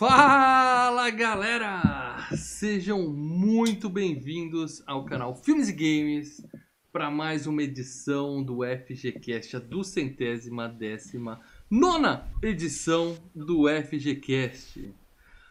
Fala 0.00 1.10
galera! 1.10 2.26
Sejam 2.34 3.12
muito 3.12 3.90
bem-vindos 3.90 4.82
ao 4.86 5.04
canal 5.04 5.34
Filmes 5.34 5.68
e 5.68 5.74
Games 5.74 6.42
para 6.90 7.10
mais 7.10 7.46
uma 7.46 7.62
edição 7.62 8.42
do 8.42 8.60
FGCast, 8.64 9.56
a 9.56 9.58
duzentésima 9.58 10.70
décima 10.70 11.42
nona 11.70 12.26
edição 12.42 13.14
do 13.34 13.64
FGCast. 13.68 14.90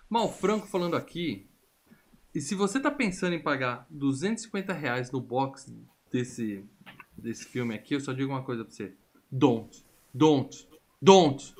Mal 0.09 0.33
Franco 0.33 0.65
falando 0.65 0.95
aqui. 0.95 1.47
E 2.33 2.41
se 2.41 2.55
você 2.55 2.79
tá 2.79 2.89
pensando 2.89 3.35
em 3.35 3.43
pagar 3.43 3.85
250 3.91 4.73
reais 4.73 5.11
no 5.11 5.21
box 5.21 5.71
desse, 6.11 6.65
desse 7.15 7.45
filme 7.45 7.75
aqui, 7.75 7.93
eu 7.93 8.01
só 8.01 8.13
digo 8.13 8.31
uma 8.31 8.41
coisa 8.41 8.65
pra 8.65 8.73
você. 8.73 8.95
Don't. 9.31 9.85
Don't. 10.11 10.67
Don't. 10.99 11.53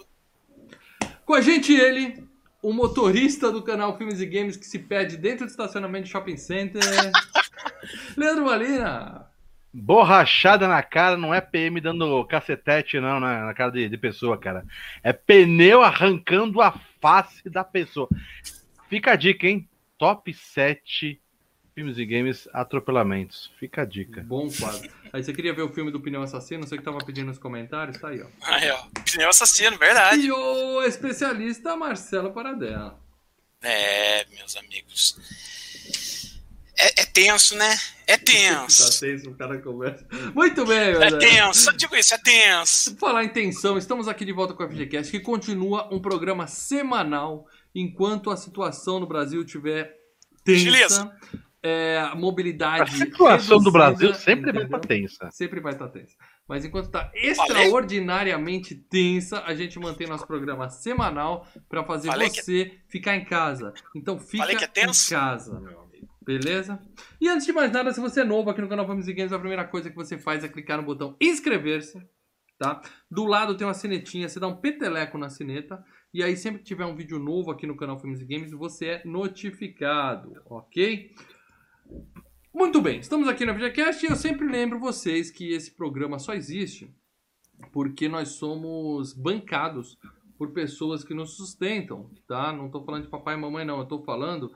Com 1.24 1.36
a 1.36 1.42
gente 1.42 1.72
ele, 1.72 2.28
o 2.62 2.74
motorista 2.74 3.52
do 3.52 3.62
canal 3.62 3.98
Filmes 3.98 4.20
e 4.20 4.26
Games 4.26 4.58
que 4.58 4.66
se 4.66 4.80
perde 4.80 5.18
dentro 5.18 5.46
do 5.46 5.50
estacionamento 5.50 6.06
de 6.06 6.12
shopping 6.12 6.38
center. 6.38 6.82
Leandro 8.18 8.46
Valina. 8.46 9.26
Borrachada 9.72 10.68
na 10.68 10.82
cara 10.82 11.16
não 11.16 11.34
é 11.34 11.40
PM 11.40 11.80
dando 11.80 12.26
cacetete, 12.26 13.00
não, 13.00 13.20
na, 13.20 13.46
na 13.46 13.54
cara 13.54 13.72
de, 13.72 13.88
de, 13.88 13.98
pessoa, 13.98 14.38
cara. 14.38 14.66
É 15.04 15.14
pneu 15.14 15.82
arrancando 15.84 16.60
a 16.62 16.74
face 17.00 17.48
da 17.50 17.64
pessoa. 17.64 18.10
Fica 18.90 19.12
a 19.12 19.16
dica, 19.16 19.48
hein? 19.48 19.70
Top 19.98 20.34
7 20.34 21.22
filmes 21.80 21.98
e 21.98 22.06
games 22.06 22.48
atropelamentos. 22.52 23.50
Fica 23.58 23.84
a 23.84 23.86
dica. 23.86 24.22
Bom 24.22 24.50
quadro. 24.52 24.92
Aí 25.14 25.24
você 25.24 25.32
queria 25.32 25.54
ver 25.54 25.62
o 25.62 25.70
filme 25.70 25.90
do 25.90 26.02
Pneu 26.02 26.22
Assassino? 26.22 26.68
Você 26.68 26.78
que 26.78 26.84
tava 26.84 26.98
pedindo 26.98 27.28
nos 27.28 27.38
comentários, 27.38 27.98
tá 27.98 28.10
aí, 28.10 28.22
ó. 28.22 28.28
Aí, 28.42 28.70
ó. 28.70 28.86
Pneu 29.10 29.30
Assassino, 29.30 29.78
verdade. 29.78 30.24
E 30.24 30.32
o 30.32 30.84
especialista 30.84 31.78
Marcelo 31.78 32.34
Paradela. 32.34 33.00
É, 33.62 34.26
meus 34.26 34.58
amigos. 34.58 36.36
É, 36.78 37.02
é, 37.02 37.06
tenso, 37.06 37.56
né? 37.56 37.78
É 38.06 38.18
tenso. 38.18 38.84
tá 39.00 39.08
tenso, 39.08 39.30
o 39.30 39.36
cara 39.36 39.58
conversa. 39.62 40.06
Muito 40.36 40.66
bem, 40.66 40.96
É 41.02 41.18
tenso, 41.18 41.62
só 41.62 41.72
digo 41.72 41.96
isso, 41.96 42.14
é 42.14 42.18
tenso. 42.18 42.98
Falar 42.98 43.24
em 43.24 43.30
tensão, 43.30 43.78
estamos 43.78 44.10
aqui 44.10 44.26
de 44.26 44.34
volta 44.34 44.54
com 44.54 44.66
o 44.66 44.70
FGCast, 44.70 45.12
que 45.12 45.22
continua 45.22 45.88
um 45.94 46.02
programa 46.02 46.46
semanal 46.46 47.48
enquanto 47.74 48.32
a 48.32 48.36
situação 48.36 49.00
no 49.00 49.08
Brasil 49.08 49.46
tiver 49.46 49.98
tensa. 50.44 50.66
Beleza. 50.66 51.16
É, 51.62 51.98
a 52.00 52.16
mobilidade. 52.16 52.84
A 52.84 52.88
situação 52.88 53.58
reduzida, 53.58 53.64
do 53.64 53.72
Brasil 53.72 54.14
sempre 54.14 54.52
entendeu? 54.52 54.70
vai 54.70 54.80
estar 54.80 54.88
tensa. 54.88 55.32
Sempre 55.32 55.60
vai 55.60 55.74
estar 55.74 55.90
tensa. 55.90 56.16
Mas 56.48 56.66
enquanto 56.66 56.86
está 56.86 57.12
extraordinariamente 57.14 58.76
tensa, 58.76 59.44
a 59.46 59.54
gente 59.54 59.78
mantém 59.78 60.08
nosso 60.08 60.26
programa 60.26 60.70
semanal 60.70 61.46
para 61.68 61.84
fazer 61.84 62.08
Falei 62.08 62.30
você 62.30 62.66
que... 62.66 62.82
ficar 62.88 63.16
em 63.16 63.26
casa. 63.26 63.74
Então 63.96 64.18
fica 64.18 64.52
é 64.52 64.84
em 64.84 64.92
casa, 65.10 65.60
meu 65.60 65.82
amigo. 65.82 66.10
Beleza? 66.22 66.80
E 67.20 67.28
antes 67.28 67.46
de 67.46 67.52
mais 67.52 67.72
nada, 67.72 67.92
se 67.92 68.00
você 68.00 68.22
é 68.22 68.24
novo 68.24 68.50
aqui 68.50 68.62
no 68.62 68.70
canal 68.70 68.88
Vamos 68.88 69.06
Games, 69.06 69.34
a 69.34 69.40
primeira 69.40 69.66
coisa 69.66 69.90
que 69.90 69.96
você 69.96 70.18
faz 70.18 70.44
é 70.44 70.48
clicar 70.48 70.78
no 70.78 70.84
botão 70.84 71.16
inscrever-se. 71.20 72.02
Tá? 72.58 72.82
Do 73.10 73.26
lado 73.26 73.56
tem 73.56 73.66
uma 73.66 73.74
sinetinha, 73.74 74.28
você 74.28 74.40
dá 74.40 74.48
um 74.48 74.58
peteleco 74.58 75.18
na 75.18 75.30
sineta. 75.30 75.84
E 76.14 76.24
aí, 76.24 76.36
sempre 76.36 76.60
que 76.60 76.66
tiver 76.66 76.86
um 76.86 76.96
vídeo 76.96 77.18
novo 77.18 77.52
aqui 77.52 77.66
no 77.66 77.78
canal 77.78 78.00
Filmes 78.00 78.22
e 78.22 78.26
Games, 78.26 78.52
você 78.52 78.86
é 78.88 79.02
notificado, 79.06 80.34
ok? 80.46 81.14
Muito 82.54 82.82
bem, 82.82 83.00
estamos 83.00 83.28
aqui 83.28 83.46
no 83.46 83.54
VideoCast 83.54 84.06
e 84.06 84.10
eu 84.10 84.16
sempre 84.16 84.48
lembro 84.48 84.80
vocês 84.80 85.32
que 85.32 85.54
esse 85.54 85.76
programa 85.76 86.20
só 86.20 86.34
existe 86.34 86.94
porque 87.72 88.08
nós 88.08 88.30
somos 88.30 89.14
bancados 89.14 89.98
por 90.38 90.54
pessoas 90.54 91.04
que 91.04 91.14
nos 91.14 91.36
sustentam, 91.36 92.10
tá? 92.28 92.54
Não 92.54 92.68
estou 92.68 92.84
falando 92.84 93.04
de 93.04 93.10
papai 93.10 93.36
e 93.36 93.38
mamãe, 93.38 93.66
não. 93.66 93.78
Eu 93.78 93.84
estou 93.84 94.04
falando 94.04 94.52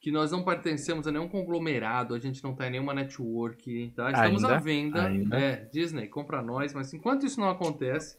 que 0.00 0.10
nós 0.10 0.32
não 0.32 0.44
pertencemos 0.44 1.06
a 1.06 1.12
nenhum 1.12 1.28
conglomerado, 1.28 2.14
a 2.14 2.18
gente 2.18 2.42
não 2.42 2.52
está 2.52 2.66
em 2.66 2.70
nenhuma 2.70 2.94
network, 2.94 3.92
tá? 3.94 4.10
Estamos 4.10 4.42
ainda, 4.42 4.56
à 4.56 4.58
venda. 4.58 5.06
Ainda. 5.06 5.38
É, 5.38 5.64
Disney, 5.66 6.08
compra 6.08 6.42
nós, 6.42 6.74
mas 6.74 6.92
enquanto 6.92 7.26
isso 7.26 7.38
não 7.38 7.48
acontece, 7.48 8.18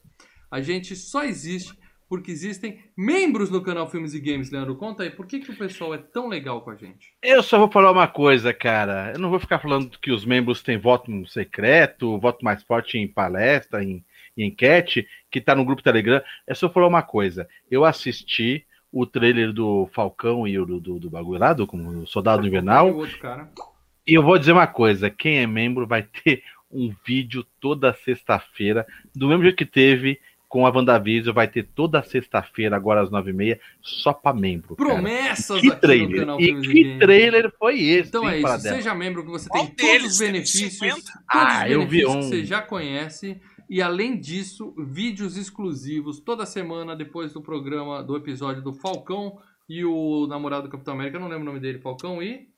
a 0.50 0.62
gente 0.62 0.96
só 0.96 1.24
existe 1.24 1.78
porque 2.12 2.30
existem 2.30 2.78
membros 2.98 3.50
no 3.50 3.62
canal 3.62 3.90
Filmes 3.90 4.14
e 4.14 4.20
Games, 4.20 4.52
Leandro. 4.52 4.76
Conta 4.76 5.04
aí, 5.04 5.10
por 5.10 5.26
que, 5.26 5.40
que 5.40 5.50
o 5.50 5.56
pessoal 5.56 5.94
é 5.94 5.98
tão 5.98 6.28
legal 6.28 6.60
com 6.60 6.70
a 6.70 6.76
gente? 6.76 7.14
Eu 7.24 7.42
só 7.42 7.58
vou 7.58 7.72
falar 7.72 7.90
uma 7.90 8.06
coisa, 8.06 8.54
cara. 8.54 9.14
Eu 9.14 9.20
não 9.20 9.30
vou 9.30 9.40
ficar 9.40 9.60
falando 9.60 9.98
que 9.98 10.12
os 10.12 10.26
membros 10.26 10.62
têm 10.62 10.78
voto 10.78 11.10
secreto, 11.26 12.20
voto 12.20 12.44
mais 12.44 12.62
forte 12.64 12.98
em 12.98 13.08
palestra, 13.08 13.82
em, 13.82 14.04
em 14.36 14.48
enquete, 14.48 15.08
que 15.32 15.40
tá 15.40 15.56
no 15.56 15.64
grupo 15.64 15.82
Telegram. 15.82 16.22
É 16.46 16.54
só 16.54 16.70
falar 16.70 16.88
uma 16.88 17.02
coisa. 17.02 17.48
Eu 17.72 17.86
assisti 17.86 18.66
o 18.92 19.06
trailer 19.06 19.54
do 19.54 19.88
Falcão 19.94 20.46
e 20.46 20.60
o 20.60 20.66
do, 20.66 20.82
do, 20.82 21.00
do 21.00 21.10
bagulho 21.10 21.40
lá, 21.40 21.54
do, 21.54 21.66
do 21.66 22.06
Soldado 22.06 22.46
Invernal. 22.46 22.90
E 24.06 24.14
eu 24.16 24.22
vou 24.22 24.38
dizer 24.38 24.52
uma 24.52 24.68
coisa: 24.68 25.10
quem 25.10 25.40
é 25.40 25.48
membro 25.48 25.88
vai 25.88 26.04
ter 26.04 26.44
um 26.70 26.94
vídeo 27.06 27.46
toda 27.62 27.94
sexta-feira, 27.94 28.86
do 29.16 29.30
mesmo 29.30 29.44
jeito 29.44 29.56
que 29.56 29.66
teve 29.66 30.20
com 30.52 30.66
a 30.68 30.70
WandaVision, 30.70 31.34
vai 31.34 31.48
ter 31.48 31.64
toda 31.64 32.04
sexta-feira, 32.04 32.76
agora 32.76 33.02
às 33.02 33.10
nove 33.10 33.32
e 33.32 33.34
meia, 33.34 33.60
só 33.82 34.12
para 34.12 34.36
membro. 34.36 34.76
Promessas 34.76 35.62
que 35.62 35.74
trailer. 35.78 36.28
E 36.42 36.60
que 36.60 37.00
trailer 37.00 37.50
foi 37.58 37.80
esse? 37.82 38.10
Então 38.10 38.28
é 38.28 38.38
isso, 38.38 38.60
seja 38.60 38.94
membro 38.94 39.24
que 39.24 39.32
você 39.32 39.48
Qual 39.48 39.66
tem 39.66 39.76
deles? 39.76 40.02
todos 40.02 40.12
os 40.12 40.20
benefícios. 40.20 40.78
Todos 40.78 41.10
ah, 41.30 41.64
os 41.66 41.72
eu 41.72 41.88
vi 41.88 42.06
um. 42.06 42.20
que 42.20 42.26
você 42.26 42.44
já 42.46 42.62
conhece. 42.62 43.40
E 43.70 43.82
além 43.82 44.20
disso, 44.20 44.76
vídeos 44.78 45.38
exclusivos 45.38 46.20
toda 46.20 46.46
semana 46.46 46.98
depois 46.98 47.32
do 47.32 47.42
programa, 47.42 48.04
do 48.04 48.18
episódio 48.18 48.62
do 48.62 48.74
Falcão 48.74 49.40
e 49.70 49.86
o 49.86 50.28
namorado 50.28 50.64
do 50.64 50.70
Capitão 50.70 50.96
América, 50.96 51.16
eu 51.16 51.22
não 51.22 51.30
lembro 51.30 51.44
o 51.44 51.46
nome 51.46 51.62
dele, 51.62 51.80
Falcão 51.80 52.22
e. 52.22 52.50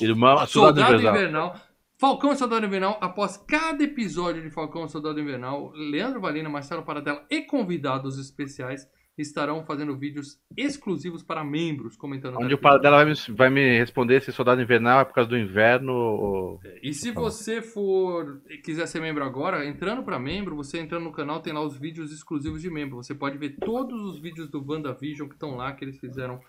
Irmão, 0.00 0.46
Soldado, 0.46 0.92
Soldado 0.92 1.02
Invernal. 1.02 1.60
Falcão 2.00 2.32
e 2.32 2.36
Soldado 2.36 2.64
Invernal, 2.64 2.96
após 3.00 3.36
cada 3.36 3.82
episódio 3.82 4.40
de 4.40 4.50
Falcão 4.50 4.84
e 4.84 4.88
Soldado 4.88 5.20
Invernal, 5.20 5.72
Leandro 5.72 6.20
Valina, 6.20 6.48
Marcelo 6.48 6.84
Paradela 6.84 7.26
e 7.28 7.42
convidados 7.42 8.20
especiais 8.20 8.88
estarão 9.18 9.64
fazendo 9.64 9.98
vídeos 9.98 10.40
exclusivos 10.56 11.24
para 11.24 11.42
membros, 11.42 11.96
comentando. 11.96 12.38
Onde 12.38 12.54
o 12.54 12.58
Paradela 12.58 12.98
vai 12.98 13.06
me, 13.06 13.14
vai 13.36 13.50
me 13.50 13.78
responder 13.80 14.22
se 14.22 14.30
Soldado 14.30 14.62
Invernal 14.62 15.00
é 15.00 15.04
por 15.04 15.12
causa 15.12 15.28
do 15.28 15.36
inverno 15.36 15.92
ou... 15.92 16.60
E 16.80 16.94
se 16.94 17.10
você 17.10 17.60
for 17.60 18.40
quiser 18.62 18.86
ser 18.86 19.00
membro 19.00 19.24
agora, 19.24 19.66
entrando 19.66 20.04
para 20.04 20.20
membro, 20.20 20.54
você 20.54 20.78
entrando 20.78 21.02
no 21.02 21.12
canal 21.12 21.40
tem 21.40 21.52
lá 21.52 21.62
os 21.62 21.76
vídeos 21.76 22.12
exclusivos 22.12 22.62
de 22.62 22.70
membro. 22.70 22.98
Você 22.98 23.12
pode 23.12 23.36
ver 23.36 23.56
todos 23.56 24.00
os 24.02 24.20
vídeos 24.20 24.48
do 24.48 24.64
WandaVision 24.64 25.26
que 25.26 25.34
estão 25.34 25.56
lá, 25.56 25.72
que 25.72 25.84
eles 25.84 25.98
fizeram. 25.98 26.40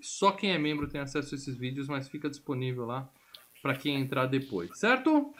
Só 0.00 0.30
quem 0.30 0.52
é 0.52 0.58
membro 0.58 0.86
tem 0.86 1.00
acesso 1.00 1.34
a 1.34 1.36
esses 1.36 1.58
vídeos, 1.58 1.88
mas 1.88 2.08
fica 2.08 2.30
disponível 2.30 2.84
lá 2.84 3.10
para 3.64 3.74
quem 3.74 3.98
entrar 3.98 4.26
depois, 4.26 4.78
certo? 4.78 5.32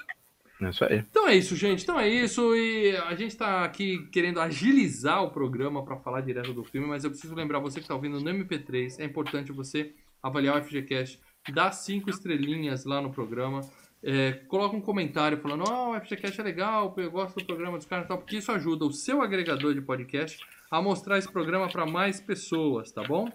É 0.62 0.70
isso 0.70 0.82
aí. 0.82 1.04
Então 1.10 1.28
é 1.28 1.36
isso, 1.36 1.54
gente. 1.54 1.82
Então 1.82 2.00
é 2.00 2.08
isso. 2.08 2.56
E 2.56 2.96
a 2.96 3.14
gente 3.14 3.32
está 3.32 3.62
aqui 3.64 4.08
querendo 4.10 4.40
agilizar 4.40 5.22
o 5.22 5.30
programa 5.30 5.84
para 5.84 5.98
falar 5.98 6.22
direto 6.22 6.54
do 6.54 6.64
filme, 6.64 6.86
mas 6.86 7.04
eu 7.04 7.10
preciso 7.10 7.34
lembrar 7.34 7.58
você 7.58 7.80
que 7.80 7.84
está 7.84 7.94
ouvindo 7.94 8.18
no 8.18 8.30
MP3, 8.30 8.98
é 8.98 9.04
importante 9.04 9.52
você 9.52 9.92
avaliar 10.22 10.58
o 10.58 10.64
FGCast, 10.64 11.20
dar 11.52 11.70
cinco 11.72 12.08
estrelinhas 12.08 12.86
lá 12.86 13.02
no 13.02 13.12
programa. 13.12 13.60
É, 14.02 14.32
coloca 14.48 14.74
um 14.74 14.80
comentário 14.80 15.36
falando, 15.36 15.64
ó, 15.68 15.90
oh, 15.90 15.96
o 15.96 16.00
FGCast 16.00 16.40
é 16.40 16.44
legal, 16.44 16.94
eu 16.96 17.10
gosto 17.10 17.36
do 17.38 17.44
programa 17.44 17.76
dos 17.76 17.86
caras 17.86 18.06
e 18.06 18.08
tal, 18.08 18.16
porque 18.16 18.38
isso 18.38 18.50
ajuda 18.50 18.86
o 18.86 18.92
seu 18.92 19.20
agregador 19.20 19.74
de 19.74 19.82
podcast 19.82 20.42
a 20.70 20.80
mostrar 20.80 21.18
esse 21.18 21.30
programa 21.30 21.68
para 21.68 21.84
mais 21.84 22.22
pessoas, 22.22 22.90
tá 22.90 23.02
bom? 23.02 23.30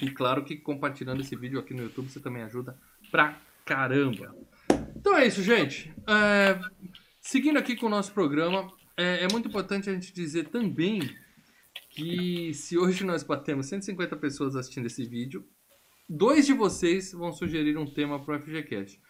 E 0.00 0.10
claro 0.10 0.44
que 0.44 0.56
compartilhando 0.56 1.22
esse 1.22 1.34
vídeo 1.34 1.58
aqui 1.58 1.74
no 1.74 1.82
YouTube 1.82 2.08
você 2.08 2.20
também 2.20 2.42
ajuda 2.44 2.78
pra 3.10 3.40
caramba. 3.64 4.34
Então 4.96 5.16
é 5.16 5.26
isso, 5.26 5.42
gente. 5.42 5.92
É, 6.08 6.58
seguindo 7.20 7.58
aqui 7.58 7.76
com 7.76 7.86
o 7.86 7.90
nosso 7.90 8.12
programa, 8.12 8.70
é, 8.96 9.24
é, 9.24 9.28
muito 9.32 9.48
importante 9.48 9.88
a 9.88 9.92
gente 9.92 10.12
dizer 10.12 10.48
também 10.48 11.00
que 11.90 12.52
se 12.54 12.78
hoje 12.78 13.04
nós 13.04 13.22
batemos 13.22 13.66
150 13.66 14.16
pessoas 14.16 14.56
assistindo 14.56 14.86
esse 14.86 15.04
vídeo, 15.04 15.44
dois 16.08 16.46
de 16.46 16.52
vocês 16.52 17.12
vão 17.12 17.32
sugerir 17.32 17.76
um 17.76 17.86
tema 17.86 18.22
para 18.24 18.36
o 18.36 18.40
FGCast. 18.40 19.00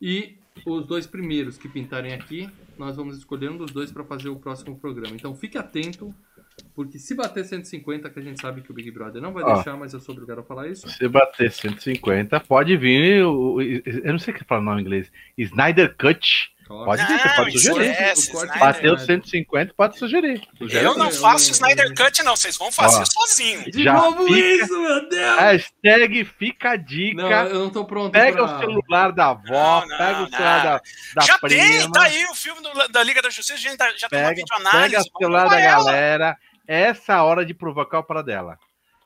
E 0.00 0.38
os 0.66 0.86
dois 0.86 1.06
primeiros 1.06 1.56
que 1.56 1.68
pintarem 1.68 2.12
aqui, 2.12 2.48
nós 2.76 2.96
vamos 2.96 3.16
escolher 3.16 3.50
um 3.50 3.56
dos 3.56 3.70
dois 3.70 3.90
para 3.90 4.04
fazer 4.04 4.28
o 4.28 4.38
próximo 4.38 4.78
programa. 4.78 5.14
Então 5.14 5.34
fique 5.34 5.58
atento 5.58 6.14
porque 6.74 6.98
se 6.98 7.14
bater 7.14 7.44
150, 7.44 8.08
que 8.10 8.18
a 8.18 8.22
gente 8.22 8.40
sabe 8.40 8.62
que 8.62 8.70
o 8.70 8.74
Big 8.74 8.90
Brother 8.90 9.20
não 9.20 9.32
vai 9.32 9.42
Ó, 9.44 9.54
deixar, 9.54 9.76
mas 9.76 9.92
eu 9.92 10.00
sou 10.00 10.14
obrigado 10.14 10.40
a 10.40 10.44
falar 10.44 10.68
isso. 10.68 10.88
Se 10.88 11.08
bater 11.08 11.50
150, 11.50 12.40
pode 12.40 12.76
vir. 12.76 13.24
O, 13.24 13.60
eu 13.60 14.12
não 14.12 14.18
sei 14.18 14.32
o 14.32 14.36
que 14.36 14.44
falar 14.44 14.60
no 14.60 14.70
nome 14.70 14.82
inglês. 14.82 15.10
Snyder 15.36 15.96
Cut. 15.96 16.52
Pode 16.68 17.02
vir, 17.06 17.18
você 17.18 17.28
pode 17.30 17.58
sugerir. 17.58 17.88
É, 17.88 18.58
Bateu 18.58 18.98
150, 18.98 19.74
pode 19.74 19.98
sugerir. 19.98 20.46
Sugere 20.58 20.84
eu 20.84 20.98
não 20.98 21.10
faço 21.10 21.50
Snyder 21.50 21.94
Cut, 21.94 22.22
não. 22.22 22.36
Vocês 22.36 22.58
vão 22.58 22.70
fazer 22.70 23.00
Ó, 23.00 23.04
sozinho. 23.06 23.70
De 23.70 23.84
novo 23.84 24.26
fica, 24.26 24.64
isso, 24.64 24.78
meu 24.78 25.08
Deus! 25.08 25.38
Hashtag 25.38 26.24
fica 26.26 26.72
a 26.72 26.76
dica. 26.76 27.22
Não, 27.22 27.30
eu 27.30 27.58
não 27.60 27.70
tô 27.70 27.86
pronto. 27.86 28.12
Pega 28.12 28.44
pra... 28.44 28.56
o 28.56 28.58
celular 28.58 29.12
da 29.12 29.30
avó, 29.30 29.80
não, 29.80 29.88
não, 29.88 29.96
pega 29.96 30.22
o 30.22 30.28
celular 30.28 30.62
da, 30.62 30.82
da 31.14 31.26
já 31.26 31.38
prima. 31.38 31.64
Já 31.64 31.80
tem, 31.80 31.90
tá 31.90 32.02
aí 32.02 32.24
o 32.26 32.34
filme 32.34 32.60
do, 32.60 32.88
da 32.88 33.02
Liga 33.02 33.22
da 33.22 33.30
Justiça, 33.30 33.54
a 33.54 33.56
gente 33.56 33.78
já 33.98 34.08
pega, 34.08 34.08
tem 34.10 34.20
uma 34.20 34.34
vídeo 34.34 34.56
análise. 34.56 34.90
Pega 34.90 35.00
o 35.00 35.18
celular 35.18 35.48
da 35.48 35.60
ela. 35.60 35.84
galera 35.84 36.38
essa 36.68 37.22
hora 37.24 37.44
de 37.44 37.54
provocar 37.54 37.98
o 38.00 38.04
Paradela. 38.04 38.58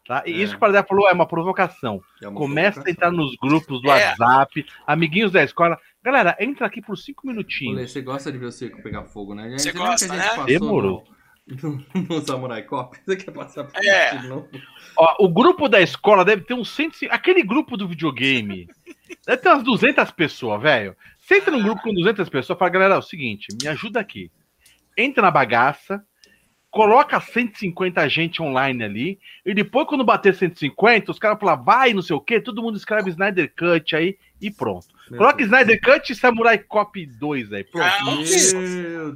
Tá? 0.07 0.25
E 0.27 0.33
É. 0.33 0.37
isso 0.37 0.51
que 0.53 0.57
o 0.57 0.61
Paradela 0.61 0.85
falou 0.85 1.09
é 1.09 1.13
uma 1.13 1.27
provocação. 1.27 2.03
É 2.21 2.27
uma 2.29 2.37
Começa 2.37 2.81
a 2.81 2.83
provocação. 2.83 2.91
entrar 2.93 3.11
nos 3.13 3.37
grupos 3.37 3.81
do 3.81 3.89
É. 3.91 4.09
WhatsApp, 4.09 4.67
amiguinhos 4.87 5.31
da 5.33 5.43
escola. 5.45 5.79
Galera, 6.03 6.37
entra 6.41 6.67
aqui 6.67 6.83
por 6.83 6.99
cinco 6.99 7.23
Olê, 7.25 7.37
minutinhos. 7.37 7.91
você 7.93 8.03
gosta 8.03 8.33
de 8.33 8.37
ver 8.39 8.47
o 8.47 8.53
circo 8.53 8.83
pegar 8.83 9.05
fogo, 9.05 9.33
né? 9.35 9.49
Você 9.57 9.71
gosta, 9.71 10.07
que 10.09 10.13
a 10.13 10.17
gente 10.17 10.25
né? 10.25 10.29
passou 10.31 10.47
Demorou. 10.47 11.05
No, 11.47 11.71
no, 11.95 12.03
no 12.09 12.21
Samurai 12.27 12.63
Cop? 12.63 12.99
Você 13.05 13.17
quer 13.17 13.31
passar 13.31 13.65
por 13.65 13.77
É. 13.85 14.09
isso 14.15 14.23
de 14.23 14.29
novo? 14.29 14.49
Ó, 14.97 15.25
o 15.25 15.29
grupo 15.29 15.69
da 15.69 15.81
escola 15.81 16.25
deve 16.25 16.43
ter 16.43 16.55
uns 16.55 16.69
150. 16.71 17.15
Aquele 17.15 17.43
grupo 17.45 17.77
do 17.77 17.87
videogame. 17.87 18.67
Deve 19.25 19.41
ter 19.41 19.49
umas 19.51 19.63
200 19.63 20.11
pessoas, 20.11 20.61
velho. 20.61 20.97
Você 21.19 21.37
entra 21.37 21.53
num 21.53 21.63
grupo 21.63 21.81
com 21.83 21.95
200 21.95 22.29
pessoas 22.29 22.59
fala, 22.59 22.71
galera, 22.71 22.95
é 22.97 22.99
o 22.99 23.03
seguinte, 23.03 23.47
me 23.63 23.69
ajuda 23.69 24.01
aqui. 24.01 24.31
Entra 24.99 25.23
na 25.23 25.31
bagaça, 25.31 26.05
coloca 26.73 27.21
150 27.21 28.09
gente 28.09 28.43
online 28.43 28.83
ali, 28.83 29.19
e 29.45 29.53
depois, 29.53 29.87
quando 29.87 30.03
bater 30.03 30.35
150, 30.35 31.13
os 31.13 31.19
caras 31.19 31.39
falam, 31.39 31.63
vai, 31.63 31.93
não 31.93 32.01
sei 32.01 32.17
o 32.17 32.21
quê, 32.21 32.41
todo 32.41 32.63
mundo 32.63 32.79
escreve 32.79 33.11
Snyder 33.11 33.53
Cut 33.55 33.95
aí 33.95 34.17
e 34.41 34.51
pronto. 34.51 34.87
Meu 35.11 35.19
Coloca 35.19 35.37
Deus. 35.37 35.51
Snyder 35.51 35.81
Cut 35.83 36.11
e 36.11 36.17
Samurai 36.17 36.59
Cop 36.59 37.07
2 37.07 37.53
aí, 37.53 37.63
pronto. 37.63 37.85
Ah, 37.87 38.05
Meu 38.07 38.17
Deus. 38.25 38.53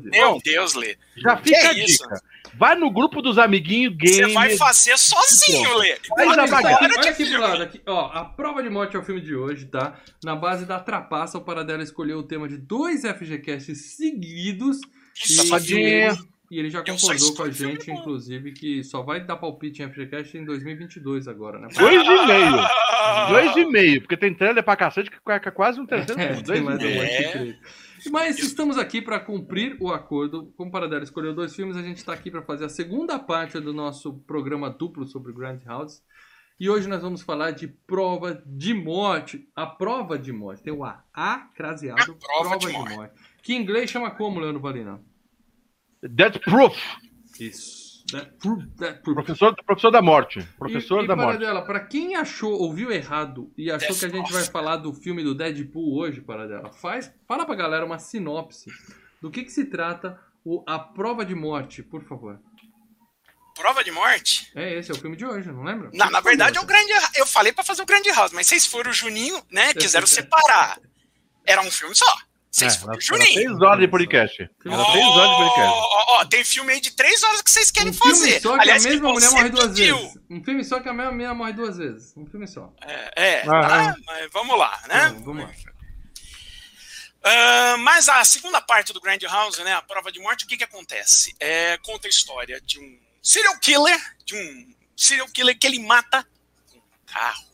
Meu 0.04 0.40
Deus, 0.44 0.74
Lê. 0.74 0.96
Já 1.16 1.36
que 1.38 1.44
fica 1.48 1.68
a 1.70 1.72
é 1.74 1.84
isso? 1.84 2.02
dica. 2.04 2.20
Vai 2.58 2.74
no 2.74 2.90
grupo 2.90 3.22
dos 3.22 3.38
amiguinhos 3.38 3.94
Você 3.98 4.20
games. 4.20 4.34
vai 4.34 4.56
fazer 4.58 4.96
sozinho, 4.98 5.78
Lê. 5.78 5.96
Faz 5.96 6.28
a 6.28 6.30
olha 6.30 6.42
aqui 6.44 6.88
pro 6.88 7.14
filme. 7.14 7.38
lado. 7.38 7.62
Aqui, 7.62 7.80
ó, 7.86 8.06
a 8.12 8.24
prova 8.26 8.62
de 8.62 8.68
morte 8.68 8.96
é 8.96 8.98
o 8.98 9.02
filme 9.02 9.22
de 9.22 9.34
hoje, 9.34 9.64
tá? 9.64 9.98
Na 10.22 10.36
base 10.36 10.66
da 10.66 10.78
trapaça, 10.78 11.38
o 11.38 11.40
Paradela 11.40 11.82
escolheu 11.82 12.18
o 12.18 12.22
tema 12.22 12.46
de 12.46 12.58
dois 12.58 13.00
FGCasts 13.02 13.96
seguidos. 13.96 14.78
E, 15.24 15.32
Safadinha. 15.32 16.14
E 16.50 16.58
ele 16.58 16.70
já 16.70 16.82
concordou 16.82 17.34
com 17.34 17.42
a 17.42 17.50
gente, 17.50 17.90
inclusive, 17.90 18.52
que 18.52 18.84
só 18.84 19.02
vai 19.02 19.24
dar 19.24 19.36
palpite 19.36 19.82
em 19.82 19.90
FGCast 19.90 20.38
em 20.38 20.44
2022 20.44 21.26
agora, 21.26 21.58
né? 21.58 21.68
Dois 21.76 22.06
e 22.06 22.26
meio. 22.26 22.56
Dois 23.28 23.56
e 23.56 23.64
meio, 23.66 24.00
porque 24.00 24.16
tem 24.16 24.34
trailer 24.34 24.62
pra 24.62 24.76
cacete 24.76 25.10
que 25.10 25.16
é 25.30 25.50
quase 25.50 25.80
um 25.80 25.86
terceiro. 25.86 26.20
É, 26.20 26.26
filme. 26.28 26.42
tem 26.42 26.62
Dois 26.62 26.62
mais 26.62 26.80
e 26.80 26.84
meio. 26.84 27.00
de 27.00 27.50
É. 27.50 28.10
Mas 28.10 28.38
estamos 28.38 28.78
aqui 28.78 29.02
para 29.02 29.18
cumprir 29.18 29.76
o 29.80 29.90
acordo. 29.92 30.52
Como 30.56 30.68
o 30.68 30.72
Paradela 30.72 31.02
escolheu 31.02 31.34
dois 31.34 31.54
filmes, 31.54 31.76
a 31.76 31.82
gente 31.82 31.96
está 31.96 32.12
aqui 32.12 32.30
para 32.30 32.42
fazer 32.42 32.66
a 32.66 32.68
segunda 32.68 33.18
parte 33.18 33.58
do 33.58 33.72
nosso 33.72 34.14
programa 34.26 34.70
duplo 34.70 35.06
sobre 35.06 35.32
Grand 35.32 35.60
House. 35.66 36.02
E 36.58 36.70
hoje 36.70 36.88
nós 36.88 37.02
vamos 37.02 37.20
falar 37.20 37.50
de 37.50 37.68
prova 37.68 38.42
de 38.46 38.72
morte. 38.72 39.48
A 39.54 39.66
prova 39.66 40.18
de 40.18 40.32
morte. 40.32 40.62
Tem 40.62 40.72
o 40.72 40.84
A. 40.84 41.04
A 41.12 41.48
craseado. 41.54 42.12
A 42.12 42.26
prova 42.26 42.58
de 42.58 42.72
morte. 42.72 43.14
Que 43.42 43.54
em 43.54 43.60
inglês 43.60 43.90
chama 43.90 44.10
como, 44.10 44.40
Leandro 44.40 44.60
Valina? 44.60 45.00
Death 46.02 46.40
Proof. 46.40 46.76
Isso. 47.38 47.86
That 48.12 48.34
proof, 48.38 48.64
that 48.78 49.02
proof. 49.02 49.16
Professor, 49.16 49.56
professor 49.64 49.90
da 49.90 50.00
morte. 50.00 50.40
Professor 50.56 51.00
e, 51.00 51.04
e 51.04 51.08
da 51.08 51.16
morte. 51.16 51.38
Paradela, 51.38 51.62
pra 51.62 51.80
quem 51.80 52.14
achou, 52.14 52.52
ouviu 52.52 52.92
errado 52.92 53.52
e 53.58 53.68
achou 53.70 53.88
Death 53.88 53.98
que 53.98 54.04
a 54.06 54.08
gente 54.20 54.32
vai 54.32 54.44
falar 54.44 54.76
do 54.76 54.92
filme 54.94 55.24
do 55.24 55.34
Deadpool 55.34 55.98
hoje, 55.98 56.20
Paradela, 56.20 56.70
faz, 56.70 57.12
fala 57.26 57.44
pra 57.44 57.56
galera 57.56 57.84
uma 57.84 57.98
sinopse 57.98 58.70
do 59.20 59.28
que 59.28 59.42
que 59.42 59.50
se 59.50 59.64
trata 59.64 60.20
o 60.44 60.62
A 60.68 60.78
Prova 60.78 61.24
de 61.24 61.34
Morte, 61.34 61.82
por 61.82 62.04
favor. 62.04 62.38
Prova 63.56 63.82
de 63.82 63.90
morte? 63.90 64.52
É 64.54 64.74
esse, 64.74 64.90
é 64.90 64.94
o 64.94 64.98
filme 64.98 65.16
de 65.16 65.24
hoje, 65.24 65.50
não 65.50 65.64
lembra? 65.64 65.90
Na, 65.94 66.10
na 66.10 66.20
verdade, 66.20 66.58
é 66.58 66.60
o 66.60 66.66
grande. 66.66 66.92
Eu 67.16 67.26
falei 67.26 67.52
pra 67.52 67.64
fazer 67.64 67.82
o 67.82 67.86
grande 67.86 68.10
house, 68.10 68.30
mas 68.32 68.46
vocês 68.46 68.66
foram 68.66 68.90
o 68.90 68.94
Juninho, 68.94 69.42
né? 69.50 69.72
Quiseram 69.74 70.06
separar. 70.06 70.78
Era 71.44 71.62
um 71.62 71.70
filme 71.70 71.94
só. 71.94 72.16
Vocês 72.56 72.82
É, 72.82 73.00
Juninho. 73.00 73.62
horas 73.62 73.80
de 73.80 73.88
podcast. 73.88 74.42
Era 74.42 74.50
três 74.92 75.04
horas 75.06 75.30
de 75.30 75.36
podcast. 75.36 75.72
Ó, 75.74 75.80
ó, 75.82 76.20
ó, 76.20 76.24
tem 76.24 76.42
filme 76.42 76.72
aí 76.72 76.80
de 76.80 76.90
três 76.92 77.22
horas 77.22 77.42
que 77.42 77.50
vocês 77.50 77.70
querem 77.70 77.90
Um 77.90 77.92
filme 77.92 78.14
fazer. 78.14 78.40
só 78.40 78.54
que 78.54 78.60
Aliás, 78.62 78.86
a 78.86 78.88
mesma 78.88 79.06
que 79.08 79.12
mulher 79.12 79.30
morre 79.32 79.48
duas 79.50 79.66
pediu. 79.68 79.96
vezes. 79.98 80.18
Um 80.30 80.42
filme 80.42 80.64
só 80.64 80.80
que 80.80 80.88
a 80.88 80.92
mesma 80.94 81.12
mulher 81.12 81.34
morre 81.34 81.52
duas 81.52 81.76
vezes. 81.76 82.14
Um 82.16 82.24
filme 82.24 82.48
só. 82.48 82.72
É, 82.80 83.12
é, 83.14 83.42
Ah, 83.42 83.44
tá? 83.60 83.82
é. 83.82 83.94
Mas 84.06 84.30
vamos 84.32 84.58
lá, 84.58 84.80
né? 84.88 85.08
Vamos, 85.08 85.22
vamos 85.24 85.44
lá. 85.44 85.50
Ah, 87.22 87.76
mas 87.80 88.08
a 88.08 88.24
segunda 88.24 88.60
parte 88.62 88.94
do 88.94 89.00
Grand 89.02 89.18
House, 89.28 89.58
né, 89.58 89.74
a 89.74 89.82
prova 89.82 90.10
de 90.10 90.18
morte, 90.20 90.46
o 90.46 90.48
que 90.48 90.56
que 90.56 90.64
acontece? 90.64 91.34
É, 91.38 91.76
conta 91.78 92.06
a 92.06 92.10
história 92.10 92.58
de 92.62 92.78
um 92.80 92.98
serial 93.22 93.58
killer, 93.58 94.00
de 94.24 94.34
um 94.34 94.74
serial 94.96 95.26
killer 95.28 95.58
que 95.58 95.66
ele 95.66 95.80
mata 95.80 96.26
com 96.72 96.78
um 96.78 96.82
carro. 97.06 97.44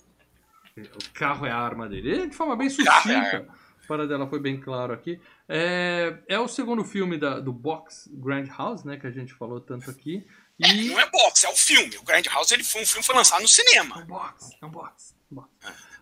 O 0.77 1.11
carro 1.13 1.45
é 1.47 1.51
a 1.51 1.57
arma 1.59 1.89
dele. 1.89 2.29
De 2.29 2.37
forma 2.37 2.55
bem 2.55 2.69
é 2.69 2.71
sucinta. 2.71 3.49
Para 3.87 4.07
dela 4.07 4.27
foi 4.29 4.39
bem 4.41 4.61
claro 4.61 4.93
aqui. 4.93 5.21
É, 5.49 6.17
é 6.29 6.39
o 6.39 6.47
segundo 6.49 6.85
filme 6.85 7.19
da- 7.19 7.41
do 7.41 7.53
box 7.53 8.09
Grand 8.13 8.47
House, 8.57 8.85
né? 8.85 8.97
Que 8.97 9.07
a 9.07 9.11
gente 9.11 9.35
falou 9.35 9.61
tanto 9.61 9.91
aqui. 9.91 10.27
É, 10.63 10.69
E 10.69 10.89
não 10.89 11.01
é 11.01 11.11
box, 11.11 11.45
é 11.45 11.49
o 11.49 11.57
filme. 11.57 11.97
O 11.99 12.03
Grand 12.05 12.23
House 12.33 12.53
ele 12.53 12.63
foi 12.63 12.83
um 12.83 12.87
filme 12.87 13.01
que 13.01 13.07
foi 13.07 13.17
lançado 13.17 13.41
no 13.41 13.47
É 13.47 13.49
cinema. 13.49 13.99
um 13.99 14.07
box, 14.07 14.51
é 14.63 14.67
um 14.67 14.71
box. 14.71 15.15
um 15.31 15.35
box. 15.37 15.51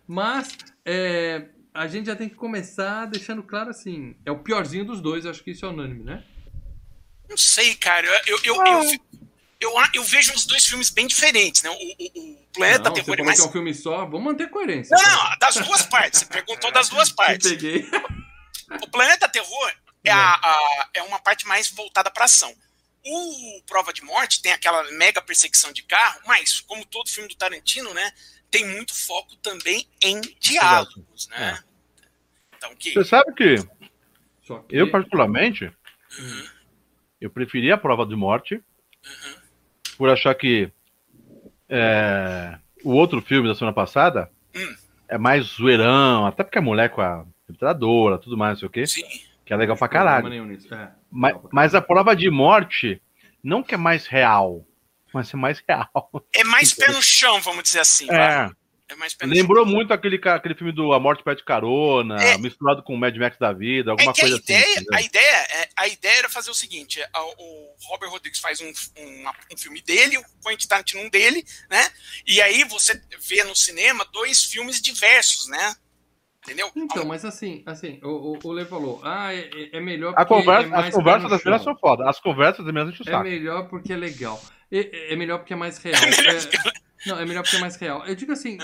Mas 0.07 0.57
é, 0.85 1.47
a 1.73 1.87
gente 1.87 2.05
já 2.07 2.15
tem 2.15 2.29
que 2.29 2.35
começar 2.35 3.05
deixando 3.05 3.41
claro 3.43 3.69
assim: 3.69 4.15
é 4.25 4.31
o 4.31 4.39
piorzinho 4.39 4.85
dos 4.85 5.01
dois, 5.01 5.25
acho 5.25 5.43
que 5.43 5.51
isso 5.51 5.65
é 5.65 5.69
unânime, 5.69 6.03
né? 6.03 6.23
Não 7.29 7.37
sei, 7.37 7.75
cara. 7.75 8.05
Eu, 8.27 8.37
eu, 8.43 8.55
eu, 8.55 8.65
eu, 8.83 8.99
eu, 9.61 9.71
eu 9.93 10.03
vejo 10.03 10.33
os 10.33 10.45
dois 10.45 10.65
filmes 10.65 10.89
bem 10.89 11.07
diferentes, 11.07 11.63
né? 11.63 11.69
O, 11.69 11.73
o, 11.73 12.33
o 12.33 12.47
Planeta 12.53 12.89
não, 12.89 12.95
você 12.95 13.01
Terror 13.03 13.19
é 13.19 13.23
mais. 13.23 13.39
que 13.39 13.45
é 13.45 13.49
um 13.49 13.51
filme 13.51 13.73
só, 13.73 13.97
vamos 14.05 14.23
manter 14.23 14.49
coerência. 14.49 14.97
Não, 14.97 15.03
não, 15.29 15.37
das 15.39 15.55
duas 15.55 15.83
partes. 15.83 16.19
Você 16.19 16.25
perguntou 16.25 16.71
das 16.71 16.89
duas 16.89 17.09
Eu 17.11 17.15
partes. 17.15 17.49
peguei. 17.49 17.89
O 18.83 18.89
Planeta 18.89 19.29
Terror 19.29 19.73
é, 20.03 20.11
a, 20.11 20.33
a- 20.33 20.89
é 20.95 21.03
uma 21.03 21.19
parte 21.19 21.47
mais 21.47 21.69
voltada 21.69 22.09
para 22.11 22.25
ação. 22.25 22.53
O 23.05 23.61
Prova 23.65 23.91
de 23.93 24.03
Morte 24.03 24.41
tem 24.41 24.51
aquela 24.51 24.83
mega 24.91 25.21
perseguição 25.21 25.71
de 25.71 25.81
carro, 25.83 26.19
mas, 26.25 26.59
como 26.61 26.85
todo 26.85 27.09
filme 27.09 27.27
do 27.29 27.35
Tarantino, 27.35 27.93
né, 27.93 28.11
tem 28.51 28.67
muito 28.67 28.93
foco 28.93 29.35
também 29.37 29.87
em 30.01 30.19
diálogos, 30.39 31.27
né? 31.29 31.63
Então, 32.55 32.75
que... 32.75 32.93
Você 32.93 33.03
sabe 33.05 33.33
que 33.33 33.55
Só 34.43 34.59
que 34.59 34.75
eu, 34.75 34.91
particularmente, 34.91 35.71
Uhum, 36.19 36.47
eu 37.21 37.29
preferi 37.31 37.71
a 37.71 37.77
prova 37.77 38.05
de 38.05 38.15
morte 38.15 38.61
por 40.01 40.09
achar 40.09 40.33
que 40.33 40.67
é, 41.69 42.57
o 42.83 42.89
outro 42.91 43.21
filme 43.21 43.47
da 43.47 43.53
semana 43.53 43.71
passada 43.71 44.31
Hum. 44.55 44.75
é 45.07 45.15
mais 45.15 45.45
zoeirão, 45.45 46.25
até 46.25 46.43
porque 46.43 46.57
a 46.57 46.61
mulher 46.61 46.89
com 46.89 47.01
a 47.01 47.23
computadora, 47.45 48.17
tudo 48.17 48.35
mais, 48.35 48.53
não 48.53 48.59
sei 48.61 48.67
o 48.67 48.71
quê, 48.71 48.87
sim. 48.87 49.03
que 49.45 49.53
é 49.53 49.55
legal 49.55 49.77
pra 49.77 49.87
caralho. 49.87 50.27
É, 50.33 50.91
Mas, 51.11 51.35
mas 51.51 51.75
a 51.75 51.81
prova 51.83 52.15
de 52.15 52.31
morte 52.31 52.99
não 53.43 53.61
que 53.61 53.75
é 53.75 53.77
mais 53.77 54.07
real, 54.07 54.65
mas 55.13 55.31
é 55.31 55.37
mais 55.37 55.63
real. 55.69 56.09
É 56.33 56.43
mais 56.45 56.73
pé 56.73 56.91
no 56.91 56.99
chão, 57.03 57.39
vamos 57.41 57.61
dizer 57.61 57.81
assim. 57.81 58.07
vai. 58.07 58.49
É, 58.91 58.93
É 58.93 58.97
mais 58.97 59.15
lembrou 59.23 59.63
chão. 59.65 59.73
muito 59.73 59.93
aquele, 59.93 60.19
aquele 60.23 60.53
filme 60.55 60.71
do 60.73 60.91
A 60.93 60.99
Morte 60.99 61.23
Pede 61.23 61.43
Carona, 61.43 62.21
É. 62.21 62.37
misturado 62.37 62.83
com 62.83 62.93
o 62.93 62.97
Mad 62.97 63.15
Max 63.15 63.37
da 63.37 63.53
vida, 63.53 63.89
É 63.89 63.91
alguma 63.91 64.11
a 64.11 64.13
coisa 64.13 64.35
assim. 64.35 64.43
ideia, 64.43 64.71
entendeu? 64.73 64.93
a, 64.93 65.01
ideia, 65.01 65.37
é- 65.49 65.69
a 65.77 65.87
ideia 65.87 66.17
era 66.19 66.29
fazer 66.29 66.51
o 66.51 66.53
seguinte: 66.55 67.01
a- 67.01 67.23
o 67.23 67.75
Robert 67.89 68.09
Rodrigues 68.09 68.39
faz 68.39 68.59
um, 68.61 68.67
um, 68.67 69.29
um 69.53 69.57
filme 69.57 69.81
dele, 69.81 70.17
o 70.17 70.23
Quentin 70.45 70.67
Tarantino 70.67 71.01
um 71.03 71.09
dele, 71.09 71.43
né? 71.69 71.89
E 72.27 72.41
aí 72.41 72.63
você 72.65 72.99
vê 73.27 73.43
no 73.43 73.55
cinema 73.55 74.05
dois 74.11 74.43
filmes 74.43 74.81
diversos, 74.81 75.47
né? 75.47 75.75
Entendeu? 76.43 76.71
Então, 76.75 77.05
mas 77.05 77.23
assim, 77.23 77.61
assim, 77.67 77.99
o, 78.03 78.33
o, 78.33 78.39
o 78.43 78.51
Lê 78.51 78.65
falou, 78.65 78.99
ah, 79.03 79.31
é, 79.31 79.41
é- 79.53 79.77
é 79.77 79.79
melhor 79.79 80.13
A 80.17 80.25
porque 80.25 80.41
conversa, 80.43 80.65
é 80.65 80.69
mais 80.69 80.87
as 80.87 80.93
conversas 80.95 81.29
das 81.29 81.43
meninas 81.43 81.63
chão. 81.63 81.73
são 81.73 81.79
foda. 81.79 82.09
As 82.09 82.19
conversas 82.19 82.65
das 82.65 82.73
meninas 82.73 82.99
enchem 82.99 83.13
o 83.13 83.15
É 83.19 83.23
melhor 83.23 83.69
porque 83.69 83.93
é 83.93 83.95
legal. 83.95 84.43
É, 84.71 85.13
é 85.13 85.15
melhor 85.15 85.37
porque 85.37 85.53
é 85.53 85.55
mais 85.55 85.77
real. 85.83 86.01
melhor 86.01 86.35
É- 86.35 86.80
não, 87.05 87.19
é 87.19 87.25
melhor 87.25 87.43
porque 87.43 87.57
é 87.57 87.59
mais 87.59 87.75
real. 87.75 88.05
Eu 88.05 88.15
digo 88.15 88.31
assim, 88.31 88.57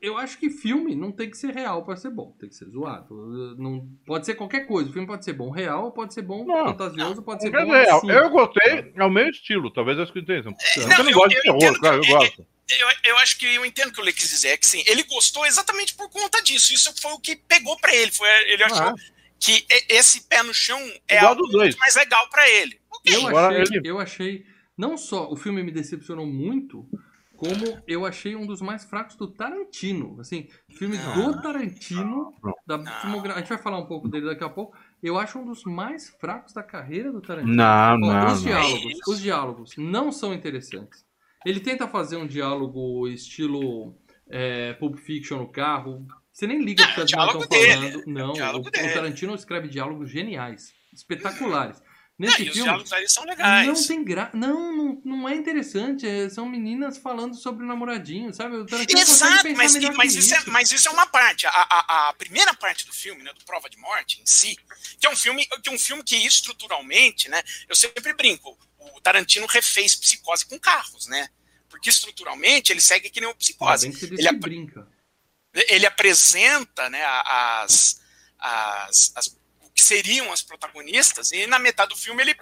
eu 0.00 0.16
acho 0.18 0.38
que 0.38 0.50
filme 0.50 0.94
não 0.94 1.12
tem 1.12 1.30
que 1.30 1.36
ser 1.36 1.52
real 1.54 1.84
pra 1.84 1.96
ser 1.96 2.10
bom. 2.10 2.34
Tem 2.38 2.48
que 2.48 2.54
ser 2.54 2.66
zoado. 2.66 3.54
Não, 3.58 3.88
pode 4.06 4.26
ser 4.26 4.34
qualquer 4.34 4.66
coisa. 4.66 4.90
O 4.90 4.92
filme 4.92 5.06
pode 5.06 5.24
ser 5.24 5.32
bom 5.32 5.50
real, 5.50 5.92
pode 5.92 6.14
ser 6.14 6.22
bom 6.22 6.44
Não. 6.44 6.66
fantasioso, 6.66 7.22
pode 7.22 7.42
ser 7.42 7.50
bom 7.50 7.58
dizer, 7.64 7.88
eu, 7.88 7.94
absurdo. 7.96 8.12
eu 8.12 8.30
gostei, 8.30 8.92
é 8.96 9.04
o 9.04 9.10
meu 9.10 9.28
estilo, 9.28 9.70
talvez 9.72 9.98
eu 9.98 10.04
escutei 10.04 10.40
isso. 10.40 10.48
Eu 10.48 10.88
não, 10.88 10.98
não 10.98 11.10
eu- 11.10 11.14
gosto 11.16 11.28
de 11.34 11.42
terror, 11.42 11.80
claro, 11.80 11.96
eu 11.96 12.00
que- 12.02 12.12
gosto. 12.12 12.46
Eu, 12.70 12.88
eu 13.04 13.18
acho 13.18 13.38
que 13.38 13.44
eu 13.46 13.66
entendo 13.66 13.88
o 13.88 13.92
que 13.92 14.00
o 14.00 14.04
Lê 14.04 14.12
quis 14.12 14.30
dizer, 14.30 14.48
é 14.48 14.56
que 14.56 14.66
sim, 14.66 14.82
ele 14.86 15.02
gostou 15.02 15.44
exatamente 15.44 15.94
por 15.94 16.08
conta 16.08 16.40
disso. 16.42 16.72
Isso 16.72 16.90
foi 17.02 17.12
o 17.12 17.18
que 17.18 17.36
pegou 17.36 17.76
pra 17.78 17.94
ele. 17.94 18.10
Foi, 18.10 18.26
ele 18.50 18.64
achou 18.64 18.78
Ah, 18.86 18.94
que 19.38 19.66
e- 19.70 19.84
esse 19.94 20.26
pé 20.26 20.42
no 20.42 20.54
chão 20.54 20.78
é 21.06 21.16
Igual 21.18 21.32
algo 21.32 21.46
muito 21.52 21.76
mais 21.78 21.96
legal 21.96 22.26
pra 22.30 22.48
ele. 22.48 22.80
Ok. 22.90 23.14
Eu 23.14 23.36
achei, 23.36 23.60
ele- 23.76 23.80
eu 23.90 23.98
achei, 23.98 24.46
não 24.78 24.96
só 24.96 25.30
o 25.30 25.36
filme 25.36 25.62
me 25.62 25.70
decepcionou 25.70 26.24
muito, 26.26 26.88
como 27.42 27.82
eu 27.88 28.06
achei 28.06 28.36
um 28.36 28.46
dos 28.46 28.60
mais 28.60 28.84
fracos 28.84 29.16
do 29.16 29.26
Tarantino. 29.26 30.16
Assim, 30.20 30.46
filme 30.70 30.96
Não. 30.96 31.32
do 31.32 31.42
Tarantino, 31.42 32.32
Não. 32.40 32.54
da 32.64 32.78
Não. 32.78 32.92
filmogra- 33.00 33.34
a 33.34 33.38
gente 33.38 33.48
vai 33.48 33.58
falar 33.58 33.78
um 33.78 33.86
pouco 33.86 34.08
dele 34.08 34.26
daqui 34.26 34.44
a 34.44 34.48
pouco. 34.48 34.76
Eu 35.02 35.18
acho 35.18 35.40
um 35.40 35.44
dos 35.44 35.64
mais 35.64 36.08
fracos 36.20 36.52
da 36.52 36.62
carreira 36.62 37.10
do 37.10 37.20
Tarantino. 37.20 37.52
Não, 37.56 37.94
Ó, 37.94 37.98
não, 37.98 38.26
os 38.26 38.32
não. 38.34 38.42
diálogos, 38.44 38.92
Isso. 38.92 39.10
os 39.10 39.20
diálogos 39.20 39.74
não 39.76 40.12
são 40.12 40.32
interessantes. 40.32 41.04
Ele 41.44 41.58
tenta 41.58 41.88
fazer 41.88 42.16
um 42.16 42.26
diálogo 42.28 43.08
estilo 43.08 43.96
é, 44.30 44.74
Pulp 44.74 44.96
Fiction 44.98 45.38
no 45.38 45.48
carro. 45.48 46.06
Você 46.32 46.46
nem 46.46 46.62
liga 46.64 46.84
É, 46.84 46.86
porque 46.86 47.00
o 47.00 47.04
as 47.04 47.10
estão 47.44 47.58
dele, 47.58 47.90
falando. 47.90 48.06
Não, 48.06 48.32
diálogo 48.34 48.66
o, 48.66 48.68
o. 48.68 48.94
Tarantino 48.94 49.34
escreve 49.34 49.66
diálogos 49.68 50.08
geniais, 50.08 50.72
espetaculares. 50.94 51.82
Nesse 52.18 52.38
não, 52.40 52.44
e 52.46 52.48
os 52.50 52.54
filme, 52.54 52.68
diálogos 52.68 52.92
ali 52.92 53.08
são 53.08 53.24
legais. 53.24 53.66
não 53.66 53.86
tem 53.86 54.04
gra... 54.04 54.30
Não, 54.34 54.72
não, 54.76 55.02
não 55.04 55.28
é 55.28 55.34
interessante. 55.34 56.06
é- 56.06 56.28
são 56.28 56.46
meninas 56.48 56.98
falando 56.98 57.34
sobre 57.34 57.64
o 57.64 57.66
namoradinho, 57.66 58.32
sabe? 58.32 58.56
O 58.56 58.66
Exato, 58.88 59.48
mas, 59.56 59.74
mas, 59.96 60.14
isso 60.14 60.34
é, 60.34 60.42
mas 60.46 60.70
isso 60.70 60.88
é 60.88 60.90
uma 60.92 61.06
parte. 61.06 61.46
A, 61.46 61.50
a, 61.50 62.08
a 62.10 62.12
primeira 62.12 62.54
parte 62.54 62.86
do 62.86 62.92
filme, 62.92 63.22
né, 63.22 63.32
do 63.32 63.44
Prova 63.44 63.68
de 63.68 63.78
Morte 63.78 64.20
em 64.20 64.26
si, 64.26 64.56
que 65.00 65.06
é 65.06 65.10
um 65.10 65.16
filme 65.16 65.46
que 65.46 65.68
é 65.68 65.72
um 65.72 65.78
filme 65.78 66.04
que 66.04 66.14
estruturalmente, 66.16 67.28
né, 67.28 67.42
eu 67.68 67.74
sempre 67.74 68.12
brinco, 68.12 68.56
o 68.78 69.00
Tarantino 69.00 69.46
refez 69.46 69.94
Psicose 69.96 70.44
com 70.46 70.58
carros, 70.60 71.06
né? 71.06 71.28
Porque 71.68 71.88
estruturalmente 71.88 72.70
ele 72.72 72.80
segue 72.82 73.08
que 73.10 73.20
nem 73.20 73.28
o 73.28 73.32
Ah, 73.32 73.36
Psicose. 73.36 73.88
disse 73.88 74.04
Ele, 74.12 74.28
ap- 74.28 74.38
brinca. 74.38 74.86
ele 75.54 75.86
apresenta, 75.86 76.88
né, 76.90 77.02
as, 77.04 78.00
as, 78.38 79.12
as 79.16 79.41
que 79.82 79.88
seriam 79.88 80.32
as 80.32 80.40
protagonistas 80.42 81.32
e 81.32 81.46
na 81.46 81.58
metade 81.58 81.90
do 81.90 81.96
filme 81.96 82.22
ele 82.22 82.34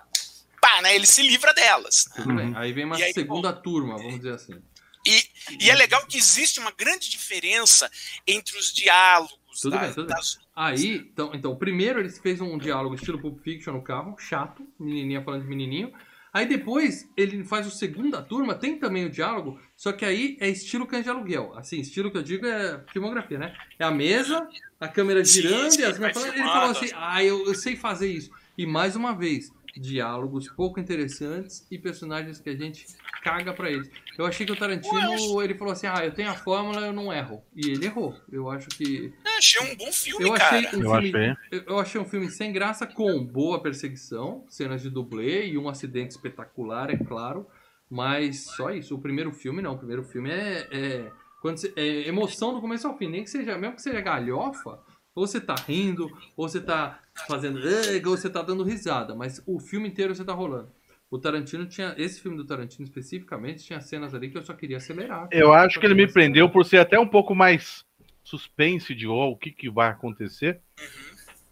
pá, 0.60 0.82
né, 0.82 0.94
ele 0.94 1.06
se 1.06 1.22
livra 1.22 1.54
delas. 1.54 2.06
né? 2.18 2.34
Bem. 2.34 2.52
Aí 2.54 2.72
vem 2.72 2.84
uma 2.84 2.96
aí, 2.96 3.14
segunda 3.14 3.50
turma, 3.52 3.96
vamos 3.96 4.16
dizer 4.16 4.34
assim. 4.34 4.62
E, 5.06 5.24
e 5.64 5.70
é 5.70 5.74
legal 5.74 6.04
que 6.06 6.18
existe 6.18 6.60
uma 6.60 6.70
grande 6.70 7.08
diferença 7.08 7.90
entre 8.26 8.58
os 8.58 8.70
diálogos 8.70 9.60
Tudo 9.62 9.70
da- 9.72 9.78
bem, 9.78 9.94
tudo 9.94 10.06
bem. 10.06 10.16
das, 10.16 10.38
Aí, 10.54 10.96
então, 11.10 11.30
então, 11.34 11.56
primeiro 11.56 11.98
ele 11.98 12.10
fez 12.10 12.38
um 12.42 12.58
diálogo 12.58 12.94
estilo 12.94 13.18
Pulp 13.18 13.42
Fiction 13.42 13.72
no 13.72 13.82
carro, 13.82 14.14
chato, 14.18 14.62
menininha 14.78 15.22
falando 15.24 15.42
de 15.42 15.48
menininho. 15.48 15.90
Aí 16.30 16.44
depois 16.44 17.08
ele 17.16 17.42
faz 17.42 17.66
o 17.66 17.70
segunda 17.70 18.20
turma, 18.22 18.54
tem 18.54 18.78
também 18.78 19.06
o 19.06 19.10
diálogo, 19.10 19.58
só 19.80 19.92
que 19.92 20.04
aí 20.04 20.36
é 20.40 20.46
estilo 20.50 20.86
cães 20.86 21.04
de 21.04 21.08
aluguel. 21.10 21.54
Assim, 21.56 21.80
estilo 21.80 22.10
que 22.10 22.18
eu 22.18 22.22
digo 22.22 22.44
é 22.46 22.84
filmografia, 22.92 23.38
né? 23.38 23.54
É 23.78 23.84
a 23.84 23.90
mesa, 23.90 24.46
a 24.78 24.86
câmera 24.86 25.24
girando 25.24 25.70
sim, 25.70 25.80
e 25.80 25.84
as 25.86 25.98
minhas 25.98 26.12
falando. 26.12 26.34
Ele 26.34 26.42
falou 26.42 26.70
assim: 26.70 26.90
ah, 26.94 27.24
eu, 27.24 27.46
eu 27.46 27.54
sei 27.54 27.76
fazer 27.76 28.12
isso. 28.12 28.30
E 28.58 28.66
mais 28.66 28.94
uma 28.94 29.14
vez, 29.16 29.50
diálogos 29.74 30.50
pouco 30.50 30.78
interessantes 30.78 31.66
e 31.70 31.78
personagens 31.78 32.38
que 32.38 32.50
a 32.50 32.54
gente 32.54 32.84
caga 33.22 33.54
pra 33.54 33.70
eles. 33.70 33.90
Eu 34.18 34.26
achei 34.26 34.44
que 34.44 34.52
o 34.52 34.56
Tarantino, 34.56 35.40
ele 35.42 35.54
falou 35.54 35.72
assim: 35.72 35.86
ah, 35.86 36.04
eu 36.04 36.12
tenho 36.12 36.28
a 36.28 36.34
fórmula, 36.34 36.82
eu 36.86 36.92
não 36.92 37.10
erro. 37.10 37.42
E 37.56 37.70
ele 37.70 37.86
errou. 37.86 38.14
Eu 38.30 38.50
acho 38.50 38.68
que. 38.68 39.10
Eu 39.24 39.38
achei 39.38 39.62
um 39.62 39.74
bom 39.76 39.90
filme, 39.90 40.26
Eu 40.26 40.34
cara. 40.34 40.58
achei, 40.58 40.78
um 40.78 40.82
Eu 40.84 40.90
filme, 41.00 41.26
achei. 41.26 41.36
eu- 41.52 41.62
eu 41.68 41.78
achei 41.78 41.98
um 41.98 42.04
filme 42.04 42.30
sem 42.30 42.52
graça, 42.52 42.86
com 42.86 43.24
boa 43.24 43.62
perseguição, 43.62 44.44
cenas 44.46 44.82
de 44.82 44.90
dublê 44.90 45.46
e 45.46 45.56
um 45.56 45.70
acidente 45.70 46.10
espetacular, 46.10 46.90
é 46.90 46.98
claro. 46.98 47.46
Mas 47.90 48.44
só 48.44 48.70
isso. 48.70 48.94
O 48.94 49.00
primeiro 49.00 49.32
filme 49.32 49.60
não. 49.60 49.72
O 49.74 49.78
primeiro 49.78 50.04
filme 50.04 50.30
é, 50.30 50.68
é, 50.70 51.10
quando 51.42 51.58
você- 51.58 51.72
é 51.76 52.06
emoção 52.08 52.54
do 52.54 52.60
começo 52.60 52.86
ao 52.86 52.96
fim. 52.96 53.08
Nem 53.08 53.24
que 53.24 53.30
seja, 53.30 53.58
mesmo 53.58 53.74
que 53.76 53.82
seja 53.82 54.00
galhofa, 54.00 54.78
ou 55.14 55.26
você 55.26 55.40
tá 55.40 55.54
rindo, 55.56 56.08
ou 56.36 56.48
você 56.48 56.60
tá 56.60 57.00
fazendo. 57.26 57.58
"Ugh", 57.58 58.06
ou 58.06 58.16
você 58.16 58.30
tá 58.30 58.42
dando 58.42 58.62
risada. 58.62 59.14
Mas 59.14 59.42
o 59.46 59.58
filme 59.58 59.88
inteiro 59.88 60.14
você 60.14 60.24
tá 60.24 60.32
rolando. 60.32 60.70
O 61.10 61.18
Tarantino 61.18 61.66
tinha. 61.66 61.92
Esse 61.98 62.20
filme 62.20 62.36
do 62.36 62.44
Tarantino 62.44 62.84
especificamente 62.84 63.64
tinha 63.64 63.80
cenas 63.80 64.14
ali 64.14 64.30
que 64.30 64.38
eu 64.38 64.42
só 64.44 64.54
queria 64.54 64.76
acelerar. 64.76 65.26
Eu 65.32 65.52
acho 65.52 65.80
que 65.80 65.86
ele 65.86 65.94
me 65.94 66.06
prendeu 66.06 66.48
por 66.48 66.64
ser 66.64 66.78
até 66.78 66.98
um 67.00 67.08
pouco 67.08 67.34
mais 67.34 67.84
suspense 68.22 68.94
de 68.94 69.08
oh, 69.08 69.30
o 69.32 69.36
que, 69.36 69.50
que 69.50 69.68
vai 69.68 69.88
acontecer 69.90 70.60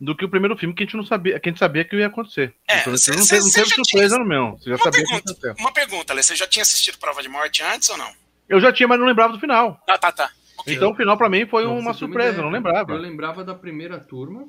do 0.00 0.14
que 0.16 0.24
o 0.24 0.28
primeiro 0.28 0.56
filme 0.56 0.74
que 0.74 0.82
a 0.82 0.86
gente 0.86 0.96
não 0.96 1.04
sabia, 1.04 1.38
que 1.40 1.48
a 1.48 1.52
gente 1.52 1.58
sabia 1.58 1.84
que 1.84 1.96
ia 1.96 2.06
acontecer. 2.06 2.54
É, 2.68 2.80
Então, 2.80 2.96
cê- 2.96 3.10
não, 3.12 3.18
cê- 3.22 3.36
teve, 3.36 3.44
não 3.46 3.66
surpresa 3.84 4.14
tinha- 4.14 4.18
no 4.18 4.24
meu. 4.28 4.52
Você 4.58 4.70
já 4.70 4.76
Uma 4.76 4.84
sabia 4.84 4.88
o 4.88 4.92
que 4.92 4.98
ia 5.00 5.06
pergunta, 5.22 5.30
acontecer. 5.32 5.62
uma 5.62 5.72
pergunta, 5.72 6.14
Lê, 6.14 6.22
você 6.22 6.36
já 6.36 6.46
tinha 6.46 6.62
assistido 6.62 6.98
Prova 6.98 7.22
de 7.22 7.28
Morte 7.28 7.62
antes 7.62 7.88
ou 7.88 7.96
não? 7.98 8.10
Eu 8.48 8.60
já 8.60 8.72
tinha, 8.72 8.86
mas 8.88 8.98
não 8.98 9.06
lembrava 9.06 9.32
do 9.32 9.40
final. 9.40 9.82
Ah, 9.88 9.98
tá, 9.98 10.10
tá. 10.12 10.30
Ok. 10.58 10.74
Então 10.74 10.90
o 10.92 10.94
final 10.94 11.16
pra 11.16 11.28
mim 11.28 11.46
foi 11.46 11.62
Então, 11.64 11.78
uma 11.78 11.92
surpresa, 11.94 12.40
não 12.42 12.50
lembrava. 12.50 12.92
Eu 12.92 12.98
lembrava 12.98 13.44
da 13.44 13.54
primeira 13.54 13.98
turma. 14.00 14.44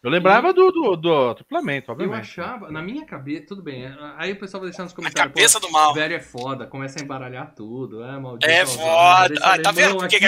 Eu 0.00 0.10
lembrava 0.10 0.52
do, 0.52 0.70
do, 0.70 0.94
do 0.96 1.34
triplamento, 1.34 1.90
Eu 1.90 1.92
obviamente. 1.94 2.20
achava, 2.20 2.70
na 2.70 2.80
minha 2.80 3.04
cabeça, 3.04 3.46
tudo 3.48 3.62
bem. 3.64 3.84
Aí 4.16 4.30
o 4.30 4.38
pessoal 4.38 4.60
vai 4.60 4.70
deixar 4.70 4.84
nos 4.84 4.92
Na 4.92 4.96
comentários. 4.96 5.34
cabeça 5.34 5.60
pô, 5.60 5.66
do 5.66 5.72
mal. 5.72 5.92
Velho 5.92 6.14
é 6.14 6.20
foda, 6.20 6.66
começa 6.68 7.00
a 7.00 7.02
embaralhar 7.02 7.52
tudo, 7.52 8.04
é 8.04 8.16
maldito. 8.16 8.48
É 8.48 8.64
foda. 8.64 9.34
Ah, 9.42 9.60
tá 9.60 9.72
vendo 9.72 9.96
por 9.98 10.06
que. 10.08 10.18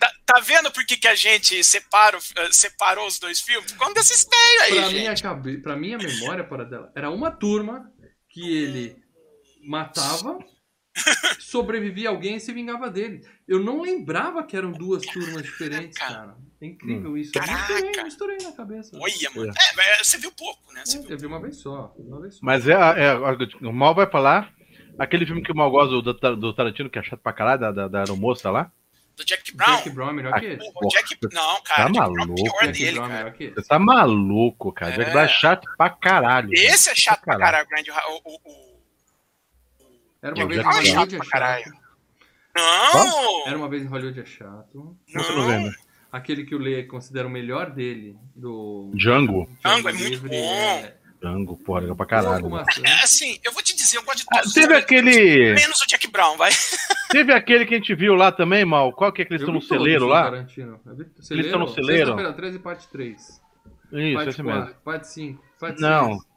Tá, 0.00 0.10
tá 0.26 0.40
vendo 0.40 0.72
por 0.72 0.84
que, 0.84 0.96
que 0.96 1.06
a 1.06 1.14
gente 1.14 1.62
separa, 1.62 2.18
eh, 2.36 2.48
separou 2.50 3.06
os 3.06 3.20
dois 3.20 3.40
filmes? 3.40 3.70
Por 3.72 3.78
conta 3.86 3.94
desses 4.00 4.26
meios 4.28 4.62
aí, 4.62 4.72
Pra 4.72 4.82
gente. 4.88 4.94
minha, 5.00 5.14
cabe... 5.16 5.58
pra 5.58 5.76
minha 5.76 5.96
memória, 5.98 6.42
para 6.42 6.64
dela, 6.64 6.90
era 6.96 7.10
uma 7.10 7.30
turma 7.30 7.88
que 8.28 8.56
ele 8.64 8.96
matava, 9.64 10.36
sobrevivia 11.38 12.08
alguém 12.08 12.36
e 12.36 12.40
se 12.40 12.52
vingava 12.52 12.90
dele. 12.90 13.20
Eu 13.46 13.60
não 13.60 13.80
lembrava 13.82 14.42
que 14.42 14.56
eram 14.56 14.72
duas 14.72 15.06
turmas 15.06 15.42
diferentes, 15.44 15.96
cara. 15.96 16.36
É 16.60 16.66
incrível 16.66 17.16
isso. 17.16 17.32
Eu 17.36 17.40
Caraca. 17.40 17.72
misturei, 17.74 18.04
misturei 18.04 18.36
na 18.38 18.52
cabeça. 18.52 18.90
Olha, 19.00 19.30
mano. 19.34 19.52
É, 19.52 19.76
mas 19.76 20.06
você 20.06 20.18
viu 20.18 20.32
pouco, 20.32 20.72
né? 20.72 20.82
Você 20.84 20.98
É, 20.98 21.00
viu. 21.02 21.10
eu 21.10 21.18
vi 21.18 21.26
uma 21.26 21.40
vez 21.40 21.56
só. 21.56 21.94
Uma 21.96 22.20
vez 22.20 22.34
só. 22.34 22.40
Mas 22.42 22.66
é, 22.68 22.72
é, 22.72 23.14
o 23.62 23.72
Mal 23.72 23.94
vai 23.94 24.06
falar. 24.10 24.52
Aquele 24.98 25.24
filme 25.24 25.40
que 25.42 25.52
o 25.52 25.56
Mal 25.56 25.70
gosta 25.70 26.02
do, 26.02 26.36
do, 26.36 26.52
Tarantino, 26.52 26.90
que 26.90 26.98
é 26.98 27.02
chato 27.04 27.20
pra 27.20 27.32
caralho, 27.32 27.60
da, 27.60 27.70
da, 27.70 27.86
da 27.88 27.98
aeromoça 28.00 28.50
lá. 28.50 28.72
Do 29.16 29.24
Jack 29.24 29.54
Brown. 29.54 29.76
Jack 29.76 29.90
Brown 29.90 30.10
é 30.10 30.12
melhor 30.12 30.40
que 30.40 30.46
Ah, 30.46 30.58
o 30.82 30.88
Jack. 30.88 31.18
Não, 31.32 31.62
cara. 31.62 31.84
Tá 31.84 31.84
Jack 31.84 31.92
Brown 31.92 32.14
é 32.14 32.18
maluco, 32.18 32.58
Jack 32.60 32.72
dele, 32.72 32.92
Brown 32.92 33.04
é 33.04 33.08
cara. 33.08 33.18
melhor 33.24 33.32
que 33.36 33.44
esse. 33.44 33.54
Você 33.54 33.68
tá 33.68 33.78
maluco, 33.78 34.72
cara. 34.72 34.92
É. 34.92 34.96
Jack 34.96 35.10
Brown 35.12 35.22
é 35.24 35.28
chato 35.28 35.68
pra 35.76 35.90
caralho. 35.90 36.50
Esse 36.52 36.90
é 36.90 36.94
chato 36.96 37.20
pra 37.22 37.38
Caralho. 37.38 37.68
caralho, 37.68 37.68
Grande. 37.68 37.90
O, 37.90 38.30
o, 38.30 38.34
o... 38.44 38.78
Era 40.22 40.34
uma 40.34 40.46
vez 40.48 40.60
em 40.60 40.62
Jack 40.62 40.64
Brown. 40.64 40.72
Hollywood 40.74 40.90
chato 40.92 41.14
é 41.14 41.16
pra 41.18 41.24
chato. 41.26 41.30
caralho. 41.30 41.72
Não! 42.56 43.46
Era 43.48 43.56
uma 43.58 43.68
vez 43.68 43.82
em 43.84 43.86
Hollywood 43.86 44.20
é 44.20 44.24
chato. 44.26 44.96
Não 45.14 45.22
tô 45.24 45.42
vendo. 45.46 45.72
Aquele 46.10 46.44
que 46.44 46.54
o 46.54 46.58
Lê 46.58 46.84
considera 46.84 47.26
o 47.26 47.30
melhor 47.30 47.70
dele, 47.70 48.16
do 48.34 48.90
Django. 48.94 49.46
Django 49.62 49.88
é 49.88 49.92
muito 49.92 50.08
Livre, 50.08 50.28
bom. 50.30 50.34
é 50.34 50.94
Django, 51.20 51.56
porra, 51.58 51.80
legal 51.80 51.96
pra 51.96 52.06
caralho. 52.06 52.48
maçã. 52.48 52.80
É, 52.82 52.92
assim, 53.02 53.38
eu 53.44 53.52
vou 53.52 53.62
te 53.62 53.74
dizer, 53.76 53.98
eu 53.98 54.02
gosto 54.04 54.18
de 54.20 54.24
Ah, 54.32 54.36
todos. 54.38 54.52
teve 54.54 54.72
os- 54.74 54.78
aquele. 54.82 55.54
Menos 55.54 55.80
o 55.82 55.86
Jack 55.86 56.06
Brown, 56.08 56.36
vai. 56.36 56.50
Teve 57.10 57.32
aquele 57.32 57.64
que 57.66 57.74
a 57.74 57.78
gente 57.78 57.94
viu 57.94 58.14
lá 58.14 58.30
também, 58.30 58.64
Mal. 58.64 58.92
Qual 58.92 59.10
que 59.12 59.22
é 59.22 59.24
que 59.24 59.32
eles 59.32 59.42
Eu 59.42 59.46
estão 59.48 59.54
no 59.54 59.62
celeiro 59.62 60.06
lá? 60.06 60.24
Tarantino. 60.24 60.78
Eles 61.30 61.46
estão 61.46 61.58
no 61.60 61.68
celeiro? 61.68 62.06
Sexta-feira 62.12 62.32
13, 62.34 62.58
parte 62.58 62.88
3. 62.88 63.16
Isso, 63.92 64.14
parte 64.14 64.28
esse 64.30 64.42
mesmo. 64.42 64.74
parte 64.84 65.08
5, 65.08 65.44
parte 65.58 65.80
Não. 65.80 66.08
6. 66.12 66.28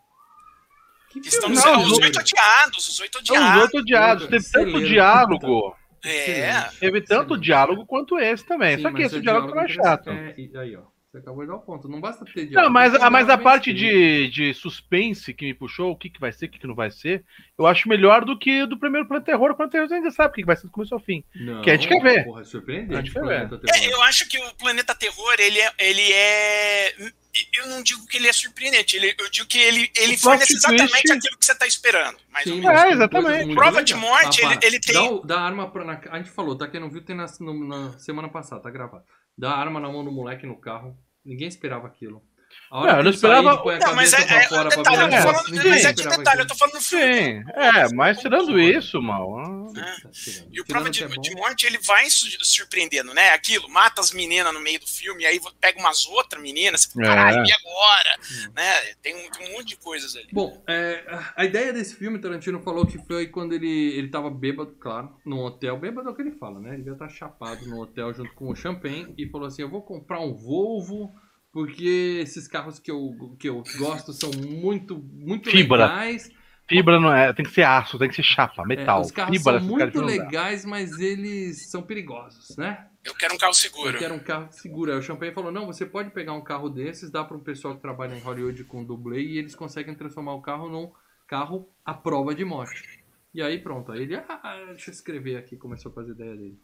Que 1.11 1.19
Estão 1.27 1.49
Não, 1.49 1.73
é 1.73 1.77
os 1.77 1.99
oito 1.99 2.19
odiados, 2.19 2.87
os 2.87 2.99
oito 3.01 3.13
São 3.17 3.21
os 3.21 3.29
odiados. 3.41 3.61
oito 3.63 3.77
odiados. 3.79 4.27
Teve 4.27 4.49
tanto 4.49 4.79
diálogo. 4.85 5.75
É. 6.03 6.63
Teve 6.79 7.01
tanto 7.01 7.24
Excelente. 7.34 7.43
diálogo 7.43 7.86
quanto 7.86 8.17
esse 8.20 8.46
também. 8.46 8.75
Sim, 8.77 8.81
Só 8.84 8.88
que 8.89 8.93
mas 8.96 9.05
esse 9.05 9.17
é 9.17 9.20
diálogo 9.22 9.48
foi 9.50 9.58
mais 9.58 9.72
interessante. 9.72 10.05
chato. 10.05 10.10
É, 10.10 10.34
e 10.38 10.58
aí, 10.58 10.75
ó. 10.75 10.81
Você 11.12 11.17
acabou 11.17 11.41
de 11.41 11.50
dar 11.50 11.55
o 11.55 11.60
ponto. 11.60 11.89
Não 11.89 12.00
basta 12.00 12.24
ter 12.24 12.43
Não, 12.43 12.50
diálogo. 12.51 12.74
mas, 12.74 12.91
tem 12.91 13.00
que 13.01 13.05
a- 13.05 13.10
mas 13.10 13.29
a 13.29 13.38
parte 13.38 13.74
de, 13.74 14.29
de 14.29 14.53
suspense 14.53 15.34
que 15.34 15.43
me 15.46 15.53
puxou, 15.53 15.91
o 15.91 15.96
que, 15.98 16.10
que 16.10 16.22
vai 16.22 16.31
ser, 16.31 16.46
o 16.46 16.50
que, 16.50 16.58
que 16.58 16.65
não 16.65 16.74
vai 16.74 16.89
ser, 16.89 17.25
eu 17.60 17.67
acho 17.67 17.89
melhor 17.89 18.24
do 18.24 18.39
que 18.39 18.65
do 18.65 18.79
primeiro 18.79 19.05
Planeta 19.05 19.25
Terror. 19.29 19.51
O 19.51 19.55
Planeta 19.55 19.74
Terror 19.74 19.89
você 19.89 19.96
ainda 19.96 20.10
sabe 20.10 20.29
o 20.29 20.34
que 20.36 20.41
que 20.41 20.48
vai 20.48 20.55
ser 20.55 20.67
do 20.67 20.72
começo 20.72 20.93
ao 20.93 21.01
fim. 21.01 21.22
Não, 21.36 21.62
que 21.62 21.70
a 21.70 21.74
gente 21.75 21.89
quer 21.89 22.01
ver. 22.01 22.24
Porra, 22.24 22.39
é 22.41 22.43
surpreendente. 22.46 22.93
A 22.96 23.01
gente 23.01 23.12
quer 23.12 23.20
Planeta 23.20 23.55
É, 23.55 23.72
Terror. 23.74 23.91
eu 23.91 24.01
acho 24.03 24.29
que 24.29 24.38
o 24.38 24.55
Planeta 24.55 24.96
Terror, 24.96 25.36
ele 25.38 25.60
é, 25.60 25.72
ele 25.79 26.13
é. 26.13 26.96
Eu 27.53 27.67
não 27.67 27.81
digo 27.81 28.05
que 28.07 28.17
ele 28.17 28.27
é 28.27 28.33
surpreendente, 28.33 28.95
ele- 28.97 29.15
eu 29.17 29.29
digo 29.29 29.47
que 29.47 29.57
ele, 29.57 29.89
ele 29.95 30.17
fornece 30.17 30.53
exatamente 30.53 30.91
twist- 30.91 31.11
aquilo 31.11 31.38
que 31.38 31.45
você 31.45 31.55
tá 31.55 31.65
esperando. 31.65 32.17
Mais 32.29 32.45
ou 32.47 32.53
Sim, 32.55 32.67
É, 32.67 32.91
exatamente. 32.91 33.55
Prova 33.55 33.83
de 33.83 33.93
morte, 33.95 34.43
Ah, 34.45 34.51
ele- 34.53 34.59
ele 34.65 34.79
tem- 34.79 34.93
Dá, 34.95 35.03
o- 35.03 35.25
dá 35.25 35.39
a 35.39 35.45
arma 35.45 35.71
pra. 35.71 35.85
Na, 35.85 36.01
a 36.11 36.17
gente 36.17 36.29
falou, 36.31 36.57
tá? 36.57 36.67
Quem 36.67 36.79
não 36.81 36.89
viu 36.89 37.01
tem 37.03 37.15
na, 37.15 37.25
na 37.39 37.97
semana 38.00 38.27
passada, 38.29 38.61
tá 38.61 38.69
gravado. 38.69 39.03
Dá 39.38 39.51
a 39.51 39.57
arma 39.59 39.79
na 39.79 39.88
mão 39.89 40.03
do 40.03 40.11
moleque 40.11 40.45
no 40.45 40.59
carro. 40.59 40.97
Ninguém 41.23 41.47
esperava 41.47 41.88
aquilo. 41.88 42.21
A 42.71 42.79
hora 42.79 42.91
Não, 42.93 42.97
eu 42.99 43.03
não 43.03 43.11
sair, 43.11 43.15
esperava- 43.15 43.57
põe 43.61 43.75
a 43.75 43.79
Não, 43.79 43.95
mas 43.95 44.13
é, 44.13 44.21
é, 44.21 44.47
fora 44.47 44.69
é 44.69 44.71
pra 44.71 44.77
detalhe, 44.77 45.01
eu 45.01 45.05
virar 45.05 45.09
tô 45.09 45.15
É, 45.15 45.21
falando, 45.21 45.51
ninguém 45.51 45.69
mas 45.71 45.85
é 45.85 45.93
que 45.93 46.07
detalhe, 46.07 46.41
eu 46.41 46.47
tô 46.47 46.55
falando 46.55 46.73
do 46.75 46.81
filme. 46.81 47.13
Sim, 47.13 47.43
é, 47.53 47.93
mas 47.93 48.19
tirando 48.21 48.57
isso, 48.59 49.01
mal. 49.01 49.73
Tá 49.73 50.09
tirando. 50.09 50.47
E 50.53 50.61
o 50.61 50.65
Prova 50.65 50.89
de, 50.89 51.03
é 51.03 51.07
de 51.07 51.35
Morte, 51.35 51.65
ele 51.65 51.77
vai 51.79 52.09
su- 52.09 52.29
surpreendendo, 52.45 53.13
né? 53.13 53.31
Aquilo, 53.31 53.67
mata 53.69 53.99
as 53.99 54.11
meninas 54.13 54.53
no 54.53 54.61
meio 54.61 54.79
do 54.79 54.87
filme, 54.87 55.23
e 55.23 55.25
aí 55.27 55.41
pega 55.59 55.79
umas 55.79 56.05
outras 56.05 56.41
meninas, 56.41 56.83
você 56.83 56.93
fala, 56.93 57.05
É. 57.05 57.09
caralho, 57.09 57.45
e 57.45 57.51
agora? 57.51 58.19
Hum. 58.31 58.51
Né? 58.55 58.73
Tem 59.01 59.15
um, 59.15 59.29
tem 59.31 59.49
um 59.49 59.51
monte 59.57 59.67
de 59.67 59.75
coisas 59.75 60.15
ali. 60.15 60.29
Bom, 60.31 60.63
é, 60.65 61.03
a 61.35 61.43
ideia 61.43 61.73
desse 61.73 61.93
filme, 61.97 62.19
Tarantino 62.19 62.61
falou 62.61 62.85
que 62.85 62.97
foi 62.99 63.27
quando 63.27 63.51
ele, 63.51 63.67
ele 63.97 64.07
tava 64.07 64.29
bêbado, 64.29 64.71
claro, 64.79 65.13
num 65.25 65.39
hotel. 65.39 65.77
Bêbado 65.77 66.07
é 66.07 66.11
o 66.13 66.15
que 66.15 66.21
ele 66.21 66.31
fala, 66.31 66.57
né? 66.61 66.69
Ele 66.69 66.77
devia 66.77 66.93
estar 66.93 67.09
chapado 67.09 67.65
no 67.67 67.81
hotel 67.81 68.13
junto 68.13 68.33
com 68.33 68.49
o 68.49 68.55
Champagne 68.55 69.13
e 69.17 69.27
falou 69.27 69.47
assim: 69.47 69.61
Eu 69.61 69.69
vou 69.69 69.81
comprar 69.81 70.21
um 70.21 70.33
Volvo, 70.33 71.13
porque 71.51 72.20
esses 72.22 72.48
carros 72.48 72.79
que 72.79 72.89
eu, 72.89 73.36
que 73.39 73.50
eu 73.50 73.63
gosto 73.77 74.13
são 74.13 74.31
muito, 74.31 74.98
muito 74.98 75.50
Fibra. 75.50 75.86
legais. 75.86 76.31
Fibra 76.67 77.00
não 77.00 77.13
é, 77.13 77.34
tem 77.34 77.43
que 77.46 77.51
ser 77.51 77.63
aço, 77.63 78.00
tem 78.00 78.08
que 78.08 78.15
ser 78.15 78.24
chapa, 78.24 78.63
É, 78.63 78.65
metal. 78.65 79.01
os 79.01 79.12
carros 79.12 79.38
Fibra, 79.38 79.60
são 79.60 79.67
muito 79.67 80.01
legais, 80.01 80.63
mas 80.63 80.98
eles 81.00 81.70
são 81.70 81.81
perigosos, 81.81 82.55
né? 82.55 82.88
Eu 83.03 83.15
quero 83.15 83.34
um 83.34 83.38
carro 83.38 83.53
seguro. 83.53 83.89
Eu 83.89 84.00
quero 84.00 84.13
um 84.13 84.20
carro 84.20 84.48
que 84.48 84.55
segura. 84.55 84.93
Aí 84.93 85.00
o 85.00 85.01
Champagne 85.01 85.34
falou: 85.34 85.51
não, 85.51 85.65
você 85.65 85.86
pode 85.86 86.12
pegar 86.12 86.34
um 86.34 86.41
carro 86.41 86.70
desses, 86.70 87.10
dá 87.10 87.24
para 87.24 87.36
um 87.36 87.41
pessoal 87.41 87.75
que 87.75 87.81
trabalha 87.81 88.15
em 88.15 88.22
Hollywood 88.22 88.63
com 88.65 88.84
dublê 88.84 89.22
e 89.22 89.38
eles 89.38 89.55
conseguem 89.55 89.96
transformar 89.96 90.36
o 90.36 90.41
carro 90.41 90.70
num 90.70 90.91
carro 91.27 91.67
à 91.84 91.93
prova 91.93 92.34
de 92.36 92.46
morte. 92.46 93.03
E 93.34 93.41
aí 93.41 93.60
pronto, 93.60 93.91
aí 93.91 94.03
ele, 94.03 94.15
ah, 94.15 94.65
deixa 94.70 94.91
eu 94.91 94.93
escrever 94.93 95.38
aqui, 95.38 95.58
começou 95.58 95.91
com 95.91 96.01
as 96.01 96.08
ideias 96.10 96.38
dele. 96.38 96.60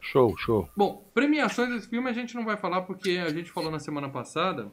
Show, 0.00 0.36
show. 0.38 0.68
Bom, 0.76 1.08
premiações 1.14 1.70
desse 1.70 1.88
filme 1.88 2.08
a 2.10 2.12
gente 2.12 2.34
não 2.34 2.44
vai 2.44 2.56
falar 2.56 2.82
porque 2.82 3.12
a 3.18 3.30
gente 3.30 3.50
falou 3.50 3.70
na 3.70 3.78
semana 3.78 4.08
passada 4.08 4.70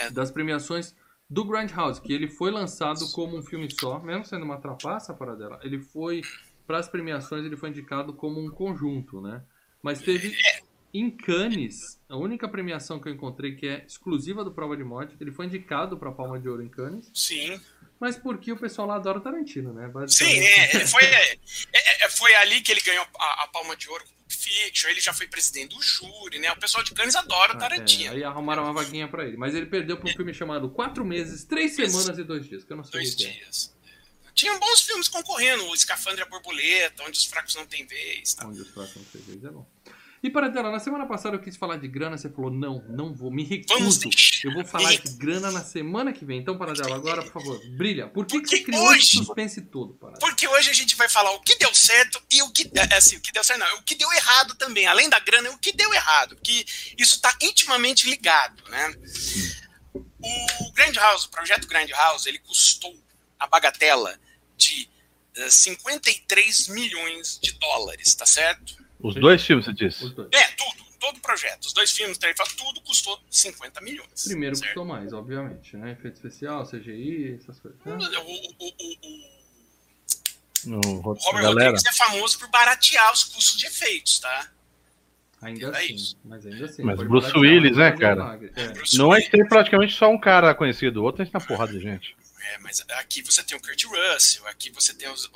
É. 0.00 0.10
das 0.10 0.30
premiações 0.30 0.94
do 1.28 1.44
Grindhouse, 1.44 2.00
que 2.00 2.12
ele 2.12 2.28
foi 2.28 2.50
lançado 2.50 3.10
como 3.12 3.36
um 3.38 3.42
filme 3.42 3.68
só, 3.70 3.98
mesmo 3.98 4.24
sendo 4.24 4.44
uma 4.44 4.60
trapaça 4.60 5.14
para 5.14 5.34
dela, 5.34 5.58
ele 5.62 5.78
foi 5.80 6.22
para 6.66 6.78
as 6.78 6.88
premiações 6.88 7.44
ele 7.44 7.56
foi 7.56 7.70
indicado 7.70 8.12
como 8.12 8.40
um 8.40 8.50
conjunto, 8.50 9.20
né? 9.20 9.42
Mas 9.82 10.00
teve 10.00 10.36
em 10.94 11.10
Cannes, 11.10 11.98
a 12.08 12.16
única 12.16 12.46
premiação 12.46 13.00
que 13.00 13.08
eu 13.08 13.12
encontrei 13.12 13.56
que 13.56 13.66
é 13.66 13.84
exclusiva 13.86 14.44
do 14.44 14.52
Prova 14.52 14.76
de 14.76 14.84
Morte, 14.84 15.16
ele 15.20 15.32
foi 15.32 15.46
indicado 15.46 15.96
para 15.96 16.10
a 16.10 16.12
Palma 16.12 16.38
de 16.38 16.48
Ouro 16.48 16.62
em 16.62 16.68
Cannes. 16.68 17.10
Sim. 17.14 17.58
Mas 17.98 18.16
porque 18.16 18.52
o 18.52 18.56
pessoal 18.56 18.86
lá 18.86 18.96
adora 18.96 19.20
Tarantino, 19.20 19.72
né? 19.72 19.90
Sim, 20.08 20.24
é, 20.26 20.74
ele 20.76 20.86
foi, 20.86 21.04
é, 21.04 22.04
é, 22.04 22.08
foi 22.10 22.34
ali 22.36 22.60
que 22.60 22.72
ele 22.72 22.80
ganhou 22.80 23.06
a, 23.18 23.44
a 23.44 23.48
Palma 23.48 23.74
de 23.76 23.88
Ouro 23.88 24.04
Fiction, 24.42 24.88
ele 24.90 25.00
já 25.00 25.12
foi 25.12 25.26
presidente 25.28 25.74
do 25.74 25.82
júri, 25.82 26.38
né? 26.38 26.50
O 26.52 26.56
pessoal 26.58 26.82
de 26.82 26.92
Cannes 26.92 27.14
adora 27.14 27.52
Ah, 27.52 27.56
Tarantino. 27.58 28.12
é, 28.12 28.16
aí 28.16 28.24
arrumaram 28.24 28.64
uma 28.64 28.72
vaguinha 28.72 29.06
pra 29.08 29.24
ele. 29.26 29.36
Mas 29.36 29.54
ele 29.54 29.66
perdeu 29.66 29.96
pra 29.96 30.10
um 30.10 30.12
filme 30.12 30.34
chamado 30.34 30.68
Quatro 30.70 31.04
Meses, 31.04 31.44
Três 31.44 31.74
Semanas 31.76 32.18
e 32.18 32.24
Dois 32.24 32.46
Dias, 32.48 32.64
que 32.64 32.72
eu 32.72 32.76
não 32.76 32.84
sei 32.84 32.92
Dois 33.00 33.14
o 33.14 33.16
que 33.16 33.24
é. 33.24 33.30
dias. 33.30 33.72
Tinham 34.34 34.58
bons 34.58 34.80
filmes 34.80 35.08
concorrendo, 35.08 35.64
o 35.66 35.74
Escafandre 35.74 36.20
e 36.20 36.24
a 36.24 36.26
Borboleta, 36.26 37.02
Onde 37.04 37.18
os 37.18 37.24
Fracos 37.26 37.54
Não 37.54 37.66
Têm 37.66 37.86
Vez. 37.86 38.32
Tá? 38.34 38.46
Onde 38.46 38.62
os 38.62 38.68
próximos 38.68 39.06
três 39.08 39.26
vezes 39.26 39.44
é 39.44 39.50
bom. 39.50 39.66
E 40.22 40.30
para 40.30 40.48
dela, 40.48 40.70
na 40.70 40.78
semana 40.78 41.04
passada 41.04 41.34
eu 41.34 41.40
quis 41.40 41.56
falar 41.56 41.78
de 41.78 41.88
grana, 41.88 42.16
você 42.16 42.30
falou, 42.30 42.48
não, 42.48 42.80
não 42.88 43.12
vou, 43.12 43.28
me 43.28 43.42
recuso. 43.42 44.08
Eu 44.44 44.52
vou 44.52 44.64
falar 44.64 44.94
de 44.94 45.14
grana 45.14 45.50
na 45.50 45.64
semana 45.64 46.12
que 46.12 46.24
vem. 46.24 46.38
Então, 46.38 46.56
para 46.56 46.72
dela, 46.74 46.94
agora, 46.94 47.22
por 47.24 47.32
favor, 47.32 47.60
brilha. 47.70 48.06
Por 48.06 48.24
que, 48.24 48.34
que 48.34 48.42
Porque 48.42 48.56
você 48.58 48.62
criou 48.62 48.84
hoje- 48.86 48.98
esse 49.00 49.16
suspense 49.16 49.60
todo, 49.62 49.94
para 49.94 50.12
Porque 50.20 50.46
hoje 50.46 50.70
a 50.70 50.72
gente 50.74 50.94
vai 50.94 51.08
falar 51.08 51.32
o 51.32 51.40
que 51.40 51.56
deu 51.56 51.74
certo 51.74 52.22
e 52.30 52.40
o 52.42 52.50
que. 52.52 52.70
é, 52.72 52.94
Assim, 52.94 53.16
o 53.16 53.20
que 53.20 53.32
deu 53.32 53.42
certo 53.42 53.58
não, 53.58 53.78
o 53.78 53.82
que 53.82 53.96
deu 53.96 54.12
errado 54.12 54.54
também. 54.54 54.86
Além 54.86 55.08
da 55.10 55.18
grana, 55.18 55.50
o 55.50 55.58
que 55.58 55.72
deu 55.72 55.92
errado. 55.92 56.36
Que 56.36 56.64
isso 56.96 57.16
está 57.16 57.36
intimamente 57.42 58.08
ligado, 58.08 58.62
né? 58.70 58.94
O 59.94 60.72
Grand 60.72 60.92
House, 60.94 61.24
o 61.24 61.30
projeto 61.30 61.66
Grand 61.66 61.88
House, 61.88 62.26
ele 62.26 62.38
custou 62.38 62.96
a 63.40 63.46
bagatela 63.48 64.16
de 64.56 64.88
eh, 65.34 65.50
53 65.50 66.68
milhões 66.68 67.40
de 67.42 67.50
dólares, 67.54 68.14
tá 68.14 68.24
certo? 68.24 68.80
Os 69.02 69.14
dois 69.14 69.44
filmes, 69.44 69.64
você 69.66 69.72
disse. 69.72 70.04
Os 70.04 70.12
dois. 70.12 70.28
É, 70.32 70.48
tudo, 70.48 70.84
todo 71.00 71.16
o 71.16 71.20
projeto. 71.20 71.64
Os 71.64 71.72
dois 71.72 71.90
filmes, 71.90 72.18
tudo 72.56 72.80
custou 72.82 73.20
50 73.30 73.80
milhões. 73.80 74.24
Primeiro 74.24 74.54
certo? 74.56 74.68
custou 74.68 74.84
mais, 74.84 75.12
obviamente, 75.12 75.76
né? 75.76 75.92
Efeito 75.92 76.14
especial, 76.16 76.64
CGI, 76.66 77.38
essas 77.40 77.58
coisas. 77.58 77.78
né? 77.84 77.92
O, 77.94 78.64
o- 78.64 78.74
o- 78.78 78.96
o- 79.02 79.32
No 80.64 80.78
o 80.78 81.00
Robert 81.00 81.22
galera. 81.42 81.70
Rodrigues 81.70 81.84
é 81.86 81.92
famoso 81.92 82.38
por 82.38 82.48
baratear 82.50 83.12
os 83.12 83.24
custos 83.24 83.58
de 83.58 83.66
efeitos, 83.66 84.20
tá? 84.20 84.50
Ainda 85.40 85.66
É 85.66 85.70
assim, 85.70 85.94
isso. 85.94 86.16
mas 86.24 86.46
ainda 86.46 86.66
assim. 86.66 86.82
Mas 86.84 86.98
Bruce 86.98 87.36
Willis, 87.36 87.76
né, 87.76 87.90
cara? 87.90 88.38
É. 88.54 88.68
Bruce 88.68 88.96
Não 88.96 89.12
é 89.12 89.20
que 89.20 89.28
tem 89.28 89.44
praticamente 89.48 89.92
só 89.92 90.08
um 90.08 90.18
cara 90.20 90.54
conhecido, 90.54 91.00
o 91.00 91.02
outro 91.02 91.20
a 91.22 91.24
gente 91.24 91.32
tá 91.32 91.40
porrada 91.40 91.72
de 91.72 91.80
gente. 91.80 92.14
É, 92.54 92.58
mas 92.58 92.80
aqui 92.90 93.22
você 93.22 93.42
tem 93.42 93.56
o 93.56 93.60
Kurt 93.60 93.84
Russell, 93.84 94.46
aqui 94.46 94.70
você 94.70 94.94
tem 94.94 95.08
os, 95.08 95.28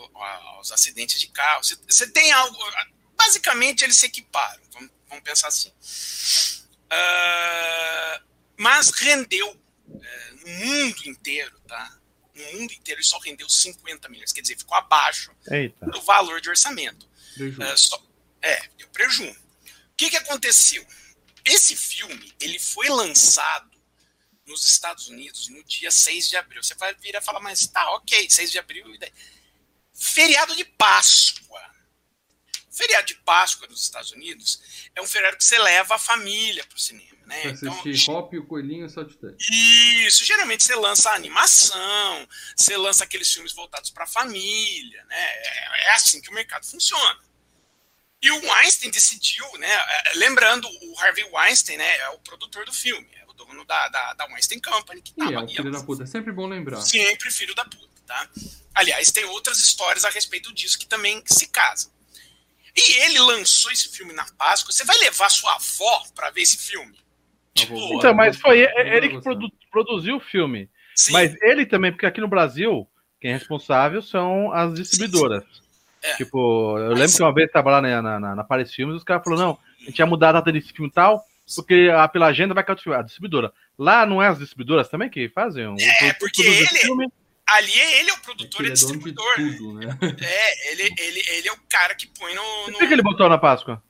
os 0.61 0.70
acidentes 0.73 1.18
de 1.20 1.26
carro. 1.28 1.64
Você, 1.64 1.76
você 1.88 2.08
tem 2.08 2.30
algo. 2.32 2.56
Basicamente, 3.16 3.82
eles 3.82 3.96
se 3.96 4.06
equiparam. 4.06 4.62
Vamos, 4.73 4.90
vamos 5.08 5.25
pensar 5.25 5.49
assim. 5.49 5.73
Ah, 6.90 8.23
mas 8.56 8.90
rendeu 8.90 9.61
é, 10.02 10.30
no 10.32 10.49
mundo 10.49 11.02
inteiro, 11.08 11.58
tá? 11.66 11.99
No 12.35 12.44
mundo 12.61 12.73
inteiro, 12.73 13.00
ele 13.00 13.06
só 13.06 13.18
rendeu 13.18 13.49
50 13.49 14.08
milhões. 14.08 14.32
Quer 14.32 14.42
dizer, 14.42 14.56
ficou 14.58 14.76
abaixo 14.76 15.33
Eita. 15.50 15.87
do 15.87 16.00
valor 16.02 16.40
de 16.40 16.48
orçamento. 16.50 17.09
É, 17.61 17.76
só- 17.76 18.02
é, 18.42 18.68
deu 18.79 18.88
prejuízo. 18.88 19.38
O 19.40 19.96
que, 19.96 20.11
que 20.11 20.16
aconteceu? 20.16 20.87
Esse 21.44 21.74
filme 21.76 22.33
ele 22.40 22.59
foi 22.59 22.88
lançado 22.88 23.70
nos 24.46 24.62
Estados 24.68 25.09
Unidos 25.09 25.48
no 25.48 25.62
dia 25.64 25.90
6 25.90 26.29
de 26.29 26.37
abril. 26.37 26.62
Você 26.62 26.74
vai 26.74 26.94
vir 26.94 27.16
a 27.16 27.22
falar, 27.22 27.40
mas 27.40 27.66
tá, 27.66 27.90
ok, 27.92 28.29
6 28.31 28.50
de 28.50 28.59
abril. 28.59 28.87
e? 28.94 29.12
Feriado 29.94 30.55
de 30.55 30.64
Páscoa. 30.64 31.61
Feriado 32.77 33.07
de 33.07 33.15
Páscoa 33.17 33.67
nos 33.69 33.83
Estados 33.83 34.12
Unidos 34.12 34.61
é 34.95 35.01
um 35.01 35.07
feriado 35.07 35.37
que 35.37 35.45
você 35.45 35.59
leva 35.59 35.95
a 35.95 35.99
família 35.99 36.62
para 36.67 36.77
o 36.77 36.81
cinema. 36.81 37.17
Né? 37.25 37.41
Pra 37.41 37.51
Então, 37.51 37.81
assistir 37.81 38.11
Hop, 38.11 38.33
o 38.35 38.47
Coelhinho 38.47 38.83
e 38.83 38.87
o 38.87 38.91
Saltitante. 38.91 39.45
isso, 40.07 40.25
geralmente 40.25 40.62
você 40.62 40.77
lança 40.77 41.11
animação, 41.11 42.29
você 42.55 42.77
lança 42.77 43.03
aqueles 43.03 43.33
filmes 43.33 43.53
voltados 43.53 43.91
para 43.91 44.05
a 44.05 44.07
família, 44.07 45.05
né? 45.07 45.17
É, 45.19 45.87
é 45.87 45.93
assim 45.95 46.21
que 46.21 46.31
o 46.31 46.35
mercado 46.35 46.67
funciona. 46.67 47.19
E 48.23 48.31
o 48.31 48.41
Weinstein 48.41 48.91
decidiu, 48.91 49.45
né? 49.59 49.73
é, 49.73 50.12
Lembrando, 50.15 50.69
o 50.69 51.01
Harvey 51.01 51.25
Weinstein, 51.33 51.79
né? 51.79 51.97
É 51.99 52.09
o 52.11 52.19
produtor 52.21 52.65
do 52.65 52.73
filme, 52.73 53.09
é 53.15 53.25
o 53.27 53.33
dono 53.33 53.65
da, 53.65 53.89
da, 53.89 54.15
da 54.15 54.27
Weinstein 54.27 54.61
Company, 54.61 55.03
que 55.03 55.12
E 55.17 55.23
é 55.23 55.25
tava 55.33 55.45
o 55.45 55.49
filho 55.49 55.71
da 55.73 55.83
puta. 55.83 56.03
É 56.05 56.07
sempre 56.07 56.33
bom 56.33 56.47
lembrar. 56.47 56.81
sempre 56.83 57.31
filho 57.31 57.55
da 57.55 57.65
puta, 57.65 58.03
tá? 58.07 58.29
Aliás, 58.75 59.11
tem 59.11 59.25
outras 59.25 59.59
histórias 59.59 60.05
a 60.05 60.11
respeito 60.11 60.53
disso 60.53 60.79
que 60.79 60.87
também 60.87 61.23
se 61.27 61.47
casam. 61.49 61.95
E 62.77 63.05
ele 63.05 63.19
lançou 63.21 63.71
esse 63.73 63.89
filme 63.89 64.12
na 64.12 64.27
Páscoa. 64.37 64.71
Você 64.73 64.85
vai 64.85 64.97
levar 64.99 65.31
sua 65.31 65.55
avó 65.55 66.03
para 66.15 66.31
ver 66.31 66.43
esse 66.43 66.59
filme? 66.59 66.95
Tipo. 67.55 67.75
Então, 67.95 68.12
mas 68.15 68.37
foi 68.37 68.62
Vovó 68.67 68.75
vai 68.75 68.97
ele 68.97 69.09
que 69.09 69.21
produ- 69.23 69.53
produziu 69.71 70.17
o 70.17 70.21
filme. 70.21 70.69
sim, 70.95 71.12
Mas 71.12 71.35
ele 71.43 71.65
também, 71.65 71.91
porque 71.91 72.05
aqui 72.05 72.21
no 72.21 72.29
Brasil, 72.29 72.87
quem 73.21 73.31
é 73.31 73.35
responsável 73.35 74.03
são 74.03 74.53
as 74.53 74.75
distribuidoras. 74.75 75.43
É. 76.03 76.17
Tipo, 76.17 76.79
eu 76.79 76.91
Mas- 76.91 76.99
lembro 77.01 77.17
que 77.17 77.23
uma 77.23 77.35
vez 77.35 77.47
eu 77.49 77.53
tava 77.53 77.71
lá 77.71 77.81
na, 77.81 78.03
na, 78.21 78.35
na, 78.37 78.45
Paris 78.45 78.73
Filmes 78.75 78.95
e 78.95 78.99
os 78.99 79.05
caras 79.05 79.25
falaram, 79.25 79.43
não, 79.43 79.59
a 79.81 79.85
gente 79.87 79.99
ia 79.99 80.07
mudar 80.07 80.29
a 80.29 80.33
data 80.33 80.53
desse 80.53 80.71
filme 80.73 80.89
e 80.91 80.93
tal, 80.93 81.25
porque 81.57 81.91
a, 81.97 82.07
pela 82.07 82.27
agenda 82.27 82.53
vai 82.53 82.62
cair 82.62 82.73
outro 82.75 82.85
filme. 82.85 82.99
A 82.99 83.03
distribuidora. 83.03 83.53
Lá 83.79 84.05
não 84.05 84.23
é 84.23 84.29
as 84.29 84.39
distribuidoras 84.39 84.89
também 84.89 85.09
que 85.09 85.29
fazem? 85.31 85.67
O- 85.67 85.77
É, 85.81 86.11
o- 86.11 86.19
porque 86.19 86.43
ele- 86.43 86.67
filme? 86.67 87.09
Ali 87.46 87.72
ele 87.78 88.11
é 88.11 88.12
o 88.12 88.16
É 88.16 88.18
que 88.18 88.24
produtor 88.24 88.61
ele 88.61 88.68
e 88.68 88.72
é 88.72 88.74
de 88.74 88.80
distribuidor. 88.80 89.38
né? 89.40 89.56
tudo, 89.56 89.72
né? 89.74 89.98
É, 90.20 90.72
ele, 90.72 90.94
ele, 90.98 91.22
ele 91.28 91.48
é 91.48 91.52
o 91.52 91.61
cara 91.68 91.94
que 91.94 92.06
põe 92.06 92.35
no. 92.35 92.42
no- 92.66 92.72
Por 92.72 92.78
que 92.80 92.87
que 92.88 92.92
ele 92.94 93.02
botou 93.02 93.28
na 93.28 93.38
Páscoa? 93.38 93.82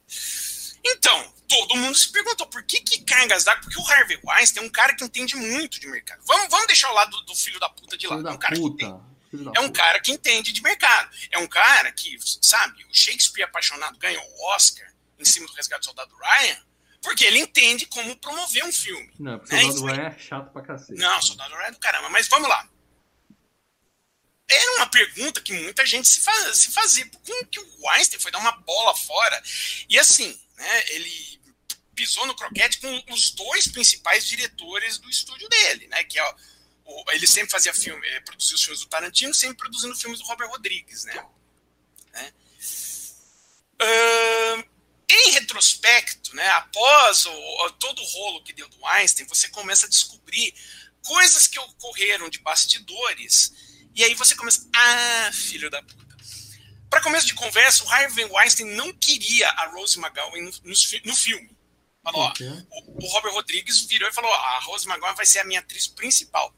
Então, 0.85 1.35
todo 1.49 1.77
mundo 1.77 1.97
se 1.97 2.11
perguntou 2.13 2.47
por 2.47 2.63
que, 2.63 2.81
que 2.81 3.03
cargas 3.03 3.45
d'água? 3.45 3.63
Porque 3.63 3.79
o 3.81 3.87
Harvey 3.91 4.19
Weinstein 4.25 4.63
é 4.65 4.67
um 4.67 4.71
cara 4.71 4.95
que 4.95 5.05
entende 5.05 5.35
muito 5.37 5.81
de 5.81 5.87
mercado. 5.89 6.23
Vamos, 6.27 6.49
vamos 6.49 6.67
deixar 6.67 6.91
o 6.91 6.95
lado 6.95 7.17
do, 7.25 7.35
filho 7.35 7.59
da 7.59 7.69
puta 7.69 7.97
de 7.97 8.07
Filho 8.07 8.17
lado. 8.23 8.29
É 8.29 8.33
um 8.33 8.39
cara 8.39 8.55
que 8.55 8.63
entende. 8.63 8.91
puta. 8.93 9.17
Filho 9.31 9.45
da 9.45 9.53
É 9.57 9.61
um 9.61 9.73
cara 9.73 10.01
que 10.01 10.13
entende 10.13 10.53
de 10.53 10.63
mercado. 10.63 11.11
É 11.33 11.39
um 11.39 11.47
cara 11.49 11.91
que, 11.93 12.17
sabe, 12.41 12.85
o 12.85 12.95
Shakespeare 12.95 13.45
apaixonado 13.45 13.99
ganhou 13.99 14.23
o 14.23 14.55
Oscar 14.55 14.87
em 15.19 15.25
cima 15.25 15.47
do 15.47 15.53
Resgate 15.55 15.81
do 15.81 15.87
Soldado 15.87 16.15
Ryan, 16.15 16.57
porque 17.03 17.25
ele 17.25 17.39
entende 17.41 17.87
como 17.87 18.15
promover 18.17 18.65
um 18.65 18.73
filme. 18.73 19.11
Não, 19.19 19.39
porque 19.39 19.55
É 19.57 19.65
o 19.65 19.73
Soldado. 19.73 19.87
Ryan 20.01 20.09
é 20.09 20.19
chato 20.19 20.53
pra 20.53 20.63
cacete. 20.63 21.01
Não, 21.01 21.21
Soldado 21.23 21.55
Ryan 21.55 21.67
é 21.67 21.71
do 21.73 21.79
caramba, 21.79 22.09
mas 22.11 22.29
vamos 22.29 22.49
lá. 22.49 22.69
Era 24.49 24.77
uma 24.77 24.87
pergunta 24.87 25.41
que 25.41 25.53
muita 25.53 25.85
gente 25.85 26.07
se, 26.09 26.21
faz, 26.21 26.57
se 26.59 26.71
fazia. 26.71 27.09
Como 27.25 27.47
que 27.47 27.59
o 27.59 27.91
Einstein 27.91 28.21
foi 28.21 28.31
dar 28.31 28.39
uma 28.39 28.53
bola 28.53 28.95
fora? 28.97 29.43
E 29.89 29.99
assim, 29.99 30.39
né, 30.57 30.93
ele 30.93 31.41
pisou 31.95 32.27
no 32.27 32.35
croquete 32.35 32.79
com 32.79 33.05
os 33.13 33.31
dois 33.31 33.67
principais 33.67 34.25
diretores 34.27 34.99
do 34.99 35.11
estúdio 35.11 35.49
dele, 35.49 35.89
né? 35.89 36.05
Que 36.05 36.19
é 36.19 36.35
o- 36.85 37.05
ele 37.13 37.27
sempre 37.27 37.51
fazia 37.51 37.75
filme, 37.75 38.07
eh, 38.07 38.21
produzia 38.21 38.55
os 38.55 38.63
filmes 38.63 38.81
do 38.81 38.87
Tarantino, 38.87 39.35
sempre 39.35 39.57
produzindo 39.57 39.97
filmes 39.97 40.21
do 40.21 40.27
Robert 40.27 40.49
Rodrigues, 40.49 41.05
né? 41.05 41.27
Né? 42.13 42.33
Ahn, 43.81 44.65
em 45.09 45.31
retrospecto, 45.33 46.35
né, 46.35 46.49
após 46.51 47.27
o- 47.27 47.71
todo 47.79 48.01
o 48.01 48.05
rolo 48.05 48.43
que 48.45 48.53
deu 48.53 48.69
do 48.69 48.87
Einstein, 48.87 49.27
você 49.27 49.49
começa 49.49 49.87
a 49.87 49.89
descobrir 49.89 50.55
coisas 51.05 51.47
que 51.47 51.59
ocorreram 51.59 52.29
de 52.29 52.39
bastidores, 52.39 53.53
e 53.97 54.05
aí 54.05 54.15
você 54.15 54.35
começa, 54.37 54.69
ah, 54.75 55.31
filho 55.33 55.69
da 55.71 55.83
puta. 55.83 56.07
Para 56.89 57.01
começo 57.03 57.27
de 57.27 57.35
conversa, 57.35 57.83
o 57.85 57.89
Harvey 57.91 58.25
Weinstein 58.27 58.69
não 58.75 58.93
queria 58.93 59.49
a 59.51 59.67
Rose 59.69 59.99
McGowan 59.99 60.41
no, 60.43 60.53
no 60.65 60.77
fi- 60.77 61.03
no 61.05 61.15
filme. 61.17 61.51
Falou, 62.03 62.21
ó, 62.23 62.29
Por 62.29 62.37
quê? 62.37 62.49
o, 62.71 63.05
o 63.05 63.09
Robert 63.09 63.33
Rodrigues 63.33 63.81
virou 63.87 64.09
e 64.09 64.13
falou, 64.13 64.31
ó, 64.31 64.35
a 64.35 64.61
Rose 64.61 64.87
McGowan 64.89 65.15
vai 65.15 65.27
ser 65.27 65.41
a 65.41 65.45
minha 65.45 65.61
atriz 65.61 65.87
principal. 65.89 66.55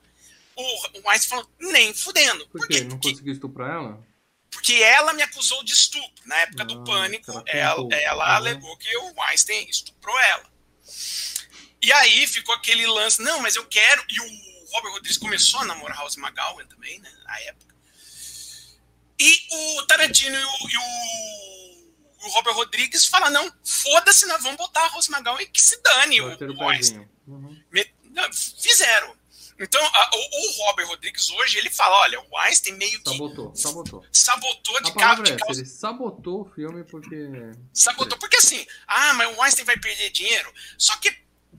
O, 0.54 0.62
o 0.98 1.08
Weinstein 1.08 1.30
falou, 1.30 1.50
nem 1.58 1.94
fudendo. 1.94 2.46
Por 2.48 2.58
Por 2.60 2.68
quê? 2.68 2.80
Não 2.82 2.90
Porque 2.90 3.10
conseguiu 3.12 3.32
estuprar 3.32 3.70
ela? 3.70 4.08
porque 4.50 4.74
ela 4.74 5.12
me 5.12 5.22
acusou 5.22 5.62
de 5.62 5.72
estupro. 5.72 6.10
Na 6.26 6.34
época 6.38 6.64
do 6.64 6.80
Ah, 6.80 6.84
pânico, 6.84 7.42
ela 7.46 7.86
ela, 7.94 8.36
alegou 8.36 8.76
que 8.78 8.94
o 8.96 9.14
Weinstein 9.20 9.68
estuprou 9.68 10.18
ela. 10.20 10.44
E 11.80 11.92
aí 11.92 12.26
ficou 12.26 12.54
aquele 12.54 12.86
lance, 12.86 13.22
não, 13.22 13.40
mas 13.40 13.56
eu 13.56 13.64
quero. 13.66 14.04
E 14.08 14.20
o 14.20 14.57
Robert 14.72 14.92
Rodrigues 14.92 15.18
começou 15.18 15.60
a 15.60 15.64
namorar 15.64 15.96
House 15.98 16.16
McGowan 16.16 16.66
também, 16.66 16.98
né, 17.00 17.10
na 17.24 17.40
época. 17.40 17.74
E 19.20 19.38
o 19.78 19.86
Tarantino 19.86 20.36
e 20.36 20.44
o, 20.44 20.70
e 20.70 20.76
o- 20.76 22.26
o 22.26 22.28
Robert 22.30 22.54
Rodrigues 22.54 23.06
falam, 23.06 23.30
não, 23.30 23.52
foda-se, 23.64 24.26
nós 24.26 24.42
vamos 24.42 24.56
botar 24.58 24.84
a 24.84 24.88
Rose 24.88 25.10
McGowan 25.10 25.40
e 25.42 25.46
que 25.46 25.60
se 25.62 25.80
dane 25.82 26.20
o, 26.20 26.30
Bateram 26.30 26.54
o 26.54 26.56
o 26.62 26.66
Weinstein. 26.66 27.08
Uhum. 27.26 27.62
Me- 27.72 27.94
não, 28.10 28.32
Fizeram. 28.32 29.16
Então, 29.60 29.84
a- 29.84 30.10
o, 30.14 30.18
o 30.18 30.66
Robert 30.66 30.86
Rodrigues 30.86 31.30
hoje, 31.30 31.58
ele 31.58 31.70
fala, 31.70 31.96
olha, 32.02 32.20
o 32.20 32.26
Weinstein 32.36 32.74
meio 32.74 33.02
que 33.02 33.10
Sabotou, 33.10 33.54
sabotou. 33.56 34.04
sabotou 34.12 34.80
de 34.82 34.92
cabo 34.94 35.22
de 35.22 35.32
é 35.32 35.36
causa 35.36 35.60
ele 35.60 35.68
sabotou 35.68 36.42
o 36.42 36.54
filme 36.54 36.84
porque... 36.84 37.16
Sabotou, 37.74 38.16
porque 38.18 38.36
assim, 38.36 38.64
ah, 38.86 39.14
mas 39.14 39.36
o 39.36 39.42
Einstein 39.42 39.64
vai 39.64 39.76
perder 39.78 40.10
dinheiro. 40.10 40.52
Só 40.76 40.96
que, 40.98 41.08
É 41.08 41.16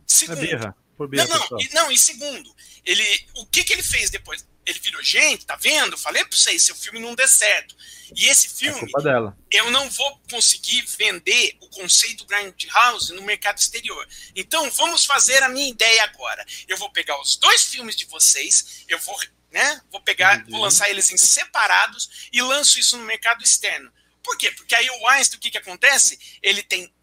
segundo, 0.08 0.40
birra. 0.40 0.76
Bem 1.08 1.26
Não, 1.26 1.28
não, 1.50 1.60
e, 1.62 1.70
não, 1.74 1.92
e 1.92 1.98
segundo, 1.98 2.54
ele, 2.86 3.04
o 3.36 3.46
que, 3.46 3.64
que 3.64 3.74
ele 3.74 3.84
fez 3.84 4.10
depois? 4.10 4.46
Ele 4.66 4.80
virou, 4.80 5.02
gente, 5.02 5.46
tá 5.46 5.56
vendo? 5.56 5.98
Falei 5.98 6.24
pra 6.26 6.38
vocês, 6.38 6.62
seu 6.64 6.76
filme 6.76 7.00
não 7.00 7.16
der 7.16 7.28
certo. 7.28 7.76
E 8.16 8.26
esse 8.28 8.48
É 8.48 8.50
filme, 8.50 8.92
dela. 9.04 9.36
eu 9.52 9.72
não 9.72 9.90
vou 9.90 10.20
conseguir 10.30 10.82
vender 10.98 11.58
o 11.62 11.70
conceito 11.70 12.26
Grindhouse 12.26 13.14
no 13.14 13.22
mercado 13.24 13.58
exterior. 13.58 14.08
Então, 14.36 14.70
vamos 14.72 15.06
fazer 15.06 15.42
a 15.44 15.50
minha 15.50 15.70
ideia 15.70 16.04
agora. 16.04 16.46
Eu 16.68 16.78
vou 16.78 16.92
pegar 16.92 17.20
os 17.22 17.36
dois 17.38 17.64
filmes 17.64 17.96
de 17.96 18.06
vocês, 18.06 18.84
eu 18.88 19.00
vou, 19.00 19.18
né, 19.52 19.82
vou 19.92 20.02
pegar, 20.02 20.40
Uhum. 20.40 20.52
vou 20.52 20.62
lançar 20.62 20.90
eles 20.90 21.12
em 21.12 21.18
separados 21.18 22.30
e 22.32 22.42
lanço 22.42 22.80
isso 22.80 22.98
no 22.98 23.06
mercado 23.06 23.44
externo. 23.44 23.92
Por 24.24 24.38
quê? 24.38 24.52
Porque 24.52 24.76
aí 24.76 24.88
o 24.90 25.08
Einstein, 25.08 25.38
o 25.38 25.42
que 25.42 25.50
que 25.52 25.58
acontece? 25.58 26.20
Ele 26.44 26.62
tem 26.62 26.94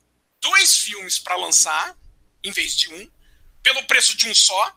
dois 0.40 0.76
filmes 0.78 1.18
para 1.18 1.34
lançar, 1.36 1.96
em 2.44 2.52
vez 2.52 2.76
de 2.76 2.92
um, 2.94 3.10
pelo 3.66 3.82
preço 3.88 4.16
de 4.16 4.28
um 4.28 4.34
só, 4.34 4.76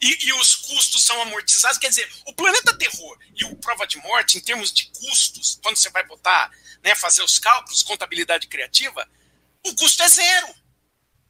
e, 0.00 0.28
e 0.28 0.32
os 0.32 0.56
custos 0.56 1.04
são 1.04 1.20
amortizados. 1.20 1.76
Quer 1.76 1.90
dizer, 1.90 2.10
o 2.26 2.32
Planeta 2.32 2.72
Terror 2.74 3.18
e 3.36 3.44
o 3.44 3.54
Prova 3.56 3.86
de 3.86 3.98
Morte, 3.98 4.38
em 4.38 4.40
termos 4.40 4.72
de 4.72 4.86
custos, 4.86 5.58
quando 5.62 5.76
você 5.76 5.90
vai 5.90 6.06
botar, 6.06 6.50
né, 6.82 6.94
fazer 6.94 7.22
os 7.22 7.38
cálculos, 7.38 7.82
contabilidade 7.82 8.46
criativa, 8.46 9.06
o 9.66 9.74
custo 9.74 10.02
é 10.02 10.08
zero. 10.08 10.54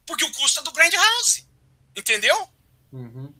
Porque 0.05 0.23
o 0.23 0.31
custo 0.31 0.61
é 0.61 0.63
do 0.63 0.71
Grindhouse. 0.71 1.45
Entendeu? 1.97 2.47
Uhum. 2.93 3.33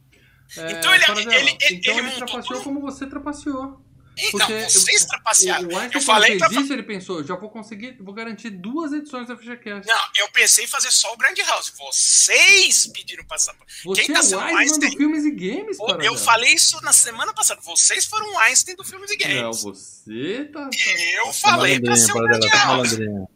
Então 0.54 0.94
ele- 0.94 1.06
Paradela, 1.06 1.34
ele- 1.34 1.58
ele- 1.62 1.76
então 1.76 1.98
ele 1.98 2.02
ele 2.02 2.20
montou 2.20 2.28
trapaceou 2.28 2.64
como 2.64 2.82
você 2.82 3.08
trapaceou. 3.08 3.81
E, 4.18 4.30
Porque 4.32 4.54
não, 4.54 4.70
vocês 4.70 5.02
eu- 5.02 5.08
trapacearam. 5.08 5.68
O, 5.70 5.76
o 5.78 5.84
Eu 5.94 6.02
falei 6.02 6.38
fez 6.38 6.52
pra. 6.52 6.62
isso, 6.62 6.74
ele 6.74 6.84
pensou, 6.84 7.24
já 7.24 7.36
vou 7.36 7.50
conseguir, 7.50 7.96
vou 8.02 8.14
garantir 8.14 8.50
duas 8.50 8.92
edições 8.92 9.28
da 9.28 9.38
FGCast. 9.38 9.88
Não, 9.88 10.02
eu 10.16 10.30
pensei 10.32 10.66
em 10.66 10.68
fazer 10.68 10.92
só 10.92 11.14
o 11.14 11.18
Grindhouse. 11.18 11.72
Vocês 11.78 12.88
pediram 12.88 13.24
pra 13.26 13.36
essa. 13.36 13.56
Você 13.86 14.02
Quem 14.02 14.12
é 14.12 14.14
tá 14.14 14.20
o 14.20 14.24
sendo 14.24 14.40
Einstein 14.42 14.58
Einstein? 14.68 14.90
do 14.92 14.98
Filmes 14.98 15.26
e 15.26 15.32
Games, 15.32 15.80
Eu 15.80 15.86
Paradela. 15.86 16.18
falei 16.18 16.54
isso 16.54 16.82
na 16.82 16.92
semana 16.94 17.34
passada. 17.34 17.62
Vocês 17.62 18.06
foram 18.06 18.34
o 18.34 18.38
Einstein 18.40 18.76
do 18.76 18.84
Filmes 18.84 19.10
e 19.12 19.18
Não, 19.18 19.42
Games. 19.44 19.64
você 19.64 20.46
tá... 20.52 20.70
Eu 21.16 21.34
falei 21.34 21.80
pra 21.80 21.96
ser 21.96 22.12
o 22.12 22.16
Paradela, 22.16 22.52
tá 22.52 22.66
malandrinha. 22.66 23.28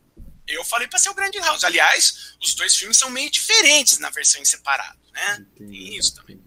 Eu 0.48 0.64
falei 0.64 0.88
pra 0.88 1.00
ser 1.00 1.10
o 1.10 1.14
Grindhouse. 1.16 1.66
Aliás, 1.66 2.36
os 2.42 2.54
dois 2.54 2.76
filmes 2.76 2.98
são 2.98 3.10
meio 3.10 3.32
diferentes 3.32 3.98
na 3.98 4.10
versão 4.12 4.42
em 4.42 4.46
separado, 4.46 5.00
né? 5.14 5.46
Tem 5.58 5.96
isso 5.98 6.14
também. 6.16 6.40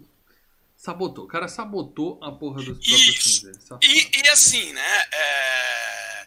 Sabotou. 0.88 1.24
O 1.24 1.28
cara 1.28 1.48
sabotou 1.48 2.18
a 2.22 2.32
porra 2.32 2.62
dos 2.62 2.78
próprios 2.78 3.40
filmes 3.42 3.42
dele. 3.42 3.58
E, 3.82 4.20
e 4.24 4.28
assim, 4.30 4.72
né? 4.72 5.04
é, 5.12 6.26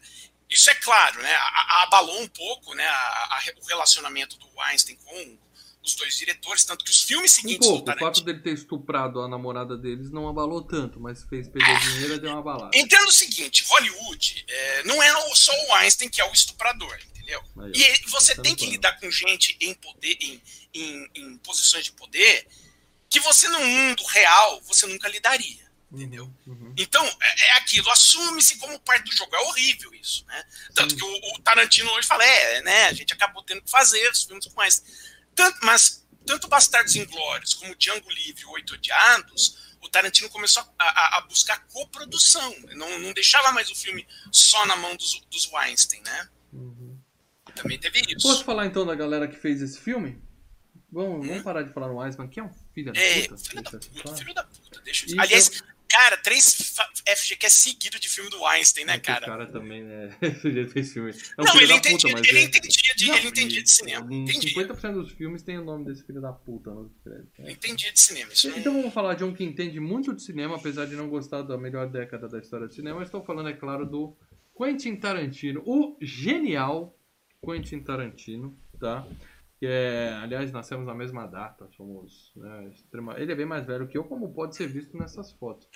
Isso 0.49 0.69
é 0.69 0.75
claro, 0.75 1.19
né? 1.21 1.33
a- 1.33 1.39
a- 1.79 1.83
Abalou 1.83 2.21
um 2.21 2.27
pouco 2.27 2.75
né? 2.75 2.85
a- 2.87 3.41
o 3.59 3.65
relacionamento 3.65 4.37
do 4.37 4.47
Einstein 4.61 4.97
com 5.03 5.37
os 5.83 5.95
dois 5.95 6.15
diretores, 6.15 6.63
tanto 6.63 6.85
que 6.85 6.91
os 6.91 7.01
filmes 7.01 7.31
Um 7.31 7.35
seguintes 7.41 7.67
do 7.67 7.73
pouco. 7.83 7.91
O 7.91 7.97
fato 7.99 8.21
dele 8.21 8.39
ter 8.41 8.53
estuprado 8.53 9.19
a 9.21 9.27
namorada 9.27 9.75
deles 9.75 10.11
não 10.11 10.29
abalou 10.29 10.61
tanto, 10.61 10.99
mas 10.99 11.23
fez 11.23 11.47
perder 11.47 11.79
dinheiro 11.79 12.13
e 12.15 12.19
deu 12.19 12.31
uma 12.33 12.43
balada. 12.43 12.77
Entenda 12.77 13.05
o 13.07 13.11
seguinte: 13.11 13.63
Hollywood 13.67 14.45
é, 14.47 14.83
não 14.83 15.01
é 15.01 15.11
só 15.35 15.51
o 15.69 15.73
Einstein 15.77 16.07
que 16.09 16.21
é 16.21 16.29
o 16.29 16.31
estuprador, 16.33 16.95
entendeu? 17.09 17.41
Aí. 17.63 17.71
E 17.73 18.09
você 18.09 18.35
Tá 18.35 18.43
tem 18.43 18.55
que 18.55 18.67
lidar 18.67 18.99
com 18.99 19.09
gente 19.09 19.57
em 19.59 19.73
poder, 19.73 20.15
em, 20.21 20.39
em, 20.73 21.09
em 21.15 21.37
posições 21.37 21.85
de 21.85 21.93
poder, 21.93 22.45
que 23.11 23.19
você 23.19 23.47
no 23.49 23.59
mundo 23.59 24.03
real 24.05 24.59
você 24.61 24.87
nunca 24.87 25.07
lidaria. 25.07 25.69
Entendeu? 25.91 26.33
Uhum. 26.47 26.73
Então, 26.77 27.05
é, 27.05 27.47
é 27.47 27.57
aquilo, 27.57 27.89
assume-se 27.91 28.57
como 28.57 28.79
parte 28.79 29.03
do 29.09 29.15
jogo. 29.15 29.35
É 29.35 29.39
horrível 29.41 29.93
isso, 29.93 30.25
né? 30.25 30.41
Tanto 30.73 30.91
Sim. 30.91 30.95
que 30.97 31.03
o, 31.03 31.35
o 31.35 31.39
Tarantino 31.41 31.91
hoje 31.91 32.07
fala, 32.07 32.23
é, 32.23 32.61
né? 32.61 32.85
A 32.85 32.93
gente 32.93 33.11
acabou 33.11 33.43
tendo 33.43 33.61
que 33.61 33.69
fazer 33.69 34.09
os 34.09 34.23
filmes 34.23 34.45
com 34.47 34.53
mais. 34.55 34.81
Tanto, 35.35 35.59
mas 35.63 36.07
tanto 36.25 36.47
Bastardos 36.47 36.95
Inglórios 36.95 37.53
como 37.55 37.75
Django 37.75 38.09
Livre 38.09 38.41
e 38.41 38.45
Oito 38.45 38.75
Odiados, 38.75 39.75
o 39.81 39.89
Tarantino 39.89 40.29
começou 40.29 40.63
a, 40.79 40.85
a- 40.85 41.17
a 41.17 41.21
buscar 41.21 41.59
coprodução. 41.67 42.55
Não, 42.73 42.97
não 42.99 43.11
deixava 43.11 43.51
mais 43.51 43.69
o 43.69 43.75
filme 43.75 44.07
só 44.31 44.65
na 44.65 44.77
mão 44.77 44.95
dos, 44.95 45.19
dos 45.29 45.45
Weinstein, 45.51 46.01
né? 46.03 46.29
Uhum. 46.53 46.97
Também 47.53 47.77
teve 47.77 47.99
isso. 48.07 48.25
Posso 48.29 48.45
falar 48.45 48.65
então 48.65 48.85
da 48.85 48.95
galera 48.95 49.27
que 49.27 49.35
fez 49.35 49.61
esse 49.61 49.77
filme? 49.77 50.23
Vamos, 50.89 51.27
vamos 51.27 51.43
parar 51.43 51.63
de 51.63 51.73
falar 51.73 51.87
no 51.89 51.97
Wiseman, 51.99 52.29
que 52.29 52.39
é 52.39 52.43
um 52.43 52.53
filho 52.73 52.91
da 52.93 52.99
É, 52.99 53.27
puta. 53.27 53.37
filho 53.37 53.63
da 53.63 53.71
puta, 53.71 54.15
filho 54.17 54.33
da 54.33 54.43
puta. 54.43 54.81
Deixa 54.83 55.05
eu... 55.11 55.19
Aliás, 55.21 55.63
cara, 55.89 56.17
três 56.17 56.73
fa- 56.75 56.89
FGQ 57.17 57.49
seguido 57.49 57.99
de 57.99 58.07
filme 58.09 58.29
do 58.29 58.41
Weinstein, 58.41 58.85
né, 58.85 58.93
Esse 58.93 59.01
cara? 59.01 59.25
cara 59.25 59.45
também, 59.47 59.83
né? 59.83 60.15
Esse 60.21 60.51
jeito 60.51 60.71
fez 60.71 60.93
filme. 60.93 61.11
É 61.11 61.41
um 61.41 61.45
Não, 61.45 61.55
ele 61.57 61.73
puta, 61.73 61.89
entendia, 61.89 62.11
mas 62.13 62.27
ele 62.27 62.39
é- 62.39 62.43
entendia 62.43 62.95
de, 62.95 63.07
Não, 63.07 63.17
ele 63.17 63.27
entendia 63.27 63.61
de 63.63 63.69
cinema. 63.69 64.05
uns 64.05 64.29
Entendia. 64.29 64.67
50% 64.67 64.93
dos 64.93 65.11
filmes 65.11 65.43
tem 65.43 65.57
o 65.57 65.63
nome 65.65 65.85
desse 65.85 66.03
filho 66.05 66.21
da 66.21 66.31
puta 66.31 66.71
no 66.71 66.89
crédito. 67.03 67.41
né? 67.41 67.51
Entendia 67.51 67.91
de 67.91 67.99
cinema. 67.99 68.31
Isso 68.31 68.49
não- 68.49 68.57
Então 68.57 68.73
vamos 68.73 68.93
falar 68.93 69.15
de 69.15 69.23
um 69.23 69.33
que 69.33 69.43
entende 69.43 69.79
muito 69.79 70.13
de 70.13 70.21
cinema, 70.23 70.55
apesar 70.55 70.85
de 70.85 70.95
não 70.95 71.09
gostar 71.09 71.41
da 71.41 71.57
melhor 71.57 71.89
década 71.89 72.27
da 72.29 72.39
história 72.39 72.67
do 72.67 72.73
cinema. 72.73 73.03
Estou 73.03 73.23
falando, 73.23 73.49
é 73.49 73.53
claro, 73.53 73.85
do 73.85 74.15
Quentin 74.57 74.95
Tarantino, 74.95 75.61
o 75.65 75.97
genial 76.01 76.95
Quentin 77.43 77.79
Tarantino, 77.79 78.57
tá? 78.79 79.05
Que 79.61 79.67
é, 79.67 80.13
aliás, 80.23 80.51
nascemos 80.51 80.87
na 80.87 80.95
mesma 80.95 81.27
data, 81.27 81.69
somos 81.77 82.31
né, 82.35 82.67
extrema... 82.69 83.13
Ele 83.19 83.31
é 83.31 83.35
bem 83.35 83.45
mais 83.45 83.63
velho 83.63 83.87
que 83.87 83.95
eu, 83.95 84.03
como 84.03 84.33
pode 84.33 84.55
ser 84.55 84.65
visto 84.65 84.97
nessas 84.97 85.31
fotos. 85.33 85.69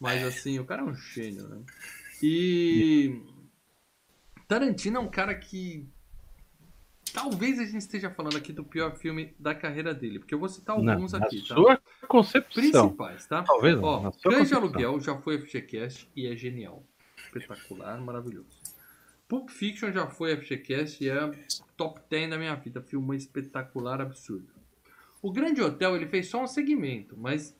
Mas 0.00 0.24
assim, 0.24 0.58
o 0.58 0.64
cara 0.64 0.82
é 0.82 0.84
um 0.84 0.92
gênio, 0.92 1.46
né? 1.46 1.62
E 2.20 3.22
Tarantino 4.48 4.96
é 4.96 5.00
um 5.00 5.08
cara 5.08 5.32
que 5.36 5.88
talvez 7.14 7.60
a 7.60 7.64
gente 7.64 7.78
esteja 7.78 8.10
falando 8.10 8.36
aqui 8.36 8.52
do 8.52 8.64
pior 8.64 8.96
filme 8.96 9.32
da 9.38 9.54
carreira 9.54 9.94
dele, 9.94 10.18
porque 10.18 10.34
eu 10.34 10.40
vou 10.40 10.48
citar 10.48 10.76
Na, 10.82 10.94
alguns 10.94 11.12
na 11.12 11.24
aqui, 11.24 11.40
tá? 11.46 11.54
sua 11.54 11.80
concepção. 12.08 12.88
Principais, 12.88 13.24
tá? 13.26 13.44
Talvez 13.44 13.76
não. 13.76 13.84
Ó, 13.84 14.02
na 14.02 14.10
Cães 14.20 14.48
de. 14.48 14.54
Aluguel 14.54 14.98
já 14.98 15.16
foi 15.16 15.38
FGCast 15.38 16.10
e 16.16 16.26
é 16.26 16.34
genial. 16.34 16.84
Espetacular, 17.16 18.00
maravilhoso. 18.00 18.57
Pulp 19.28 19.50
Fiction 19.50 19.92
já 19.92 20.06
foi 20.08 20.36
FGCast 20.36 21.04
e 21.04 21.10
é 21.10 21.30
top 21.76 22.00
10 22.08 22.30
da 22.30 22.38
minha 22.38 22.54
vida. 22.56 22.80
Filme 22.82 23.16
espetacular, 23.16 24.00
absurdo. 24.00 24.48
O 25.20 25.30
Grande 25.30 25.60
Hotel, 25.60 25.94
ele 25.96 26.06
fez 26.06 26.28
só 26.28 26.42
um 26.42 26.46
segmento, 26.46 27.14
mas 27.16 27.54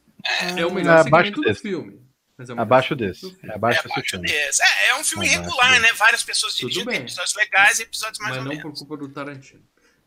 é 0.57 0.65
o 0.65 0.73
melhor 0.73 0.97
É 0.97 1.01
abaixo 1.01 1.27
segmento 1.27 1.41
do 1.43 1.47
desse. 1.49 1.61
filme. 1.63 2.01
Mas 2.39 2.49
é 2.49 2.53
Abaixo 2.53 2.95
desse. 2.97 3.21
do 3.23 3.31
filme. 3.35 3.51
É 3.51 3.55
abaixo 3.57 3.81
é, 3.81 3.83
desse 3.83 3.93
abaixo 3.93 4.11
filme. 4.11 4.29
desse. 4.29 4.63
É, 4.63 4.89
é 4.91 4.95
um 4.95 5.05
filme 5.05 5.27
Abaixo 5.27 5.43
regular, 5.43 5.71
desse. 5.71 5.83
né? 5.83 5.93
Várias 5.95 6.23
pessoas 6.23 6.55
dirigindo, 6.55 6.91
tem 6.91 7.01
episódios 7.01 7.35
legais 7.35 7.81
e 7.81 7.83
episódios 7.83 8.19
mais 8.21 8.37
Mas 8.37 8.47
ou 8.47 8.53
não 8.55 8.63
por 8.63 8.73
culpa 8.73 8.97
do 8.97 9.09
Tarantino. 9.09 9.63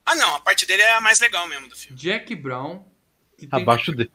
Ah, 0.05 0.15
não, 0.15 0.35
a 0.35 0.39
parte 0.39 0.65
dele 0.65 0.81
é 0.81 0.93
a 0.93 1.01
mais 1.01 1.19
legal 1.19 1.45
mesmo 1.47 1.67
do 1.67 1.75
filme. 1.75 1.95
Jack 1.97 2.33
Brown, 2.35 2.83
Abaixo 3.49 3.91
desse. 3.93 4.11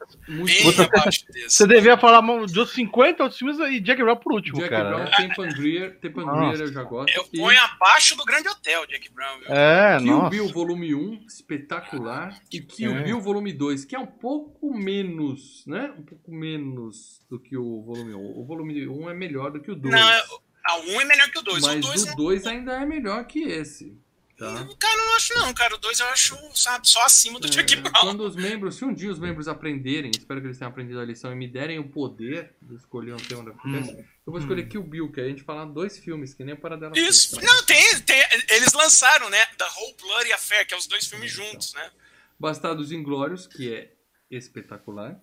Outra- 0.65 0.85
abaixo 0.85 1.25
desse. 1.31 1.49
Você 1.49 1.67
devia 1.67 1.97
falar 1.97 2.21
mano, 2.21 2.45
dos 2.45 2.71
50 2.71 3.23
outros 3.23 3.39
filmes 3.39 3.57
e 3.59 3.79
Jack 3.79 4.01
Brown 4.01 4.15
por 4.17 4.33
último, 4.33 4.57
Jack 4.59 4.69
cara. 4.69 4.89
Brown, 4.95 5.11
tem 5.17 5.29
Pangreer, 5.35 5.97
tem 5.99 6.11
Pangreer 6.11 6.59
eu 6.61 6.71
já 6.73 6.83
gosto. 6.83 7.15
Eu 7.15 7.25
E- 7.33 7.37
ponho 7.39 7.59
abaixo 7.61 8.15
do 8.15 8.23
Grande 8.25 8.47
Hotel, 8.49 8.85
Jack 8.87 9.11
Brown. 9.13 9.39
Viu? 9.39 9.47
É, 9.55 9.97
Kill 9.99 10.07
nossa. 10.07 10.29
Bill 10.29 10.47
Volume 10.49 10.95
1, 10.95 11.25
espetacular. 11.27 12.39
E 12.51 12.59
Kill 12.61 12.95
É. 12.95 13.03
Bill 13.03 13.19
Volume 13.21 13.51
2, 13.53 13.85
que 13.85 13.95
é 13.95 13.99
um 13.99 14.05
pouco 14.05 14.73
menos, 14.77 15.63
né? 15.67 15.91
Um 15.97 16.03
pouco 16.03 16.31
menos 16.31 17.19
do 17.29 17.39
que 17.39 17.57
o 17.57 17.81
volume 17.83 18.13
1. 18.13 18.39
O 18.39 18.45
volume 18.45 18.87
1 18.87 19.09
é 19.09 19.13
melhor 19.13 19.51
do 19.51 19.59
que 19.59 19.71
o 19.71 19.75
2. 19.75 19.93
Não, 19.93 20.09
é- 20.09 20.23
a 20.65 20.77
1 20.79 21.01
é 21.01 21.05
melhor 21.05 21.29
que 21.29 21.39
o 21.39 21.41
2. 21.41 21.63
O 21.63 21.67
mas 21.67 21.85
2 21.85 22.03
o 22.11 22.15
2 22.15 22.45
ainda 22.47 22.73
é 22.81 22.85
melhor 22.85 23.25
que 23.25 23.39
esse. 23.43 23.97
Tá? 24.37 24.53
Cara, 24.79 24.93
eu 25.01 25.05
não 25.07 25.15
acho 25.15 25.33
não, 25.33 25.51
cara. 25.53 25.73
O 25.75 25.79
2 25.79 25.99
eu 25.99 26.05
acho, 26.09 26.37
sabe, 26.55 26.87
só 26.87 27.03
acima 27.03 27.39
do 27.39 27.49
Jack 27.49 27.73
É, 27.73 27.77
Brown. 27.77 27.91
quando 28.01 28.21
os 28.23 28.35
membros, 28.35 28.75
se 28.75 28.85
um 28.85 28.93
dia 28.93 29.09
os 29.09 29.17
membros 29.17 29.47
aprenderem, 29.47 30.11
espero 30.11 30.39
que 30.39 30.45
eles 30.45 30.59
tenham 30.59 30.69
aprendido 30.69 30.99
a 30.99 31.05
lição 31.05 31.31
e 31.31 31.35
me 31.35 31.47
derem 31.47 31.79
o 31.79 31.89
poder 31.89 32.53
de 32.61 32.75
escolher 32.75 33.13
um 33.15 33.17
tema 33.17 33.43
da 33.45 33.51
podcast, 33.53 33.93
Hum. 33.95 33.97
eu 34.27 34.31
vou 34.31 34.39
escolher 34.39 34.67
Kill 34.67 34.83
Bill, 34.83 35.11
que 35.11 35.19
a 35.19 35.27
gente 35.27 35.41
falar 35.41 35.65
dois 35.65 35.97
filmes, 35.97 36.35
que 36.35 36.43
nem 36.43 36.53
a 36.53 36.57
Paradela 36.57 36.93
Isso. 36.95 37.35
fez. 37.35 37.47
tá? 37.47 37.51
Não, 37.55 37.63
tem, 37.63 37.99
tem. 38.01 38.23
Eles 38.49 38.73
lançaram, 38.73 39.27
né? 39.31 39.43
The 39.57 39.65
Whole 39.65 39.95
Bloody 39.99 40.31
Affair, 40.33 40.67
que 40.67 40.73
é 40.75 40.77
os 40.77 40.85
dois 40.85 41.07
filmes 41.07 41.31
juntos, 41.31 41.73
né? 41.73 41.89
Bastardos 42.39 42.91
Inglórios, 42.91 43.47
que 43.47 43.73
é 43.73 43.91
espetacular. 44.29 45.19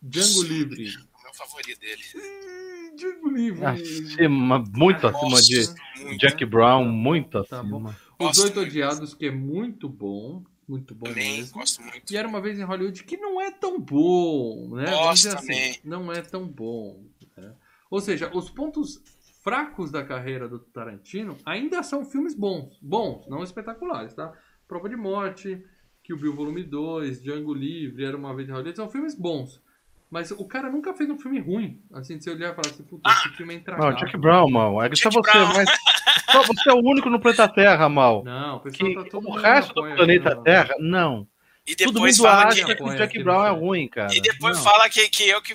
Django 0.00 0.42
Livre. 0.44 0.86
O 1.18 1.22
meu 1.24 1.34
favorito 1.34 1.78
dele. 1.78 2.02
Hum, 2.14 2.96
Django 2.96 3.28
Livre. 3.30 3.66
Acima, 3.66 4.64
muito 4.74 5.06
acima 5.06 5.28
Nossa, 5.28 5.42
de 5.42 5.68
muito. 6.04 6.18
Jack 6.18 6.42
Brown, 6.46 6.86
muito 6.86 7.44
Tá 7.44 7.60
acima. 7.60 7.94
Os 8.20 8.38
Oito 8.38 8.56
muito. 8.56 8.68
Odiados, 8.70 9.14
que 9.14 9.26
é 9.26 9.30
muito 9.30 9.88
bom. 9.88 10.42
Muito 10.68 10.94
bom 10.94 11.06
Também, 11.06 11.38
mesmo. 11.38 11.58
gosto 11.58 11.82
muito. 11.82 12.12
E 12.12 12.16
era 12.16 12.28
uma 12.28 12.40
vez 12.40 12.58
em 12.58 12.62
Hollywood 12.62 13.02
que 13.02 13.16
não 13.16 13.40
é 13.40 13.50
tão 13.50 13.80
bom, 13.80 14.68
né? 14.76 14.88
Gosto 14.90 15.14
dizer 15.24 15.36
assim, 15.36 15.46
também. 15.46 15.80
não 15.82 16.12
é 16.12 16.22
tão 16.22 16.46
bom. 16.46 17.02
né? 17.36 17.52
Ou 17.90 18.00
seja, 18.00 18.30
os 18.32 18.48
pontos 18.50 19.02
fracos 19.42 19.90
da 19.90 20.04
carreira 20.04 20.46
do 20.48 20.58
Tarantino 20.60 21.36
ainda 21.44 21.82
são 21.82 22.04
filmes 22.04 22.34
bons. 22.34 22.78
Bons, 22.80 23.26
não 23.28 23.42
espetaculares, 23.42 24.14
tá? 24.14 24.32
Prova 24.68 24.88
de 24.88 24.94
Morte, 24.94 25.60
Kill 26.04 26.18
Bill 26.18 26.34
Volume 26.36 26.62
2, 26.62 27.20
Django 27.20 27.52
Livre, 27.52 28.04
Era 28.04 28.16
Uma 28.16 28.32
Vez 28.34 28.48
em 28.48 28.52
Hollywood, 28.52 28.76
são 28.76 28.88
filmes 28.88 29.16
bons. 29.16 29.60
Mas 30.08 30.30
o 30.30 30.44
cara 30.44 30.70
nunca 30.70 30.92
fez 30.94 31.08
um 31.10 31.18
filme 31.18 31.40
ruim. 31.40 31.82
Assim, 31.92 32.16
de 32.18 32.24
você 32.24 32.30
olhar 32.30 32.52
e 32.52 32.54
falar 32.54 32.68
assim, 32.68 32.82
puta, 32.84 33.08
esse 33.10 33.28
filme 33.30 33.54
é 33.54 33.56
Não, 33.56 33.60
intragável. 33.62 33.96
Jack 33.96 34.16
Brown, 34.18 34.50
mal. 34.50 34.82
É 34.82 34.88
que 34.90 34.96
só 34.96 35.08
você, 35.10 35.32
Brown. 35.32 35.52
mas 35.54 35.68
só 36.30 36.42
você 36.42 36.70
é 36.70 36.72
o 36.72 36.78
único 36.80 37.08
no 37.10 37.20
planeta 37.20 37.48
Terra, 37.48 37.88
mal. 37.88 38.22
Não, 38.24 38.56
o 38.56 38.60
pessoal 38.60 38.88
Que 38.88 38.94
tá 38.94 39.04
todo 39.10 39.28
o 39.28 39.36
resto 39.36 39.74
do 39.74 39.82
planeta 39.82 40.28
aqui, 40.28 40.36
não. 40.36 40.42
Terra, 40.44 40.74
não. 40.78 41.28
E 41.66 41.76
Todo 41.76 41.92
depois 41.94 42.18
mundo 42.18 42.26
fala 42.28 42.44
acha 42.48 42.64
que. 42.64 42.74
que 42.74 42.82
o 42.82 42.94
Jack 42.96 43.22
Brown 43.22 43.46
é 43.46 43.50
ruim, 43.50 43.86
cara. 43.88 44.12
E 44.14 44.20
depois 44.20 44.56
Não. 44.56 44.64
fala 44.64 44.88
que, 44.88 45.08
que 45.10 45.28
eu 45.28 45.40
que 45.42 45.54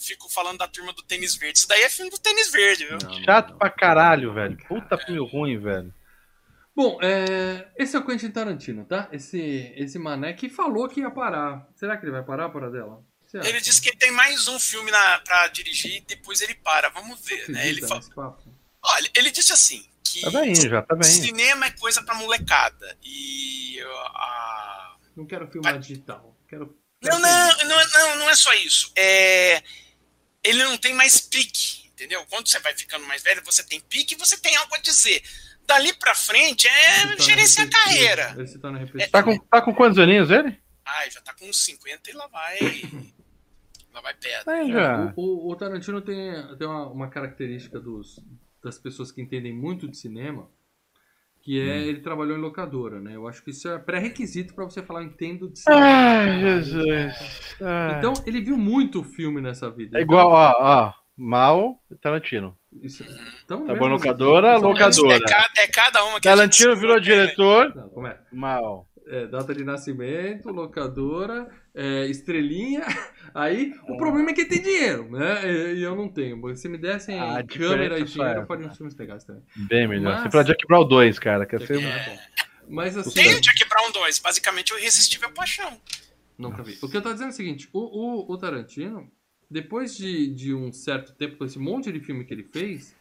fico 0.00 0.28
falando 0.32 0.58
da 0.58 0.66
turma 0.66 0.92
do 0.92 1.02
tênis 1.02 1.36
verde. 1.36 1.58
Isso 1.58 1.68
daí 1.68 1.82
é 1.82 1.88
filme 1.88 2.10
do 2.10 2.18
tênis 2.18 2.50
verde, 2.50 2.86
viu? 2.86 2.98
Não, 3.00 3.22
Chato 3.22 3.50
não. 3.50 3.58
pra 3.58 3.70
caralho, 3.70 4.32
velho. 4.32 4.56
Puta 4.66 4.96
filme 4.98 5.20
ruim, 5.30 5.58
velho. 5.58 5.92
Bom, 6.74 6.98
é, 7.02 7.68
esse 7.76 7.94
é 7.94 7.98
o 8.00 8.04
Quentin 8.04 8.30
Tarantino, 8.30 8.84
tá? 8.84 9.06
Esse, 9.12 9.72
esse 9.76 9.96
mané 9.98 10.32
que 10.32 10.48
falou 10.48 10.88
que 10.88 11.00
ia 11.00 11.10
parar. 11.10 11.68
Será 11.76 11.96
que 11.96 12.04
ele 12.04 12.10
vai 12.12 12.24
parar, 12.24 12.48
para 12.48 12.68
dela? 12.70 13.00
Ele 13.32 13.60
disse 13.60 13.80
que 13.82 13.96
tem 13.96 14.10
mais 14.10 14.48
um 14.48 14.58
filme 14.58 14.90
na, 14.90 15.18
pra 15.20 15.46
dirigir 15.48 15.96
e 15.96 16.00
depois 16.00 16.40
ele 16.40 16.54
para. 16.54 16.88
Vamos 16.88 17.20
ver, 17.24 17.48
né? 17.50 17.68
Ele 17.68 17.84
Acredita 17.84 17.88
fa- 17.88 17.94
nesse 17.96 18.14
papo? 18.14 18.42
Olha, 18.84 19.10
ele 19.14 19.30
disse 19.30 19.52
assim 19.52 19.88
que 20.02 20.20
Tá 20.20 20.30
bem, 20.30 20.54
já, 20.54 20.82
tá 20.82 20.94
bem. 20.94 21.04
cinema 21.04 21.66
é 21.66 21.70
coisa 21.70 22.02
pra 22.02 22.14
molecada. 22.14 22.96
E 23.02 23.82
uh, 23.82 24.06
a... 24.16 24.96
Não 25.16 25.26
quero 25.26 25.48
filmar 25.50 25.78
digital. 25.78 26.36
Quero. 26.48 26.76
Não, 27.02 27.18
não, 27.18 27.56
não, 27.64 27.80
é- 27.80 27.86
não, 27.88 28.16
não 28.20 28.30
é 28.30 28.34
só 28.36 28.52
isso. 28.54 28.92
É... 28.96 29.62
Ele 30.42 30.62
não 30.64 30.76
tem 30.76 30.92
mais 30.94 31.20
pique, 31.20 31.86
entendeu? 31.88 32.24
Quando 32.28 32.48
você 32.48 32.58
vai 32.60 32.74
ficando 32.76 33.06
mais 33.06 33.22
velho, 33.22 33.42
você 33.44 33.62
tem 33.64 33.80
pique 33.80 34.14
e 34.14 34.18
você 34.18 34.36
tem 34.36 34.54
algo 34.56 34.74
a 34.74 34.78
dizer. 34.78 35.22
Dali 35.66 35.94
pra 35.94 36.14
frente 36.14 36.68
é 36.68 37.16
gerenciar 37.18 37.66
a 37.66 37.70
carreira. 37.70 38.36
Esse 38.38 38.58
tá 38.58 38.70
repetitivo. 38.70 39.10
Tá 39.10 39.22
com, 39.22 39.38
tá 39.38 39.62
com 39.62 39.74
quantos 39.74 39.98
aninhos 39.98 40.30
ele? 40.30 40.60
Ai, 40.84 41.10
já 41.10 41.22
tá 41.22 41.32
com 41.32 41.48
uns 41.48 41.64
50 41.64 42.10
e 42.10 42.12
lá 42.12 42.26
vai. 42.26 42.58
lá 43.94 44.00
vai 44.02 44.12
pedra. 44.14 44.68
Já. 44.68 45.12
O, 45.16 45.48
o- 45.48 45.52
o 45.52 45.56
Tarantino 45.56 46.02
tem, 46.02 46.30
tem 46.58 46.66
uma, 46.66 46.86
uma 46.88 47.08
característica 47.08 47.80
dos, 47.80 48.20
das 48.64 48.78
pessoas 48.78 49.12
que 49.12 49.20
entendem 49.22 49.52
muito 49.54 49.86
de 49.88 49.96
cinema, 49.96 50.48
que 51.42 51.60
é 51.60 51.78
ele 51.86 52.00
trabalhou 52.00 52.36
em 52.36 52.40
locadora, 52.40 53.00
né? 53.00 53.14
Eu 53.14 53.28
acho 53.28 53.42
que 53.44 53.50
isso 53.50 53.68
é 53.68 53.78
pré-requisito 53.78 54.54
pra 54.54 54.64
você 54.64 54.82
falar 54.82 55.02
entendo 55.04 55.48
de 55.50 55.58
cinema. 55.58 55.82
Ai, 55.84 56.40
Jesus. 56.40 57.56
Ai. 57.60 57.98
Então, 57.98 58.14
ele 58.26 58.40
viu 58.40 58.56
muito 58.56 59.04
filme 59.04 59.40
nessa 59.40 59.70
vida. 59.70 59.98
é 59.98 60.02
igual, 60.02 60.30
ó, 60.30 60.54
ó. 60.58 60.92
Mal 61.16 61.78
e 61.92 61.94
Tarantino. 61.94 62.58
Isso, 62.82 63.04
então, 63.44 63.64
Tá 63.66 63.74
bom, 63.76 63.86
locadora, 63.86 64.56
locadora. 64.56 65.14
É, 65.14 65.20
ca- 65.20 65.50
é 65.58 65.66
cada 65.68 66.04
uma 66.06 66.16
que 66.16 66.22
Tarantino 66.28 66.74
virou 66.74 66.98
diretor. 66.98 67.72
Não, 67.76 67.88
como 67.90 68.06
é? 68.08 68.18
Mal. 68.32 68.88
É, 69.06 69.26
data 69.26 69.54
de 69.54 69.62
nascimento, 69.64 70.48
locadora, 70.50 71.48
é, 71.74 72.06
estrelinha. 72.06 72.82
Aí, 73.34 73.74
o 73.88 73.96
problema 73.98 74.30
é 74.30 74.32
que 74.32 74.40
ele 74.42 74.48
tem 74.48 74.62
dinheiro, 74.62 75.10
né? 75.10 75.42
E, 75.44 75.74
e 75.76 75.82
eu 75.82 75.94
não 75.94 76.08
tenho. 76.08 76.40
Porque 76.40 76.56
Se 76.56 76.68
me 76.68 76.78
dessem 76.78 77.20
A 77.20 77.42
câmera 77.42 77.98
e 77.98 78.02
diferença 78.02 78.02
é 78.02 78.04
dinheiro, 78.04 78.40
eu 78.40 78.46
faria 78.46 78.66
uns 78.66 78.76
filmes 78.76 78.96
legais 78.96 79.24
também. 79.24 79.42
Bem 79.56 79.86
melhor. 79.86 80.14
Mas- 80.14 80.22
Você 80.22 80.30
fala 80.30 80.44
Jack 80.44 80.66
Brown 80.66 80.88
2, 80.88 81.18
cara. 81.18 81.44
Quer 81.44 81.60
ser... 81.66 81.82
É 81.82 82.08
bom. 82.08 82.18
Mas 82.68 82.96
assim, 82.96 83.10
Tem 83.10 83.34
o 83.34 83.40
Jack 83.40 83.68
Brown 83.68 83.92
2, 83.92 84.18
basicamente 84.20 84.72
o 84.72 84.78
Irresistível 84.78 85.30
Paixão. 85.32 85.78
nunca 86.38 86.62
vi. 86.62 86.78
O 86.82 86.88
que 86.88 86.96
eu 86.96 87.02
tô 87.02 87.12
dizendo 87.12 87.28
é 87.28 87.32
o 87.32 87.36
seguinte: 87.36 87.68
o, 87.72 87.80
o, 87.80 88.32
o 88.32 88.38
Tarantino, 88.38 89.10
depois 89.50 89.94
de, 89.96 90.28
de 90.34 90.54
um 90.54 90.72
certo 90.72 91.12
tempo, 91.14 91.36
com 91.36 91.44
esse 91.44 91.58
monte 91.58 91.92
de 91.92 92.00
filme 92.00 92.24
que 92.24 92.32
ele 92.32 92.44
fez, 92.44 92.96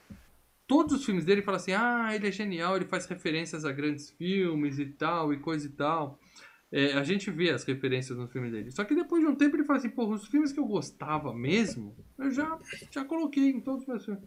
todos 0.74 0.96
os 0.96 1.06
filmes 1.06 1.24
dele 1.24 1.44
falam 1.44 1.58
assim: 1.58 1.74
ah, 1.74 2.10
ele 2.16 2.28
é 2.28 2.32
genial, 2.32 2.76
ele 2.76 2.86
faz 2.86 3.06
referências 3.06 3.64
a 3.64 3.72
grandes 3.72 4.10
filmes 4.10 4.80
e 4.80 4.88
tal, 4.88 5.32
e 5.32 5.38
coisa 5.38 5.68
e 5.68 5.70
tal. 5.70 6.20
É, 6.72 6.94
a 6.94 7.04
gente 7.04 7.30
vê 7.30 7.52
as 7.52 7.64
referências 7.64 8.18
nos 8.18 8.32
filmes 8.32 8.52
dele. 8.52 8.72
Só 8.72 8.84
que 8.84 8.96
depois 8.96 9.22
de 9.22 9.30
um 9.30 9.36
tempo 9.36 9.56
ele 9.56 9.66
fala 9.66 9.78
assim: 9.78 9.92
porra, 9.92 10.16
os 10.16 10.28
filmes 10.28 10.52
que 10.52 10.60
eu 10.60 10.66
gostava 10.66 11.32
mesmo, 11.32 11.96
eu 12.18 12.32
já, 12.32 12.60
já 12.90 13.06
coloquei 13.06 13.52
em 13.52 13.62
todos 13.62 13.84
os 13.84 13.88
meus 13.88 14.04
filmes. 14.04 14.24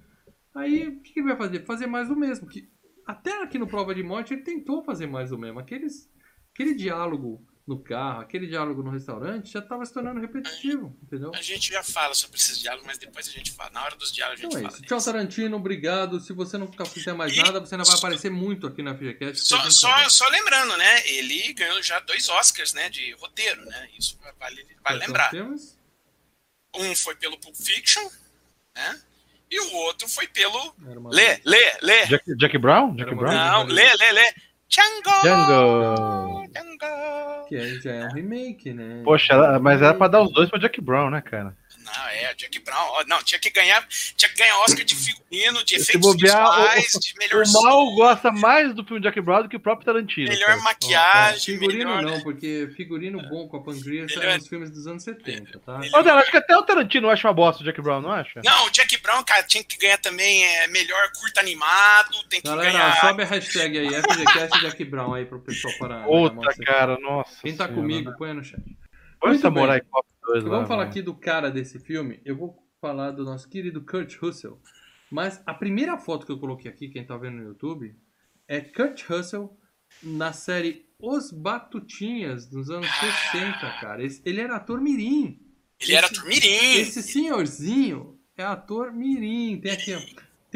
Aí 0.55 0.87
o 0.87 1.01
que, 1.01 1.15
que 1.15 1.19
ele 1.19 1.27
vai 1.27 1.37
fazer? 1.37 1.65
Fazer 1.65 1.89
mais 1.89 2.09
do 2.09 2.15
mesmo. 2.15 2.47
Que 2.47 2.69
até 3.05 3.43
aqui 3.43 3.59
no 3.59 3.67
Prova 3.67 3.93
de 3.93 4.05
Morte 4.05 4.33
ele 4.33 4.43
tentou 4.43 4.85
fazer 4.85 5.09
mais 5.09 5.31
do 5.31 5.39
mesmo. 5.39 5.59
Aqueles, 5.59 6.09
aquele 6.55 6.75
diálogo 6.75 7.45
no 7.67 7.81
carro, 7.81 8.21
aquele 8.21 8.47
diálogo 8.47 8.81
no 8.81 8.91
restaurante 8.93 9.51
já 9.53 9.59
estava 9.59 9.85
se 9.85 9.93
tornando 9.93 10.21
repetitivo, 10.21 10.97
entendeu? 11.03 11.33
A 11.35 11.43
gente 11.43 11.71
já 11.73 11.83
fala 11.83 12.15
sobre 12.15 12.37
esses 12.39 12.61
diálogos, 12.61 12.87
mas 12.87 12.97
depois 12.97 13.27
a 13.27 13.31
gente 13.33 13.51
fala. 13.51 13.71
Na 13.71 13.83
hora 13.85 13.97
dos 13.97 14.13
diálogos 14.13 14.39
a 14.41 14.43
gente 14.45 14.53
Então 14.53 14.61
é 14.61 14.71
fala. 14.71 14.75
isso. 14.79 14.87
Tchau, 14.87 15.01
Tarantino, 15.13 15.57
obrigado. 15.57 16.21
Se 16.21 16.33
você 16.33 16.57
não 16.57 16.71
fizer 16.87 17.13
mais 17.13 17.33
E- 17.37 17.43
nada, 17.43 17.59
você 17.59 17.75
ainda 17.75 17.85
vai 17.85 17.97
aparecer 17.97 18.31
muito 18.31 18.69
aqui 18.69 18.83
na 18.85 18.95
FGCast. 18.95 19.45
Só, 19.45 19.69
só, 19.71 20.09
só 20.09 20.29
lembrando, 20.29 20.77
né? 20.77 21.09
Ele 21.09 21.53
ganhou 21.55 21.83
já 21.83 21.99
dois 22.01 22.29
Oscars, 22.29 22.73
né? 22.73 22.89
De 22.89 23.11
roteiro, 23.15 23.65
né? 23.65 23.89
Isso 23.99 24.17
vale, 24.23 24.35
vale 24.39 24.65
Quais 24.83 25.01
lembrar. 25.01 25.33
Um 26.77 26.95
foi 26.95 27.17
pelo 27.17 27.37
Pulp 27.39 27.57
Fiction, 27.57 28.07
né? 28.77 29.01
E 29.51 29.59
o 29.61 29.73
outro 29.75 30.09
foi 30.09 30.29
pelo. 30.29 30.73
Lê, 31.11 31.41
lê, 31.45 31.79
lê. 31.83 32.07
Jack, 32.07 32.37
Jack 32.37 32.59
Brown? 32.59 32.95
Jack 32.95 33.15
Brown? 33.15 33.33
Não, 33.35 33.65
lê, 33.65 33.93
lê, 33.95 34.13
lê. 34.13 34.35
Django! 34.69 35.23
Django. 35.23 36.46
Django! 36.63 37.47
Que 37.49 37.57
é, 37.57 37.67
já 37.81 37.93
é 37.93 38.05
um 38.05 38.13
remake, 38.13 38.73
né? 38.73 39.03
Poxa, 39.05 39.33
ela- 39.35 39.59
mas 39.59 39.81
era 39.83 39.95
pra 39.95 40.09
dar 40.09 40.23
os 40.23 40.33
dois 40.33 40.49
pro 40.51 40.59
Jack 40.59 40.81
Brown, 40.81 41.11
né, 41.11 41.21
cara? 41.21 41.57
Não, 41.87 42.09
é, 42.09 42.35
Jack 42.35 42.59
Brown. 42.61 43.05
Não, 43.07 43.23
tinha 43.23 43.39
que 43.39 43.51
ganhar, 43.51 43.87
tinha 44.17 44.29
que 44.29 44.37
ganhar 44.37 44.59
Oscar 44.59 44.85
de 44.85 44.95
figurino, 44.95 45.65
de 45.65 45.77
efeitos 45.77 46.15
visuais, 46.17 46.95
o- 46.95 47.01
de 47.01 47.15
melhor 47.17 47.45
O 47.47 47.53
Mal 47.63 47.95
gosta 47.95 48.33
mais 48.33 48.75
do 48.75 48.85
filme 48.85 49.01
Jack 49.03 49.21
Brown 49.21 49.43
do 49.45 49.49
que 49.49 49.57
o 49.57 49.61
próprio 49.61 49.87
Tarantino. 49.87 50.29
melhor 50.29 50.47
cara. 50.49 50.61
Maquiagem, 50.63 51.59
figurino 51.59 51.97
melhor. 51.97 52.03
não, 52.03 52.21
porque 52.23 52.69
figurino 52.77 53.23
bom 53.29 53.49
com 53.49 53.57
a 53.59 53.61
Melhor- 53.61 54.25
é 54.25 54.37
nos 54.37 54.49
filmes 54.49 54.71
dos 54.71 54.87
anos 54.87 55.03
70, 55.05 55.59
tá? 55.61 55.79
melhor- 55.79 56.01
Ô, 56.01 56.03
Dela, 56.03 56.21
acho 56.21 56.31
que 56.31 56.37
até 56.37 56.57
o 56.57 56.63
Tarantino 56.63 57.09
acha 57.09 57.27
uma 57.29 57.35
bosta 57.35 57.63
o 57.63 57.65
Jack 57.65 57.81
Brown, 57.81 58.01
não 58.01 58.11
acha? 58.13 58.41
Não, 58.45 58.67
o 58.67 58.71
Jack 58.71 58.97
Brown, 58.99 59.23
cara, 59.23 59.43
tinha 59.45 59.63
que 59.63 59.77
ganhar 59.79 59.99
também 59.99 60.45
é, 60.45 60.67
melhor 60.69 61.11
curta 61.13 61.41
animado, 61.41 62.17
tem 62.29 62.41
que 62.41 62.49
Galera, 62.49 62.73
ganhar. 62.73 63.01
sobe 63.01 63.23
a 63.23 63.27
hashtag 63.27 63.79
aí, 63.79 63.89
FGCast 63.95 64.61
Jack 64.61 64.85
Brown 64.85 65.15
aí 65.15 65.25
pro 65.25 65.41
pessoal 65.41 65.73
parar. 65.79 66.05
Puta, 66.05 66.55
cara, 66.65 66.99
nossa. 67.01 67.37
Quem 67.43 67.57
tá 67.57 67.65
senhora. 67.67 67.75
comigo, 67.83 68.13
põe 68.19 68.33
no 68.35 68.43
chat. 68.45 68.61
Põe 69.21 69.39
Samurai. 69.39 69.81
Cop 69.81 70.07
2 70.27 70.39
Então, 70.39 70.51
lá. 70.51 70.57
vamos 70.57 70.69
falar 70.69 70.81
mano. 70.83 70.91
aqui 70.91 71.03
do 71.03 71.15
cara 71.15 71.51
desse 71.51 71.79
filme. 71.79 72.21
Eu 72.25 72.37
vou 72.37 72.57
falar 72.81 73.11
do 73.13 73.25
nosso 73.25 73.49
querido 73.49 73.81
Kurt 73.85 74.17
Russell. 74.17 74.61
Mas 75.11 75.41
a 75.47 75.55
primeira 75.55 75.97
foto 75.99 76.27
que 76.27 76.33
eu 76.33 76.39
coloquei 76.39 76.71
aqui, 76.71 76.89
quem 76.89 77.05
tá 77.07 77.17
vendo 77.17 77.37
no 77.37 77.45
YouTube, 77.45 77.95
é 78.49 78.61
Kurt 78.61 79.03
Russell 79.09 79.57
na 80.03 80.33
série 80.33 80.85
Os 80.99 81.31
Batutinhas, 81.31 82.47
dos 82.47 82.71
anos 82.71 82.89
60, 83.33 83.71
cara. 83.81 84.03
Esse- 84.05 84.21
ele 84.25 84.41
era 84.41 84.57
ator 84.57 84.81
mirim. 84.81 85.41
Ele 85.81 85.95
era 85.95 86.07
esse- 86.07 86.15
turmirim. 86.15 86.75
Esse 86.81 87.03
senhorzinho 87.03 88.19
é 88.37 88.43
ator 88.45 88.93
mirim. 88.93 89.61
Tem 89.61 89.73
aqui, 89.73 89.95
ó. 89.95 90.01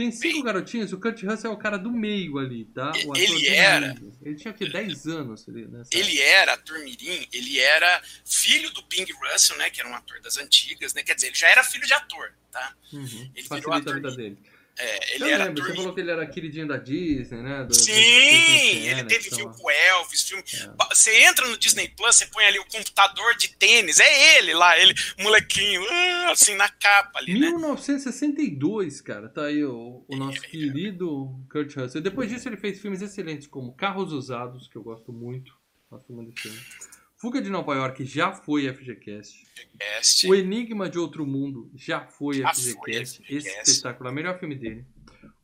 Tem 0.01 0.11
cinco 0.11 0.43
garotinhos, 0.43 0.95
o 0.95 0.99
Kurt 0.99 1.23
Russell 1.23 1.51
é 1.51 1.55
o 1.55 1.59
cara 1.59 1.77
do 1.77 1.93
meio 1.93 2.39
ali, 2.39 2.65
tá? 2.65 2.91
O 3.05 3.13
ator 3.13 3.19
Ele 3.19 3.49
era. 3.49 3.95
Ele 4.23 4.35
tinha 4.35 4.51
aqui 4.51 4.67
10 4.67 5.07
anos 5.09 5.47
ali, 5.47 5.67
né? 5.67 5.83
Ele 5.93 6.19
era 6.23 6.57
turmirim, 6.57 7.29
ele 7.31 7.59
era 7.61 8.01
filho 8.25 8.73
do 8.73 8.81
Bing 8.85 9.07
Russell, 9.13 9.59
né? 9.59 9.69
Que 9.69 9.79
era 9.79 9.91
um 9.91 9.95
ator 9.95 10.19
das 10.23 10.39
antigas, 10.39 10.95
né? 10.95 11.03
Quer 11.03 11.17
dizer, 11.17 11.27
ele 11.27 11.37
já 11.37 11.49
era 11.49 11.63
filho 11.63 11.87
de 11.87 11.93
ator, 11.93 12.33
tá? 12.51 12.75
Uhum. 12.91 13.03
Ele 13.05 13.47
virou 13.47 13.47
Facilita 13.47 13.75
a 13.75 13.77
ator 13.77 13.95
vida 13.97 14.11
mirim. 14.13 14.23
dele. 14.23 14.39
É, 14.79 15.15
ele 15.15 15.25
eu 15.25 15.29
era 15.29 15.45
lembro, 15.45 15.63
você 15.63 15.75
falou 15.75 15.95
que 15.95 16.01
ele 16.01 16.11
era 16.11 16.27
queridinho 16.27 16.67
da 16.67 16.79
Disney, 16.79 17.43
né? 17.43 17.65
Do- 17.65 17.75
Sim, 17.75 17.93
do 17.93 17.99
Disney 17.99 18.89
ele 18.89 19.05
teve 19.05 19.27
então, 19.27 19.39
filme 19.39 19.55
com 19.57 19.65
o 19.67 19.71
Elvis, 19.71 20.23
filme. 20.23 20.43
É. 20.55 20.95
Você 20.95 21.15
entra 21.25 21.47
no 21.47 21.57
Disney 21.59 21.89
Plus, 21.89 22.17
você 22.17 22.27
põe 22.27 22.45
ali 22.47 22.59
o 22.59 22.65
computador 22.65 23.37
de 23.37 23.49
tênis, 23.49 24.01
é 24.01 24.39
ele 24.39 24.55
lá, 24.55 24.79
ele, 24.79 24.95
molequinho, 25.19 25.83
ah, 25.91 26.31
assim, 26.33 26.55
na 26.55 26.69
capa 26.69 27.19
ali, 27.19 27.39
né? 27.39 27.51
1962, 27.51 29.01
cara, 29.03 29.29
tá 29.29 29.45
aí 29.45 29.63
o, 29.65 30.05
o 30.09 30.17
nosso 30.17 30.41
querido 30.43 31.39
Kurt 31.51 31.75
Russell. 31.77 32.01
Depois 32.01 32.31
disso 32.31 32.49
ele 32.49 32.57
fez 32.57 32.81
filmes 32.81 33.03
excelentes 33.03 33.47
como 33.47 33.75
Carros 33.75 34.13
Usados, 34.13 34.67
que 34.69 34.77
eu 34.77 34.83
gosto 34.83 35.13
muito, 35.13 35.53
gosto 35.91 36.13
muito 36.13 36.31
desse 36.31 36.43
filme. 36.49 36.61
Fuga 37.21 37.43
de 37.43 37.51
Nova 37.51 37.75
York 37.75 38.05
já 38.05 38.33
foi 38.33 38.73
FGCast. 38.73 39.47
Cast, 39.79 40.27
O 40.29 40.35
Enigma 40.35 40.89
de 40.89 40.99
Outro 40.99 41.27
Mundo 41.27 41.71
já 41.75 42.01
foi 42.07 42.37
Já 42.39 42.55
FGCast. 42.55 42.77
foi 42.79 42.93
Esse 42.95 43.17
FGCast. 43.49 43.71
espetacular, 43.71 44.13
melhor 44.13 44.39
filme 44.39 44.55
dele. 44.55 44.87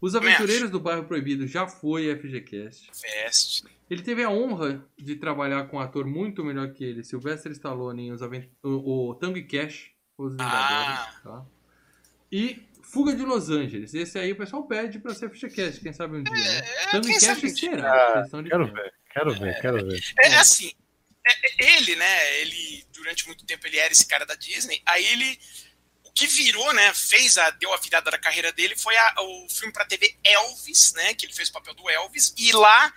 Os 0.01 0.15
Aventureiros 0.15 0.71
do 0.71 0.81
Bairro 0.81 1.05
Proibido 1.05 1.47
já 1.47 1.67
foi 1.67 2.15
FGCast. 2.17 2.91
Fest. 2.95 3.65
Ele 3.91 4.03
teve 4.03 4.23
a 4.23 4.31
honra 4.31 4.85
de 4.99 5.17
trabalhar 5.17 5.65
com 5.69 5.77
um 5.77 5.81
ator 5.81 6.07
muito 6.07 6.43
melhor 6.45 6.73
que 6.73 6.83
ele, 6.85 7.05
Sylvester 7.05 7.53
Stallone, 7.53 8.09
em 8.09 8.12
os 8.12 8.23
Avent- 8.23 8.49
o, 8.62 9.11
o 9.11 9.15
Tango 9.15 9.37
e 9.39 9.45
Cash, 9.45 9.91
Os 10.19 10.33
Vingadores. 10.33 10.99
Ah. 10.99 11.21
Tá? 11.23 11.47
E 12.33 12.62
Fuga 12.83 13.15
de 13.15 13.23
Los 13.23 13.51
Angeles. 13.51 13.93
Esse 13.95 14.19
aí 14.19 14.33
o 14.33 14.37
pessoal 14.37 14.67
pede 14.67 14.99
pra 14.99 15.15
ser 15.15 15.29
FGCast, 15.31 15.81
quem 15.81 15.93
sabe 15.93 16.17
um 16.17 16.23
dia. 16.23 16.33
Né? 16.35 16.62
Tango 16.91 17.09
e 17.09 17.19
Cash 17.21 17.53
será. 17.59 18.23
Ah, 18.23 18.25
Quero 18.49 18.67
ver, 18.67 18.95
quero 19.12 19.35
ver, 19.35 19.61
quero 19.61 19.87
ver. 19.87 20.01
É, 20.21 20.29
é 20.29 20.35
assim, 20.37 20.67
é- 20.69 20.71
é- 20.71 20.86
ele, 21.59 21.97
né, 21.97 22.41
ele, 22.41 22.87
durante 22.93 23.27
muito 23.27 23.45
tempo, 23.45 23.67
ele 23.67 23.79
era 23.79 23.93
esse 23.93 24.07
cara 24.07 24.25
da 24.27 24.35
Disney, 24.35 24.81
aí 24.87 25.05
ele, 25.07 25.39
o 26.05 26.12
que 26.12 26.27
virou, 26.27 26.73
né, 26.73 26.93
fez 26.95 27.37
a, 27.39 27.51
deu 27.51 27.73
a 27.73 27.77
virada 27.79 28.11
da 28.11 28.19
carreira 28.19 28.53
dele 28.53 28.77
foi 28.77 28.97
a- 28.97 29.15
o 29.21 29.49
filme 29.49 29.73
pra 29.73 29.85
TV 29.85 30.17
Elvis, 30.25 30.93
né, 30.95 31.15
que 31.15 31.27
ele 31.27 31.33
fez 31.33 31.49
o 31.49 31.53
papel 31.53 31.75
do 31.75 31.89
Elvis, 31.91 32.33
e 32.37 32.53
lá, 32.53 32.93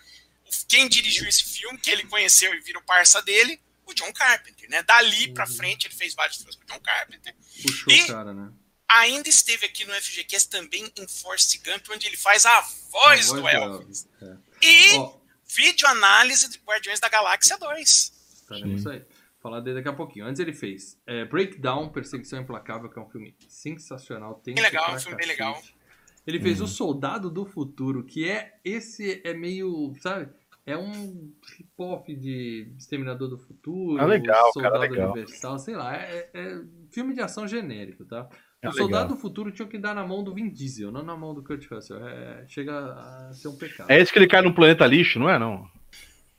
quem 0.68 0.88
dirigiu 0.88 1.28
esse 1.28 1.44
filme, 1.44 1.78
que 1.80 1.90
ele 1.90 2.06
conheceu 2.06 2.54
e 2.54 2.60
virou 2.62 2.82
parça 2.84 3.22
dele, 3.22 3.60
o 3.86 3.94
John 3.94 4.12
Carpenter, 4.14 4.70
né, 4.70 4.84
dali 4.84 5.34
pra 5.34 5.48
Uhum. 5.48 5.56
frente 5.56 5.88
ele 5.88 5.96
fez 5.96 6.14
vários 6.14 6.38
filmes 6.38 6.56
com 6.56 6.64
o 6.64 6.68
John 6.68 6.80
Carpenter, 6.80 7.36
Puxou 7.64 7.92
E- 7.94 8.08
cara, 8.08 8.34
né? 8.34 8.52
ainda 8.88 9.28
esteve 9.30 9.66
aqui 9.66 9.86
no 9.86 9.94
FGCast 9.94 10.50
também 10.50 10.92
em 10.96 11.08
Forrest 11.08 11.56
Gump, 11.64 11.88
onde 11.90 12.08
ele 12.08 12.18
faz 12.18 12.46
a 12.46 12.62
voz, 12.92 13.30
A 13.32 13.36
do 13.36 13.42
voz 13.42 13.54
Elvis. 13.54 14.08
É. 14.22 14.36
E 14.66 14.94
Ó, 14.98 15.20
vídeo 15.48 15.88
análise 15.88 16.48
de 16.48 16.58
Guardiões 16.60 17.00
da 17.00 17.08
Galáxia 17.10 17.58
2. 17.58 18.12
Estaremos 18.52 18.84
Sim. 18.84 18.90
aí. 18.90 19.02
Falar 19.42 19.62
dele 19.62 19.78
daqui 19.78 19.88
a 19.88 19.94
pouquinho. 19.94 20.26
Antes 20.26 20.40
ele 20.40 20.52
fez 20.52 21.02
é, 21.08 21.24
Breakdown, 21.24 21.90
Perseguição 21.90 22.42
Implacável, 22.42 22.90
que 22.90 23.00
é 23.00 23.02
um 23.02 23.10
filme 23.10 23.34
sensacional. 23.48 24.36
Tem 24.44 24.54
bem 24.54 24.64
legal, 24.64 24.94
um 24.94 25.00
filme 25.00 25.18
bem 25.18 25.28
legal. 25.28 25.62
Ele 26.28 26.40
fez 26.40 26.62
O 26.62 26.68
Soldado 26.68 27.30
do 27.30 27.46
Futuro, 27.46 28.04
que 28.04 28.30
é. 28.30 28.56
Esse 28.64 29.22
é 29.24 29.34
meio. 29.34 29.94
Sabe? 30.00 30.30
É 30.66 30.78
um 30.78 31.32
hip-hop 31.58 32.08
de 32.10 32.72
Exterminador 32.78 33.30
do 33.30 33.38
Futuro. 33.38 34.00
É 34.00 34.06
legal, 34.06 34.52
Soldado 34.54 34.74
cara, 34.74 34.92
legal. 34.92 35.12
Universal, 35.14 35.58
sei 35.58 35.76
lá. 35.76 35.96
É, 35.96 36.30
é 36.34 36.62
filme 36.92 37.14
de 37.14 37.22
ação 37.22 37.48
genérico, 37.48 38.06
tá? 38.06 38.30
É 38.62 38.68
o 38.68 38.74
Soldado 38.74 39.04
legal. 39.04 39.16
do 39.16 39.22
Futuro 39.22 39.52
tinha 39.52 39.68
que 39.68 39.78
dar 39.78 39.96
na 39.96 40.06
mão 40.06 40.24
do 40.24 40.34
Vin 40.34 40.50
Diesel, 40.50 40.92
não 40.92 41.02
na 41.02 41.16
mão 41.16 41.34
do 41.34 41.42
Kurt 41.42 41.66
Russell. 41.72 42.06
É, 42.06 42.46
chega 42.48 42.94
a 42.94 43.32
ser 43.34 43.48
um 43.48 43.56
pecado. 43.56 43.90
É 43.90 44.00
esse 44.00 44.12
que 44.12 44.20
ele 44.20 44.28
cai 44.28 44.42
num 44.42 44.54
planeta 44.54 44.86
lixo, 44.86 45.18
não 45.18 45.30
é? 45.30 45.40
Não. 45.40 45.66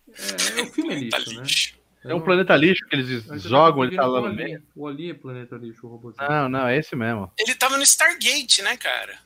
É, 0.08 0.60
é 0.60 0.62
o 0.62 0.66
filme 0.66 0.92
é 0.92 0.98
lixo, 0.98 1.34
né? 1.34 1.42
É 2.04 2.14
um 2.14 2.20
planeta 2.20 2.56
lixo 2.56 2.86
que 2.86 2.96
eles 2.96 3.24
jogam, 3.42 3.84
ele 3.84 3.96
tá 3.96 4.06
lá 4.06 4.20
no 4.22 4.34
meio. 4.34 4.62
O 4.74 4.86
Ali, 4.86 5.10
é 5.10 5.14
planeta 5.14 5.56
lixo, 5.56 5.86
o 5.86 5.90
robôzinho. 5.90 6.28
Não, 6.28 6.48
não, 6.48 6.66
é 6.66 6.78
esse 6.78 6.96
mesmo. 6.96 7.30
Ele 7.38 7.54
tava 7.54 7.76
no 7.76 7.82
Stargate, 7.82 8.62
né, 8.62 8.76
cara? 8.76 9.18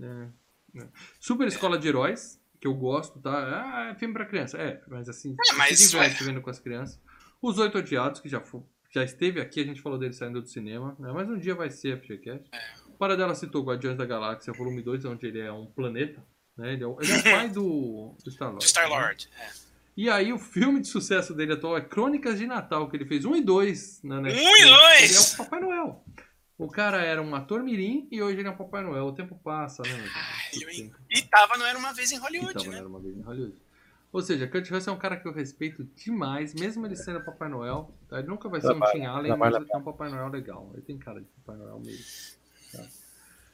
É, 0.00 0.80
é. 0.80 0.86
Super 1.18 1.48
Escola 1.48 1.78
de 1.78 1.88
Heróis, 1.88 2.38
que 2.60 2.66
eu 2.66 2.74
gosto, 2.74 3.18
tá? 3.18 3.32
Ah, 3.32 3.90
é 3.90 3.94
filme 3.94 4.12
pra 4.12 4.26
criança. 4.26 4.58
É, 4.58 4.82
mas 4.88 5.08
assim, 5.08 5.34
É, 5.48 5.52
mas, 5.54 5.78
se 5.78 5.90
diverte 5.90 6.22
ué. 6.22 6.28
vendo 6.28 6.42
com 6.42 6.50
as 6.50 6.58
crianças. 6.58 7.00
Os 7.40 7.58
Oito 7.58 7.78
Odiados, 7.78 8.20
que 8.20 8.28
já, 8.28 8.42
já 8.90 9.04
esteve 9.04 9.40
aqui, 9.40 9.60
a 9.60 9.64
gente 9.64 9.80
falou 9.80 9.98
dele 9.98 10.12
saindo 10.12 10.42
do 10.42 10.48
cinema, 10.48 10.94
né? 10.98 11.10
mas 11.14 11.28
um 11.30 11.38
dia 11.38 11.54
vai 11.54 11.70
ser 11.70 11.98
FGCast. 11.98 12.48
É. 12.52 12.88
O 12.88 12.92
Paradela 12.98 13.34
citou 13.34 13.64
Guardiões 13.64 13.96
da 13.96 14.04
Galáxia, 14.04 14.52
volume 14.52 14.82
2, 14.82 15.04
onde 15.06 15.26
ele 15.26 15.40
é 15.40 15.52
um 15.52 15.66
planeta. 15.66 16.22
Né? 16.56 16.72
Ele, 16.74 16.82
é 16.82 16.86
o, 16.86 16.98
ele 17.00 17.12
é 17.12 17.16
o 17.16 17.22
pai 17.22 17.48
do, 17.48 18.14
do 18.22 18.30
Star-Lord. 18.30 18.64
Do 18.64 18.68
Star-Lord. 18.68 19.30
É. 19.40 19.67
E 19.98 20.08
aí, 20.08 20.32
o 20.32 20.38
filme 20.38 20.80
de 20.80 20.86
sucesso 20.86 21.34
dele 21.34 21.54
atual 21.54 21.76
é 21.76 21.80
Crônicas 21.80 22.38
de 22.38 22.46
Natal, 22.46 22.88
que 22.88 22.96
ele 22.96 23.04
fez 23.04 23.24
um 23.24 23.34
e 23.34 23.42
dois 23.42 24.00
na 24.04 24.20
Netflix. 24.20 24.48
Um 24.48 24.56
e 24.56 24.68
dois! 24.70 25.10
Ele 25.10 25.16
é 25.16 25.34
o 25.34 25.36
Papai 25.38 25.60
Noel. 25.60 26.04
O 26.56 26.68
cara 26.68 27.02
era 27.02 27.20
um 27.20 27.34
ator 27.34 27.64
mirim 27.64 28.06
e 28.08 28.22
hoje 28.22 28.38
ele 28.38 28.46
é 28.46 28.50
um 28.52 28.56
Papai 28.56 28.84
Noel. 28.84 29.06
O 29.06 29.12
tempo 29.12 29.34
passa, 29.42 29.82
né? 29.82 30.08
tempo. 30.52 30.96
E 31.10 31.22
tava, 31.22 31.56
não 31.56 31.66
era 31.66 31.76
uma 31.76 31.92
vez 31.92 32.12
em 32.12 32.14
E 32.14 32.18
Hollywood, 32.20 32.54
tava, 32.54 32.68
né? 32.68 32.78
era 32.78 32.86
uma 32.86 33.00
vez 33.00 33.16
em 33.16 33.22
Hollywood. 33.22 33.56
Ou 34.12 34.22
seja, 34.22 34.46
Kurt 34.46 34.70
Russell 34.70 34.92
é 34.92 34.96
um 34.96 35.00
cara 35.00 35.16
que 35.16 35.26
eu 35.26 35.32
respeito 35.32 35.82
demais, 35.96 36.54
mesmo 36.54 36.86
ele 36.86 36.94
sendo 36.94 37.20
Papai 37.24 37.48
Noel. 37.48 37.92
tá? 38.08 38.20
Ele 38.20 38.28
nunca 38.28 38.48
vai 38.48 38.60
ser 38.60 38.70
um 38.72 38.80
Tim 38.92 39.04
Allen, 39.04 39.36
mas 39.36 39.52
ele 39.52 39.66
é 39.68 39.76
um 39.76 39.82
Papai 39.82 40.10
Noel 40.10 40.28
legal. 40.28 40.70
Ele 40.74 40.82
tem 40.82 40.96
cara 40.96 41.20
de 41.20 41.26
Papai 41.44 41.60
Noel 41.60 41.80
mesmo. 41.80 42.04
tá? 42.70 42.84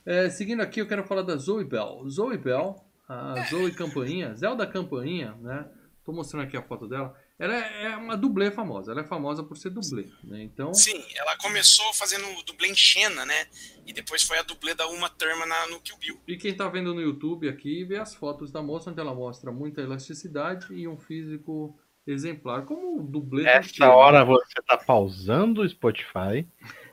É, 0.04 0.28
seguindo 0.28 0.61
aqui, 0.61 0.78
eu 0.78 0.87
quero 0.87 1.04
falar 1.04 1.22
da 1.22 1.37
Zoe 1.38 1.64
Bell. 1.64 2.04
Zoe 2.07 2.37
Bell, 2.37 2.85
a 3.09 3.35
Zoe 3.48 3.72
Campainha, 3.72 4.35
Zelda 4.35 4.66
Campainha, 4.66 5.35
né? 5.40 5.66
Tô 6.05 6.12
mostrando 6.12 6.45
aqui 6.45 6.57
a 6.57 6.62
foto 6.62 6.87
dela. 6.87 7.17
Ela 7.38 7.55
é 7.55 7.85
é 7.85 7.97
uma 7.97 8.17
dublê 8.17 8.51
famosa. 8.51 8.93
Ela 8.93 9.01
é 9.01 9.05
famosa 9.05 9.43
por 9.43 9.57
ser 9.57 9.71
dublê, 9.71 10.07
né? 10.23 10.43
Então, 10.43 10.75
Sim, 10.75 11.03
ela 11.14 11.37
começou 11.38 11.93
fazendo 11.95 12.25
dublê 12.45 12.69
em 12.69 12.75
Xena, 12.75 13.25
né? 13.25 13.47
E 13.87 13.93
depois 13.93 14.23
foi 14.23 14.38
a 14.38 14.43
dublê 14.43 14.75
da 14.75 14.87
Uma 14.88 15.09
Thurman 15.09 15.47
na, 15.47 15.67
no 15.69 15.81
Kill 15.81 15.97
Bill. 15.97 16.21
E 16.29 16.37
quem 16.37 16.55
tá 16.55 16.69
vendo 16.69 16.93
no 16.95 17.01
YouTube 17.01 17.49
aqui 17.49 17.85
vê 17.85 17.97
as 17.99 18.14
fotos 18.14 18.51
da 18.51 18.62
moça 18.62 18.90
onde 18.90 19.01
ela 19.01 19.14
mostra 19.14 19.51
muita 19.51 19.81
elasticidade 19.81 20.67
e 20.75 20.87
um 20.87 20.99
físico 20.99 21.79
exemplar, 22.07 22.64
como 22.64 23.01
o 23.01 23.03
dublê 23.03 23.47
Essa 23.47 23.88
hora 23.88 24.25
você 24.25 24.61
tá 24.67 24.77
pausando 24.77 25.62
o 25.62 25.69
Spotify. 25.69 26.47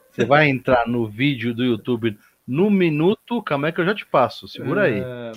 Você 0.09 0.25
vai 0.25 0.49
entrar 0.49 0.87
no 0.87 1.07
vídeo 1.07 1.53
do 1.53 1.63
YouTube 1.63 2.17
no 2.47 2.69
minuto. 2.69 3.41
Calma 3.43 3.67
aí 3.67 3.73
que 3.73 3.81
eu 3.81 3.85
já 3.85 3.95
te 3.95 4.05
passo. 4.05 4.47
Segura 4.47 4.83
aí. 4.83 4.99
É, 4.99 5.31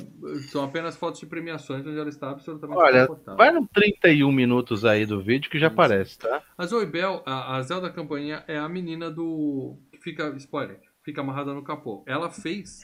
são 0.50 0.64
apenas 0.64 0.96
fotos 0.96 1.20
de 1.20 1.26
premiações 1.26 1.86
onde 1.86 1.98
ela 1.98 2.08
está 2.08 2.30
absolutamente 2.30 2.78
Olha, 2.80 3.08
vai 3.36 3.50
no 3.52 3.66
31 3.68 4.30
minutos 4.32 4.84
aí 4.84 5.06
do 5.06 5.20
vídeo 5.20 5.50
que 5.50 5.58
já 5.58 5.66
Isso. 5.66 5.74
aparece, 5.74 6.18
tá? 6.18 6.42
A 6.56 6.66
Zoe 6.66 6.86
Bell, 6.86 7.22
a, 7.26 7.56
a 7.56 7.62
Zelda 7.62 7.90
Campainha, 7.90 8.44
é 8.48 8.58
a 8.58 8.68
menina 8.68 9.10
do. 9.10 9.78
que 9.92 9.98
fica. 9.98 10.34
Spoiler, 10.36 10.80
fica 11.02 11.20
amarrada 11.20 11.52
no 11.52 11.62
capô. 11.62 12.02
Ela 12.06 12.30
fez 12.30 12.80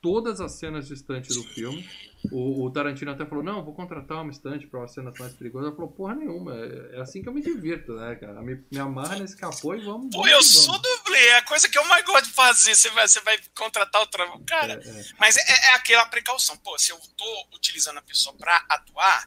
todas 0.00 0.40
as 0.40 0.52
cenas 0.58 0.86
de 0.86 0.94
estante 0.94 1.28
do 1.32 1.42
filme. 1.42 1.88
O, 2.30 2.64
o 2.66 2.70
Tarantino 2.70 3.10
até 3.10 3.24
falou: 3.24 3.42
não, 3.42 3.64
vou 3.64 3.74
contratar 3.74 4.22
uma 4.22 4.30
estante 4.30 4.66
para 4.66 4.80
umas 4.80 4.92
cenas 4.92 5.18
mais 5.18 5.32
perigosas. 5.34 5.68
Ela 5.68 5.76
falou: 5.76 5.90
porra 5.90 6.14
nenhuma, 6.14 6.54
é, 6.54 6.96
é 6.96 7.00
assim 7.00 7.22
que 7.22 7.28
eu 7.28 7.32
me 7.32 7.40
divirto, 7.42 7.94
né, 7.94 8.14
cara? 8.16 8.42
Me, 8.42 8.62
me 8.70 8.78
amarra 8.78 9.16
nesse 9.18 9.36
capô 9.36 9.74
e 9.74 9.80
vamos. 9.80 10.10
Pô, 10.14 10.18
vamos 10.22 10.30
eu 10.32 10.38
que 10.38 10.44
sou 10.44 10.72
vamos. 10.74 10.82
dublê, 10.98 11.18
é 11.18 11.36
a 11.38 11.42
coisa 11.42 11.68
que 11.68 11.78
eu 11.78 11.84
mais 11.86 12.04
gosto 12.04 12.26
de 12.26 12.32
fazer. 12.32 12.74
Você 12.74 12.90
vai, 12.90 13.08
você 13.08 13.20
vai 13.20 13.38
contratar 13.56 14.00
outra. 14.02 14.26
Cara, 14.46 14.74
É, 14.84 14.88
é. 15.00 15.04
mas 15.18 15.36
é, 15.36 15.42
é 15.70 15.74
aquela 15.74 16.04
precaução. 16.06 16.56
Pô, 16.58 16.76
se 16.78 16.92
eu 16.92 16.98
tô 17.16 17.46
utilizando 17.54 17.98
a 17.98 18.02
pessoa 18.02 18.34
pra 18.36 18.64
atuar, 18.68 19.26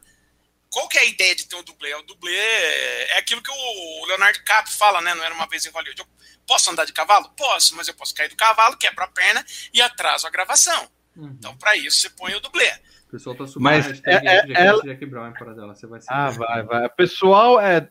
qual 0.74 0.90
que 0.90 0.98
é 0.98 1.02
a 1.02 1.06
ideia 1.06 1.36
de 1.36 1.48
ter 1.48 1.56
um 1.56 1.64
dublê? 1.64 1.94
O 1.94 2.02
dublê 2.02 2.36
é 2.36 3.20
aquilo 3.20 3.44
que 3.44 3.52
o 3.52 4.06
Leonardo 4.08 4.40
DiCaprio 4.40 4.76
fala, 4.76 5.02
né? 5.02 5.14
Não 5.14 5.24
era 5.24 5.36
uma 5.36 5.48
vez 5.48 5.64
em 5.66 5.70
Hollywood. 5.70 6.02
Eu 6.02 6.08
posso 6.48 6.72
andar 6.72 6.86
de 6.86 6.92
cavalo? 6.94 7.30
Posso, 7.38 7.76
mas 7.76 7.88
eu 7.88 7.94
posso 7.94 8.14
cair 8.16 8.28
do 8.30 8.36
cavalo, 8.36 8.76
quebro 8.76 9.04
a 9.04 9.08
perna 9.08 9.46
e 9.72 9.80
atraso 9.82 10.26
a 10.26 10.32
gravação. 10.32 10.90
Uhum. 11.16 11.28
Então, 11.38 11.56
pra 11.58 11.76
isso, 11.76 12.00
você 12.00 12.10
põe 12.10 12.34
o 12.34 12.40
dublê. 12.40 12.68
O 13.08 13.12
pessoal 13.12 13.36
tá 13.36 13.46
subindo 13.46 13.62
Mas 13.64 13.86
a 13.86 13.90
hashtag 13.90 14.28
é- 14.28 14.32
é- 14.52 14.66
ela- 14.66 14.82
Jack 14.82 15.06
Brown 15.06 15.32
para 15.34 15.54
dela. 15.54 15.76
Você 15.76 15.86
vai 15.86 16.02
ser. 16.02 16.12
Ah, 16.12 16.32
vai, 16.32 16.64
vai. 16.64 16.90
Pessoal 16.90 17.62
é 17.62 17.88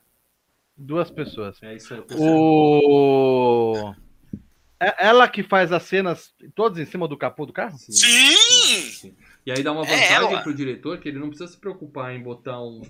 duas 0.77 1.09
pessoas. 1.09 1.63
É 1.63 1.77
isso 1.77 1.95
aí. 1.95 2.01
O 2.19 3.95
é 4.81 5.07
ela 5.07 5.29
que 5.29 5.45
faz 5.45 5.71
as 5.71 5.85
cenas 5.85 6.35
todas 6.57 6.77
em 6.81 6.91
cima 6.91 7.07
do 7.07 7.17
capô 7.17 7.47
do 7.47 7.53
carro? 7.53 7.79
Sim. 7.79 7.93
Sim! 7.93 9.17
E 9.45 9.51
aí 9.53 9.63
dá 9.63 9.73
uma 9.73 9.83
É 9.83 9.91
vantagem 9.91 10.15
ela. 10.15 10.43
pro 10.43 10.55
diretor 10.55 10.99
que 10.99 11.09
ele 11.09 11.19
não 11.19 11.29
precisa 11.29 11.51
se 11.51 11.59
preocupar 11.59 12.15
em 12.15 12.23
botar 12.23 12.61
um. 12.63 12.83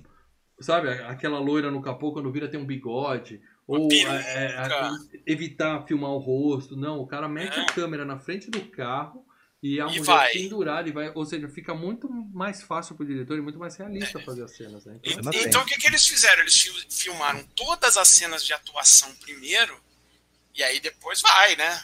Sabe, 0.60 0.88
aquela 0.90 1.38
loira 1.40 1.70
no 1.70 1.82
capô 1.82 2.12
quando 2.12 2.30
vira 2.30 2.48
tem 2.48 2.60
um 2.60 2.66
bigode. 2.66 3.40
Ou 3.66 3.88
é, 3.92 4.56
é, 4.56 4.90
evitar 5.26 5.84
filmar 5.86 6.10
o 6.10 6.18
rosto. 6.18 6.76
Não, 6.76 6.98
o 7.00 7.06
cara 7.06 7.28
mete 7.28 7.58
É. 7.58 7.62
a 7.62 7.66
câmera 7.66 8.04
na 8.04 8.18
frente 8.18 8.50
do 8.50 8.60
carro 8.66 9.24
e 9.62 9.80
a 9.80 9.84
E 9.86 9.88
mulher 9.88 10.02
vai. 10.04 10.32
pendurada 10.32 10.88
e 10.88 10.92
vai. 10.92 11.10
Ou 11.14 11.24
seja, 11.24 11.48
fica 11.48 11.72
muito 11.74 12.08
mais 12.10 12.62
fácil 12.62 12.94
pro 12.96 13.06
diretor 13.06 13.38
e 13.38 13.40
muito 13.40 13.58
mais 13.58 13.76
realista 13.76 14.18
É. 14.20 14.24
fazer 14.24 14.42
as 14.44 14.54
cenas. 14.56 14.84
Né? 14.84 14.98
Então, 15.02 15.32
Cena 15.32 15.46
Então, 15.48 15.62
o 15.62 15.64
que, 15.64 15.78
que 15.78 15.86
eles 15.86 16.06
fizeram? 16.06 16.42
Eles 16.42 16.60
fi- 16.60 16.86
filmaram 16.90 17.42
todas 17.56 17.96
as 17.96 18.08
cenas 18.08 18.44
de 18.44 18.52
atuação 18.52 19.12
primeiro, 19.16 19.74
e 20.54 20.62
aí 20.62 20.78
depois 20.80 21.20
vai, 21.22 21.56
né? 21.56 21.80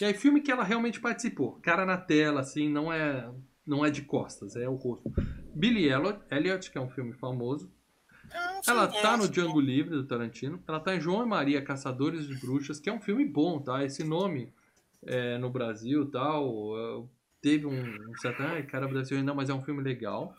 E 0.00 0.04
aí, 0.04 0.14
filme 0.14 0.40
que 0.40 0.50
ela 0.50 0.64
realmente 0.64 0.98
participou. 1.00 1.52
Cara 1.62 1.86
na 1.86 1.96
tela, 1.96 2.40
assim, 2.40 2.68
não 2.68 2.92
é, 2.92 3.28
não 3.66 3.84
é 3.84 3.90
de 3.90 4.02
costas, 4.02 4.56
é 4.56 4.68
o 4.68 4.74
rosto. 4.74 5.12
Billy 5.54 5.88
Elliot, 6.30 6.70
que 6.70 6.78
é 6.78 6.80
um 6.80 6.90
filme 6.90 7.12
famoso. 7.12 7.70
Ela 8.66 8.88
tá 8.88 9.16
no 9.16 9.28
Django 9.28 9.60
Livre, 9.60 9.90
do 9.90 10.06
Tarantino. 10.06 10.62
Ela 10.66 10.80
tá 10.80 10.94
em 10.94 11.00
João 11.00 11.24
e 11.24 11.28
Maria, 11.28 11.62
Caçadores 11.62 12.26
de 12.26 12.34
Bruxas, 12.36 12.80
que 12.80 12.88
é 12.88 12.92
um 12.92 13.00
filme 13.00 13.24
bom, 13.24 13.60
tá? 13.60 13.84
Esse 13.84 14.04
nome 14.04 14.52
é, 15.02 15.36
no 15.38 15.50
Brasil 15.50 16.10
tal. 16.10 16.78
é, 16.78 17.04
teve 17.40 17.66
um, 17.66 18.10
um 18.10 18.16
certo. 18.18 18.42
Ai, 18.42 18.62
cara, 18.62 18.88
Brasil 18.88 19.22
não, 19.22 19.34
mas 19.34 19.50
é 19.50 19.54
um 19.54 19.62
filme 19.62 19.82
legal. 19.82 20.34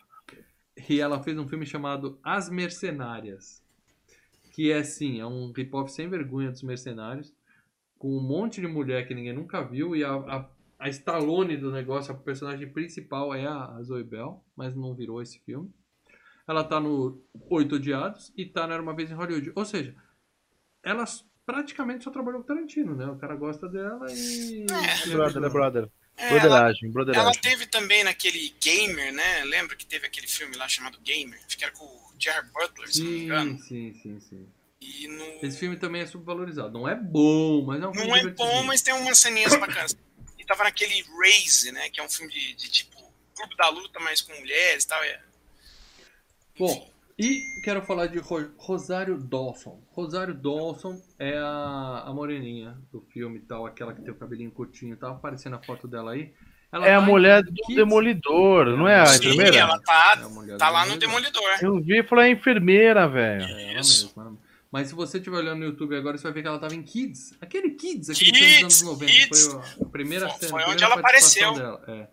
E 0.90 1.00
ela 1.00 1.22
fez 1.22 1.38
um 1.38 1.48
filme 1.48 1.66
chamado 1.66 2.18
As 2.24 2.50
Mercenárias. 2.50 3.62
Que 4.52 4.72
é 4.72 4.80
assim, 4.80 5.20
é 5.20 5.26
um 5.26 5.52
hip-hop 5.52 5.88
sem 5.90 6.08
vergonha 6.08 6.52
dos 6.52 6.64
mercenários. 6.64 7.34
Com 7.98 8.18
um 8.18 8.22
monte 8.22 8.62
de 8.62 8.68
mulher 8.68 9.08
que 9.08 9.14
ninguém 9.14 9.34
nunca 9.34 9.62
viu. 9.62 9.96
E 9.96 10.04
a, 10.04 10.14
a, 10.14 10.50
a 10.84 10.90
Stallone 10.90 11.56
do 11.56 11.72
negócio, 11.72 12.14
a 12.14 12.18
personagem 12.18 12.68
principal 12.68 13.34
é 13.34 13.48
a, 13.48 13.82
Zoe 13.82 14.04
Bell, 14.04 14.44
mas 14.54 14.76
não 14.76 14.94
virou 14.94 15.22
esse 15.22 15.40
filme. 15.40 15.74
Ela 16.46 16.62
tá 16.62 16.78
no 16.78 17.24
Oito 17.50 17.76
Odiados 17.76 18.34
e 18.36 18.46
tá 18.46 18.68
no 18.68 18.74
Era 18.74 18.84
Uma 18.84 18.94
Vez 18.94 19.10
em 19.10 19.14
Hollywood. 19.14 19.54
Ou 19.56 19.64
seja, 19.64 19.96
ela 20.84 21.06
praticamente 21.46 22.04
só 22.04 22.12
trabalhou 22.12 22.42
com 22.42 22.48
Tarantino, 22.48 22.98
né? 22.98 23.06
O 23.06 23.16
cara 23.16 23.34
gosta 23.34 23.70
dela 23.70 24.08
e... 24.12 24.66
É. 24.70 25.08
e 25.08 25.12
Brother, 25.12 25.44
é 25.44 25.50
brother. 25.50 25.90
É, 26.18 26.36
ela, 26.36 26.74
Broderagem, 26.92 27.22
ela 27.22 27.32
teve 27.32 27.66
também 27.66 28.04
naquele 28.04 28.54
Gamer, 28.62 29.14
né? 29.14 29.46
Lembra 29.46 29.78
que 29.78 29.86
teve 29.86 30.06
aquele 30.06 30.28
filme 30.28 30.58
lá 30.58 30.68
chamado 30.68 31.00
Gamer? 31.00 31.40
Acho 31.48 31.58
que 31.58 31.64
era 31.64 31.74
com 31.74 31.86
o 31.86 32.14
Gerard 32.20 32.52
Butler, 32.52 32.92
se 32.92 33.02
não 33.02 33.10
me 33.10 33.24
engano. 33.24 33.58
Sim, 33.60 33.94
sim, 33.94 34.00
sim, 34.02 34.20
sim. 34.20 34.48
E 34.82 35.08
no... 35.08 35.24
Esse 35.42 35.58
filme 35.58 35.78
também 35.78 36.02
é 36.02 36.06
subvalorizado. 36.06 36.74
Não 36.74 36.86
é 36.90 36.94
bom, 36.94 37.64
mas 37.66 37.82
é 37.82 37.88
um 37.88 37.94
filme 37.94 38.08
Não 38.10 38.18
é 38.18 38.28
bom, 38.28 38.64
mas 38.64 38.82
tem 38.82 38.94
umas 38.94 39.18
ceninhas 39.18 39.56
bacanas. 39.56 39.96
E 40.44 40.46
tava 40.46 40.66
naquele 40.66 41.02
Raze, 41.04 41.72
né? 41.72 41.90
Que 41.90 42.02
é 42.02 42.04
um 42.04 42.10
filme 42.10 42.32
de, 42.32 42.54
de 42.56 42.70
tipo 42.70 43.02
Clube 43.34 43.56
da 43.56 43.70
Luta, 43.70 43.98
mas 44.02 44.22
com 44.22 44.34
mulheres 44.38 44.84
e 44.84 44.88
tal. 44.90 45.02
É... 45.04 45.22
Bom, 46.60 46.90
e 47.18 47.42
quero 47.64 47.82
falar 47.84 48.08
de 48.08 48.20
Ro- 48.20 48.52
Rosário 48.58 49.18
Dawson. 49.18 49.82
Rosário 49.92 50.34
Dawson 50.34 51.02
é 51.18 51.38
a, 51.38 52.04
a 52.08 52.14
moreninha 52.14 52.78
do 52.92 53.02
filme 53.14 53.38
e 53.38 53.42
tal, 53.42 53.66
aquela 53.66 53.94
que 53.94 54.02
tem 54.02 54.12
o 54.12 54.16
cabelinho 54.18 54.52
curtinho. 54.52 54.98
Tá 54.98 55.10
aparecendo 55.12 55.56
a 55.56 55.64
foto 55.64 55.88
dela 55.88 56.12
aí. 56.12 56.34
Ela 56.72 56.88
É 56.88 56.96
a 56.96 57.00
tá 57.00 57.06
em 57.06 57.10
mulher 57.10 57.44
do 57.44 57.54
Kids. 57.54 57.76
Demolidor, 57.76 58.66
não 58.78 58.88
é 58.88 59.00
a 59.00 59.06
Sim, 59.06 59.16
enfermeira? 59.28 59.58
ela 59.58 59.80
tá, 59.80 60.20
É 60.50 60.54
a 60.54 60.58
tá 60.58 60.70
lá 60.70 60.86
no 60.86 60.98
Demolidor. 60.98 61.44
Eu 61.62 61.80
vi 61.80 62.00
e 62.00 62.04
falei, 62.04 62.30
é 62.30 62.32
enfermeira, 62.34 63.08
velho. 63.08 63.46
É, 63.46 63.80
Isso. 63.80 64.12
mesma. 64.16 64.38
Mas 64.74 64.88
se 64.88 64.96
você 64.96 65.20
estiver 65.20 65.38
olhando 65.38 65.60
no 65.60 65.66
YouTube 65.66 65.96
agora, 65.96 66.18
você 66.18 66.24
vai 66.24 66.34
ver 66.34 66.42
que 66.42 66.48
ela 66.48 66.58
tava 66.58 66.74
em 66.74 66.82
Kids. 66.82 67.38
Aquele 67.40 67.70
Kids, 67.76 68.10
aquele 68.10 68.32
filme 68.36 68.64
dos 68.64 68.74
Kids, 68.74 68.82
anos 68.82 69.00
90. 69.00 69.12
Kids. 69.12 69.48
Foi 69.48 69.86
a 69.86 69.90
primeira 69.90 70.28
Foi- 70.30 70.40
cena. 70.40 70.52
foi 70.52 70.74
onde 70.74 70.84
ela 70.84 70.96
apareceu. 70.96 71.54
Dela. 71.54 71.84
É. 71.88 72.08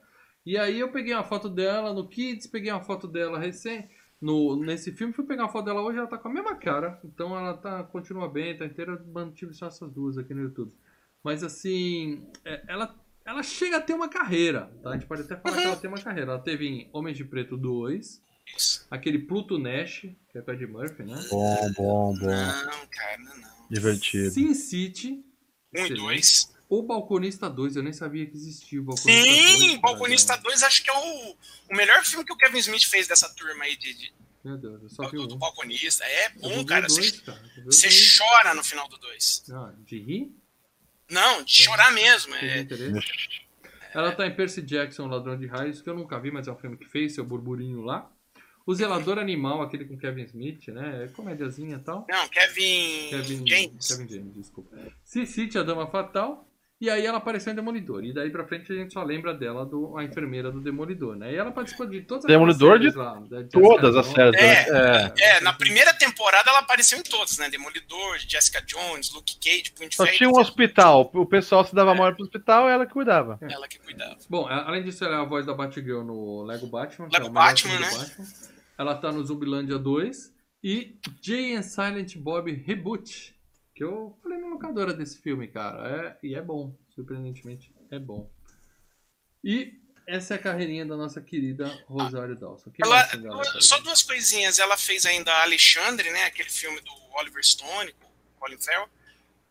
E 0.45 0.59
aí 0.59 0.79
eu 0.79 0.93
peguei 0.93 1.15
uma 1.15 1.25
foto 1.25 1.49
dela 1.49 1.95
no 1.95 2.07
Kids, 2.07 2.47
peguei 2.47 2.71
uma 2.71 2.83
foto 2.83 3.09
dela 3.09 3.39
recém. 3.39 3.89
no, 4.21 4.55
nesse 4.63 4.93
filme. 4.93 5.15
Fui 5.15 5.25
pegar 5.25 5.47
a 5.47 5.49
foto 5.49 5.65
dela 5.65 5.81
hoje, 5.81 5.97
ela 5.97 6.07
tá 6.07 6.19
com 6.19 6.29
a 6.29 6.33
mesma 6.35 6.55
cara. 6.55 7.01
Então 7.03 7.35
ela 7.35 7.55
tá, 7.57 7.83
continua 7.85 8.29
bem, 8.29 8.55
tá 8.55 8.67
inteira. 8.67 9.03
Mantive 9.11 9.55
só 9.55 9.67
essas 9.69 9.91
duas 9.91 10.19
aqui 10.19 10.35
no 10.35 10.43
YouTube. 10.43 10.71
Mas 11.25 11.43
assim, 11.43 12.27
é, 12.45 12.63
ela, 12.69 12.95
ela 13.25 13.43
chega 13.43 13.79
a 13.79 13.81
ter 13.81 13.95
uma 13.95 14.11
carreira, 14.11 14.71
tá? 14.83 14.91
A 14.91 14.93
gente 14.93 15.07
pode 15.07 15.23
até 15.23 15.37
falar 15.37 15.57
que 15.57 15.63
ela 15.65 15.77
tem 15.77 15.89
uma 15.89 16.01
carreira. 16.03 16.33
Ela 16.33 16.43
teve 16.43 16.67
em 16.67 16.91
Homens 16.93 17.17
de 17.17 17.25
Preto 17.25 17.57
2, 17.57 18.07
Isso. 18.07 18.23
Aquele 18.91 19.19
Pluto 19.19 19.59
Nash, 19.59 20.07
que 20.31 20.39
é 20.39 20.43
com 20.43 20.51
a 20.51 20.55
Ed 20.55 20.67
Murphy, 20.67 21.03
né? 21.03 21.15
Bom, 21.31 21.73
bom, 21.73 22.15
bom. 22.19 22.27
Não, 22.27 22.87
cara, 22.89 23.19
não. 23.19 23.67
Divertido. 23.71 24.31
Sin 24.31 24.55
City. 24.55 25.25
Um 25.75 25.87
e 25.87 25.95
dois. 25.95 26.51
O 26.69 26.83
Balconista 26.85 27.51
2, 27.51 27.75
eu 27.77 27.83
nem 27.83 27.93
sabia 27.93 28.25
que 28.27 28.37
existia 28.37 28.81
o 28.81 28.85
Balconista 28.85 29.23
2. 29.25 29.37
Sim, 29.59 29.69
cara, 29.69 29.81
Balconista 29.81 30.37
2 30.37 30.63
acho 30.63 30.83
que 30.85 30.91
é 30.91 30.95
o, 30.97 31.37
o 31.71 31.77
melhor 31.77 32.05
filme 32.05 32.25
que 32.25 32.33
o 32.33 32.37
Kevin 32.37 32.59
Smith 32.59 32.85
fez 32.85 33.09
dessa 33.09 33.29
turma 33.35 33.65
aí 33.65 33.77
de, 33.77 33.93
de- 33.93 34.13
Meu 34.45 34.57
Deus, 34.57 34.81
eu 34.83 34.89
só 34.89 35.09
vi 35.09 35.17
do, 35.17 35.25
um. 35.25 35.27
do 35.27 35.37
Balconista. 35.37 36.05
É 36.05 36.29
bom, 36.31 36.65
cara. 36.65 36.87
dois, 36.87 37.11
Você 37.11 37.23
cara. 37.23 37.43
Você 37.65 37.89
chora 38.17 38.55
no 38.55 38.63
final 38.63 38.89
do 38.89 38.97
2. 38.99 39.45
Ah, 39.53 39.73
de 39.85 39.99
rir? 40.01 40.33
Não, 41.11 41.43
de 41.43 41.53
chorar 41.53 41.91
mesmo. 41.93 42.35
É? 42.37 42.65
Ela 43.93 44.13
tá 44.13 44.25
em 44.27 44.35
Percy 44.35 44.63
Jackson, 44.63 45.07
Ladrão 45.09 45.37
de 45.37 45.47
Raios, 45.49 45.83
que 45.83 45.91
eu 45.91 45.95
nunca 45.95 46.21
vi, 46.21 46.31
mas 46.31 46.47
é 46.47 46.53
um 46.53 46.57
filme 46.57 46.77
que 46.77 46.85
fez, 46.87 47.15
seu 47.15 47.25
burburinho 47.25 47.81
lá. 47.83 48.09
O 48.71 48.75
Zelador 48.75 49.19
Animal, 49.19 49.63
aquele 49.63 49.85
com 49.85 49.99
Kevin 49.99 50.23
Smith, 50.23 50.69
né? 50.69 51.03
É 51.05 51.09
comédiazinha 51.09 51.75
e 51.75 51.81
tal. 51.81 52.07
não, 52.09 52.29
Kevin, 52.29 53.09
Kevin 53.11 53.45
James. 53.45 53.89
Kevin 53.89 54.09
James, 54.09 54.35
desculpa. 54.37 54.77
Sin 55.03 55.27
City, 55.27 55.59
a 55.59 55.65
Dama 55.65 55.89
Fatal. 55.89 56.47
E 56.81 56.89
aí 56.89 57.05
ela 57.05 57.19
apareceu 57.19 57.53
em 57.53 57.57
Demolidor. 57.57 58.05
E 58.05 58.13
daí 58.15 58.31
pra 58.31 58.47
frente 58.47 58.73
a 58.73 58.77
gente 58.77 58.93
só 58.93 59.03
lembra 59.03 59.35
dela, 59.35 59.67
do, 59.67 59.99
a 59.99 60.05
enfermeira 60.05 60.53
do 60.53 60.61
Demolidor, 60.61 61.17
né? 61.17 61.33
E 61.33 61.37
ela 61.37 61.51
participou 61.51 61.85
de 61.85 62.03
todas 62.03 62.25
as 62.25 62.29
Demolidor 62.29 62.79
séries 62.79 62.93
de 62.93 62.99
lá. 62.99 63.21
Jessica 63.29 63.61
Todas 63.61 63.97
as 63.97 64.07
Jones. 64.07 64.15
séries. 64.15 64.41
É. 64.41 64.73
né? 64.73 65.13
É. 65.19 65.37
É, 65.37 65.41
na 65.41 65.53
primeira 65.53 65.93
temporada 65.93 66.49
ela 66.49 66.61
apareceu 66.61 66.97
em 66.97 67.03
todos, 67.03 67.39
né? 67.39 67.51
Demolidor, 67.51 68.19
Jessica 68.21 68.63
Jones, 68.63 69.13
Luke 69.13 69.37
Cage, 69.43 69.73
Punho 69.73 69.91
de 69.91 69.97
Só 69.97 70.07
tinha 70.07 70.29
um 70.29 70.39
hospital. 70.39 71.11
O 71.13 71.27
pessoal 71.27 71.65
se 71.65 71.75
dava 71.75 71.93
maior 71.93 72.15
pro 72.15 72.23
hospital, 72.23 72.69
ela 72.69 72.87
que 72.87 72.93
cuidava. 72.93 73.37
ela 73.43 73.67
que 73.67 73.81
cuidava. 73.81 74.17
Bom, 74.29 74.47
além 74.47 74.85
disso, 74.85 75.05
ela 75.05 75.17
é 75.17 75.21
a 75.21 75.25
voz 75.25 75.45
da 75.45 75.53
Batgirl 75.53 76.05
no 76.05 76.45
Lego 76.45 76.69
Batman. 76.69 77.09
que 77.09 77.17
Lego 77.17 77.27
é 77.27 77.31
Batman, 77.31 77.81
né? 77.81 77.91
Batman. 77.91 78.51
Ela 78.81 78.97
tá 78.97 79.13
no 79.13 79.23
Zumbilândia 79.23 79.79
2. 79.79 80.33
E 80.65 80.99
Jay 81.21 81.55
and 81.55 81.63
Silent 81.63 82.17
Bob 82.17 82.51
Reboot. 82.51 83.39
Que 83.75 83.85
eu 83.85 84.19
falei 84.23 84.39
na 84.39 84.49
locadora 84.49 84.95
desse 84.95 85.21
filme, 85.21 85.47
cara. 85.49 86.17
É, 86.23 86.27
e 86.27 86.35
é 86.35 86.41
bom. 86.41 86.75
Surpreendentemente, 86.95 87.75
é 87.91 87.99
bom. 87.99 88.31
E 89.45 89.75
essa 90.09 90.33
é 90.33 90.37
a 90.39 90.41
carreirinha 90.41 90.87
da 90.87 90.97
nossa 90.97 91.21
querida 91.21 91.69
Rosário 91.87 92.35
Dawson. 92.35 92.71
Que 92.71 92.83
Ela, 92.83 93.07
só 93.61 93.79
duas 93.81 94.03
coisinhas. 94.03 94.59
Ela 94.59 94.79
fez 94.79 95.05
ainda 95.05 95.31
Alexandre, 95.43 96.11
né? 96.11 96.25
Aquele 96.25 96.49
filme 96.49 96.81
do 96.81 96.93
Oliver 97.19 97.45
Stone, 97.45 97.93
com 97.93 98.07
o 98.07 98.41
Colin 98.41 98.57
Farrell. 98.59 98.89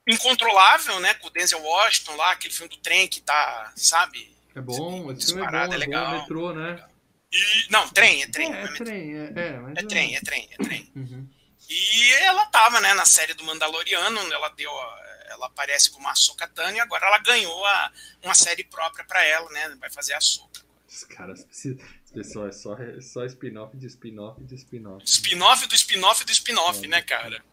Incontrolável, 0.08 1.00
né? 1.02 1.14
Com 1.14 1.28
o 1.28 1.30
Denzel 1.30 1.62
Washington 1.62 2.16
lá, 2.16 2.32
aquele 2.32 2.54
filme 2.54 2.70
do 2.70 2.78
trem 2.78 3.08
que 3.08 3.22
tá, 3.22 3.72
sabe? 3.76 4.36
É 4.56 4.60
bom, 4.62 5.12
esse 5.12 5.28
filme 5.28 5.46
é 5.46 5.52
bom, 5.52 5.58
é 5.72 5.76
é, 5.76 5.78
legal. 5.78 6.14
bom. 6.14 6.22
Metrô, 6.22 6.54
né? 6.54 6.84
E, 7.32 7.72
não, 7.72 7.88
trem, 7.90 8.24
é 8.24 8.28
trem. 8.28 8.54
é, 8.54 8.60
é 8.60 8.64
é 8.64 8.68
trem, 8.74 9.16
é, 9.18 9.34
é, 9.36 9.60
mas 9.60 9.78
É 9.78 9.84
trem, 9.88 10.16
é 10.16 10.22
trem, 10.22 10.50
é 10.52 10.64
trem. 10.64 10.92
Uhum. 10.96 11.30
E 11.70 12.12
ela 12.24 12.46
tava, 12.48 12.82
né, 12.82 12.94
na 12.96 13.06
série 13.06 13.34
do 13.36 13.44
Mandaloriano, 13.44 14.20
ela 14.34 14.50
deu, 14.50 14.72
a- 14.72 15.26
ela 15.30 15.46
aparece 15.46 15.92
como 15.92 16.08
a 16.10 16.14
Tano 16.48 16.76
e 16.76 16.80
agora 16.80 17.06
ela 17.06 17.20
ganhou 17.20 17.64
a, 17.66 17.92
uma 18.24 18.34
série 18.34 18.64
própria 18.64 19.06
pra 19.06 19.24
ela, 19.24 19.48
né, 19.52 19.76
vai 19.80 19.92
fazer 19.92 20.14
a 20.14 20.18
Ahsoka. 20.18 20.62
Os 20.88 21.04
caras 21.04 21.44
precisam. 21.44 21.86
Pessoal 22.12 22.48
é 22.48 22.52
só, 22.52 22.74
é 22.76 23.00
só 23.00 23.24
spin-off 23.26 23.78
de 23.78 23.86
spin-off 23.86 24.44
de 24.44 24.56
spin-off. 24.56 25.06
Spin-off 25.06 25.68
do 25.68 25.76
spin-off 25.76 26.26
do 26.26 26.32
spin-off, 26.32 26.88
né, 26.88 27.04
cara? 27.04 27.44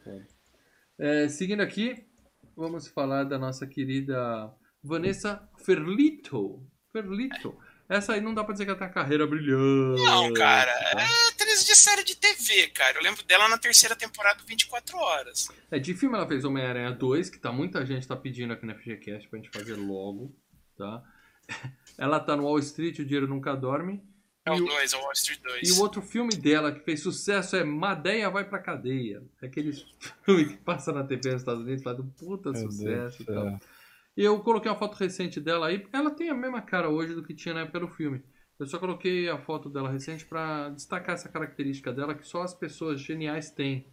É, 0.98 1.28
seguindo 1.28 1.60
aqui, 1.60 2.02
vamos 2.56 2.88
falar 2.88 3.24
da 3.24 3.38
nossa 3.38 3.66
querida 3.66 4.50
Vanessa 4.82 5.46
Ferlito. 5.62 6.66
Ferlito. 6.90 7.58
Essa 7.88 8.14
aí 8.14 8.20
não 8.20 8.34
dá 8.34 8.42
pra 8.42 8.52
dizer 8.52 8.64
que 8.64 8.70
ela 8.70 8.78
tem 8.78 8.88
uma 8.88 8.92
carreira 8.94 9.26
brilhante. 9.26 10.02
Não, 10.02 10.32
cara, 10.32 10.72
tá? 10.92 11.00
é 11.02 11.28
atriz 11.30 11.64
de 11.64 11.76
série 11.76 12.02
de 12.02 12.16
TV, 12.16 12.66
cara. 12.68 12.98
Eu 12.98 13.02
lembro 13.02 13.22
dela 13.24 13.48
na 13.48 13.58
terceira 13.58 13.94
temporada 13.94 14.40
do 14.40 14.46
24 14.46 14.96
Horas. 14.98 15.48
É, 15.70 15.78
de 15.78 15.94
filme 15.94 16.16
ela 16.16 16.26
fez 16.26 16.44
Homem-Aranha 16.44 16.90
2, 16.92 17.30
que 17.30 17.38
tá, 17.38 17.52
muita 17.52 17.86
gente 17.86 18.06
tá 18.08 18.16
pedindo 18.16 18.52
aqui 18.52 18.66
na 18.66 18.74
FGCast 18.74 19.28
pra 19.28 19.38
gente 19.38 19.50
fazer 19.56 19.74
logo, 19.76 20.34
tá? 20.76 21.02
Ela 21.96 22.18
tá 22.18 22.36
no 22.36 22.42
Wall 22.42 22.58
Street, 22.58 22.98
O 22.98 23.04
Dinheiro 23.04 23.28
Nunca 23.28 23.54
Dorme. 23.54 24.02
É 24.44 24.50
o 24.50 24.56
E 24.56 24.60
o- 24.62 24.66
2, 24.66 24.92
é 24.92 24.96
o 24.96 25.00
Wall 25.00 25.12
Street 25.12 25.40
2. 25.42 25.68
E 25.68 25.72
o 25.72 25.80
outro 25.80 26.02
filme 26.02 26.34
dela 26.34 26.72
que 26.72 26.80
fez 26.80 27.00
sucesso 27.02 27.54
é 27.56 27.62
Madeia 27.64 28.28
Vai 28.30 28.44
Pra 28.44 28.58
Cadeia. 28.58 29.22
É 29.40 29.46
aquele 29.46 29.72
filme 30.26 30.44
que 30.46 30.56
passa 30.56 30.92
na 30.92 31.04
TV 31.04 31.30
nos 31.32 31.42
Estados 31.42 31.62
Unidos, 31.62 31.82
faz 31.84 31.98
um 32.00 32.08
puta 32.10 32.50
Meu 32.50 32.62
Deus 32.62 32.74
sucesso 32.74 33.18
do 33.18 33.22
e 33.22 33.34
tal. 33.34 33.44
céu. 33.44 33.60
E 34.16 34.24
eu 34.24 34.38
coloquei 34.40 34.70
uma 34.70 34.78
foto 34.78 34.94
recente 34.96 35.40
dela 35.40 35.66
aí. 35.66 35.86
Ela 35.92 36.10
tem 36.10 36.30
a 36.30 36.34
mesma 36.34 36.62
cara 36.62 36.88
hoje 36.88 37.14
do 37.14 37.22
que 37.22 37.34
tinha 37.34 37.54
na 37.54 37.60
época 37.62 37.80
do 37.80 37.88
filme. 37.88 38.22
Eu 38.58 38.66
só 38.66 38.78
coloquei 38.78 39.28
a 39.28 39.36
foto 39.36 39.68
dela 39.68 39.90
recente 39.90 40.24
pra 40.24 40.70
destacar 40.70 41.14
essa 41.14 41.28
característica 41.28 41.92
dela 41.92 42.14
que 42.14 42.26
só 42.26 42.42
as 42.42 42.54
pessoas 42.54 43.00
geniais 43.00 43.50
têm. 43.50 43.84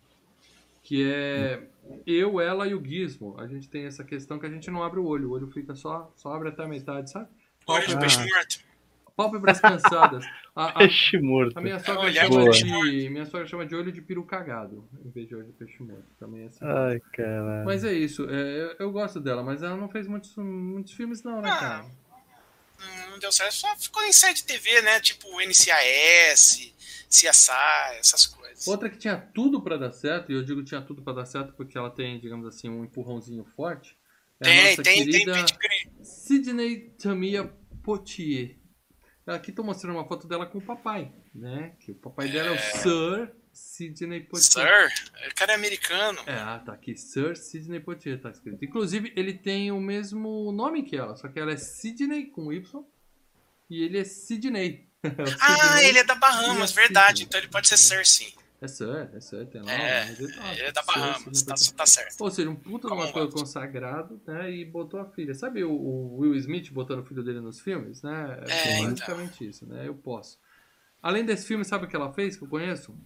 Que 0.81 1.11
é 1.11 1.63
eu, 2.07 2.39
ela 2.39 2.67
e 2.67 2.73
o 2.73 2.83
Gizmo. 2.83 3.35
A 3.39 3.47
gente 3.47 3.69
tem 3.69 3.85
essa 3.85 4.03
questão 4.03 4.39
que 4.39 4.45
a 4.45 4.49
gente 4.49 4.71
não 4.71 4.81
abre 4.83 4.99
o 4.99 5.05
olho. 5.05 5.29
O 5.29 5.31
olho 5.33 5.47
fica 5.47 5.75
só, 5.75 6.11
só 6.15 6.33
abre 6.33 6.49
até 6.49 6.63
a 6.63 6.67
metade, 6.67 7.09
sabe? 7.11 7.27
Olho 7.67 7.87
de 7.87 7.93
Ah. 7.95 7.99
peixe 7.99 8.19
morto. 8.19 8.59
Pálpebras 9.15 9.59
cansadas. 9.59 10.25
A, 10.55 10.67
a- 10.67 10.73
Peixe 10.73 11.17
morto. 11.17 11.57
a 11.57 11.61
minha 11.61 11.79
sogra, 11.79 12.13
chama 12.13 12.51
de 12.51 13.09
minha 13.09 13.25
sogra 13.25 13.47
chama 13.47 13.65
de 13.65 13.75
olho 13.75 13.91
de 13.91 14.03
peru 14.03 14.23
cagado, 14.23 14.87
em 15.03 15.09
vez 15.09 15.27
de 15.27 15.35
olho 15.35 15.47
de 15.47 15.53
peixe 15.53 15.81
morto. 15.81 16.05
Também 16.19 16.43
é 16.43 16.45
assim. 16.45 16.59
Ai, 16.61 16.99
caralho. 17.11 17.65
Mas 17.65 17.83
é 17.83 17.91
isso, 17.91 18.29
é, 18.29 18.61
eu, 18.61 18.75
eu 18.77 18.91
gosto 18.91 19.19
dela, 19.19 19.41
mas 19.41 19.63
ela 19.63 19.75
não 19.75 19.89
fez 19.89 20.07
muitos, 20.07 20.35
muitos 20.37 20.93
filmes 20.93 21.23
não, 21.23 21.41
né, 21.41 21.49
Ah, 21.49 21.59
cara? 21.59 21.85
Hum, 21.85 23.11
Não 23.11 23.17
deu 23.19 23.31
certo, 23.31 23.53
só 23.55 23.75
ficou 23.77 24.03
em 24.03 24.13
série 24.13 24.35
de 24.35 24.43
TV, 24.43 24.81
né? 24.83 24.99
Tipo 24.99 25.27
NCAS, 25.41 26.71
CSI, 27.09 27.97
essas 27.99 28.27
coisas. 28.27 28.67
Outra 28.67 28.87
que 28.91 28.97
tinha 28.97 29.17
tudo 29.17 29.59
pra 29.59 29.75
dar 29.77 29.91
certo, 29.91 30.31
e 30.31 30.35
eu 30.35 30.43
digo 30.43 30.63
tinha 30.63 30.81
tudo 30.83 31.01
pra 31.01 31.13
dar 31.13 31.25
certo 31.25 31.53
porque 31.53 31.75
ela 31.75 31.89
tem, 31.89 32.19
digamos 32.19 32.45
assim, 32.45 32.69
um 32.69 32.83
empurrãozinho 32.83 33.43
forte. 33.55 33.97
É 34.39 34.45
a 34.45 34.49
Tem, 34.51 34.63
nossa 34.69 34.83
tem, 34.83 34.95
tem 34.97 35.11
querida 35.11 35.33
pedigree. 35.33 35.89
Sidney 36.03 36.89
Tamia 37.01 37.51
Poitier. 37.83 38.57
Aqui 39.25 39.51
tô 39.51 39.63
mostrando 39.63 39.95
uma 39.95 40.05
foto 40.07 40.27
dela 40.27 40.45
com 40.45 40.57
o 40.57 40.61
papai, 40.61 41.11
né? 41.33 41.73
Que 41.79 41.91
o 41.91 41.95
papai 41.95 42.27
dela 42.29 42.49
é 42.49 42.51
o 42.51 42.59
Sir 42.59 43.31
Sidney 43.53 44.19
Poitier. 44.21 44.89
Sir, 44.91 45.29
o 45.31 45.35
cara 45.35 45.53
é 45.53 45.55
americano. 45.55 46.19
É, 46.25 46.33
ah, 46.33 46.61
tá 46.65 46.73
aqui, 46.73 46.95
Sir 46.97 47.37
Sidney 47.37 47.79
Poitier 47.79 48.19
tá 48.19 48.29
escrito. 48.29 48.63
Inclusive, 48.65 49.13
ele 49.15 49.33
tem 49.33 49.71
o 49.71 49.79
mesmo 49.79 50.51
nome 50.51 50.83
que 50.83 50.97
ela, 50.97 51.15
só 51.15 51.27
que 51.29 51.39
ela 51.39 51.51
é 51.53 51.57
Sidney 51.57 52.25
com 52.25 52.51
Y 52.51 52.83
e 53.69 53.83
ele 53.83 53.97
é 53.97 54.03
Sidney. 54.03 54.89
É 55.03 55.09
Ah, 55.41 55.57
Sidney 55.57 55.85
ele 55.89 55.99
é 55.99 56.03
da 56.05 56.15
Bahamas, 56.15 56.71
a 56.71 56.75
verdade. 56.75 57.19
Sidney. 57.19 57.25
Então 57.27 57.39
ele 57.41 57.49
pode 57.49 57.67
ser 57.67 57.77
Sir, 57.77 58.05
sim. 58.05 58.33
É 58.63 58.67
Sir, 58.69 59.09
é 59.13 59.19
Sir, 59.19 59.45
tem 59.47 59.61
lá. 59.61 59.73
É, 59.73 60.05
mas 60.05 60.19
ele, 60.21 60.33
tá, 60.33 60.53
ele 60.53 60.61
é 60.61 60.71
da 60.71 60.81
Bahamas, 60.83 61.17
Sidney 61.17 61.43
tá, 61.43 61.53
Poitier. 61.53 61.75
tá 61.75 61.85
certo. 61.85 62.21
Ou 62.21 62.31
seja, 62.31 62.49
um 62.49 62.55
puta 62.55 62.87
de 62.87 62.93
um 62.93 62.97
Como 62.97 63.09
ator 63.09 63.29
consagrado, 63.29 64.21
né? 64.25 64.49
E 64.49 64.63
botou 64.63 65.01
a 65.01 65.05
filha. 65.05 65.35
Sabe 65.35 65.65
o, 65.65 65.71
o 65.73 66.19
Will 66.19 66.33
Smith 66.35 66.71
botando 66.71 66.99
o 66.99 67.05
filho 67.05 67.21
dele 67.21 67.41
nos 67.41 67.59
filmes, 67.59 68.01
né? 68.01 68.41
É, 68.47 68.79
então. 68.79 68.91
basicamente 68.91 69.49
isso, 69.49 69.65
né? 69.65 69.85
Eu 69.85 69.93
posso. 69.95 70.39
Além 71.01 71.25
desse 71.25 71.45
filme, 71.45 71.65
sabe 71.65 71.85
o 71.85 71.89
que 71.89 71.95
ela 71.95 72.13
fez 72.13 72.37
que 72.37 72.45
eu 72.45 72.47
conheço? 72.47 72.97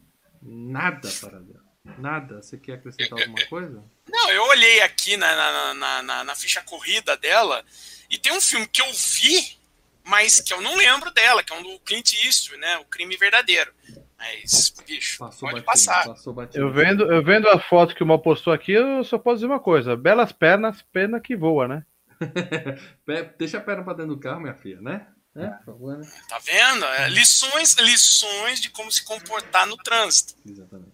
Nada 0.44 1.10
para 1.20 1.40
dela. 1.40 1.66
Nada. 1.98 2.44
Você 2.44 2.60
quer 2.60 2.74
acrescentar 2.74 3.20
alguma 3.20 3.44
coisa? 3.48 3.84
Não, 4.08 4.30
eu 4.30 4.44
olhei 4.44 4.82
aqui 4.82 5.18
na, 5.18 5.36
na, 5.36 5.74
na, 5.74 6.04
na, 6.04 6.24
na 6.24 6.36
ficha 6.36 6.62
corrida 6.62 7.18
dela 7.18 7.66
e 8.12 8.20
tem 8.20 8.32
um 8.32 8.42
filme 8.42 8.68
que 8.68 8.84
eu 8.84 8.94
vi, 8.94 9.58
mas 10.04 10.40
que 10.40 10.54
eu 10.54 10.62
não 10.62 10.76
lembro 10.76 11.10
dela, 11.10 11.44
que 11.44 11.52
é 11.52 11.56
um 11.56 11.64
do 11.64 11.80
Clint 11.80 12.14
Eastwood, 12.14 12.62
né? 12.62 12.78
O 12.78 12.86
Crime 12.86 13.18
Verdadeiro. 13.18 13.74
Mas, 14.18 14.74
bicho, 14.86 15.20
Passou 15.20 15.50
pode 15.50 15.64
batido. 15.64 15.66
passar. 15.66 16.08
Passou 16.08 16.34
batido. 16.34 16.64
Eu 16.64 16.72
vendo, 16.74 17.12
eu 17.12 17.24
vendo 17.24 17.48
a 17.50 17.60
foto 17.60 17.94
que 17.96 18.04
o 18.04 18.06
Mal 18.06 18.20
postou 18.20 18.52
aqui, 18.52 18.72
eu 18.72 19.04
só 19.04 19.18
posso 19.18 19.38
dizer 19.38 19.48
uma 19.48 19.60
coisa. 19.60 19.96
Belas 19.96 20.32
pernas, 20.32 20.82
pena 20.92 21.20
que 21.20 21.36
voa, 21.36 21.68
né? 21.68 21.86
Deixa 23.38 23.60
a 23.60 23.62
perna 23.62 23.84
pra 23.84 23.94
dentro 23.94 24.16
do 24.16 24.20
carro, 24.20 24.42
minha 24.42 24.56
filha, 24.56 24.82
né? 24.82 25.08
É, 25.36 25.48
por 25.50 25.66
favor, 25.66 25.98
né? 26.00 26.12
Tá 26.28 26.40
vendo? 26.40 26.84
É, 26.86 27.10
lições, 27.10 27.76
lições 27.76 28.60
de 28.60 28.72
como 28.72 28.92
se 28.92 29.06
comportar 29.06 29.68
no 29.68 29.78
trânsito. 29.78 30.34
Exatamente. 30.44 30.94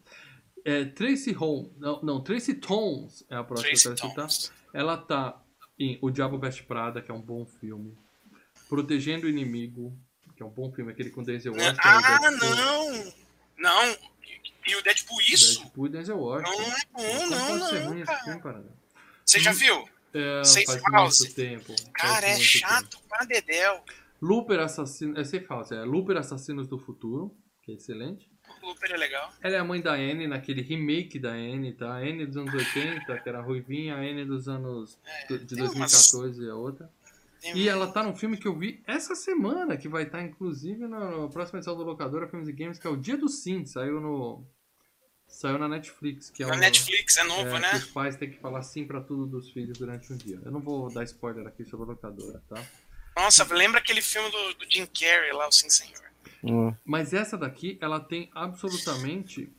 É, 0.66 0.84
Tracy 0.86 1.32
Holmes. 1.32 1.72
Não, 1.78 2.02
não, 2.02 2.22
Tracy 2.22 2.56
Tones 2.56 3.24
é 3.30 3.36
a 3.38 3.44
próxima 3.44 3.70
Tracy 3.70 3.84
que 3.84 4.06
eu 4.06 4.14
quero 4.14 4.30
citar. 4.30 4.58
Ela 4.74 4.98
tá 4.98 5.42
em 5.80 5.98
O 6.02 6.10
Diabo 6.10 6.38
Veste 6.38 6.64
Prada, 6.64 7.02
que 7.02 7.10
é 7.10 7.14
um 7.14 7.22
bom 7.22 7.46
filme. 7.46 7.98
Protegendo 8.68 9.28
o 9.28 9.30
Inimigo, 9.30 9.98
que 10.44 10.46
é 10.46 10.46
um 10.46 10.50
bom 10.50 10.72
filme, 10.72 10.92
aquele 10.92 11.10
com 11.10 11.24
Denzel 11.24 11.54
Washington. 11.54 11.80
Ah, 11.84 12.32
não! 12.32 13.14
Não! 13.58 13.98
E 14.66 14.76
o 14.76 14.82
Deadpool, 14.82 15.22
isso? 15.22 15.60
Deadpool 15.62 15.86
e 15.88 15.90
Denzel 15.90 16.18
Washington. 16.20 16.62
Não 16.62 17.06
é 17.06 17.30
não, 17.30 17.58
não, 17.58 17.88
ruim 17.88 18.02
esse 18.02 18.12
cara. 18.12 18.24
filme? 18.24 18.66
Você 19.26 19.40
já 19.40 19.52
viu? 19.54 19.88
É, 20.14 20.44
Safe 20.44 20.66
faz 20.66 20.82
House. 20.92 21.20
muito 21.22 21.36
tempo. 21.36 21.76
Cara, 21.94 22.28
é 22.28 22.40
chato 22.40 23.00
pra 23.10 23.26
dedéu. 23.26 23.84
Looper 24.22 24.60
Assassino. 24.60 25.20
É 25.20 25.24
Safe 25.24 25.46
House, 25.50 25.72
é 25.72 25.84
Looper 25.84 26.18
Assassinos 26.18 26.68
do 26.68 26.78
Futuro, 26.78 27.36
que 27.62 27.72
é 27.72 27.76
excelente. 27.76 28.30
Looper 28.62 28.92
é 28.92 28.98
legal. 28.98 29.34
Ela 29.42 29.56
é 29.56 29.60
a 29.60 29.64
mãe 29.64 29.82
da 29.82 29.94
Anne 29.94 30.28
naquele 30.28 30.62
remake 30.62 31.20
da 31.20 31.32
Anne, 31.32 31.74
tá? 31.74 31.96
A 31.96 31.98
Anne 31.98 32.26
dos 32.26 32.38
anos 32.38 32.54
80, 32.54 33.20
que 33.20 33.28
era 33.30 33.42
ruivinha, 33.42 33.96
a 33.96 34.00
Anne 34.00 34.24
dos 34.24 34.48
anos 34.48 34.98
É, 35.06 35.28
de 35.38 35.46
tem 35.46 35.58
2014 35.58 36.48
é 36.48 36.54
outra. 36.54 36.90
E 37.56 37.68
ela 37.68 37.88
tá 37.92 38.02
num 38.04 38.16
filme 38.16 38.38
que 38.38 38.48
eu 38.48 38.58
vi 38.58 38.82
essa 38.88 39.16
semana, 39.16 39.76
que 39.78 39.88
vai 39.90 40.04
estar 40.04 40.22
inclusive 40.22 40.88
na 40.88 41.04
na 41.24 41.28
próxima 41.28 41.60
edição 41.60 41.76
do 41.76 41.84
Locadora 41.84 42.28
Filmes 42.28 42.48
e 42.48 42.54
Games, 42.54 42.80
que 42.80 42.88
é 42.88 42.90
o 42.90 42.96
Dia 42.98 43.18
do 43.18 43.28
Sim, 43.28 43.66
saiu 43.66 44.00
no 44.00 44.46
saiu 45.28 45.58
na 45.58 45.68
Netflix, 45.68 46.30
que 46.30 46.44
é 46.44 46.48
Na 46.48 46.56
Netflix 46.58 47.18
é 47.18 47.24
novo, 47.24 47.56
é, 47.56 47.60
né? 47.60 47.70
que 47.72 47.76
os 47.78 47.86
pais 47.88 48.16
têm 48.16 48.30
que 48.30 48.38
falar 48.40 48.62
sim 48.62 48.86
pra 48.86 49.02
tudo 49.02 49.26
dos 49.26 49.50
filhos 49.52 49.78
durante 49.78 50.14
um 50.14 50.18
dia. 50.18 50.40
Eu 50.46 50.52
não 50.52 50.60
vou 50.62 50.94
dar 50.94 51.04
spoiler 51.04 51.46
aqui 51.48 51.66
sobre 51.66 51.86
a 51.86 51.90
locadora, 51.90 52.42
tá? 52.48 52.64
Nossa, 53.18 53.44
lembra 53.54 53.80
aquele 53.80 54.02
filme 54.02 54.30
do, 54.30 54.54
do 54.56 54.72
Jim 54.72 54.86
Carrey 54.86 55.32
lá, 55.34 55.48
o 55.48 55.52
Sim 55.52 55.70
Senhor. 55.70 56.04
Hum. 56.44 56.74
Mas 56.86 57.14
essa 57.14 57.38
daqui, 57.38 57.78
ela 57.82 58.00
tem 58.00 58.30
absolutamente 58.36 59.52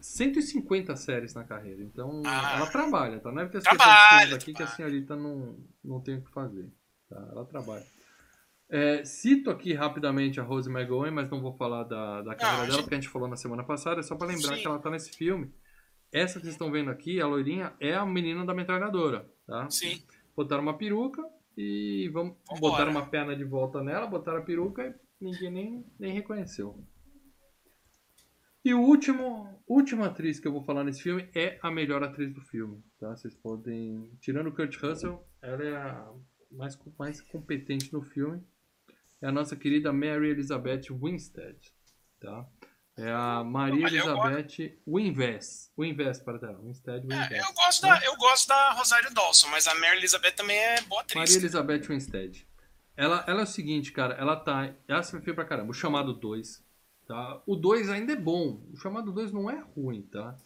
150 0.00 0.94
séries 0.96 1.34
na 1.34 1.44
carreira. 1.44 1.82
Então, 1.82 2.22
Ah. 2.24 2.56
ela 2.56 2.66
trabalha, 2.66 3.18
tá? 3.20 3.30
Não 3.32 3.40
é 3.42 3.44
porque 3.44 3.58
as 3.58 3.64
Trabalha, 3.64 3.88
pessoas 3.98 4.28
têm 4.28 4.34
aqui 4.36 4.44
que 4.44 4.50
a 4.62 4.66
trabalha. 4.66 4.76
senhorita 4.76 5.16
não, 5.16 5.58
não 5.82 6.00
tem 6.00 6.16
o 6.18 6.22
que 6.22 6.30
fazer. 6.32 6.68
Tá? 7.14 7.28
Ela 7.30 7.44
trabalha. 7.46 7.84
É, 8.68 9.04
cito 9.04 9.50
aqui 9.50 9.72
rapidamente 9.72 10.40
a 10.40 10.42
Rose 10.42 10.70
McGowan, 10.70 11.10
mas 11.10 11.30
não 11.30 11.40
vou 11.40 11.52
falar 11.56 11.84
da, 11.84 12.22
da 12.22 12.34
carreira 12.34 12.62
dela, 12.62 12.72
gente- 12.72 12.82
porque 12.82 12.94
a 12.94 13.00
gente 13.00 13.10
falou 13.10 13.28
na 13.28 13.36
semana 13.36 13.62
passada, 13.62 14.00
é 14.00 14.02
só 14.02 14.16
pra 14.16 14.26
lembrar 14.26 14.56
Sim. 14.56 14.60
que 14.62 14.66
ela 14.66 14.78
tá 14.78 14.90
nesse 14.90 15.10
filme. 15.16 15.52
Essa 16.12 16.34
que 16.38 16.44
vocês 16.46 16.54
estão 16.54 16.70
vendo 16.72 16.90
aqui, 16.90 17.20
a 17.20 17.26
loirinha, 17.26 17.72
é 17.80 17.94
a 17.94 18.04
menina 18.06 18.44
da 18.44 18.54
metralhadora, 18.54 19.28
tá? 19.46 19.68
Sim. 19.70 20.02
botaram 20.36 20.62
uma 20.62 20.76
peruca 20.78 21.22
e 21.56 22.08
vamos 22.12 22.36
Vambora. 22.50 22.60
botaram 22.72 22.90
uma 22.90 23.06
perna 23.06 23.36
de 23.36 23.44
volta 23.44 23.82
nela, 23.82 24.06
botaram 24.06 24.38
a 24.38 24.42
peruca 24.44 24.82
e 25.20 25.24
ninguém 25.24 25.50
nem, 25.50 25.86
nem 25.98 26.12
reconheceu. 26.12 26.84
E 28.64 28.72
o 28.72 28.80
último, 28.80 29.46
última 29.68 30.06
atriz 30.06 30.40
que 30.40 30.48
eu 30.48 30.52
vou 30.52 30.62
falar 30.64 30.84
nesse 30.84 31.02
filme 31.02 31.28
é 31.34 31.58
a 31.62 31.70
melhor 31.70 32.02
atriz 32.02 32.32
do 32.32 32.40
filme, 32.40 32.82
tá? 32.98 33.14
Vocês 33.14 33.34
podem, 33.34 34.10
tirando 34.20 34.46
o 34.48 34.52
Kurt 34.54 34.74
Russell, 34.82 35.22
ela 35.42 35.62
é 35.62 35.76
a 35.76 36.10
mais 36.56 36.78
mais 36.98 37.20
competente 37.20 37.92
no 37.92 38.02
filme. 38.02 38.42
É 39.20 39.26
a 39.28 39.32
nossa 39.32 39.56
querida 39.56 39.92
Mary 39.92 40.30
Elizabeth 40.30 40.82
Winstead, 40.90 41.56
tá? 42.20 42.46
É 42.96 43.10
a 43.10 43.42
Maria 43.42 43.86
Elizabeth 43.88 44.78
Winvest. 44.86 45.72
Winvest 45.76 46.22
para 46.24 46.38
dela. 46.38 46.60
Winstead 46.62 46.98
É, 46.98 47.22
Winvest. 47.22 47.48
eu, 47.48 47.52
gosto 47.54 47.82
da, 47.82 48.04
eu 48.04 48.16
gosto 48.16 48.48
da 48.48 48.72
Rosário 48.72 49.12
Dawson, 49.12 49.48
mas 49.48 49.66
a 49.66 49.74
Mary 49.74 49.96
Elizabeth 49.98 50.32
também 50.32 50.56
é 50.56 50.80
boa 50.82 51.00
atriz. 51.00 51.18
Maria 51.18 51.36
Elizabeth 51.36 51.82
Winstead. 51.88 52.46
Ela, 52.96 53.24
ela 53.26 53.40
é 53.40 53.42
o 53.44 53.46
seguinte, 53.46 53.90
cara, 53.90 54.14
ela 54.14 54.36
tá. 54.36 54.72
Ela 54.86 55.02
se 55.02 55.18
feia 55.20 55.34
pra 55.34 55.44
caramba. 55.44 55.70
O 55.70 55.74
chamado 55.74 56.14
2. 56.14 56.62
Tá? 57.06 57.42
O 57.46 57.56
2 57.56 57.90
ainda 57.90 58.12
é 58.12 58.16
bom. 58.16 58.62
O 58.72 58.76
chamado 58.76 59.10
2 59.10 59.32
não 59.32 59.50
é 59.50 59.58
ruim, 59.74 60.02
tá? 60.02 60.36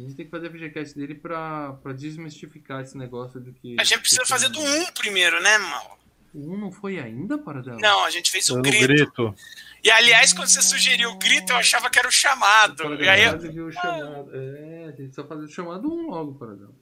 A 0.00 0.08
gente 0.08 0.16
tem 0.16 0.24
que 0.24 0.30
fazer 0.30 0.46
a 0.46 0.50
VGCast 0.50 0.96
dele 0.96 1.14
pra, 1.14 1.74
pra 1.82 1.92
desmistificar 1.92 2.80
esse 2.82 2.96
negócio 2.96 3.40
de 3.40 3.52
que. 3.52 3.76
A 3.78 3.84
gente 3.84 4.00
precisa 4.00 4.22
que 4.22 4.28
fazer 4.28 4.48
do 4.48 4.60
1 4.60 4.92
primeiro, 4.92 5.40
né, 5.42 5.58
mal? 5.58 5.98
O 6.32 6.54
1 6.54 6.58
não 6.58 6.72
foi 6.72 6.98
ainda, 6.98 7.36
para 7.38 7.60
dela? 7.60 7.78
Não, 7.80 8.04
a 8.04 8.10
gente 8.10 8.30
fez 8.30 8.48
o 8.50 8.62
grito. 8.62 8.86
grito. 8.86 9.34
E 9.82 9.90
aliás, 9.90 10.32
quando 10.32 10.48
você 10.48 10.62
sugeriu 10.62 11.10
o 11.10 11.18
grito, 11.18 11.52
eu 11.52 11.56
achava 11.56 11.90
que 11.90 11.98
era 11.98 12.08
o 12.08 12.12
chamado. 12.12 12.76
Para 12.76 13.04
E 13.04 13.08
aí, 13.08 13.24
eu- 13.24 13.38
viu 13.38 13.66
o 13.66 13.72
chamado. 13.72 14.30
É, 14.34 14.84
a 14.84 14.86
gente 14.88 14.96
precisa 14.96 15.24
fazer 15.24 15.44
o 15.44 15.48
chamado 15.48 15.88
1 15.92 16.10
logo, 16.10 16.34
para 16.38 16.54
dela. 16.54 16.74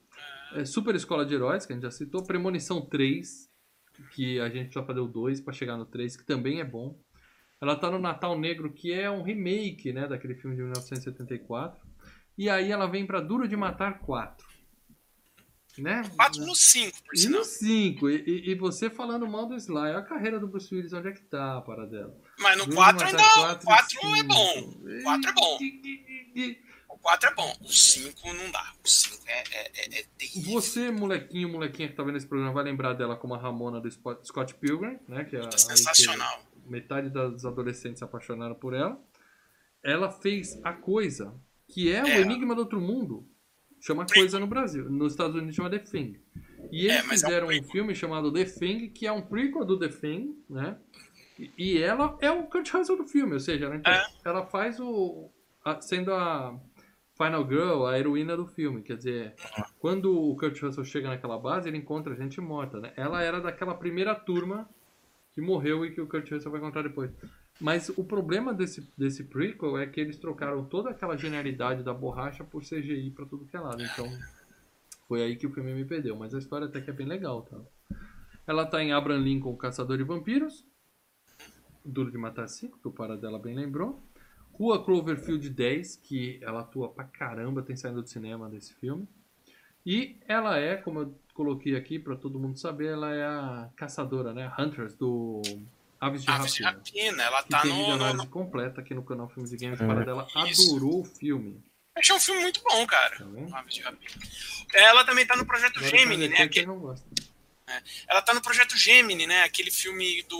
É, 0.55 0.65
Super 0.65 0.95
Escola 0.95 1.25
de 1.27 1.35
Heróis, 1.35 1.65
que 1.67 1.73
a 1.73 1.77
gente 1.77 1.83
já 1.85 1.91
citou. 1.91 2.23
Premonição 2.25 2.81
3, 2.81 3.49
que 4.13 4.39
a 4.41 4.49
gente 4.49 4.65
precisa 4.67 4.85
fazer 4.85 5.01
o 5.01 5.07
2 5.07 5.41
pra 5.41 5.53
chegar 5.53 5.77
no 5.77 5.87
3, 5.87 6.17
que 6.17 6.25
também 6.25 6.61
é 6.61 6.65
bom. 6.65 6.99
Ela 7.61 7.75
tá 7.75 7.91
no 7.91 7.99
Natal 7.99 8.39
Negro, 8.39 8.73
que 8.73 8.93
é 8.93 9.11
um 9.11 9.23
remake, 9.23 9.93
né, 9.93 10.07
daquele 10.07 10.35
filme 10.35 10.55
de 10.55 10.63
1974. 10.63 11.88
E 12.39 12.49
aí 12.49 12.71
ela 12.71 12.87
vem 12.87 13.05
pra 13.05 13.21
Duro 13.21 13.47
de 13.49 13.57
Matar 13.57 13.99
4. 13.99 14.47
Né? 15.77 16.03
4 16.17 16.45
no 16.45 16.57
5, 16.57 17.03
por 17.05 17.15
E 17.15 17.19
sinal. 17.19 17.39
no 17.41 17.45
5. 17.45 18.09
E, 18.11 18.17
e- 18.27 18.51
e 18.51 18.55
você 18.57 18.91
falando 18.91 19.29
mal 19.29 19.47
do 19.47 19.55
Sly. 19.55 19.77
Olha 19.77 19.99
a 19.99 20.03
carreira 20.03 20.41
do 20.41 20.49
Bruce 20.49 20.75
Willis, 20.75 20.93
onde 20.93 21.09
é 21.09 21.13
que 21.13 21.21
tá, 21.23 21.61
para 21.61 21.87
dela? 21.87 22.17
Mas 22.41 22.57
no 22.59 22.65
Duro 22.65 22.71
de 22.71 22.77
4 22.77 23.05
Matar 23.05 23.07
ainda. 23.07 23.59
4 23.59 23.63
O 23.63 23.67
4 23.67 24.17
e 24.17 24.19
é 24.19 24.23
bom. 24.25 24.55
cinco. 24.55 24.89
O 24.99 25.03
4 25.05 25.31
é 25.31 25.33
bom. 25.35 25.59
E- 25.61 25.81
e- 25.85 26.41
e- 26.41 26.69
O 26.89 26.99
4 26.99 27.29
é 27.31 27.35
bom. 27.35 27.57
O 27.61 27.69
5 27.73 28.33
não 28.35 28.51
dá. 28.51 28.73
O 28.85 28.89
5 28.89 29.23
é, 29.29 29.39
é, 29.39 29.71
é, 29.97 30.01
é 30.01 30.05
terrível. 30.19 30.53
Você, 30.53 30.91
molequinho, 30.91 31.49
molequinha 31.49 31.89
que 31.89 31.95
tá 31.95 32.03
vendo 32.03 32.17
esse 32.17 32.27
programa, 32.27 32.53
vai 32.53 32.65
lembrar 32.65 32.95
dela 32.95 33.15
como 33.15 33.35
a 33.35 33.39
Ramona 33.39 33.81
do 33.81 33.89
Scott 33.91 34.55
Pilgrim, 34.55 34.99
né? 35.07 35.25
Que 35.25 35.37
é 35.37 35.51
sensacional. 35.57 36.43
metade 36.67 37.09
das 37.09 37.45
adolescentes 37.45 37.99
se 38.01 38.05
apaixonaram 38.05 38.57
por 38.57 38.75
ela. 38.75 39.01
Ela 39.81 40.11
fez 40.11 40.59
a 40.65 40.73
coisa, 40.73 41.33
que 41.69 41.93
é 41.93 42.03
o 42.03 42.07
É. 42.07 42.21
Enigma 42.21 42.55
do 42.55 42.61
Outro 42.63 42.81
Mundo. 42.81 43.27
Chama 43.81 44.05
Coisa 44.07 44.41
no 44.41 44.47
Brasil. 44.47 44.91
Nos 44.91 45.13
Estados 45.13 45.37
Unidos 45.37 45.55
chama 45.55 45.71
The 45.71 45.79
Thing. 45.79 46.17
E 46.73 46.87
eles 46.87 46.97
É, 46.97 47.03
mas 47.07 47.23
é 47.23 47.27
um 47.27 47.29
fizeram 47.29 47.47
um, 47.49 47.63
filme 47.65 47.95
chamado 47.95 48.33
The 48.33 48.45
Thing, 48.45 48.89
que 48.89 49.07
é 49.07 49.13
um 49.13 49.23
prequel 49.23 49.65
do 49.65 49.79
The 49.79 49.89
Thing, 49.89 50.37
né? 50.51 50.77
E- 51.57 51.79
ela 51.81 52.19
é 52.21 52.31
o 52.33 52.43
Kurt 52.45 52.69
Russell 52.73 52.97
do 52.97 53.07
filme, 53.07 53.35
ou 53.35 53.39
seja, 53.41 53.67
ela, 53.67 53.77
inter- 53.77 53.95
É. 53.95 54.05
ela 54.25 54.45
faz 54.47 54.81
o. 54.81 55.31
a- 55.65 55.81
sendo 55.81 56.13
a 56.13 56.59
Final 57.17 57.47
Girl, 57.49 57.87
a 57.87 57.97
heroína 57.99 58.37
do 58.37 58.47
filme. 58.47 58.83
Quer 58.83 58.97
dizer, 58.97 59.35
quando 59.79 60.13
o 60.21 60.35
Kurt 60.37 60.61
Russell 60.61 60.85
chega 60.85 61.09
naquela 61.09 61.39
base, 61.39 61.69
ele 61.69 61.77
encontra 61.79 62.17
gente 62.17 62.41
morta, 62.41 62.81
né? 62.81 62.93
Ela 62.97 63.23
era 63.23 63.41
daquela 63.41 63.75
primeira 63.75 64.15
turma 64.17 64.69
que 65.33 65.41
morreu 65.41 65.85
e 65.85 65.93
que 65.93 66.01
o 66.01 66.09
Kurt 66.09 66.29
Russell 66.33 66.51
vai 66.51 66.61
encontrar 66.61 66.83
depois. 66.83 67.11
Mas 67.61 67.89
o 67.89 68.05
problema 68.05 68.55
desse, 68.55 68.89
desse 68.97 69.25
prequel 69.25 69.79
é 69.79 69.87
que 69.87 70.01
eles 70.01 70.17
trocaram 70.17 70.65
toda 70.65 70.91
aquela 70.91 71.17
genialidade 71.17 71.83
da 71.83 71.93
borracha 71.93 72.45
por 72.45 72.63
CGI 72.63 73.11
pra 73.11 73.27
tudo 73.27 73.47
que 73.47 73.57
é 73.57 73.61
lado. 73.61 73.83
Então, 73.83 74.07
foi 75.09 75.23
aí 75.23 75.37
que 75.37 75.47
o 75.47 75.51
filme 75.51 75.75
me 75.75 75.85
perdeu. 75.85 76.15
Mas 76.15 76.35
a 76.35 76.39
história 76.39 76.67
até 76.67 76.81
que 76.81 76.91
é 76.91 76.93
bem 76.93 77.07
legal, 77.07 77.43
tá? 77.43 77.59
Ela 78.47 78.65
tá 78.65 78.83
em 78.83 78.93
Abraham 78.93 79.19
Lincoln, 79.19 79.57
Caçador 79.57 79.99
de 79.99 80.05
Vampiros. 80.05 80.65
Duro 81.85 82.11
de 82.11 82.19
Matar 82.19 82.49
5, 82.49 82.79
que 82.79 82.89
o 82.89 82.93
para 82.93 83.17
dela 83.17 83.39
bem 83.39 83.55
lembrou. 83.55 84.01
Rua 84.53 84.85
Cloverfield 84.85 85.51
10, 85.51 85.97
que 85.97 86.39
ela 86.43 86.61
atua 86.61 86.89
pra 86.89 87.05
caramba, 87.05 87.63
tem 87.63 87.77
saído 87.77 88.03
do 88.03 88.09
cinema 88.09 88.49
desse 88.49 88.75
filme. 88.75 89.09
E 89.85 90.17
ela 90.27 90.59
é, 90.59 90.77
como 90.77 91.01
eu 91.01 91.15
coloquei 91.33 91.77
aqui 91.77 91.99
pra 91.99 92.17
todo 92.17 92.39
mundo 92.39 92.59
saber, 92.59 92.89
ela 92.89 93.15
é 93.15 93.25
a 93.25 93.71
caçadora, 93.75 94.33
né? 94.33 94.53
Hunters 94.59 94.95
do 94.95 95.41
Aves 96.01 96.23
de 96.25 96.31
Aves 96.31 96.55
de 96.55 96.63
Rapina. 96.63 96.79
Rapina, 97.03 97.23
ela 97.25 97.43
Que 97.43 97.49
tá 97.49 97.63
tem 97.63 97.73
no, 97.73 97.93
análise 97.93 98.17
no- 98.19 98.27
completa 98.29 98.81
aqui 98.81 98.95
no 98.95 99.03
canal 99.03 99.29
Filmes 99.29 99.53
e 99.53 99.57
Games. 99.57 99.81
É. 99.81 99.87
Para 99.87 100.05
dela 100.05 100.27
Isso. 100.47 100.71
adorou 100.77 101.01
o 101.01 101.05
filme. 101.05 101.63
Achei 101.97 102.15
um 102.15 102.21
filme 102.21 102.43
muito 102.43 102.63
bom, 102.63 102.87
cara. 102.87 103.17
Tá? 103.19 103.59
Aves 103.59 103.75
de 103.75 103.81
Rapina. 103.83 104.25
Ela 104.75 105.05
também 105.05 105.27
tá 105.27 105.37
no 105.37 105.45
Projeto 105.47 105.79
Agora 105.79 105.97
Gemini, 105.97 106.29
né? 106.29 106.37
que 106.37 106.43
Aquele- 106.43 106.61
ele 106.61 106.67
não 106.67 106.79
gosta. 106.79 107.07
Ela 108.09 108.23
tá 108.23 108.33
no 108.33 108.41
Projeto 108.41 108.77
Gemini, 108.77 109.27
né? 109.27 109.43
Aquele 109.43 109.71
filme 109.71 110.23
do 110.23 110.39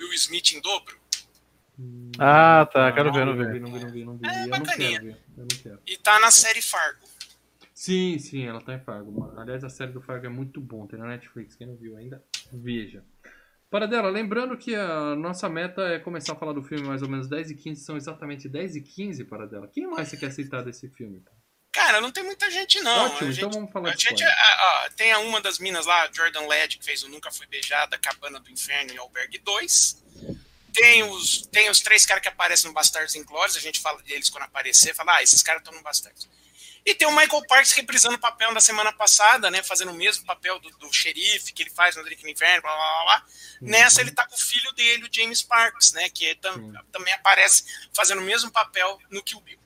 Will 0.00 0.12
Smith 0.14 0.52
em 0.52 0.60
dobro. 0.60 0.98
Ah, 2.18 2.66
tá. 2.72 2.92
Quero 2.92 3.08
não, 3.08 3.14
ver, 3.14 3.24
não 3.26 3.36
vi, 3.36 3.44
ver. 3.44 3.60
Não 3.60 3.72
vi, 3.72 3.80
não 3.84 3.90
vi, 3.90 4.04
não 4.04 4.16
vi. 4.16 4.26
É, 4.26 4.42
eu 4.44 4.48
não 4.48 4.60
quero 4.62 4.78
ver. 4.78 5.16
Eu 5.36 5.46
não 5.50 5.62
quero. 5.62 5.78
E 5.86 5.96
tá 5.98 6.18
na 6.20 6.30
série 6.30 6.60
Fargo. 6.62 7.08
Sim, 7.74 8.18
sim, 8.18 8.44
ela 8.46 8.60
tá 8.60 8.74
em 8.74 8.80
Fargo. 8.80 9.32
Aliás, 9.38 9.64
a 9.64 9.70
série 9.70 9.92
do 9.92 10.02
Fargo 10.02 10.26
é 10.26 10.28
muito 10.28 10.60
bom, 10.60 10.86
tem 10.86 10.98
na 10.98 11.06
Netflix. 11.06 11.54
Quem 11.56 11.66
não 11.66 11.76
viu 11.76 11.96
ainda, 11.96 12.22
veja. 12.52 13.02
Para 13.70 13.86
dela, 13.86 14.10
lembrando 14.10 14.56
que 14.56 14.74
a 14.74 15.14
nossa 15.14 15.48
meta 15.48 15.82
é 15.82 15.98
começar 16.00 16.32
a 16.32 16.36
falar 16.36 16.52
do 16.52 16.62
filme 16.62 16.82
mais 16.82 17.02
ou 17.02 17.08
menos 17.08 17.28
10 17.28 17.52
e 17.52 17.54
15, 17.54 17.84
são 17.84 17.96
exatamente 17.96 18.48
10 18.48 18.74
e 18.76 18.80
15 18.80 19.24
para 19.24 19.46
dela. 19.46 19.68
Quem 19.72 19.86
mais 19.86 20.08
você 20.08 20.16
quer 20.16 20.32
citar 20.32 20.64
desse 20.64 20.88
filme? 20.88 21.22
Cara, 21.70 22.00
não 22.00 22.10
tem 22.10 22.24
muita 22.24 22.50
gente, 22.50 22.80
não. 22.80 23.06
Ótimo, 23.06 23.28
a 23.28 23.32
gente, 23.32 23.38
então 23.38 23.50
vamos 23.50 23.72
falar 23.72 23.90
a 23.90 23.94
de 23.94 24.02
gente, 24.02 24.14
spoiler. 24.14 24.36
ah, 24.36 24.84
ah, 24.86 24.90
Tem 24.96 25.12
a 25.12 25.20
uma 25.20 25.40
das 25.40 25.60
minas 25.60 25.86
lá, 25.86 26.10
Jordan 26.12 26.48
Led, 26.48 26.78
que 26.78 26.84
fez 26.84 27.04
o 27.04 27.08
Nunca 27.08 27.30
Fui 27.30 27.46
Beijada, 27.46 27.96
Cabana 27.96 28.40
do 28.40 28.50
Inferno 28.50 28.92
e 28.92 28.98
Albergue 28.98 29.38
2. 29.38 30.02
Tem 30.72 31.04
os, 31.04 31.42
tem 31.46 31.70
os 31.70 31.80
três 31.80 32.04
caras 32.04 32.22
que 32.22 32.28
aparecem 32.28 32.66
no 32.68 32.74
Bastardos 32.74 33.14
Inglórios, 33.14 33.56
a 33.56 33.60
gente 33.60 33.78
fala 33.78 34.02
deles 34.02 34.28
quando 34.28 34.44
aparecer, 34.44 34.94
fala, 34.96 35.16
ah, 35.16 35.22
esses 35.22 35.42
caras 35.44 35.60
estão 35.62 35.72
no 35.74 35.82
Bastardos. 35.82 36.28
E 36.84 36.94
tem 36.94 37.06
o 37.06 37.14
Michael 37.14 37.46
Parks 37.46 37.72
reprisando 37.72 38.14
o 38.16 38.18
papel 38.18 38.52
da 38.54 38.60
semana 38.60 38.92
passada, 38.92 39.50
né? 39.50 39.62
Fazendo 39.62 39.90
o 39.92 39.94
mesmo 39.94 40.24
papel 40.24 40.58
do, 40.58 40.70
do 40.70 40.92
xerife 40.92 41.52
que 41.52 41.62
ele 41.62 41.70
faz 41.70 41.94
no 41.96 42.02
Drink 42.02 42.22
no 42.22 42.30
Inferno, 42.30 42.62
blá 42.62 42.74
blá 42.74 42.84
blá. 42.86 43.04
blá. 43.04 43.26
Nessa 43.60 44.00
ele 44.00 44.10
tá 44.12 44.26
com 44.26 44.34
o 44.34 44.38
filho 44.38 44.72
dele, 44.72 45.04
o 45.04 45.08
James 45.14 45.42
Parks, 45.42 45.92
né? 45.92 46.08
Que 46.08 46.34
tam- 46.36 46.54
Sim. 46.54 46.72
também 46.90 47.12
aparece 47.14 47.64
fazendo 47.92 48.20
o 48.20 48.24
mesmo 48.24 48.50
papel 48.50 48.98
no 49.10 49.22
Kill 49.22 49.40
Bill. 49.40 49.58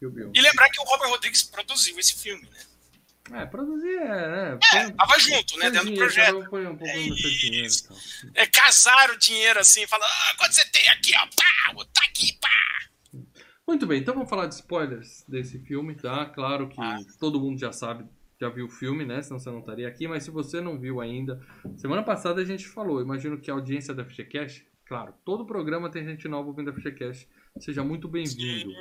Kill 0.00 0.10
Bill. 0.10 0.32
E 0.34 0.40
lembrar 0.40 0.68
que 0.70 0.80
o 0.80 0.84
Robert 0.84 1.08
Rodrigues 1.08 1.42
produziu 1.44 1.98
esse 1.98 2.16
filme, 2.20 2.48
né? 2.50 2.64
É, 3.42 3.44
produzir 3.46 3.98
é? 3.98 4.52
É, 4.52 4.56
põe- 4.56 4.92
tava 4.96 5.18
junto, 5.18 5.58
né? 5.58 5.70
Dentro 5.70 5.90
do 5.90 5.96
projeto. 5.96 6.34
um 6.50 6.78
É 6.86 6.92
dinheiro. 6.92 7.66
Então. 7.84 7.96
É, 8.34 8.46
casar 8.46 9.10
o 9.10 9.18
dinheiro 9.18 9.60
assim, 9.60 9.86
fala, 9.86 10.04
ah, 10.06 10.34
quanto 10.38 10.54
você 10.54 10.64
tem 10.70 10.88
aqui, 10.88 11.14
ó, 11.14 11.26
pá, 11.36 11.84
tá 11.92 12.00
aqui, 12.08 12.32
pá. 12.40 12.48
Muito 13.68 13.86
bem, 13.86 14.00
então 14.00 14.14
vamos 14.14 14.30
falar 14.30 14.46
de 14.46 14.54
spoilers 14.54 15.26
desse 15.28 15.58
filme, 15.58 15.94
tá? 15.94 16.24
Claro 16.24 16.70
que 16.70 16.80
Ah. 16.80 16.96
todo 17.20 17.38
mundo 17.38 17.60
já 17.60 17.70
sabe, 17.70 18.06
já 18.40 18.48
viu 18.48 18.64
o 18.64 18.70
filme, 18.70 19.04
né? 19.04 19.20
Senão 19.20 19.38
você 19.38 19.50
não 19.50 19.58
estaria 19.58 19.86
aqui, 19.86 20.08
mas 20.08 20.22
se 20.22 20.30
você 20.30 20.58
não 20.58 20.78
viu 20.78 21.02
ainda, 21.02 21.38
semana 21.76 22.02
passada 22.02 22.40
a 22.40 22.44
gente 22.46 22.66
falou, 22.66 23.02
imagino 23.02 23.36
que 23.38 23.50
a 23.50 23.54
audiência 23.54 23.92
da 23.92 24.02
FGCast, 24.06 24.66
claro, 24.86 25.12
todo 25.22 25.44
programa 25.44 25.90
tem 25.90 26.02
gente 26.02 26.26
nova 26.28 26.48
ouvindo 26.48 26.70
a 26.70 26.72
FGCast. 26.72 27.28
seja 27.58 27.84
muito 27.84 28.08
bem-vindo. 28.08 28.72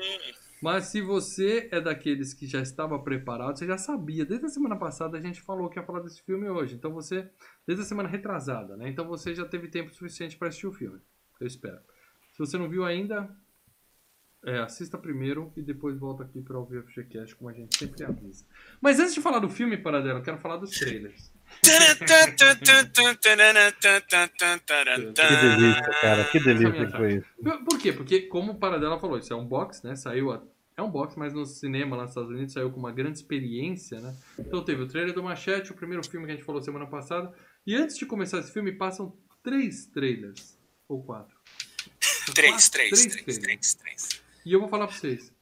Mas 0.61 0.85
se 0.85 1.01
você 1.01 1.67
é 1.69 1.81
daqueles 1.81 2.33
que 2.33 2.47
já 2.47 2.61
estava 2.61 2.97
preparado, 2.97 3.57
você 3.59 3.67
já 3.67 3.77
sabia. 3.77 4.25
Desde 4.25 4.45
a 4.45 4.49
semana 4.49 4.77
passada 4.77 5.17
a 5.17 5.21
gente 5.21 5.41
falou 5.41 5.67
que 5.69 5.77
ia 5.77 5.83
falar 5.83 5.99
desse 5.99 6.21
filme 6.21 6.47
hoje. 6.49 6.75
Então 6.75 6.93
você, 6.93 7.29
desde 7.65 7.83
a 7.83 7.85
semana 7.85 8.07
retrasada, 8.07 8.77
né? 8.77 8.87
Então 8.87 9.05
você 9.05 9.35
já 9.35 9.45
teve 9.45 9.67
tempo 9.67 9.93
suficiente 9.93 10.37
para 10.37 10.47
assistir 10.47 10.67
o 10.67 10.71
filme. 10.71 10.99
Eu 11.41 11.45
espero. 11.47 11.79
Se 12.31 12.39
você 12.39 12.57
não 12.57 12.69
viu 12.69 12.85
ainda, 12.85 13.29
é, 14.45 14.59
assista 14.59 14.97
primeiro 14.97 15.51
e 15.55 15.61
depois 15.61 15.97
volta 15.97 16.23
aqui 16.23 16.41
para 16.41 16.57
ouvir 16.57 16.77
o 16.77 16.83
FGCast, 16.83 17.35
como 17.35 17.49
a 17.49 17.53
gente 17.53 17.77
sempre 17.77 18.03
avisa. 18.03 18.45
Mas 18.79 18.99
antes 18.99 19.13
de 19.13 19.21
falar 19.21 19.39
do 19.39 19.49
filme, 19.49 19.77
Paradela, 19.77 20.19
eu 20.19 20.23
quero 20.23 20.37
falar 20.37 20.57
dos 20.57 20.71
trailers. 20.71 21.31
Que 25.27 25.35
delícia, 25.35 26.01
cara. 26.01 26.23
Que 26.25 26.39
delícia 26.39 26.85
que 26.85 26.91
foi 26.91 27.13
isso. 27.15 27.27
Por 27.69 27.79
quê? 27.79 27.93
Porque, 27.93 28.21
como 28.23 28.53
o 28.53 28.59
Paradela 28.59 28.99
falou, 28.99 29.17
isso 29.17 29.33
é 29.33 29.35
um 29.35 29.45
box, 29.45 29.83
né? 29.83 29.95
Saiu. 29.95 30.31
A... 30.31 30.43
É 30.75 30.81
um 30.81 30.91
box, 30.91 31.17
mas 31.17 31.33
no 31.33 31.45
cinema 31.45 31.95
lá 31.95 32.03
nos 32.03 32.11
Estados 32.11 32.29
Unidos 32.29 32.53
saiu 32.53 32.71
com 32.71 32.79
uma 32.79 32.91
grande 32.91 33.17
experiência, 33.17 33.99
né? 33.99 34.15
Então 34.37 34.63
teve 34.63 34.83
o 34.83 34.87
trailer 34.87 35.13
do 35.13 35.23
Machete, 35.23 35.71
o 35.71 35.75
primeiro 35.75 36.07
filme 36.07 36.25
que 36.27 36.33
a 36.33 36.35
gente 36.35 36.45
falou 36.45 36.61
semana 36.61 36.85
passada. 36.85 37.33
E 37.65 37.75
antes 37.75 37.97
de 37.97 38.05
começar 38.05 38.39
esse 38.39 38.53
filme, 38.53 38.71
passam 38.71 39.17
três 39.43 39.87
trailers. 39.87 40.57
Ou 40.87 41.03
quatro. 41.03 41.35
Três, 42.35 42.69
três, 42.69 43.05
três, 43.07 43.37
três, 43.39 43.73
três. 43.73 44.26
E 44.47 44.53
eu 44.53 44.61
vou 44.61 44.69
falar 44.69 44.87
pra 44.87 44.95
vocês. 44.95 45.33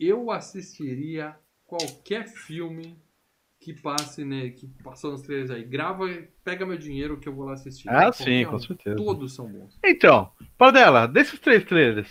Eu 0.00 0.30
assistiria 0.30 1.36
qualquer 1.66 2.26
filme 2.26 2.98
que 3.60 3.74
passe, 3.74 4.24
né? 4.24 4.48
Que 4.48 4.66
passou 4.82 5.12
nos 5.12 5.20
trailers 5.20 5.50
aí. 5.50 5.62
Grava, 5.64 6.06
pega 6.42 6.64
meu 6.64 6.78
dinheiro 6.78 7.20
que 7.20 7.28
eu 7.28 7.34
vou 7.34 7.44
lá 7.44 7.52
assistir. 7.52 7.90
Ah, 7.90 8.04
Qualquer 8.04 8.24
sim, 8.24 8.46
um. 8.46 8.50
com 8.50 8.58
certeza. 8.58 8.96
Todos 8.96 9.34
são 9.34 9.46
bons. 9.52 9.78
Então, 9.84 10.32
Paradela, 10.56 11.06
desses 11.06 11.38
três 11.38 11.62
trailers, 11.62 12.08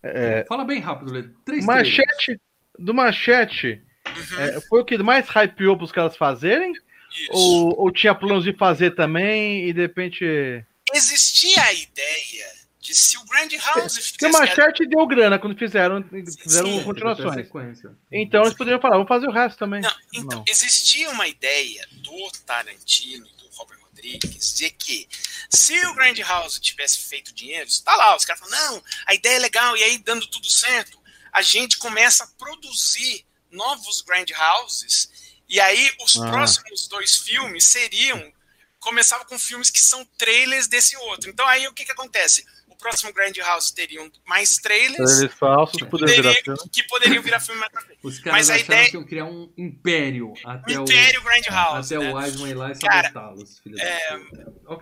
é, 0.00 0.44
Fala 0.48 0.64
bem 0.64 0.78
rápido, 0.78 1.12
Lê. 1.12 1.24
Três 1.44 1.66
trailers. 1.66 1.66
Machete, 1.66 2.40
do 2.78 2.94
Machete, 2.94 3.82
é, 4.38 4.60
foi 4.68 4.82
o 4.82 4.84
que 4.84 4.96
mais 4.98 5.28
hypeou 5.28 5.76
pros 5.76 5.90
caras 5.90 6.16
fazerem? 6.16 6.74
Ou, 7.30 7.74
ou 7.76 7.90
tinha 7.90 8.14
planos 8.14 8.44
de 8.44 8.52
fazer 8.52 8.92
também 8.92 9.68
e 9.68 9.72
de 9.72 9.80
repente. 9.80 10.24
Existia 10.94 11.60
a 11.60 11.72
ideia 11.72 12.57
de 12.88 12.94
se 12.94 13.18
o 13.18 13.24
Grand 13.26 13.48
House 13.50 14.10
Porque 14.12 14.24
o 14.26 14.28
fizesse 14.32 14.32
Machete 14.32 14.86
deu 14.86 15.06
grana 15.06 15.38
quando 15.38 15.58
fizeram, 15.58 16.02
fizeram 16.42 16.78
Sim, 16.78 16.84
continuações. 16.84 17.34
sequência. 17.34 17.90
Então 18.10 18.42
eles 18.42 18.54
poderiam 18.56 18.80
falar, 18.80 18.94
vamos 18.96 19.08
fazer 19.08 19.26
o 19.28 19.30
resto 19.32 19.58
também. 19.58 19.82
Não, 19.82 19.94
então, 20.14 20.38
Não. 20.38 20.44
existia 20.48 21.10
uma 21.10 21.28
ideia 21.28 21.86
do 21.92 22.30
Tarantino 22.46 23.26
e 23.26 23.32
do 23.42 23.48
Robert 23.56 23.78
Rodrigues 23.82 24.54
de 24.54 24.70
que 24.70 25.06
se 25.50 25.78
o 25.86 25.94
Grand 25.94 26.16
House 26.26 26.58
tivesse 26.58 26.98
feito 26.98 27.34
dinheiro, 27.34 27.68
está 27.68 27.94
lá, 27.94 28.16
os 28.16 28.24
caras 28.24 28.40
falam, 28.40 28.56
não, 28.72 28.82
a 29.06 29.14
ideia 29.14 29.36
é 29.36 29.40
legal, 29.40 29.76
e 29.76 29.82
aí 29.82 29.98
dando 29.98 30.26
tudo 30.28 30.48
certo, 30.50 30.98
a 31.30 31.42
gente 31.42 31.76
começa 31.76 32.24
a 32.24 32.26
produzir 32.38 33.26
novos 33.50 34.00
Grand 34.00 34.26
Houses, 34.34 35.10
e 35.46 35.60
aí 35.60 35.90
os 36.02 36.16
Ah. 36.16 36.30
próximos 36.30 36.88
dois 36.88 37.16
filmes 37.18 37.64
seriam, 37.64 38.32
começava 38.80 39.24
com 39.24 39.38
filmes 39.38 39.70
que 39.70 39.80
são 39.80 40.04
trailers 40.16 40.68
desse 40.68 40.96
outro. 40.96 41.28
Então 41.28 41.46
aí 41.46 41.66
o 41.66 41.72
que 41.74 41.84
que 41.84 41.92
acontece? 41.92 42.46
Próximo 42.78 43.12
Grand 43.12 43.32
House 43.44 43.70
teriam 43.72 44.10
mais 44.26 44.56
trailers 44.58 45.18
Eles 45.20 45.34
falsos 45.34 45.76
que 45.82 45.84
poderiam 45.88 46.16
virar 46.22 46.34
poderia- 46.34 46.56
filme. 46.56 46.70
que 46.72 46.82
poderiam 46.84 47.22
virar 47.22 47.40
filme 47.40 47.60
mais 47.60 47.72
pra 47.72 47.80
frente. 47.82 47.98
Os 48.02 48.18
caras 48.20 48.48
Mas 48.48 48.60
ideia- 48.62 48.90
que 48.90 48.96
iam 48.96 49.04
criar 49.04 49.24
um 49.24 49.52
império 49.58 50.32
até 50.44 50.78
O 50.78 50.84
Império 50.84 51.20
o, 51.20 51.24
Grand 51.24 51.42
House. 51.50 51.86
até 51.92 51.98
né? 52.04 52.12
o 52.12 52.16
Wiseman 52.16 52.48
ir 52.50 52.54
lá 52.54 52.70
e 52.70 52.74
sabotá-los, 52.76 53.62
é, 53.78 54.08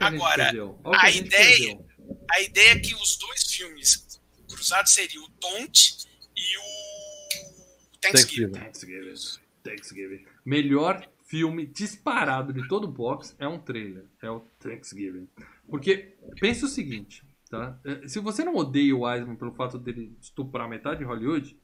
agora, 0.01 0.53
a 0.85 1.03
a 1.07 1.11
ideia- 1.11 1.57
perdeu. 1.57 1.87
A 2.31 2.41
ideia 2.41 2.71
é 2.73 2.79
que 2.79 2.95
os 2.95 3.17
dois 3.17 3.43
filmes 3.45 4.21
cruzados 4.49 4.93
seriam 4.93 5.25
o 5.25 5.29
Don't 5.41 6.07
e 6.37 6.59
o 6.59 7.99
Thanksgiving. 8.01 8.53
Thanksgiving. 8.53 8.53
Thanksgiving. 8.53 9.41
Thanksgiving. 9.65 10.27
Melhor 10.45 11.09
filme 11.25 11.67
disparado 11.67 12.53
de 12.53 12.69
todo 12.69 12.85
o 12.85 12.89
box 12.93 13.35
é 13.39 13.49
um 13.49 13.59
trailer. 13.59 14.05
É 14.23 14.31
o 14.31 14.41
Thanksgiving. 14.61 15.29
Porque, 15.69 16.15
pensa 16.41 16.67
o 16.67 16.69
seguinte, 16.69 17.25
tá? 17.51 17.79
Eh, 17.85 18.09
Se 18.09 18.21
você 18.21 18.45
não 18.45 18.55
odeia 18.55 18.95
o 18.95 19.01
Wiseman 19.01 19.37
pelo 19.37 19.55
fato 19.55 19.79
dele 19.79 20.17
estuprar 20.21 20.69
metade 20.69 20.99
de 20.99 21.05
Hollywood, 21.05 21.57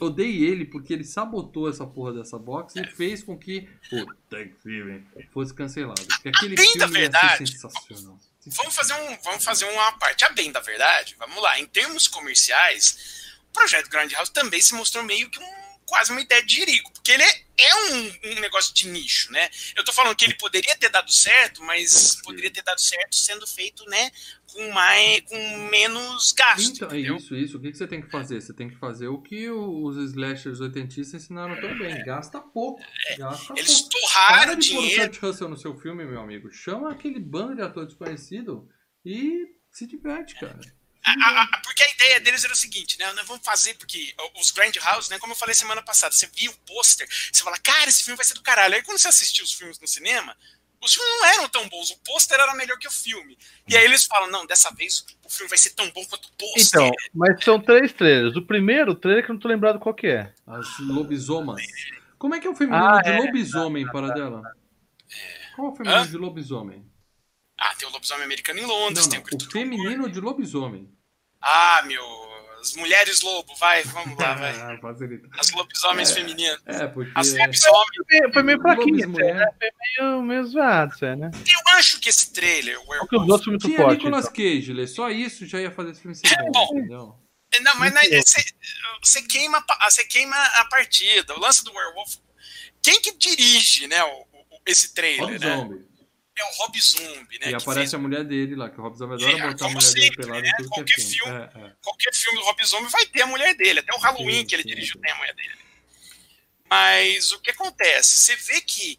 odeie 0.00 0.44
ele 0.44 0.64
porque 0.64 0.92
ele 0.92 1.04
sabotou 1.04 1.68
essa 1.68 1.86
porra 1.86 2.12
dessa 2.12 2.38
box 2.38 2.76
e 2.76 2.86
fez 2.86 3.22
com 3.22 3.38
que 3.38 3.68
o 3.92 4.06
Thanksgiving 4.28 5.06
fosse 5.32 5.54
cancelado. 5.54 6.04
Porque 6.06 6.28
aquele 6.28 6.54
bem 6.54 6.66
filme 6.66 6.78
da 6.78 6.86
ia 6.86 6.92
verdade, 6.92 7.46
sensacional. 7.48 8.18
Vamos 8.46 8.76
fazer, 8.76 8.94
um, 8.94 9.18
vamos 9.24 9.44
fazer 9.44 9.64
uma 9.64 9.92
parte. 9.92 10.24
A 10.24 10.30
bem 10.30 10.52
da 10.52 10.60
verdade, 10.60 11.16
vamos 11.18 11.42
lá. 11.42 11.58
Em 11.58 11.66
termos 11.66 12.06
comerciais, 12.06 13.32
o 13.50 13.52
projeto 13.52 13.90
Grand 13.90 14.08
House 14.10 14.28
também 14.28 14.60
se 14.60 14.74
mostrou 14.74 15.02
meio 15.02 15.28
que 15.28 15.40
um, 15.40 15.65
quase 15.86 16.10
uma 16.10 16.20
ideia 16.20 16.44
de 16.44 16.54
Jerico, 16.56 16.92
porque 16.92 17.12
ele 17.12 17.22
é, 17.22 17.44
é 17.58 17.74
um, 17.76 18.12
um 18.32 18.40
negócio 18.40 18.74
de 18.74 18.88
nicho, 18.88 19.30
né? 19.32 19.48
Eu 19.76 19.84
tô 19.84 19.92
falando 19.92 20.16
que 20.16 20.24
ele 20.24 20.34
poderia 20.34 20.76
ter 20.76 20.88
dado 20.90 21.10
certo, 21.12 21.62
mas 21.62 22.16
poderia 22.24 22.50
ter 22.50 22.62
dado 22.62 22.80
certo 22.80 23.14
sendo 23.14 23.46
feito, 23.46 23.84
né, 23.88 24.10
com 24.52 24.70
mais, 24.72 25.20
com 25.22 25.68
menos 25.70 26.32
gasto, 26.32 26.74
Então, 26.76 26.88
é 26.90 26.94
entendeu? 26.98 27.16
isso, 27.16 27.34
isso. 27.36 27.56
O 27.56 27.60
que 27.60 27.70
que 27.70 27.78
você 27.78 27.86
tem 27.86 28.02
que 28.02 28.10
fazer? 28.10 28.40
Você 28.42 28.52
tem 28.52 28.68
que 28.68 28.76
fazer 28.76 29.06
o 29.08 29.22
que 29.22 29.48
o- 29.48 29.84
os 29.84 29.96
slashers 30.10 30.60
oitentistas 30.60 31.22
ensinaram 31.22 31.54
também. 31.60 32.04
Gasta 32.04 32.40
pouco. 32.40 32.82
Gasta 33.16 33.52
É. 33.54 33.58
Eles 33.60 33.80
pouco. 33.82 33.90
torraram 34.00 34.36
Para 34.46 34.54
de 34.56 34.68
pôr 34.72 34.78
o 34.78 34.82
dinheiro. 34.82 35.10
Kurt 35.12 35.22
Russell 35.22 35.48
no 35.48 35.56
seu 35.56 35.76
filme, 35.78 36.04
meu 36.04 36.20
amigo. 36.20 36.52
Chama 36.52 36.90
aquele 36.90 37.20
bando 37.20 37.54
de 37.54 37.62
ator 37.62 37.86
desconhecido 37.86 38.68
e 39.04 39.46
se 39.70 39.86
diverte, 39.86 40.34
cara. 40.40 40.58
A- 40.58 40.85
a- 41.06 41.42
a- 41.42 41.58
porque 41.62 41.82
a 41.82 41.90
ideia 41.92 42.20
deles 42.20 42.44
era 42.44 42.52
o 42.52 42.56
seguinte, 42.56 42.98
né? 42.98 43.12
Nós 43.12 43.26
vamos 43.26 43.44
fazer, 43.44 43.74
porque 43.74 44.14
os 44.36 44.50
Grand 44.50 44.72
House, 44.82 45.08
né? 45.08 45.18
Como 45.18 45.32
eu 45.32 45.36
falei 45.36 45.54
semana 45.54 45.82
passada, 45.82 46.14
você 46.14 46.26
via 46.28 46.50
o 46.50 46.56
pôster, 46.66 47.08
você 47.32 47.42
fala, 47.44 47.58
cara, 47.58 47.88
esse 47.88 48.04
filme 48.04 48.16
vai 48.16 48.26
ser 48.26 48.34
do 48.34 48.42
caralho. 48.42 48.74
Aí 48.74 48.82
quando 48.82 48.98
você 48.98 49.08
assistia 49.08 49.44
os 49.44 49.52
filmes 49.52 49.78
no 49.78 49.86
cinema, 49.88 50.36
os 50.80 50.94
filmes 50.94 51.10
não 51.12 51.26
eram 51.26 51.48
tão 51.48 51.68
bons, 51.68 51.90
o 51.90 51.98
pôster 51.98 52.38
era 52.38 52.54
melhor 52.54 52.78
que 52.78 52.88
o 52.88 52.90
filme. 52.90 53.38
E 53.68 53.76
aí 53.76 53.84
eles 53.84 54.04
falam, 54.04 54.30
não, 54.30 54.46
dessa 54.46 54.70
vez 54.72 55.04
o 55.24 55.30
filme 55.30 55.48
vai 55.48 55.58
ser 55.58 55.70
tão 55.70 55.90
bom 55.90 56.04
quanto 56.06 56.26
o 56.26 56.32
pôster. 56.32 56.80
Então, 56.80 56.96
mas 57.14 57.42
são 57.44 57.60
três 57.60 57.92
trailers. 57.92 58.36
O 58.36 58.46
primeiro 58.46 58.94
trailer 58.94 59.24
que 59.24 59.30
eu 59.30 59.34
não 59.34 59.40
tô 59.40 59.48
lembrado 59.48 59.78
qual 59.78 59.94
que 59.94 60.06
é. 60.06 60.32
As 60.46 60.78
lobisomas. 60.78 61.78
Como 62.18 62.34
é 62.34 62.40
que 62.40 62.46
é 62.46 62.50
o 62.50 62.54
feminino 62.56 62.88
Ah, 62.88 63.00
de 63.00 63.10
é. 63.10 63.12
lobisomem, 63.12 63.88
para 63.90 64.10
dela? 64.10 64.48
Qual 65.50 65.68
é 65.68 65.70
o 65.72 65.74
feminino 65.76 66.06
Hã? 66.06 66.08
de 66.08 66.16
lobisomem? 66.16 66.88
Ah, 67.58 67.74
tem 67.74 67.86
o 67.88 67.90
Lobisomem 67.92 68.24
Americano 68.24 68.60
em 68.60 68.64
Londres, 68.66 69.06
Não, 69.06 69.08
tem 69.08 69.18
não. 69.18 69.20
o 69.20 69.24
O 69.30 69.38
do 69.38 69.44
feminino 69.50 70.08
de 70.10 70.20
lobisomem. 70.20 70.92
Ah, 71.40 71.82
meu, 71.86 72.02
as 72.60 72.74
mulheres 72.74 73.20
lobo, 73.20 73.54
vai, 73.56 73.82
vamos 73.84 74.18
lá, 74.18 74.34
vai. 74.34 74.50
Ah. 74.60 74.78
As 75.38 75.50
lobisomens 75.52 76.10
femininas. 76.12 76.60
É, 76.66 76.86
porque. 76.86 77.12
As 77.14 77.32
lobisomens. 77.32 77.96
Foi- 78.10 78.32
Foi 78.32 78.42
meio 78.42 78.60
fraquinho, 78.60 79.08
mulher. 79.10 79.54
Foi 79.58 79.70
meio, 80.04 80.22
meio 80.22 80.44
zoado, 80.46 80.94
né? 81.16 81.30
Eu 81.34 81.76
acho 81.76 82.00
que 82.00 82.08
esse 82.08 82.32
trailer, 82.32 82.80
o 82.80 82.84
Porque 82.86 83.16
os 83.16 83.28
outros 83.28 83.44
são 83.44 83.52
muito 83.52 83.76
fortes. 83.76 83.96
Nicolas 84.04 84.24
então. 84.24 84.34
Cage, 84.36 84.72
Lê. 84.72 84.86
Só 84.86 85.10
isso 85.10 85.46
já 85.46 85.60
ia 85.60 85.70
fazer 85.70 85.90
esse 85.92 86.00
filme 86.00 86.14
ser 86.16 86.26
É 86.32 86.42
bom, 86.44 86.50
bom. 86.52 86.78
entendeu? 86.78 87.16
Não, 87.62 87.74
mas 87.76 87.92
na- 87.94 88.02
você, 88.02 88.42
você 89.02 89.22
queima, 89.22 89.64
você 89.88 90.04
queima 90.04 90.36
a 90.36 90.64
partida. 90.66 91.34
O 91.34 91.38
lance 91.40 91.64
do 91.64 91.72
Werewolf. 91.72 92.16
Quem 92.82 93.00
que 93.00 93.16
dirige, 93.16 93.86
né, 93.86 94.02
o- 94.04 94.26
o- 94.32 94.60
esse 94.66 94.92
trailer, 94.92 95.24
Rob 95.24 95.38
né? 95.38 95.56
Zombie. 95.56 95.86
É 96.38 96.44
o 96.44 96.50
Rob 96.58 96.78
Zombie, 96.80 97.38
né? 97.38 97.46
E 97.46 97.48
que 97.48 97.54
aparece 97.54 97.72
fez 97.74 97.94
a 97.94 97.98
mulher 97.98 98.22
dele 98.24 98.54
lá, 98.56 98.68
que 98.68 98.78
o 98.78 98.82
Rob 98.82 98.96
Zombie 98.98 99.14
É, 99.24 99.28
adora 99.28 99.48
botar 99.52 99.66
a 99.66 99.68
mulher 99.70 99.92
dele 99.92 100.02
sempre, 100.06 100.16
pelada 100.26 100.42
né? 100.42 100.48
em 100.48 100.56
tudo 100.56 100.68
que 100.70 100.74
é 100.74 100.76
Qualquer 100.76 100.94
filme. 101.00 101.14
filme. 101.16 101.38
É, 101.64 101.66
é. 101.68 101.72
qualquer 101.82 102.14
filme 102.14 102.38
do 102.38 102.44
Rob 102.44 102.66
Zombie 102.66 102.90
vai 102.90 103.06
ter 103.06 103.22
a 103.22 103.26
mulher 103.26 103.54
dele. 103.54 103.80
Até 103.80 103.94
o 103.94 103.98
Halloween 103.98 104.40
Sim, 104.40 104.46
que 104.46 104.54
ele 104.54 104.62
sim, 104.62 104.68
dirigiu 104.68 104.94
sim. 104.94 105.00
tem 105.00 105.10
a 105.12 105.14
mulher 105.16 105.34
dele. 105.34 105.54
Mas 106.68 107.32
o 107.32 107.40
que 107.40 107.50
acontece? 107.50 108.20
Você 108.20 108.36
vê 108.36 108.60
que 108.60 108.98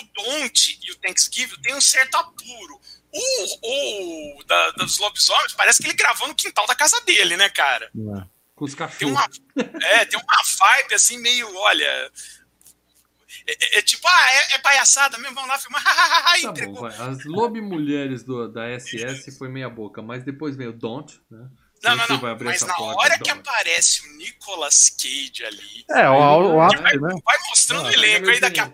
o 0.00 0.04
Don't 0.14 0.78
e 0.82 0.92
o 0.92 0.96
Thanksgiving 0.96 1.60
tem 1.62 1.74
um 1.74 1.80
certo 1.80 2.14
apuro. 2.16 2.80
O, 3.12 4.38
o 4.38 4.44
da, 4.44 4.70
dos 4.72 4.98
lobisomens 4.98 5.52
parece 5.54 5.80
que 5.80 5.88
ele 5.88 5.94
gravou 5.96 6.28
no 6.28 6.34
quintal 6.34 6.66
da 6.66 6.74
casa 6.74 7.00
dele, 7.00 7.36
né, 7.36 7.48
cara? 7.48 7.90
Não. 7.94 8.28
Com 8.54 8.64
os 8.66 8.74
Tem 8.74 8.78
cachorros. 8.86 9.12
uma, 9.12 9.28
é, 9.86 10.04
tem 10.04 10.18
uma 10.20 10.42
vibe 10.58 10.94
assim, 10.94 11.18
meio, 11.18 11.54
olha. 11.56 12.12
É, 13.48 13.76
é- 13.76 13.78
é 13.78 13.82
tipo, 13.82 14.06
ah, 14.08 14.26
é, 14.32 14.54
é 14.54 14.58
palhaçada 14.58 15.16
mesmo, 15.18 15.34
vamos 15.34 15.50
lá 15.50 15.58
filmar. 15.58 15.82
Tá 16.42 16.50
entregou. 16.50 16.74
bom, 16.74 16.80
vai. 16.88 17.08
As 17.10 17.24
lobe 17.24 17.60
mulheres 17.60 18.22
do, 18.24 18.48
da 18.48 18.68
SS 18.78 19.36
foi 19.38 19.48
meia 19.48 19.68
boca, 19.70 20.02
mas 20.02 20.22
depois 20.24 20.56
veio 20.56 20.70
o 20.70 20.72
Don't, 20.72 21.18
né? 21.30 21.46
Não, 21.82 21.94
não, 21.94 22.06
não. 22.08 22.18
vai 22.18 22.32
abrir 22.32 22.46
Mas 22.46 22.56
essa 22.56 22.66
na 22.66 22.74
porta, 22.74 23.00
hora 23.00 23.18
que 23.18 23.30
aparece 23.30 24.02
o 24.08 24.16
Nicolas 24.16 24.90
Cage 24.90 25.44
ali, 25.44 25.84
É, 25.90 26.08
o, 26.08 26.54
o 26.54 26.60
ápice, 26.60 26.82
né? 26.82 26.90
vai 27.24 27.38
mostrando 27.48 27.86
Ah, 27.86 27.90
o 27.90 27.92
elenco, 27.92 28.28
aí 28.30 28.40
daqui 28.40 28.58
a 28.60 28.72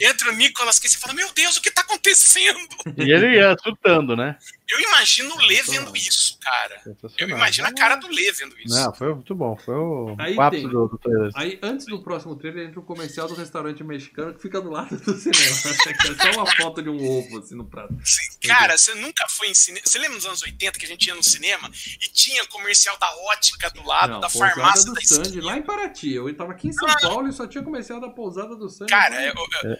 entra 0.00 0.30
o 0.30 0.34
Nicolas 0.34 0.78
Cage 0.78 0.94
e 0.96 0.98
fala, 0.98 1.12
meu 1.14 1.32
Deus, 1.32 1.56
o 1.56 1.62
que 1.62 1.70
tá 1.70 1.80
acontecendo? 1.82 2.58
E 2.98 3.10
ele 3.10 3.36
ia 3.36 3.56
surtando, 3.62 4.14
né? 4.16 4.36
Eu 4.66 4.80
imagino 4.80 5.34
o 5.34 5.38
Lê 5.46 5.62
vendo 5.62 5.94
isso, 5.94 6.38
cara. 6.40 6.80
Eu 7.18 7.28
imagino 7.28 7.68
a 7.68 7.72
cara 7.72 7.96
do 7.96 8.08
Lê 8.08 8.32
vendo 8.32 8.58
isso. 8.58 8.74
Não, 8.74 8.94
foi 8.94 9.14
muito 9.14 9.34
bom. 9.34 9.54
Foi 9.56 9.74
o 9.74 10.16
Aí 10.18 10.34
o 10.34 10.40
ápice 10.40 10.62
do, 10.68 10.88
do 10.88 10.98
trailer. 10.98 11.30
Aí, 11.34 11.58
antes 11.62 11.84
do 11.86 12.02
próximo 12.02 12.34
trailer, 12.34 12.68
entra 12.68 12.80
o 12.80 12.82
comercial 12.82 13.28
do 13.28 13.34
restaurante 13.34 13.84
mexicano 13.84 14.32
que 14.34 14.40
fica 14.40 14.60
do 14.62 14.70
lado 14.70 14.96
do 14.96 15.14
cinema. 15.16 15.44
É 16.24 16.32
só 16.32 16.40
uma 16.40 16.46
foto 16.56 16.82
de 16.82 16.88
um 16.88 16.96
ovo, 17.06 17.38
assim, 17.38 17.54
no 17.54 17.64
prato. 17.64 17.94
Sim, 18.04 18.22
cara, 18.48 18.76
você 18.78 18.94
nunca 18.94 19.26
foi 19.28 19.48
em 19.48 19.54
cinema. 19.54 19.84
Você 19.86 19.98
lembra 19.98 20.16
nos 20.16 20.26
anos 20.26 20.42
80 20.42 20.78
que 20.78 20.84
a 20.86 20.88
gente 20.88 21.06
ia 21.06 21.14
no 21.14 21.22
cinema 21.22 21.70
e 22.02 22.08
tinha 22.08 22.44
comercial 22.46 22.96
da 22.98 23.14
ótica 23.32 23.68
do 23.70 23.84
lado, 23.86 24.12
Não, 24.14 24.20
da 24.20 24.28
pousada 24.30 24.54
farmácia 24.54 24.86
do 24.86 24.94
da 24.94 25.00
Sandy, 25.02 25.28
esquina? 25.28 25.44
lá 25.44 25.58
em 25.58 25.62
Paraty. 25.62 26.12
Eu 26.14 26.34
tava 26.34 26.52
aqui 26.52 26.68
em 26.68 26.72
São 26.72 26.88
Não, 26.88 26.96
Paulo 26.96 27.28
e 27.28 27.32
só 27.32 27.46
tinha 27.46 27.62
comercial 27.62 28.00
da 28.00 28.08
pousada 28.08 28.56
do 28.56 28.68
Sandy. 28.68 28.90
Cara, 28.90 29.22
eu, 29.26 29.34
eu, 29.34 29.70
eu, 29.70 29.70
Eu 29.72 29.78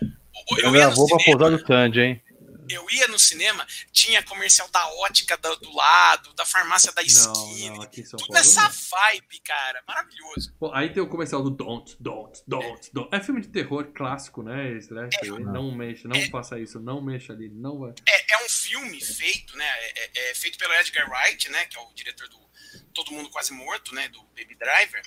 eu 0.58 0.58
ia 0.58 0.66
no 0.66 0.72
gravou 0.72 1.06
pra 1.08 1.18
pousar 1.24 1.50
do 1.50 1.66
Sandy, 1.66 2.00
hein? 2.00 2.22
Eu 2.68 2.88
ia 2.90 3.08
no 3.08 3.18
cinema, 3.18 3.66
tinha 3.92 4.22
comercial 4.22 4.68
da 4.70 4.86
ótica 5.00 5.36
do, 5.36 5.56
do 5.56 5.72
lado, 5.74 6.32
da 6.34 6.44
farmácia 6.46 6.92
da 6.92 7.02
Não, 7.02 7.06
esquina. 7.08 7.74
não, 7.76 7.82
São 7.82 8.18
Tudo 8.18 8.26
Paulo. 8.28 8.32
nessa 8.34 8.62
não. 8.62 8.70
vibe, 8.70 9.40
cara. 9.44 9.82
Maravilhoso. 9.86 10.54
Pô, 10.58 10.72
aí 10.72 10.92
tem 10.92 11.02
o 11.02 11.08
comercial 11.08 11.42
do 11.42 11.50
Don't, 11.50 11.96
Don't, 12.00 12.42
Don't, 12.46 12.90
Don't. 12.92 13.08
É 13.14 13.20
filme 13.20 13.40
de 13.40 13.48
terror 13.48 13.92
clássico, 13.94 14.42
né? 14.42 14.72
Slasher. 14.78 15.40
Não 15.40 15.70
mexa, 15.74 16.08
não 16.08 16.20
faça 16.30 16.58
isso, 16.58 16.78
não 16.80 17.02
mexa 17.02 17.32
ali, 17.32 17.48
não 17.48 17.78
vai. 17.78 17.92
É, 18.08 18.34
é 18.34 18.44
um 18.44 18.48
filme 18.48 19.00
feito, 19.04 19.56
né? 19.56 19.66
É, 19.66 20.00
é- 20.04 20.30
é 20.30 20.34
feito 20.34 20.58
pelo 20.58 20.72
Edgar 20.74 21.08
Wright, 21.10 21.48
né? 21.50 21.66
Que 21.66 21.76
é 21.76 21.80
o 21.80 21.92
diretor 21.94 22.28
do 22.28 22.44
Todo 22.92 23.12
Mundo 23.12 23.30
Quase 23.30 23.52
Morto, 23.52 23.94
né? 23.94 24.08
Do 24.08 24.22
Baby 24.36 24.54
Driver. 24.56 25.02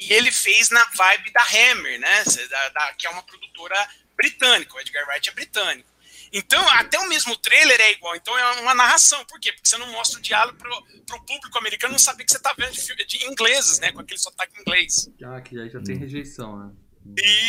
E 0.00 0.12
ele 0.12 0.30
fez 0.30 0.70
na 0.70 0.84
vibe 0.84 1.32
da 1.32 1.42
Hammer, 1.42 1.98
né? 1.98 2.24
da- 2.50 2.68
da- 2.68 2.92
que 2.94 3.06
é 3.06 3.10
uma 3.10 3.22
produtora 3.22 3.88
britânica. 4.16 4.74
O 4.76 4.80
Edgar 4.80 5.06
Wright 5.08 5.28
é 5.28 5.32
britânico. 5.32 5.88
Então, 6.32 6.66
até 6.70 6.98
o 6.98 7.08
mesmo 7.08 7.36
trailer 7.36 7.80
é 7.80 7.92
igual. 7.92 8.14
Então, 8.16 8.36
é 8.38 8.60
uma 8.60 8.74
narração. 8.74 9.24
Por 9.26 9.38
quê? 9.40 9.52
Porque 9.52 9.68
você 9.68 9.78
não 9.78 9.90
mostra 9.92 10.18
o 10.18 10.22
diálogo 10.22 10.58
pro, 10.58 10.84
pro 11.06 11.24
público 11.24 11.58
americano 11.58 11.92
não 11.92 11.98
saber 11.98 12.24
que 12.24 12.32
você 12.32 12.38
tá 12.38 12.54
vendo 12.58 12.72
de, 12.72 13.04
de 13.06 13.24
ingleses, 13.26 13.78
né? 13.78 13.92
Com 13.92 14.00
aquele 14.00 14.18
sotaque 14.20 14.60
inglês. 14.60 15.08
Ah, 15.24 15.40
que 15.40 15.58
aí 15.58 15.70
já 15.70 15.80
tem 15.82 15.96
rejeição, 15.96 16.58
né? 16.58 16.72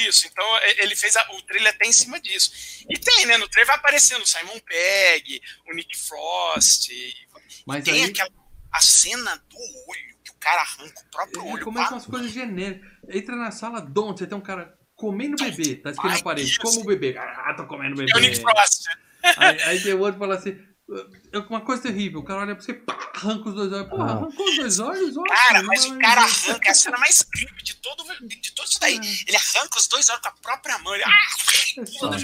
Isso, 0.08 0.26
então 0.28 0.58
é, 0.60 0.84
ele 0.84 0.96
fez 0.96 1.18
a- 1.18 1.28
o 1.34 1.42
trailer 1.42 1.74
até 1.74 1.86
em 1.86 1.92
cima 1.92 2.20
disso. 2.22 2.52
E 2.90 2.98
tem, 2.98 3.26
né? 3.26 3.36
No 3.38 3.50
trailer 3.50 3.68
vai 3.68 3.76
aparecendo 3.76 4.22
o 4.22 4.26
Simon 4.26 4.58
Pegg, 4.60 5.42
o 5.70 5.74
Nick 5.76 5.98
Frost. 5.98 6.90
e- 6.90 7.14
Mas 7.68 7.84
tem 7.84 8.06
aí 8.06 8.10
aquela 8.10 8.30
a 8.72 8.80
cena 8.82 9.36
do 9.50 9.58
olho, 9.58 10.18
que 10.24 10.32
o 10.32 10.36
cara 10.36 10.62
arranca 10.62 11.02
o 11.02 11.10
próprio 11.12 11.42
ele 11.42 11.52
olho. 11.54 11.66
começa 11.66 11.90
pá. 11.90 11.96
umas 11.96 12.06
coisas 12.06 12.32
genéricas. 12.32 12.88
Entra 13.10 13.36
na 13.36 13.52
sala, 13.52 13.82
Don't, 13.82 14.18
você 14.18 14.28
tem 14.28 14.38
um 14.38 14.42
cara 14.42 14.78
comendo 15.00 15.38
bebê, 15.38 15.76
tá 15.78 15.92
escrito 15.92 16.12
Ai, 16.12 16.18
na 16.18 16.24
parede, 16.24 16.60
como 16.60 16.82
o 16.82 16.86
bebê. 16.86 17.16
Ah, 17.18 17.54
tô 17.56 17.66
comendo 17.66 17.96
bebê. 17.96 18.12
É 18.12 18.18
o 18.18 18.20
Nick 18.20 18.40
Frost. 18.40 18.84
Aí, 19.38 19.62
aí 19.64 19.80
tem 19.82 19.94
outro 19.94 20.14
que 20.14 20.20
fala 20.20 20.36
assim. 20.36 20.58
é 21.32 21.38
uma 21.40 21.62
coisa 21.62 21.84
terrível, 21.84 22.20
o 22.20 22.24
cara 22.24 22.42
olha 22.42 22.56
pra 22.56 22.64
você, 22.64 22.74
pá, 22.74 23.12
arranca 23.16 23.50
os 23.50 23.56
dois 23.56 23.72
olhos. 23.72 23.90
Porra, 23.90 24.04
Ah. 24.06 24.12
arrancou 24.14 24.46
os 24.50 24.56
dois 24.58 24.80
olhos? 24.80 25.18
Ótimo, 25.18 25.26
Cara, 25.28 25.64
mas 25.64 25.86
o 25.86 25.90
cara 26.00 26.16
maravilhoso. 26.22 26.50
arranca, 26.52 26.68
é 26.68 26.72
a 26.72 26.74
cena 26.74 26.98
mais 26.98 27.22
creepy 27.22 27.64
de 27.64 27.76
todo, 27.76 28.04
de 28.28 28.52
todo 28.54 28.68
isso 28.68 28.80
daí. 28.80 28.96
Ele 29.28 29.38
arranca 29.38 29.78
os 29.78 29.88
dois 29.88 30.10
olhos 30.10 30.22
com 30.22 30.28
a 30.30 30.32
própria 30.32 30.78
mão. 30.80 30.94
Ele, 30.96 31.04
ah, 31.04 31.12
É 31.78 31.86
pula. 32.00 32.18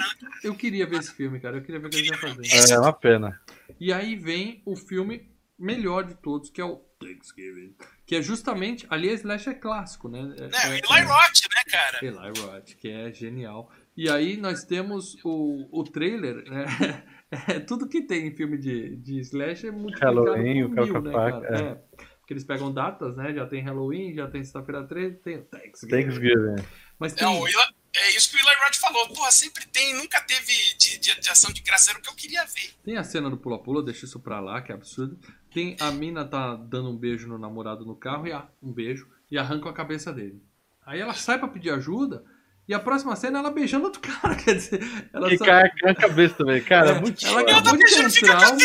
Eu 0.43 0.55
queria 0.55 0.85
ver 0.87 0.99
esse 0.99 1.13
filme, 1.13 1.39
cara. 1.39 1.57
Eu 1.57 1.61
queria 1.61 1.79
ver 1.79 1.87
o 1.87 1.89
que 1.89 1.97
eles 1.97 2.09
iam 2.09 2.17
fazer. 2.19 2.73
É 2.73 2.79
uma 2.79 2.93
pena. 2.93 3.39
E 3.79 3.93
aí 3.93 4.15
vem 4.15 4.61
o 4.65 4.75
filme 4.75 5.29
melhor 5.59 6.03
de 6.03 6.15
todos, 6.15 6.49
que 6.49 6.59
é 6.59 6.65
o 6.65 6.77
Thanksgiving. 6.99 7.75
Que 8.05 8.15
é 8.15 8.21
justamente. 8.21 8.85
Ali 8.89 9.09
a 9.09 9.13
Slash 9.13 9.49
é 9.49 9.53
clássico, 9.53 10.07
né? 10.07 10.19
É, 10.37 10.69
o 10.69 10.73
é- 10.73 10.77
Eli 10.77 11.05
Roth, 11.05 11.41
né, 11.55 11.63
cara? 11.71 11.99
Eli 12.01 12.39
Roth, 12.39 12.75
que 12.77 12.89
é 12.89 13.11
genial. 13.11 13.71
E 13.97 14.09
aí 14.09 14.37
nós 14.37 14.63
temos 14.63 15.17
o, 15.23 15.67
o 15.71 15.83
trailer, 15.83 16.43
né? 16.49 16.65
É, 17.49 17.59
tudo 17.59 17.89
que 17.89 18.03
tem 18.03 18.27
em 18.27 18.35
filme 18.35 18.55
de, 18.55 18.95
de 18.97 19.19
slash 19.19 19.67
é 19.67 19.71
multiplicado 19.71 20.23
Halloween, 20.23 20.63
o 20.63 20.69
mil, 20.69 21.01
né, 21.01 21.11
cara? 21.11 21.47
é. 21.49 21.61
É. 21.71 22.05
Porque 22.19 22.33
eles 22.33 22.43
pegam 22.43 22.71
datas, 22.71 23.15
né? 23.15 23.33
Já 23.33 23.45
tem 23.45 23.61
Halloween, 23.61 24.13
já 24.15 24.27
tem 24.27 24.43
sexta-feira 24.43 24.83
13, 24.83 25.17
tem 25.17 25.37
o 25.37 25.43
Thanksgiving. 25.43 26.03
Thanksgiving. 26.03 26.65
Mas 26.97 27.13
tem... 27.13 27.23
Não, 27.23 27.45
é 27.47 28.09
isso 28.15 28.31
que 28.31 28.35
o 28.35 28.39
Eli 28.39 28.57
Roth 28.63 28.75
falou. 28.75 29.07
Porra, 29.09 29.31
sempre 29.31 29.65
tem, 29.67 29.93
nunca 29.93 30.19
teve 30.21 30.53
de, 30.77 30.97
de, 30.97 31.19
de 31.19 31.29
ação 31.29 31.53
de 31.53 31.61
graça. 31.61 31.91
Era 31.91 31.99
o 31.99 32.01
que 32.01 32.09
eu 32.09 32.15
queria 32.15 32.43
ver. 32.45 32.73
Tem 32.83 32.97
a 32.97 33.03
cena 33.03 33.29
do 33.29 33.37
pula-pula, 33.37 33.83
deixa 33.83 34.05
isso 34.05 34.19
pra 34.19 34.39
lá, 34.39 34.61
que 34.61 34.71
é 34.71 34.75
absurdo. 34.75 35.19
Tem 35.55 35.77
a 35.79 35.89
mina 35.89 36.25
tá 36.25 36.53
dando 36.55 36.89
um 36.89 36.97
beijo 36.97 37.27
no 37.29 37.37
namorado 37.39 37.85
no 37.85 37.95
carro, 37.95 38.27
e 38.27 38.31
a, 38.33 38.45
um 38.61 38.73
beijo, 38.73 39.07
e 39.31 39.37
arranca 39.37 39.69
a 39.69 39.73
cabeça 39.73 40.11
dele. 40.11 40.41
Aí 40.85 40.99
ela 40.99 41.13
sai 41.13 41.39
pra 41.39 41.47
pedir 41.47 41.69
ajuda, 41.69 42.23
e 42.67 42.73
a 42.73 42.79
próxima 42.79 43.15
cena 43.15 43.37
é 43.37 43.41
ela 43.41 43.51
beijando 43.51 43.85
outro 43.85 44.01
cara, 44.03 44.35
quer 44.35 44.55
dizer, 44.55 44.81
ela 45.13 45.33
E 45.33 45.37
só- 45.37 45.45
cai 45.45 45.69
na 45.81 45.95
cabeça 45.95 46.35
também. 46.35 46.61
Cara, 46.61 46.89
É, 46.91 46.99
muito 46.99 47.25
ela. 47.25 47.39
Ela 47.41 47.45
tá 47.45 47.57
acabou 47.71 47.77
de 47.77 47.85
ter 47.85 48.03
um 48.03 48.31
a 48.33 48.37
trauma, 48.37 48.57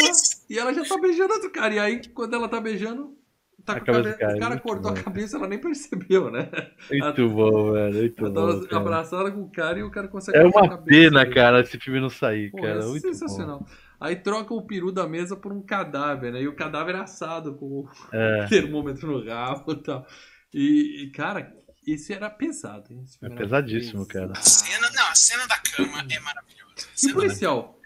e 0.50 0.58
ela 0.58 0.74
já 0.74 0.84
tá 0.84 0.98
beijando 1.00 1.32
outro 1.32 1.50
cara. 1.50 1.74
E 1.74 1.78
aí, 1.78 2.08
quando 2.08 2.34
ela 2.34 2.48
tá 2.48 2.60
beijando, 2.60 3.16
tá 3.64 3.74
A 3.74 3.80
com 3.80 3.82
a 3.82 3.94
cabeça 3.94 4.16
cabeça, 4.16 4.18
cai, 4.18 4.34
o 4.36 4.40
cara 4.40 4.50
muito 4.50 4.62
cortou 4.64 4.92
bom. 4.92 4.98
a 4.98 5.02
cabeça, 5.02 5.36
ela 5.36 5.46
nem 5.46 5.58
percebeu, 5.60 6.28
né? 6.30 6.50
Muito 6.90 7.28
bom, 7.28 7.72
velho. 7.72 7.94
Muito 8.00 8.24
Ela 8.24 8.30
bom. 8.34 8.46
tava 8.52 8.66
cara. 8.66 8.80
abraçada 8.82 9.30
com 9.30 9.42
o 9.42 9.50
cara 9.52 9.78
e 9.78 9.82
o 9.84 9.90
cara 9.92 10.08
consegue 10.08 10.36
É 10.38 10.42
cortar 10.42 10.58
a 10.58 10.62
uma 10.62 10.68
cabeça 10.70 10.88
pena, 11.10 11.26
cara, 11.30 11.60
esse 11.60 11.78
filme 11.78 12.00
não 12.00 12.10
sair, 12.10 12.50
Pô, 12.50 12.56
cara. 12.62 12.80
é 12.82 12.84
Muito 12.86 13.02
sensacional. 13.02 13.64
Aí 14.00 14.16
troca 14.16 14.54
o 14.54 14.62
peru 14.62 14.90
da 14.90 15.06
mesa 15.06 15.36
por 15.36 15.52
um 15.52 15.60
cadáver, 15.60 16.32
né? 16.32 16.40
E 16.40 16.48
o 16.48 16.56
cadáver 16.56 16.94
é 16.94 17.00
assado 17.00 17.54
com 17.54 17.66
o. 17.66 17.90
É, 18.10 18.46
termômetro 18.48 19.06
no 19.06 19.24
rabo 19.28 19.72
e 19.72 19.82
tal. 19.82 20.06
E, 20.54 21.04
e, 21.04 21.10
cara, 21.10 21.54
esse 21.86 22.12
era 22.12 22.30
pesado, 22.30 22.92
hein? 22.92 23.04
É 23.22 23.26
era 23.26 23.34
pesadíssimo, 23.34 24.06
pesado. 24.06 24.32
A 24.32 24.40
cena, 24.40 24.90
não, 24.90 25.06
a 25.06 25.14
cena 25.14 25.46
da 25.46 25.58
cama 25.58 26.06
é 26.10 26.18
maravilhosa. 26.20 26.88
E 27.02 27.10
o 27.10 27.14
policial? 27.14 27.76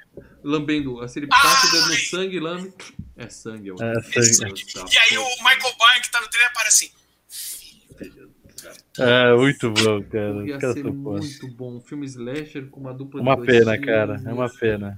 Lambendo, 0.44 1.00
assim, 1.00 1.20
ele 1.20 1.26
passa 1.26 1.66
o 1.66 1.70
dedo 1.72 1.88
no 1.88 1.94
sangue 1.96 2.36
e 2.36 2.40
lambe. 2.40 2.72
É 3.16 3.28
sangue, 3.28 3.68
eu 3.68 3.76
É 3.80 4.00
sangue. 4.02 4.62
E 4.92 4.98
aí 4.98 5.18
o 5.18 5.26
Michael 5.38 5.74
Byrne 5.78 6.00
que 6.02 6.10
tá 6.10 6.20
no 6.20 6.28
trailer 6.28 6.50
aparece 6.50 6.92
assim. 7.96 8.12
é 8.98 9.34
muito 9.34 9.70
bom, 9.70 10.02
cara. 10.04 10.46
Ia 10.46 10.54
Os 10.54 10.60
caras 10.60 10.74
ser 10.74 10.84
muito 10.84 11.48
bom. 11.56 11.76
Um 11.76 11.80
filme 11.80 12.06
slasher 12.06 12.68
com 12.70 12.80
uma 12.80 12.94
dupla 12.94 13.20
Uma 13.20 13.36
de 13.36 13.46
dois 13.46 13.58
pena, 13.58 13.80
cara. 13.80 14.22
É 14.24 14.32
uma 14.32 14.48
pena. 14.48 14.96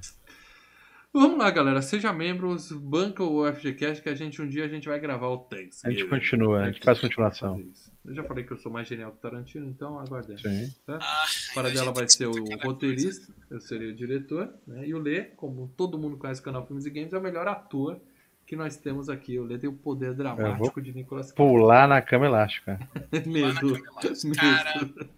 Vamos 1.18 1.38
lá, 1.38 1.50
galera. 1.50 1.80
Seja 1.80 2.12
membros, 2.12 2.70
banca 2.70 3.24
o 3.24 3.50
FGCast 3.50 4.02
que 4.02 4.08
a 4.10 4.14
gente 4.14 4.42
um 4.42 4.46
dia 4.46 4.66
a 4.66 4.68
gente 4.68 4.86
vai 4.86 5.00
gravar 5.00 5.28
o 5.28 5.38
Thanks. 5.38 5.82
A 5.82 5.90
gente 5.90 6.04
continua, 6.04 6.60
a 6.60 6.66
gente 6.70 6.84
faz 6.84 7.00
continuação. 7.00 7.58
Eu 8.04 8.14
já 8.14 8.22
falei 8.22 8.44
que 8.44 8.52
eu 8.52 8.58
sou 8.58 8.70
mais 8.70 8.86
genial 8.86 9.12
que 9.12 9.16
o 9.16 9.20
Tarantino, 9.20 9.66
então 9.66 9.98
aguardemos. 9.98 10.42
Sim. 10.42 10.70
Tá? 10.84 10.98
Ah, 11.00 11.24
Para 11.54 11.70
dela 11.70 11.90
vai 11.90 12.06
ser 12.06 12.26
o 12.26 12.34
roteirista, 12.62 13.32
eu 13.50 13.58
serei 13.62 13.92
o 13.92 13.96
diretor, 13.96 14.52
né? 14.66 14.86
E 14.86 14.92
o 14.92 14.98
Lê, 14.98 15.22
como 15.22 15.72
todo 15.74 15.98
mundo 15.98 16.18
conhece 16.18 16.42
o 16.42 16.44
canal 16.44 16.66
Filmes 16.66 16.84
e 16.84 16.90
Games, 16.90 17.14
é 17.14 17.18
o 17.18 17.22
melhor 17.22 17.48
ator 17.48 17.98
que 18.46 18.54
nós 18.54 18.76
temos 18.76 19.08
aqui. 19.08 19.38
O 19.38 19.44
Lê 19.44 19.56
tem 19.56 19.70
o 19.70 19.72
poder 19.72 20.12
dramático 20.12 20.82
de 20.82 20.92
Nicolas 20.92 21.32
Cage. 21.32 21.36
Pular 21.36 21.88
na 21.88 22.02
cama 22.02 22.26
elástica. 22.26 22.78
coisa. 23.10 23.24
Lá 23.24 23.54
na 23.54 23.62
Medo. 23.62 23.82
cama 23.82 24.02
elástica. 24.04 24.34
Cara, 24.34 24.80
Medo. 24.80 25.08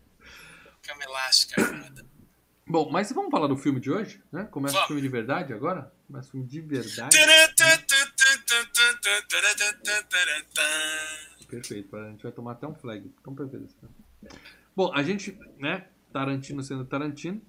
cama 0.81 1.05
elástica. 1.05 1.61
cara. 1.61 2.08
Bom, 2.69 2.91
mas 2.91 3.11
vamos 3.13 3.31
falar 3.31 3.47
do 3.47 3.57
filme 3.57 3.81
de 3.81 3.91
hoje, 3.91 4.23
né? 4.31 4.45
Começa 4.45 4.79
o 4.79 4.87
filme 4.87 5.01
de 5.01 5.09
verdade 5.09 5.55
agora? 5.55 5.91
Começa 6.07 6.29
o 6.29 6.31
filme 6.33 6.47
de 6.47 6.61
verdade. 6.61 7.17
Perfeito, 11.49 11.97
a 11.97 12.11
gente 12.11 12.23
vai 12.23 12.33
tomar 12.33 12.53
até 12.53 12.67
um 12.67 12.75
flag. 12.75 13.11
Tão 13.25 13.35
perfeito 13.35 13.65
esse 13.65 13.75
filme. 13.75 13.95
Bom, 14.77 14.93
a 14.95 15.03
gente, 15.03 15.39
né? 15.59 15.87
Tarantino 16.13 16.63
sendo 16.63 16.85
Tarantino, 16.85 17.41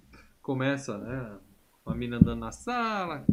começa, 0.41 0.97
né? 0.97 1.37
Uma 1.85 1.95
mina 1.95 2.15
andando 2.17 2.39
na 2.39 2.53
sala, 2.53 3.25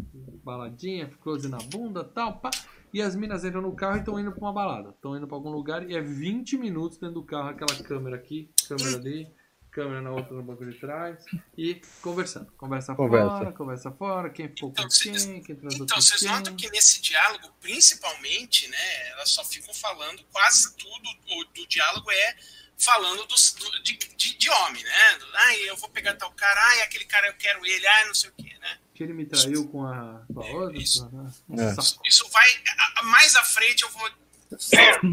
baladinha, 0.43 1.09
close 1.21 1.49
na 1.49 1.59
bunda 1.59 2.03
tal, 2.03 2.41
pá. 2.41 2.51
E 2.93 3.01
as 3.01 3.15
minas 3.15 3.45
entram 3.45 3.63
no 3.63 3.77
carro 3.77 3.97
e 3.97 4.01
estão 4.01 4.19
indo 4.19 4.33
pra 4.33 4.41
uma 4.41 4.53
balada. 4.53 4.91
Estão 4.91 5.17
indo 5.17 5.27
pra 5.27 5.37
algum 5.37 5.51
lugar 5.51 5.89
e 5.89 5.95
é 5.95 6.01
20 6.01 6.59
minutos 6.59 6.99
dentro 6.99 7.15
do 7.15 7.23
carro, 7.23 7.51
aquela 7.51 7.81
câmera 7.85 8.17
aqui, 8.17 8.51
câmera 8.67 8.97
ali, 8.97 9.29
câmera 9.77 10.01
na 10.01 10.11
outra 10.11 10.35
no 10.35 10.43
banco 10.43 10.65
de 10.65 10.73
trás. 10.79 11.23
E 11.57 11.81
conversando. 12.01 12.51
Conversa, 12.57 12.95
Conversa. 12.95 13.29
fora, 13.29 13.53
conversa 13.53 13.91
fora, 13.93 14.31
quem 14.31 14.49
ficou 14.49 14.71
com 14.73 14.81
Então, 14.81 14.91
vocês- 14.91 15.25
quem, 15.27 15.43
quem 15.43 15.55
transou 15.55 15.85
Então, 15.85 15.97
com 15.97 16.03
vocês 16.03 16.21
quem. 16.21 16.29
notam 16.31 16.57
que 16.57 16.71
nesse 16.71 17.01
diálogo, 17.03 17.53
principalmente, 17.61 18.67
né, 18.69 19.09
elas 19.11 19.31
só 19.31 19.45
ficam 19.45 19.75
falando, 19.75 20.25
quase 20.33 20.75
tudo 20.77 21.09
o, 21.31 21.45
do 21.45 21.67
diálogo 21.69 22.11
é 22.11 22.37
falando 22.79 23.27
dos- 23.27 23.53
do- 23.55 23.83
de, 23.83 23.97
de, 23.97 24.37
de 24.39 24.51
homem, 24.51 24.83
né? 24.83 25.19
Do, 25.19 25.27
Ai, 25.35 25.57
eu 25.69 25.77
vou 25.77 25.89
pegar 25.91 26.15
tal 26.15 26.31
cara, 26.33 26.59
ai, 26.71 26.83
aquele 26.83 27.05
cara 27.05 27.27
eu 27.29 27.35
quero 27.35 27.65
ele, 27.67 27.87
ai, 27.87 28.07
não 28.07 28.15
sei 28.15 28.31
o 28.31 28.33
quê, 28.35 28.57
né? 28.61 28.79
Que 28.95 29.03
ele 29.03 29.13
me 29.13 29.27
traiu 29.27 29.69
com 29.69 29.85
a, 29.87 30.23
com 30.33 30.41
a 30.41 30.47
outra. 30.47 30.79
Isso. 30.79 31.07
né? 31.13 31.33
É. 31.71 31.75
Saco. 31.83 32.01
Isso 32.07 32.27
vai. 32.31 32.49
a- 32.97 33.03
mais 33.05 33.37
à 33.37 33.45
frente 33.45 33.83
eu 33.83 33.91
vou 33.91 34.11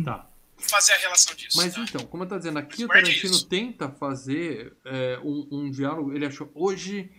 Tá. 0.05 0.27
Fazer 0.63 0.93
a 0.93 0.97
relação 0.97 1.35
disso. 1.35 1.57
Mas 1.57 1.73
tá? 1.73 1.81
então, 1.81 2.05
como 2.05 2.23
eu 2.23 2.27
tô 2.27 2.37
dizendo, 2.37 2.59
aqui 2.59 2.85
o 2.85 2.87
Tarantino 2.87 3.33
isso. 3.33 3.47
tenta 3.47 3.89
fazer 3.89 4.75
é, 4.85 5.19
um, 5.23 5.47
um 5.51 5.71
diálogo. 5.71 6.13
Ele 6.13 6.25
achou, 6.25 6.51
hoje 6.53 7.11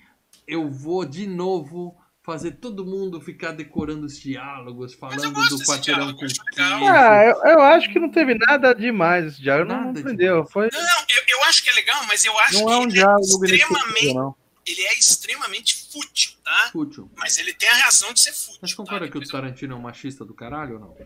eu 0.46 0.70
vou 0.70 1.04
de 1.04 1.26
novo 1.26 1.96
fazer 2.24 2.52
todo 2.52 2.86
mundo 2.86 3.20
ficar 3.20 3.52
decorando 3.52 4.06
os 4.06 4.18
diálogos, 4.18 4.94
falando 4.94 5.30
do 5.30 5.58
quarteirão 5.58 6.14
com 6.14 6.22
eu 6.22 6.26
acho 6.26 6.42
legal. 6.56 6.78
queijo. 6.78 6.92
Ah, 6.92 7.22
eu, 7.22 7.52
eu 7.52 7.60
acho 7.60 7.92
que 7.92 8.00
não 8.00 8.10
teve 8.10 8.34
nada 8.34 8.74
demais 8.74 9.26
esse 9.26 9.42
diálogo. 9.42 9.70
Não, 9.70 9.78
Nada 9.86 9.92
não 9.92 10.02
prendeu. 10.02 10.46
Foi, 10.46 10.70
Não, 10.72 10.80
não, 10.80 11.04
eu, 11.10 11.22
eu 11.28 11.44
acho 11.44 11.62
que 11.62 11.68
é 11.68 11.74
legal, 11.74 12.02
mas 12.06 12.24
eu 12.24 12.36
acho 12.40 12.54
não 12.54 12.66
que 12.66 12.72
é 12.72 12.76
um 12.76 12.84
é 12.84 12.86
diálogo 12.86 13.44
extremamente. 13.44 13.78
inesquecível, 13.78 14.14
não. 14.14 14.36
ele 14.66 14.82
é 14.82 14.94
extremamente 14.98 15.92
fútil, 15.92 16.32
tá? 16.42 16.70
Fútil. 16.72 17.10
Mas 17.14 17.36
ele 17.36 17.52
tem 17.52 17.68
a 17.68 17.74
reação 17.74 18.12
de 18.14 18.20
ser 18.20 18.32
fútil. 18.32 18.58
Mas 18.62 18.72
concorda 18.72 19.04
tá? 19.04 19.12
que 19.12 19.18
o 19.18 19.28
Tarantino 19.28 19.74
é 19.74 19.76
um 19.76 19.82
machista 19.82 20.24
do 20.24 20.32
caralho 20.32 20.74
ou 20.74 20.80
não? 20.80 20.96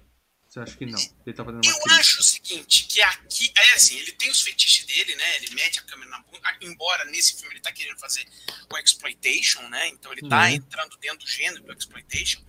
Você 0.64 0.70
acha 0.70 0.76
que 0.76 0.86
não? 0.86 1.00
Ele 1.26 1.36
tá 1.36 1.44
fazendo 1.44 1.64
Eu 1.64 1.72
crítica. 1.74 1.94
acho 2.00 2.20
o 2.20 2.22
seguinte, 2.22 2.84
que 2.86 3.00
aqui, 3.02 3.52
é 3.56 3.74
assim, 3.74 3.96
ele 3.98 4.12
tem 4.12 4.30
os 4.30 4.42
fetiches 4.42 4.84
dele, 4.86 5.14
né? 5.14 5.36
Ele 5.36 5.54
mete 5.54 5.78
a 5.78 5.82
câmera 5.82 6.10
na 6.10 6.18
bunda, 6.20 6.56
embora 6.60 7.04
nesse 7.06 7.36
filme 7.36 7.54
ele 7.54 7.60
tá 7.60 7.72
querendo 7.72 7.98
fazer 7.98 8.26
o 8.70 8.78
exploitation, 8.78 9.62
né? 9.68 9.88
Então 9.88 10.12
ele 10.12 10.28
tá 10.28 10.42
Uhum. 10.42 10.48
entrando 10.48 10.96
dentro 10.98 11.18
do 11.18 11.26
gênero 11.28 11.62
do 11.62 11.72
exploitation. 11.72 12.40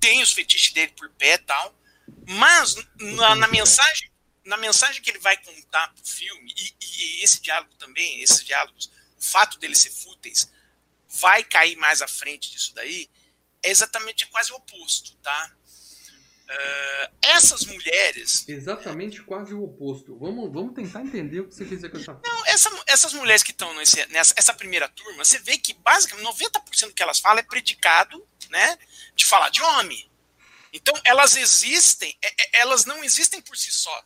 Tem 0.00 0.22
os 0.22 0.32
fetiches 0.32 0.72
dele 0.72 0.92
por 0.96 1.10
pé 1.10 1.34
e 1.34 1.38
tal. 1.38 1.78
Mas 2.26 2.74
na, 2.98 3.34
na 3.36 3.48
mensagem, 3.48 4.10
na 4.44 4.56
mensagem 4.56 5.00
que 5.02 5.10
ele 5.10 5.18
vai 5.20 5.36
contar 5.36 5.88
pro 5.92 6.04
filme, 6.04 6.52
e, 6.56 6.74
e 6.80 7.22
esse 7.24 7.40
diálogo 7.40 7.74
também, 7.76 8.20
esses 8.22 8.44
diálogos, 8.44 8.90
o 9.18 9.22
fato 9.22 9.58
deles 9.58 9.78
ser 9.78 9.90
fúteis, 9.90 10.50
vai 11.08 11.44
cair 11.44 11.76
mais 11.76 12.02
à 12.02 12.08
frente 12.08 12.50
disso 12.50 12.74
daí, 12.74 13.08
é 13.62 13.70
exatamente 13.70 14.26
quase 14.26 14.52
o 14.52 14.56
oposto, 14.56 15.14
tá? 15.16 15.52
Ah, 16.48 17.10
essas 17.22 17.64
mulheres 17.64 18.46
Exatamente 18.48 19.22
quase 19.22 19.54
o 19.54 19.62
oposto. 19.62 20.18
Vamos, 20.18 20.52
vamos 20.52 20.74
tentar 20.74 21.00
entender 21.00 21.40
o 21.40 21.48
que 21.48 21.54
você 21.54 21.64
quer 21.64 21.76
dizer 21.76 21.90
com 21.90 21.96
essa 21.98 22.20
Não, 22.22 22.46
essa- 22.46 22.82
essas 22.86 23.12
mulheres 23.14 23.42
que 23.42 23.52
estão 23.52 23.72
nesse- 23.74 24.04
nessa 24.06 24.34
essa 24.36 24.52
primeira 24.52 24.88
turma, 24.88 25.24
você 25.24 25.38
vê 25.38 25.56
que 25.56 25.72
basicamente 25.74 26.24
90% 26.24 26.88
do 26.88 26.94
que 26.94 27.02
elas 27.02 27.20
falam 27.20 27.38
é 27.38 27.42
predicado, 27.42 28.26
né, 28.50 28.76
de 29.14 29.24
falar 29.24 29.48
de 29.50 29.62
homem. 29.62 30.10
Então 30.72 30.94
elas 31.04 31.36
existem, 31.36 32.16
é- 32.22 32.42
é- 32.42 32.60
elas 32.60 32.84
não 32.84 33.02
existem 33.04 33.40
por 33.40 33.56
si 33.56 33.70
só, 33.72 34.04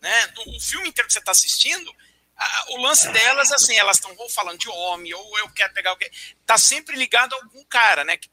né? 0.00 0.32
O, 0.38 0.56
o 0.56 0.60
filme 0.60 0.88
inteiro 0.88 1.06
que 1.06 1.12
você 1.12 1.18
está 1.20 1.32
assistindo, 1.32 1.92
a- 2.36 2.64
o 2.70 2.76
lance 2.78 3.08
delas 3.12 3.50
é 3.52 3.54
assim, 3.54 3.76
elas 3.76 3.98
estão 3.98 4.12
ou 4.16 4.28
falando 4.30 4.58
de 4.58 4.68
homem 4.68 5.12
ou 5.14 5.38
eu 5.38 5.48
quero 5.50 5.72
pegar 5.74 5.90
alguém, 5.90 6.10
tá 6.46 6.56
sempre 6.58 6.96
ligado 6.96 7.34
a 7.34 7.36
algum 7.36 7.64
cara, 7.66 8.02
né? 8.04 8.16
que- 8.16 8.28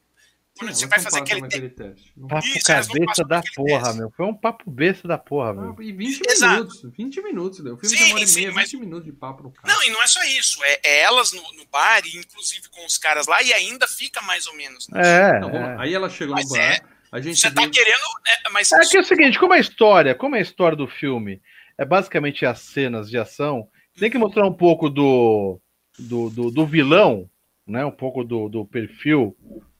Quando 0.58 0.74
você 0.74 0.86
vai 0.86 1.00
fazer 1.00 1.18
aquele, 1.20 1.48
te- 1.48 1.68
teste. 1.70 2.12
Não- 2.16 2.28
Papo 2.28 2.46
Isso, 2.46 2.66
cabeça 2.66 3.24
da 3.24 3.42
porra, 3.56 3.82
teste. 3.84 3.98
meu. 3.98 4.10
Foi 4.10 4.26
um 4.26 4.34
papo 4.34 4.70
besta 4.70 5.08
da 5.08 5.16
porra, 5.18 5.54
meu. 5.54 5.74
Ah, 5.78 5.82
E 5.82 5.92
20 5.92 6.20
Exato. 6.28 6.52
minutos. 6.54 6.82
20 6.96 7.22
minutos, 7.22 7.58
Léo. 7.60 7.74
O 7.74 7.78
filme 7.78 7.96
Sim, 7.96 8.14
e 8.22 8.26
sim, 8.28 8.40
meia, 8.42 8.52
mas- 8.52 8.70
20 8.70 8.80
minutos 8.80 9.04
de 9.06 9.12
papo 9.12 9.42
no 9.44 9.50
carro. 9.50 9.66
Não, 9.74 9.82
e 9.82 9.90
não 9.90 10.02
é 10.02 10.06
só 10.06 10.22
isso, 10.24 10.62
é, 10.62 10.80
é 10.84 11.00
elas 11.00 11.32
no, 11.32 11.40
no 11.54 11.66
bar 11.72 12.02
e 12.06 12.16
inclusive 12.18 12.68
com 12.70 12.84
os 12.86 12.98
caras 12.98 13.26
lá 13.26 13.42
e 13.42 13.52
ainda 13.52 13.88
fica 13.88 14.20
mais 14.22 14.46
ou 14.46 14.54
menos. 14.54 14.88
né? 14.88 15.00
É. 15.02 15.40
Lá. 15.40 15.50
é. 15.72 15.76
Aí 15.80 15.94
ela 15.94 16.10
chegou 16.10 16.34
Mas 16.34 16.44
no 16.48 16.54
bar, 16.56 16.80
a 17.10 17.20
gente 17.20 17.40
Você 17.40 17.50
tá 17.50 17.62
vê- 17.62 17.70
querendo, 17.70 18.02
é, 18.46 18.50
mas 18.50 18.70
É 18.72 18.78
que 18.80 18.96
é 18.98 19.00
o 19.00 19.04
seguinte, 19.04 19.38
como 19.38 19.54
é 19.54 19.56
a 19.56 19.60
história, 19.60 20.14
como 20.14 20.36
é 20.36 20.38
a 20.38 20.42
história 20.42 20.76
do 20.76 20.86
filme, 20.86 21.40
é 21.78 21.84
basicamente 21.84 22.44
as 22.44 22.60
cenas 22.60 23.08
de 23.08 23.16
ação, 23.16 23.66
tem 23.98 24.10
que 24.10 24.18
mostrar 24.18 24.46
um 24.46 24.52
pouco 24.52 24.88
do, 24.90 25.58
do, 25.98 26.28
do, 26.30 26.50
do 26.50 26.66
vilão, 26.66 27.28
né? 27.66 27.84
Um 27.86 27.90
pouco 27.90 28.22
do, 28.22 28.48
do 28.50 28.64
perfil, 28.66 29.34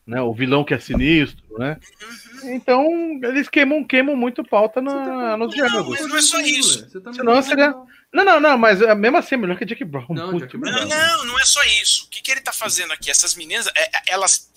né? 0.07 0.21
O 0.21 0.33
vilão 0.35 0.65
que 0.65 0.75
é 0.75 0.79
sinistro, 0.79 1.43
né? 1.59 1.77
Então, 2.45 2.85
eles 3.23 3.49
queimam, 3.49 3.85
queimam 3.85 4.17
muito 4.17 4.43
pauta 4.45 4.81
na, 4.81 4.91
tá- 4.93 5.37
nos 5.37 5.49
Não, 5.49 5.67
diálogos. 5.67 6.01
mas 6.01 6.09
não 6.09 6.17
é 6.17 6.23
só 6.23 6.41
isso. 6.41 6.89
Você 6.91 7.01
tá 7.01 7.13
Senão 7.13 7.35
dando 7.35 7.45
seria-. 7.45 7.75
Não, 8.13 8.25
não, 8.25 8.39
não, 8.41 8.59
mas 8.59 8.83
é, 8.83 8.95
mesmo 8.95 9.17
assim 9.17 9.37
é 9.37 9.39
melhor 9.39 9.57
que 9.57 9.65
Jack 9.65 9.83
Brown. 9.85 10.07
Não, 10.11 10.39
Jack. 10.39 10.57
Brown. 10.59 10.71
Não, 10.75 10.87
não, 10.89 11.25
não 11.27 11.39
é 11.41 11.45
só 11.47 11.63
isso. 11.65 12.05
O 12.05 12.11
que, 12.11 12.21
que 12.21 12.31
ele 12.31 12.41
tá 12.43 12.53
fazendo 12.53 12.93
aqui? 12.93 13.11
Essas 13.11 13.35
meninas, 13.35 13.67
é, 13.69 13.85
é, 13.85 13.91
elas, 14.09 14.51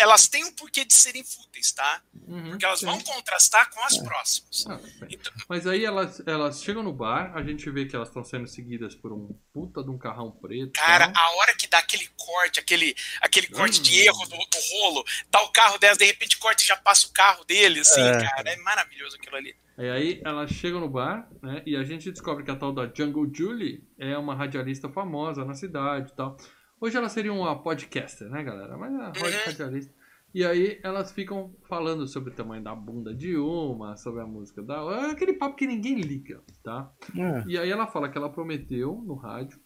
elas 0.00 0.26
têm 0.28 0.44
um 0.44 0.52
porquê 0.52 0.84
de 0.84 0.94
serem 0.94 1.22
fúteis, 1.22 1.70
tá? 1.72 2.02
Uhum, 2.26 2.50
Porque 2.50 2.64
elas 2.64 2.80
sim. 2.80 2.86
vão 2.86 3.00
contrastar 3.00 3.70
com 3.70 3.80
as 3.84 3.98
próximas. 3.98 4.64
Ah. 4.68 4.80
Então, 5.08 5.32
Mas 5.48 5.66
aí 5.66 5.84
elas, 5.84 6.22
elas 6.26 6.62
chegam 6.62 6.82
no 6.82 6.92
bar, 6.92 7.32
a 7.34 7.42
gente 7.42 7.68
vê 7.70 7.84
que 7.86 7.94
elas 7.94 8.08
estão 8.08 8.24
sendo 8.24 8.46
seguidas 8.46 8.94
por 8.94 9.12
um 9.12 9.28
puta 9.52 9.82
de 9.82 9.90
um 9.90 9.98
carrão 9.98 10.30
preto. 10.30 10.72
cara, 10.72 11.10
tal. 11.12 11.22
a 11.24 11.36
hora 11.36 11.54
que 11.56 11.66
dá 11.66 11.78
aquele 11.78 12.08
corte, 12.16 12.58
aquele, 12.60 12.94
aquele 13.20 13.46
corte 13.48 13.80
de 13.82 14.00
Hum. 14.00 14.04
erro 14.04 14.24
do, 14.26 14.36
do 14.36 14.58
rolo, 14.72 15.04
tá 15.30 15.42
o 15.42 15.48
carro 15.52 15.78
delas, 15.78 15.98
de 15.98 16.04
repente 16.06 16.38
corta 16.38 16.62
e 16.62 16.66
já 16.66 16.76
passa 16.76 17.06
o 17.06 17.10
carro 17.12 17.44
dele, 17.44 17.80
assim, 17.80 18.00
É. 18.00 18.24
cara. 18.24 18.50
É 18.50 18.56
maravilhoso 18.58 19.16
aquilo 19.16 19.36
ali. 19.36 19.54
E 19.78 19.88
aí 19.88 20.20
elas 20.24 20.50
chegam 20.50 20.78
no 20.80 20.88
bar, 20.90 21.26
né? 21.42 21.62
E 21.64 21.74
a 21.74 21.82
gente 21.82 22.10
descobre 22.10 22.44
que 22.44 22.50
a 22.50 22.56
tal 22.56 22.70
da 22.72 22.86
Jungle 22.86 23.30
Julie 23.34 23.82
é 23.98 24.16
uma 24.18 24.34
radialista 24.34 24.90
famosa 24.90 25.42
na 25.44 25.54
cidade 25.54 26.10
e 26.12 26.14
tal. 26.16 26.36
Hoje 26.80 26.96
ela 26.96 27.08
seria 27.08 27.32
uma 27.32 27.60
podcaster, 27.60 28.28
né, 28.30 28.42
galera? 28.42 28.76
Mas 28.76 28.94
a 28.94 29.08
Uhum. 29.08 29.44
radialista. 29.46 29.92
E 30.32 30.44
aí 30.44 30.78
elas 30.82 31.12
ficam 31.12 31.52
falando 31.68 32.06
sobre 32.06 32.30
o 32.30 32.34
tamanho 32.34 32.62
da 32.62 32.74
bunda 32.74 33.12
de 33.12 33.36
uma, 33.36 33.96
sobre 33.96 34.22
a 34.22 34.26
música 34.26 34.62
da 34.62 34.82
outra. 34.82 35.08
É 35.08 35.10
aquele 35.10 35.32
papo 35.34 35.56
que 35.56 35.66
ninguém 35.66 36.00
liga, 36.00 36.40
tá? 36.62 36.90
É. 37.16 37.44
E 37.48 37.58
aí 37.58 37.68
ela 37.68 37.86
fala 37.86 38.08
que 38.08 38.16
ela 38.16 38.30
prometeu 38.30 39.02
no 39.04 39.14
rádio 39.14 39.58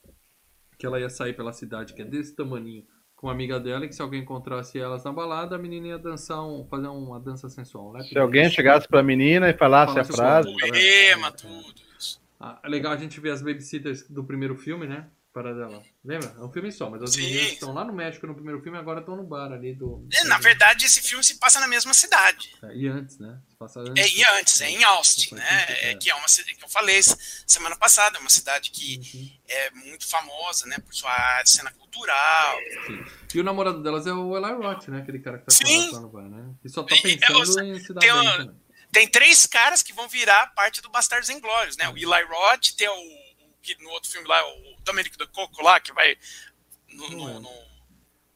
que 0.78 0.86
ela 0.86 0.98
ia 0.98 1.08
sair 1.08 1.34
pela 1.34 1.52
cidade, 1.52 1.94
que 1.94 2.02
é 2.02 2.04
desse 2.04 2.34
tamaninho, 2.34 2.84
com 3.14 3.28
uma 3.28 3.32
amiga 3.32 3.60
dela, 3.60 3.84
e 3.84 3.88
que 3.88 3.94
se 3.94 4.02
alguém 4.02 4.22
encontrasse 4.22 4.76
elas 4.78 5.04
na 5.04 5.12
balada, 5.12 5.54
a 5.54 5.58
menina 5.58 5.86
ia 5.88 5.98
dançar 5.98 6.44
um, 6.44 6.66
fazer 6.66 6.88
uma 6.88 7.20
dança 7.20 7.48
sensual. 7.48 7.92
Né? 7.92 8.02
Se 8.02 8.18
alguém 8.18 8.50
chegasse 8.50 8.88
pra 8.88 9.02
menina 9.02 9.48
e 9.48 9.54
falasse 9.54 9.92
a 9.92 10.04
Falasse 10.04 10.12
o 10.12 10.16
frase. 10.16 10.56
Poema, 10.58 11.30
tudo 11.30 11.74
isso. 11.96 12.20
Ah, 12.40 12.58
é 12.64 12.68
legal 12.68 12.92
a 12.92 12.96
gente 12.96 13.20
ver 13.20 13.30
as 13.30 13.40
babysitters 13.40 14.08
do 14.08 14.24
primeiro 14.24 14.56
filme, 14.56 14.86
né? 14.86 15.08
Para 15.34 15.52
dela. 15.52 15.82
Lembra? 16.04 16.32
É 16.38 16.44
um 16.44 16.52
filme 16.52 16.70
só, 16.70 16.88
mas 16.88 17.02
as 17.02 17.16
meninas 17.16 17.52
estão 17.54 17.74
lá 17.74 17.84
no 17.84 17.92
México 17.92 18.24
no 18.24 18.36
primeiro 18.36 18.62
filme 18.62 18.78
agora 18.78 19.00
estão 19.00 19.16
no 19.16 19.24
bar 19.24 19.50
ali 19.52 19.74
do. 19.74 20.06
É, 20.12 20.22
Na 20.22 20.38
verdade, 20.38 20.86
esse 20.86 21.02
filme 21.02 21.24
se 21.24 21.34
passa 21.40 21.58
na 21.58 21.66
mesma 21.66 21.92
cidade. 21.92 22.54
É, 22.62 22.72
E 22.72 22.86
antes, 22.86 23.18
né? 23.18 23.40
Se 23.50 23.56
passa 23.56 23.80
antes. 23.80 23.96
É, 24.00 24.08
e 24.16 24.24
antes, 24.38 24.60
é 24.60 24.70
em 24.70 24.84
Austin, 24.84 25.34
né? 25.34 25.44
É, 25.68 25.90
é. 25.90 25.94
que 25.96 26.08
é 26.08 26.14
uma 26.14 26.28
cidade 26.28 26.54
que 26.56 26.64
eu 26.64 26.68
falei 26.68 27.00
semana 27.48 27.74
passada, 27.74 28.16
é 28.16 28.20
uma 28.20 28.30
cidade 28.30 28.70
que 28.70 29.00
Uhum, 29.12 29.30
é 29.48 29.70
muito 29.72 30.06
famosa, 30.06 30.66
né? 30.66 30.78
Por 30.78 30.94
sua 30.94 31.42
cena 31.44 31.72
cultural. 31.72 32.56
sim. 32.86 33.04
E 33.34 33.40
o 33.40 33.44
namorado 33.44 33.82
delas 33.82 34.06
é 34.06 34.12
o 34.12 34.36
Eli 34.36 34.52
Roth, 34.54 34.86
né? 34.86 34.98
Aquele 35.00 35.18
cara 35.18 35.38
que 35.38 35.46
tá 35.46 35.50
Sim. 35.50 35.90
lá 35.90 35.98
no 36.00 36.08
bar, 36.10 36.28
né? 36.28 36.54
E 36.64 36.68
só 36.68 36.84
tá 36.84 36.94
E- 36.94 37.02
pensando 37.02 37.60
é, 37.60 37.64
em 37.64 37.82
dar 37.92 38.00
tem 38.00 38.12
uma-. 38.12 38.56
Tem 38.92 39.08
três 39.08 39.44
caras 39.46 39.82
que 39.82 39.92
vão 39.92 40.08
virar 40.08 40.54
parte 40.54 40.80
do 40.80 40.88
Bastardos 40.88 41.28
Inglórios, 41.28 41.76
né? 41.76 41.88
O 41.88 41.96
Eli 41.98 42.24
Roth, 42.28 42.68
tem 42.76 42.88
o 42.88 43.23
que 43.64 43.82
no 43.82 43.90
outro 43.90 44.10
filme 44.10 44.28
lá, 44.28 44.40
o 44.46 44.76
Dominic 44.84 45.16
do 45.16 45.26
Coco 45.28 45.62
lá, 45.62 45.80
que 45.80 45.92
vai 45.92 46.16
no, 46.92 47.08
no- 47.10 47.28
é. 47.30 47.38
no- 47.40 47.74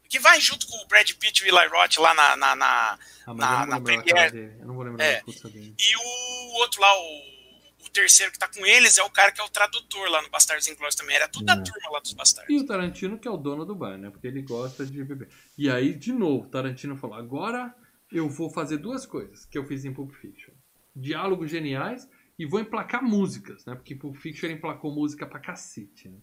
que 0.09 0.19
vai 0.19 0.41
junto 0.41 0.67
com 0.67 0.77
o 0.79 0.87
Brad 0.87 1.11
Pitt 1.13 1.45
e 1.45 1.51
o 1.53 1.55
Eli 1.59 1.69
Roth 1.69 1.99
lá 1.99 2.15
na, 2.15 2.35
na- 2.37 2.57
na- 2.57 2.99
Ah, 3.27 3.35
na- 3.35 3.67
na 3.67 3.81
Premiere. 3.81 4.57
Eu 4.59 4.67
não 4.67 4.75
vou 4.75 4.83
lembrar 4.85 5.05
É. 5.05 5.21
da. 5.21 5.51
E 5.51 5.97
o 5.97 6.53
outro 6.61 6.81
lá, 6.81 6.99
o, 6.99 7.85
o 7.85 7.89
terceiro 7.91 8.33
que 8.33 8.39
tá 8.39 8.49
com 8.49 8.65
eles, 8.65 8.97
é 8.97 9.03
o 9.03 9.11
cara 9.11 9.31
que 9.33 9.41
é 9.41 9.45
o 9.45 9.49
tradutor 9.51 10.09
lá 10.09 10.23
no 10.23 10.31
Bastardos 10.31 10.67
Inglórios 10.67 10.95
também. 10.95 11.15
Era 11.15 11.29
tudo 11.29 11.45
da 11.45 11.55
Hum. 11.57 11.63
turma 11.63 11.91
lá 11.91 12.01
dos 12.01 12.15
Bastardos. 12.15 12.55
E 12.55 12.59
o 12.59 12.67
Tarantino, 12.67 13.19
que 13.19 13.29
é 13.29 13.31
o 13.31 13.37
dono 13.37 13.67
do 13.67 13.75
bar, 13.75 13.99
né? 13.99 14.09
Porque 14.11 14.27
ele 14.27 14.41
gosta 14.41 14.87
de 14.87 15.05
beber. 15.05 15.29
E 15.59 15.69
aí, 15.71 15.93
de 15.93 16.11
novo, 16.13 16.47
o 16.47 16.51
Tarantino 16.51 16.97
falou: 16.97 17.15
agora 17.17 17.75
eu 18.11 18.31
vou 18.31 18.49
fazer 18.49 18.79
duas 18.79 19.05
coisas 19.05 19.45
que 19.45 19.59
eu 19.59 19.65
fiz 19.67 19.85
em 19.85 19.93
Pulp 19.93 20.11
Fiction: 20.15 20.55
diálogos 20.97 21.51
geniais 21.51 22.09
e 22.39 22.47
vou 22.47 22.61
emplacar 22.61 23.03
músicas, 23.03 23.65
né? 23.67 23.75
Porque 23.75 23.99
Fiction 24.15 24.47
ele 24.49 24.55
emplacou 24.59 24.93
música 24.95 25.27
pra 25.27 25.41
cacete, 25.41 26.09
né? 26.09 26.19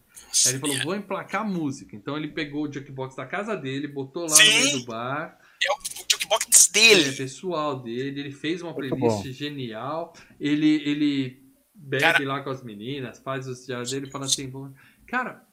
Aí 0.45 0.51
ele 0.53 0.59
falou: 0.59 0.78
vou 0.84 0.95
emplacar 0.95 1.45
música. 1.47 1.95
Então 1.95 2.16
ele 2.16 2.30
pegou 2.30 2.63
o 2.68 2.72
jukebox 2.72 3.16
da 3.16 3.26
casa 3.26 3.55
dele, 3.57 3.88
botou 3.88 4.24
lá 4.24 4.30
no 4.30 4.36
Sim. 4.36 4.63
meio 4.63 4.80
do 4.80 4.86
bar. 4.86 5.38
É 5.61 5.72
o, 5.72 5.76
o 5.76 6.05
jukebox 6.09 6.70
É, 6.70 6.72
dele. 6.74 7.11
pessoal 7.16 7.80
dele, 7.82 8.20
ele 8.22 8.32
fez 8.32 8.61
uma 8.61 8.72
Muito 8.74 8.95
playlist 8.95 9.26
bom. 9.26 9.32
genial. 9.34 10.13
Ele, 10.39 10.76
ele 10.86 11.43
bebe 11.74 12.01
Cara- 12.01 12.24
lá 12.26 12.41
com 12.41 12.49
as 12.49 12.63
meninas, 12.63 13.20
faz 13.20 13.47
os 13.47 13.66
diários 13.66 13.91
dele 13.91 14.07
e 14.07 14.11
fala 14.11 14.26
assim: 14.26 14.49
"Pô, 14.49 14.70
cara, 15.07 15.43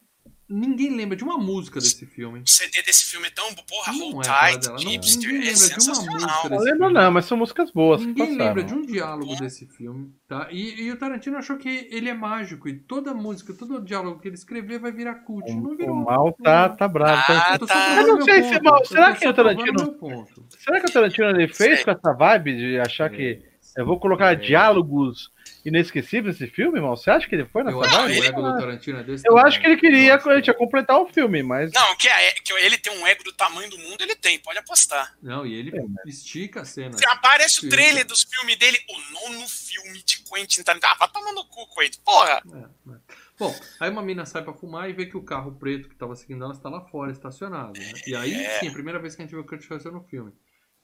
ninguém 0.49 0.95
lembra 0.95 1.17
de 1.17 1.25
uma 1.25 1.39
música 1.39 1.81
desse 1.81 2.05
filme. 2.05 2.41
O 2.41 2.47
CD 2.47 2.83
desse 2.83 3.07
filme 3.07 3.27
é 3.27 3.31
tão, 3.31 3.47
porra, 3.55 3.93
Hold 3.93 4.25
é 4.25 4.29
cara 4.29 4.59
Tight, 4.59 4.85
Hipster, 4.87 5.33
ninguém 5.33 5.49
é 5.49 5.53
lembra 5.53 5.67
de 5.69 5.75
uma 5.75 5.81
sensacional. 5.81 6.21
música 6.21 6.49
Não 6.51 6.59
lembro 6.59 6.91
não, 6.91 7.11
mas 7.11 7.25
são 7.25 7.37
músicas 7.39 7.71
boas. 7.71 8.05
Ninguém 8.05 8.37
lembra 8.37 8.63
de 8.63 8.75
um 8.75 8.83
diálogo 8.83 9.35
desse 9.37 9.67
filme, 9.67 10.13
tá? 10.29 10.49
E, 10.51 10.83
e 10.83 10.91
o 10.93 10.97
Tarantino 10.99 11.39
achou 11.39 11.57
que 11.57 11.89
ele 11.91 12.09
é 12.11 12.15
mágico 12.15 12.69
e 12.69 12.75
toda 12.79 13.15
música, 13.15 13.55
todo 13.55 13.81
diálogo 13.83 14.21
que 14.21 14.29
ele 14.29 14.35
escrever 14.35 14.79
vai 14.79 14.93
virar 14.93 15.15
cult. 15.17 15.51
O, 15.51 15.55
não 15.61 15.77
virou. 15.77 15.95
o 15.97 16.05
mal 16.05 16.33
tá, 16.43 16.69
tá 16.69 16.87
bravo. 16.87 17.23
tá- 17.27 17.55
Ah, 17.55 17.59
tá. 17.59 18.03
Eu 18.03 18.07
não 18.19 18.23
sei 18.23 18.43
se 18.43 18.55
é 18.55 18.61
mal- 18.61 18.85
será 18.85 19.13
que 19.15 19.23
só 19.25 19.31
o 19.31 19.35
Tarantino-. 19.35 19.97
Será 20.59 20.81
que 20.81 20.87
o 20.87 20.93
Tarantino 20.93 21.29
ele 21.31 21.49
fez 21.49 21.83
com 21.83 21.91
essa 21.93 22.13
vibe 22.13 22.57
de 22.57 22.79
achar 22.79 23.09
que 23.11 23.41
eu 23.77 23.87
vou 23.87 23.99
colocar 24.01 24.33
É. 24.33 24.35
diálogos 24.35 25.31
inesquecíveis 25.65 26.39
nesse 26.39 26.53
filme, 26.53 26.79
irmão? 26.79 26.97
Você 26.97 27.11
acha 27.11 27.29
que 27.29 27.35
ele 27.35 27.47
foi 27.47 27.63
nessa 27.63 27.77
Eu 27.77 27.83
acho 27.83 28.01
ele- 28.09 28.27
ego 28.27 28.43
do 28.43 28.57
Tarantino 28.59 28.99
é 28.99 29.03
desse 29.05 29.27
Eu 29.29 29.39
acho 29.39 29.61
que 29.61 29.67
ele 29.67 29.77
queria, 29.77 30.21
ele 30.27 30.43
tinha 30.43 30.55
completar 30.55 30.99
o 31.01 31.07
filme, 31.09 31.43
mas 31.43 31.73
Não, 31.73 31.97
que, 31.97 32.09
é, 32.09 32.33
que 32.33 32.53
ele 32.55 32.79
tem 32.79 32.93
um 32.99 33.07
ego 33.07 33.23
do 33.25 33.33
tamanho 33.33 33.71
do 33.71 33.79
mundo, 33.79 34.01
ele 34.03 34.15
tem, 34.17 34.39
pode 34.41 34.59
apostar. 34.59 35.15
Não, 35.23 35.47
e 35.47 35.55
ele 35.55 35.71
É, 35.77 35.81
né? 35.81 36.03
estica 36.07 36.63
a 36.63 36.65
cena. 36.65 36.97
Se 36.97 37.07
aparece 37.07 37.67
o 37.67 37.69
trailer 37.69 38.07
dos 38.07 38.23
filmes 38.25 38.57
dele, 38.57 38.79
o 38.89 39.31
nono 39.31 39.49
filme 39.49 40.03
de 40.03 40.19
Quentin 40.23 40.63
Tarantino. 40.63 40.93
Ah, 40.93 40.97
vai 40.99 41.09
tomar 41.09 41.33
no 41.33 41.45
cu, 41.47 41.67
Quentin. 41.75 42.01
Porra! 42.05 42.43
É, 42.55 42.59
é. 42.93 42.97
Bom, 43.39 43.55
aí 43.81 43.91
uma 43.91 44.03
mina 44.03 44.25
sai 44.27 44.43
pra 44.43 44.53
fumar 44.53 44.89
e 44.89 44.93
vê 44.93 45.07
que 45.07 45.17
o 45.17 45.23
carro 45.23 45.53
preto 45.59 45.89
que 45.89 45.97
tava 45.97 46.15
seguindo 46.15 46.45
ela 46.45 46.53
está 46.53 46.69
lá 46.69 46.81
fora, 46.83 47.11
estacionado. 47.11 47.73
Né? 47.79 47.93
E 48.07 48.15
aí, 48.15 48.35
É. 48.45 48.61
sim, 48.61 48.69
a 48.69 48.73
primeira 48.73 48.99
vez 49.01 49.17
que 49.17 49.23
a 49.23 49.25
gente 49.25 49.35
vê 49.35 49.41
o 49.41 49.45
Kurt 49.45 49.65
Russell 49.69 49.91
no 49.93 50.03
filme. 50.05 50.33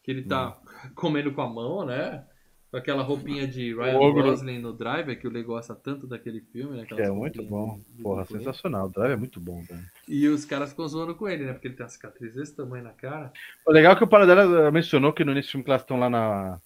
Que 0.03 0.11
ele 0.13 0.23
tá 0.23 0.57
comendo 0.95 1.33
com 1.33 1.43
a 1.43 1.49
mão, 1.49 1.85
né? 1.85 2.25
Com 2.71 2.77
aquela 2.77 3.03
roupinha 3.03 3.47
de 3.47 3.75
Ryan 3.75 3.99
ogro. 3.99 4.25
Gosling 4.25 4.59
no 4.59 4.75
Driver, 4.75 5.19
que 5.19 5.27
o 5.27 5.31
Lê 5.31 5.43
gosta 5.43 5.75
tanto 5.75 6.07
daquele 6.07 6.43
filme, 6.53 6.77
né? 6.77 6.83
Aquelas 6.83 7.09
É 7.09 7.11
muito 7.11 7.43
bom. 7.43 7.81
Porra, 8.03 8.27
sensacional. 8.27 8.87
O 8.87 8.91
Drive 8.91 9.13
é 9.13 9.17
muito 9.17 9.41
bom, 9.41 9.63
velho. 9.63 9.81
E 10.07 10.29
os 10.29 10.45
caras 10.45 10.71
ficam 10.71 10.87
zoando 10.87 11.15
com 11.15 11.27
ele, 11.27 11.47
né? 11.47 11.55
Porque 11.55 11.69
ele 11.69 11.75
tem 11.75 11.85
uma 11.85 11.91
cicatriz 11.91 12.35
desse 12.35 12.55
tamanho 12.55 12.85
na 12.85 12.91
cara. 12.91 13.33
O 13.67 13.73
legal 13.73 13.95
é 13.95 13.97
que 13.97 14.05
o 14.05 14.09
Paradela 14.09 14.71
mencionou 14.71 15.15
que 15.15 15.25
no 15.25 15.33
início 15.33 15.49
do 15.49 15.53
filme 15.53 15.65
que 15.65 15.71
elas 15.71 15.81
estão 15.81 15.99
lá 15.99 16.11
na, 16.11 16.61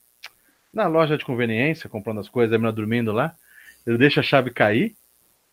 na 0.75 0.89
loja 0.89 1.17
de 1.17 1.25
conveniência, 1.25 1.89
comprando 1.89 2.19
as 2.19 2.29
coisas, 2.29 2.53
a 2.53 2.59
menina 2.59 2.73
dormindo 2.73 3.13
lá, 3.13 3.37
ele 3.87 3.97
deixa 3.99 4.21
a 4.21 4.25
chave 4.25 4.51
cair, 4.51 4.97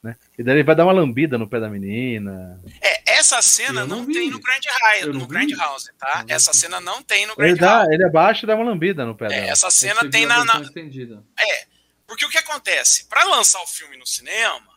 né? 0.02 0.16
E 0.38 0.43
daí 0.43 0.56
ele 0.56 0.64
vai 0.64 0.76
dar 0.76 0.86
uma 0.86 0.93
lambida 0.93 1.38
no 1.38 1.47
pé 1.47 1.60
da 1.60 1.70
menina. 1.70 2.60
É, 2.82 2.99
essa 3.12 3.41
cena 3.41 3.86
não 3.86 3.97
não, 4.03 4.05
tem 4.05 4.30
no 4.30 4.39
Grand 4.39 4.60
não 5.05 5.14
no. 5.14 5.28
Grand 5.28 5.49
House, 5.57 5.89
tá? 5.97 6.26
Não. 6.28 6.36
Essa 6.36 6.53
cena 6.53 6.80
não 6.80 7.01
tem 7.03 7.26
no 7.26 7.34
Ele, 7.38 7.53
Grand 7.53 7.57
dá, 7.57 7.78
House. 7.80 7.89
ele 7.91 8.05
abaixa 8.05 8.45
e 8.45 8.47
dá 8.47 8.55
uma 8.55 8.66
lambida 8.66 9.05
no 9.05 9.16
pé 9.16 9.28
É, 9.32 9.47
essa 9.49 9.70
cena 9.72 10.10
tem 10.10 10.26
na, 10.26 10.43
na- 10.45 10.62
estendida. 10.62 11.24
Porque 12.07 12.26
o 12.26 12.30
que 12.30 12.38
acontece? 12.39 13.05
Pra 13.07 13.24
lançar 13.26 13.62
o 13.62 13.68
filme 13.68 13.95
no 13.97 14.05
cinema, 14.05 14.68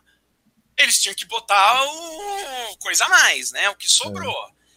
eles 0.77 1.01
tinham 1.01 1.15
que 1.15 1.25
botar 1.27 1.83
o 1.85 2.77
coisa 2.79 3.05
a 3.07 3.09
mais, 3.09 3.53
né? 3.53 3.71
O 3.71 3.75
que 3.77 3.89
sobrou. 3.89 4.35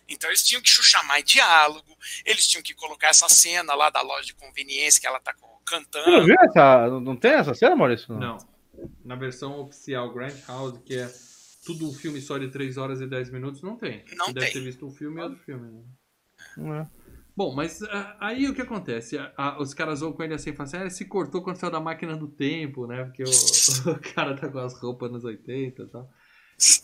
Então 0.08 0.30
eles 0.30 0.44
tinham 0.46 0.62
que 0.62 0.70
chuchar 0.70 1.04
mais 1.06 1.24
diálogo, 1.24 1.98
eles 2.24 2.48
tinham 2.48 2.62
que 2.64 2.74
colocar 2.74 3.08
essa 3.10 3.28
cena 3.28 3.74
lá 3.74 3.90
da 3.90 4.02
loja 4.02 4.26
de 4.28 4.36
conveniência 4.36 5.02
que 5.02 5.08
ela 5.08 5.20
tá 5.20 5.34
co- 5.34 5.48
Você 5.48 5.76
não 5.76 5.84
cantando. 5.84 6.26
viu 6.26 6.36
essa? 6.44 6.88
Não 7.02 7.16
tem 7.16 7.32
essa 7.32 7.54
cena, 7.56 7.76
Maurício? 7.76 8.14
Não. 8.14 8.38
Na 9.04 9.16
versão 9.16 9.60
oficial 9.62 10.14
Grand 10.14 10.36
House, 10.48 10.80
que 10.86 10.96
é 10.98 11.10
tudo 11.66 11.90
um 11.90 11.94
filme 11.94 12.22
só 12.22 12.38
de 12.38 12.50
3 12.50 12.78
horas 12.78 13.02
e 13.02 13.08
10 13.08 13.32
minutos, 13.32 13.62
não 13.62 13.76
tem. 13.76 14.04
Não 14.16 14.28
Você 14.28 14.34
deve 14.34 14.46
tem. 14.48 14.54
ter 14.54 14.62
visto 14.62 14.86
um 14.86 14.92
filme 14.92 15.20
e 15.20 15.24
outro 15.24 15.40
filme, 15.40 15.72
né? 15.72 15.84
Não 16.58 16.74
é. 16.76 16.90
Bom, 17.36 17.54
mas 17.54 17.82
ah, 17.84 18.16
aí 18.20 18.48
o 18.48 18.56
que 18.56 18.62
acontece? 18.62 19.18
A- 19.18 19.34
a- 19.36 19.62
os 19.62 19.74
caras 19.74 20.00
vão 20.00 20.14
com 20.14 20.24
ele 20.24 20.34
assim, 20.34 20.54
falam 20.54 20.64
assim, 20.64 20.78
ah, 20.78 20.82
ele 20.82 20.90
se 20.90 21.04
cortou 21.06 21.42
quando 21.42 21.58
saiu 21.58 21.72
da 21.72 21.80
máquina 21.82 22.16
do 22.16 22.28
tempo, 22.30 22.88
né? 22.88 23.04
Porque 23.04 23.24
o, 23.24 23.26
o 23.92 24.14
cara 24.14 24.36
tá 24.38 24.48
com 24.48 24.60
as 24.60 24.80
roupas 24.80 25.12
nos 25.12 25.26
80 25.26 25.82
e 25.82 25.88
tal. 25.88 26.10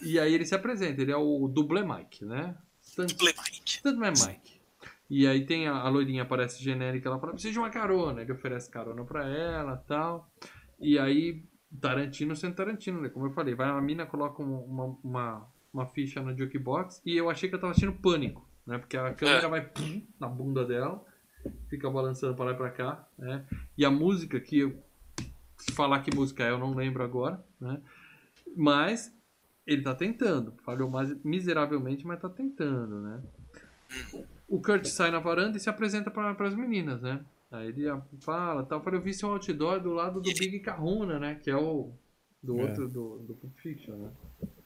E 0.04 0.20
aí 0.20 0.34
ele 0.34 0.46
se 0.46 0.54
apresenta, 0.54 1.02
ele 1.02 1.12
é 1.12 1.16
o 1.16 1.48
dublê 1.48 1.84
Mike, 1.84 2.26
né? 2.26 2.58
Dublê 2.98 3.34
Mike. 3.34 3.82
tanto 3.82 4.04
é 4.04 4.10
Mike. 4.12 4.60
E 5.10 5.26
aí 5.28 5.46
tem 5.46 5.68
a, 5.68 5.74
a 5.76 5.90
loirinha 5.90 6.24
aparece 6.24 6.62
genérica, 6.62 7.08
ela 7.08 7.20
fala, 7.20 7.32
precisa 7.34 7.54
de 7.54 7.60
uma 7.60 7.70
carona. 7.70 8.22
Ele 8.22 8.32
oferece 8.34 8.70
carona 8.70 9.06
pra 9.06 9.28
ela 9.30 9.78
tal. 9.88 10.30
E 10.80 10.98
aí, 11.00 11.44
Tarantino 11.80 12.36
sendo 12.36 12.56
Tarantino, 12.56 13.02
né? 13.02 13.10
Como 13.10 13.26
eu 13.28 13.32
falei, 13.32 13.56
vai 13.56 13.70
uma 13.72 13.82
mina, 13.82 14.06
coloca 14.06 14.42
um- 14.42 14.64
uma, 14.66 14.98
uma, 15.04 15.48
uma 15.74 15.86
ficha 15.86 16.22
no 16.22 16.36
jukebox 16.38 17.02
e 17.06 17.16
eu 17.16 17.30
achei 17.30 17.48
que 17.50 17.56
eu 17.56 17.60
tava 17.60 17.72
assistindo 17.72 17.94
pânico, 17.98 18.46
né? 18.66 18.78
Porque 18.78 18.98
a 18.98 19.14
câmera 19.14 19.48
vai 19.50 19.62
pum, 19.62 20.02
na 20.20 20.28
bunda 20.28 20.66
dela, 20.66 21.04
fica 21.70 21.90
balançando 21.90 22.36
pra 22.36 22.46
lá 22.46 22.52
e 22.52 22.56
pra 22.58 22.70
cá, 22.70 23.08
né? 23.18 23.46
E 23.78 23.86
a 23.86 23.90
música 23.92 24.40
que 24.40 24.60
eu 24.60 24.84
se 25.58 25.72
falar 25.74 26.02
que 26.02 26.16
música 26.16 26.44
é, 26.44 26.50
eu 26.50 26.58
não 26.58 26.74
lembro 26.74 27.04
agora, 27.04 27.44
né? 27.60 27.80
Mas 28.58 29.16
ele 29.66 29.82
tá 29.84 29.94
tentando, 29.96 30.54
falhou 30.64 30.90
mais 30.90 31.14
miseravelmente, 31.24 32.06
mas 32.06 32.20
tá 32.20 32.28
tentando, 32.28 33.00
né? 33.00 33.22
O 34.48 34.62
Kurt 34.62 34.86
sai 34.86 35.12
na 35.12 35.20
varanda 35.20 35.58
e 35.58 35.60
se 35.60 35.70
apresenta 35.70 36.10
para 36.12 36.32
as 36.48 36.56
meninas, 36.56 37.02
né? 37.02 37.24
Aí 37.52 37.68
ele 37.68 37.84
fala, 38.22 38.64
tal, 38.64 38.80
eu 38.80 38.84
falei, 38.84 39.00
eu 39.00 39.04
vi 39.04 39.14
seu 39.14 39.30
outdoor 39.30 39.80
do 39.82 39.92
lado 39.94 40.22
do 40.22 40.34
Big 40.34 40.60
Kahuna, 40.60 41.20
né? 41.20 41.36
Que 41.44 41.50
é 41.50 41.56
o 41.56 41.92
do 42.42 42.60
É. 42.60 42.64
outro 42.64 42.88
do, 42.88 43.20
do 43.20 43.34
Pulp 43.36 43.58
Fiction, 43.60 43.96
né? 43.96 44.10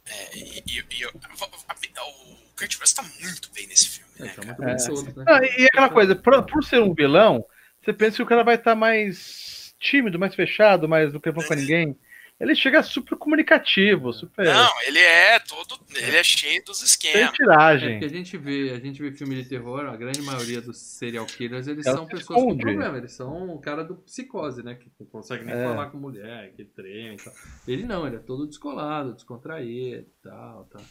É, 0.08 0.38
e, 0.38 0.60
e- 0.68 0.86
e 0.98 1.02
eu- 1.02 1.10
a- 1.10 1.74
a- 1.74 2.06
o 2.08 2.36
Kurt 2.56 2.80
Russell 2.80 3.04
tá 3.04 3.10
muito 3.22 3.52
bem 3.54 3.66
nesse 3.68 3.90
filme, 3.90 4.12
É, 4.20 4.24
né, 4.24 4.30
tá 4.30 4.36
cara? 4.36 4.48
muito 4.48 4.62
bem 4.66 4.74
É. 4.76 4.78
todos, 4.78 5.16
né? 5.16 5.24
Não, 5.28 5.44
e 5.44 5.66
aquela 5.66 5.90
coisa, 5.90 6.16
por, 6.16 6.44
por 6.46 6.64
ser 6.64 6.80
um 6.80 6.94
vilão, 6.94 7.44
você 7.84 7.92
pensa 7.92 8.18
que 8.18 8.24
o 8.24 8.28
cara 8.28 8.44
vai 8.44 8.56
estar 8.56 8.76
mais 8.76 9.74
tímido, 9.80 10.20
mais 10.20 10.36
fechado, 10.36 10.88
mais 10.88 11.12
não 11.12 11.20
quer 11.20 11.34
falar 11.34 11.48
com 11.48 11.56
ninguém. 11.56 11.98
Ele 12.38 12.54
chega 12.54 12.84
super 12.84 13.18
comunicativo, 13.18 14.12
super. 14.12 14.46
Não, 14.46 14.82
ele 14.86 15.00
é 15.00 15.40
todo. 15.40 15.80
Ele 15.96 16.18
é 16.18 16.24
cheio 16.24 16.62
dos 16.66 16.84
esquemas. 16.84 17.30
É 17.30 17.32
tiragem. 17.32 17.92
porque 17.92 18.06
a 18.06 18.18
gente 18.18 18.38
vê, 18.38 18.72
a 18.72 18.80
gente 18.80 19.02
vê 19.02 19.10
filme 19.14 19.42
de 19.42 19.48
terror, 19.48 19.86
a 19.86 19.96
grande 19.96 20.22
maioria 20.22 20.62
dos 20.62 20.78
serial 20.78 21.26
killers, 21.26 21.66
eles 21.68 21.86
Ela 21.86 21.96
são 21.96 22.06
pessoas 22.06 22.28
com 22.40 22.50
esconde. 22.50 22.62
problema, 22.62 22.98
eles 22.98 23.14
são 23.14 23.50
o 23.56 23.60
cara 23.62 23.86
do 23.86 23.96
psicose, 23.96 24.62
né? 24.64 24.76
Que 24.76 24.92
não 25.00 25.08
consegue 25.08 25.46
nem 25.46 25.56
É. 25.56 25.64
falar 25.64 25.86
com 25.92 25.98
mulher, 25.98 26.52
que 26.58 26.66
treme 26.66 27.16
e 27.16 27.24
tal. 27.24 27.34
Ele 27.66 27.84
não, 27.86 28.06
ele 28.06 28.18
é 28.18 28.20
todo 28.20 28.46
descolado, 28.48 29.14
descontraído 29.14 30.02
e 30.02 30.22
tal, 30.22 30.66
tá. 30.66 30.82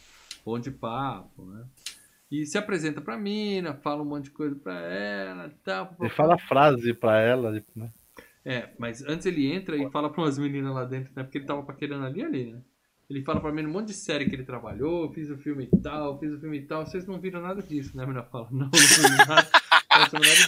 Bom 0.43 0.57
de 0.59 0.71
papo, 0.71 1.45
né? 1.45 1.63
E 2.31 2.43
se 2.47 2.57
apresenta 2.57 3.01
pra 3.01 3.17
mina, 3.19 3.75
fala 3.83 4.01
um 4.01 4.05
monte 4.05 4.25
de 4.25 4.31
coisa 4.31 4.55
pra 4.55 4.79
ela 4.81 5.45
e 5.45 5.63
tal. 5.63 5.95
Ele 5.99 6.09
fala 6.09 6.39
frase 6.39 6.91
pra 6.91 7.19
ela, 7.19 7.51
né? 7.75 7.91
É, 8.45 8.69
mas 8.77 9.01
antes 9.03 9.25
ele 9.25 9.51
entra 9.51 9.75
e 9.75 9.89
fala 9.89 10.09
pra 10.09 10.21
umas 10.23 10.37
meninas 10.37 10.73
lá 10.73 10.85
dentro, 10.85 11.11
né? 11.15 11.23
Porque 11.23 11.39
ele 11.39 11.45
tava 11.47 11.63
paquerando 11.63 12.05
ali 12.05 12.23
ali, 12.23 12.53
né? 12.53 12.61
Ele 13.09 13.23
fala 13.23 13.39
pra 13.41 13.51
mim 13.51 13.65
um 13.65 13.71
monte 13.71 13.87
de 13.87 13.93
série 13.93 14.27
que 14.29 14.35
ele 14.35 14.43
trabalhou, 14.45 15.11
fiz 15.13 15.29
o 15.29 15.37
filme 15.37 15.67
e 15.71 15.81
tal, 15.81 16.19
fiz 16.19 16.31
o 16.31 16.39
filme 16.39 16.57
e 16.57 16.61
tal. 16.65 16.85
Vocês 16.85 17.05
não 17.07 17.19
viram 17.19 17.41
nada 17.41 17.61
disso, 17.61 17.95
né? 17.97 18.03
A 18.03 18.07
menina 18.07 18.23
fala, 18.25 18.47
não, 18.51 18.65
não 18.65 18.69
vi 18.71 19.27
nada. 19.27 19.49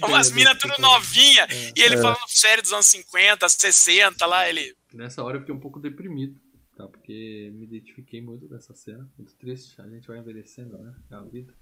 Umas 0.07 0.31
minas 0.31 0.57
tudo 0.57 0.73
falou. 0.75 0.91
novinha. 0.93 1.43
É. 1.49 1.73
E 1.75 1.81
ele 1.81 1.95
É. 1.95 2.01
falando 2.01 2.17
série 2.27 2.61
dos 2.61 2.73
anos 2.73 2.85
50, 2.87 3.47
60 3.49 4.25
lá, 4.25 4.47
ele. 4.49 4.75
Nessa 4.93 5.23
hora 5.23 5.37
eu 5.37 5.41
fiquei 5.41 5.53
um 5.55 5.59
pouco 5.59 5.79
deprimido, 5.79 6.35
tá? 6.75 6.87
Porque 6.87 7.51
me 7.53 7.65
identifiquei 7.65 8.21
muito 8.21 8.47
dessa 8.47 8.73
cena, 8.73 9.07
muito 9.17 9.33
triste. 9.35 9.79
A 9.81 9.87
gente 9.87 10.07
vai 10.07 10.17
envelhecendo, 10.19 10.77
né? 10.77 10.93
É 11.11 11.15
a 11.15 11.21
vida. 11.21 11.53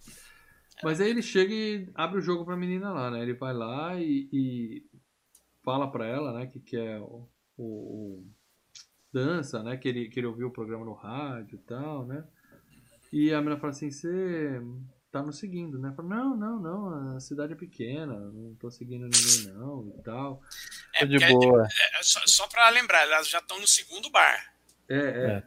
Mas 0.84 1.00
aí 1.00 1.10
ele 1.10 1.22
chega 1.22 1.54
e 1.54 1.88
abre 1.96 2.20
o 2.20 2.22
jogo 2.22 2.44
pra 2.46 2.58
menina 2.58 2.92
lá, 2.92 3.10
né? 3.12 3.22
Ele 3.22 3.34
vai 3.34 3.54
lá 3.54 4.00
e, 4.00 4.28
e 4.32 4.84
fala 5.66 5.92
pra 5.92 6.06
ela, 6.06 6.32
né? 6.32 6.46
Que 6.48 6.60
quer 6.62 7.00
o, 7.02 7.28
o- 7.58 7.64
o- 7.64 8.28
dança, 9.12 9.62
né? 9.64 9.76
Que 9.76 9.90
ele, 9.90 10.08
que 10.10 10.20
ele 10.20 10.28
ouviu 10.28 10.48
o 10.48 10.52
programa 10.54 10.86
no 10.86 10.94
rádio 10.94 11.56
e 11.56 11.62
tal, 11.68 12.06
né? 12.06 12.24
E 13.12 13.34
a 13.34 13.42
menina 13.42 13.58
fala 13.60 13.72
assim, 13.72 13.90
você 13.92 14.62
tá 15.12 15.22
nos 15.24 15.38
seguindo, 15.40 15.80
né? 15.80 15.94
Fala, 15.96 16.08
não, 16.10 16.36
não, 16.36 16.60
não, 16.60 17.16
a 17.16 17.20
cidade 17.20 17.54
é 17.54 17.56
pequena, 17.56 18.14
não 18.20 18.54
tô 18.56 18.70
seguindo 18.70 19.04
ninguém 19.06 19.54
não 19.54 19.88
e 19.98 20.02
tal. 20.04 20.42
É, 20.94 21.06
de 21.06 21.18
porque- 21.18 21.34
boa. 21.34 21.64
é, 21.66 22.04
só, 22.04 22.20
só 22.26 22.48
pra 22.48 22.70
lembrar, 22.70 23.04
elas 23.04 23.28
já 23.30 23.40
estão 23.40 23.60
no 23.60 23.68
segundo 23.68 24.10
bar. 24.12 24.54
É, 24.90 24.98
é. 24.98 25.44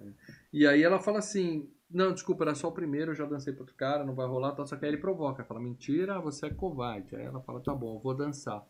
E 0.53 0.67
aí 0.67 0.83
ela 0.83 0.99
fala 0.99 1.19
assim: 1.19 1.71
Não, 1.91 2.13
desculpa, 2.13 2.43
era 2.45 2.55
só 2.55 2.69
o 2.69 2.73
primeiro, 2.73 3.11
eu 3.13 3.15
já 3.15 3.25
dancei 3.27 3.53
pro 3.53 3.63
outro 3.63 3.77
cara, 3.77 4.05
não 4.05 4.15
vai 4.15 4.27
rolar, 4.27 4.53
tal. 4.53 4.67
Só 4.67 4.75
que 4.77 4.85
aí 4.87 4.91
ele 4.91 5.01
provoca, 5.01 5.45
fala: 5.45 5.61
Mentira, 5.61 6.19
você 6.21 6.47
é 6.47 6.51
covarde. 6.55 7.15
Aí 7.15 7.23
ela 7.25 7.41
fala: 7.43 7.61
Tá 7.61 7.75
bom, 7.75 7.97
eu 7.97 8.01
vou 8.01 8.15
dançar. 8.17 8.65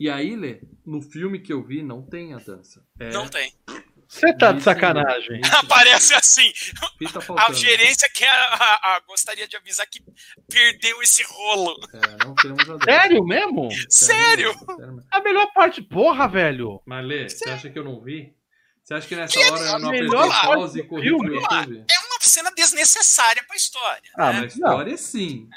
E 0.00 0.08
aí, 0.08 0.34
Lê, 0.34 0.60
no 0.84 1.02
filme 1.02 1.38
que 1.38 1.52
eu 1.52 1.62
vi, 1.62 1.82
não 1.82 2.00
tem 2.02 2.32
a 2.32 2.38
dança. 2.38 2.82
É 2.98 3.10
Não 3.10 3.28
tem. 3.28 3.52
Você 4.08 4.32
tá 4.36 4.50
de 4.50 4.58
Isso- 4.58 4.64
sacanagem. 4.64 5.40
Aparece 5.52 6.14
assim. 6.16 6.50
Fita 6.98 7.20
A 7.36 7.52
gerência 7.52 8.08
quer. 8.12 8.28
a- 8.28 8.96
a- 8.96 9.00
gostaria 9.06 9.46
de 9.46 9.56
avisar 9.56 9.86
que 9.86 10.02
perdeu 10.50 11.00
esse 11.02 11.22
rolo. 11.22 11.76
É, 11.94 12.24
não 12.24 12.34
temos 12.34 12.62
a 12.68 12.72
dança. 12.72 12.84
Sério 12.90 13.24
mesmo? 13.24 13.68
Sério? 13.88 14.52
A 15.12 15.20
melhor 15.20 15.46
parte, 15.52 15.80
porra, 15.82 16.26
velho. 16.26 16.82
Mas, 16.86 17.06
Lê, 17.06 17.28
você 17.28 17.48
acha 17.50 17.70
que 17.70 17.78
eu 17.78 17.84
não 17.84 18.00
vi? 18.00 18.34
Você 18.82 18.94
acha 18.94 19.06
que 19.06 19.14
nessa 19.14 19.32
Que 19.32 19.44
hora 19.44 19.62
eu 19.62 19.78
não 19.78 19.88
a 19.88 19.90
apertei 19.90 20.40
pause 20.48 20.80
e 20.80 20.82
corri 20.82 21.16
pro 21.16 21.34
YouTube? 21.34 21.84
É 21.88 21.98
uma 22.06 22.18
cena 22.22 22.50
desnecessária 22.50 23.44
pra 23.46 23.54
história. 23.54 24.10
Ah, 24.16 24.32
Na 24.32 24.40
mas 24.40 24.54
história, 24.54 24.96
sim. 24.96 25.48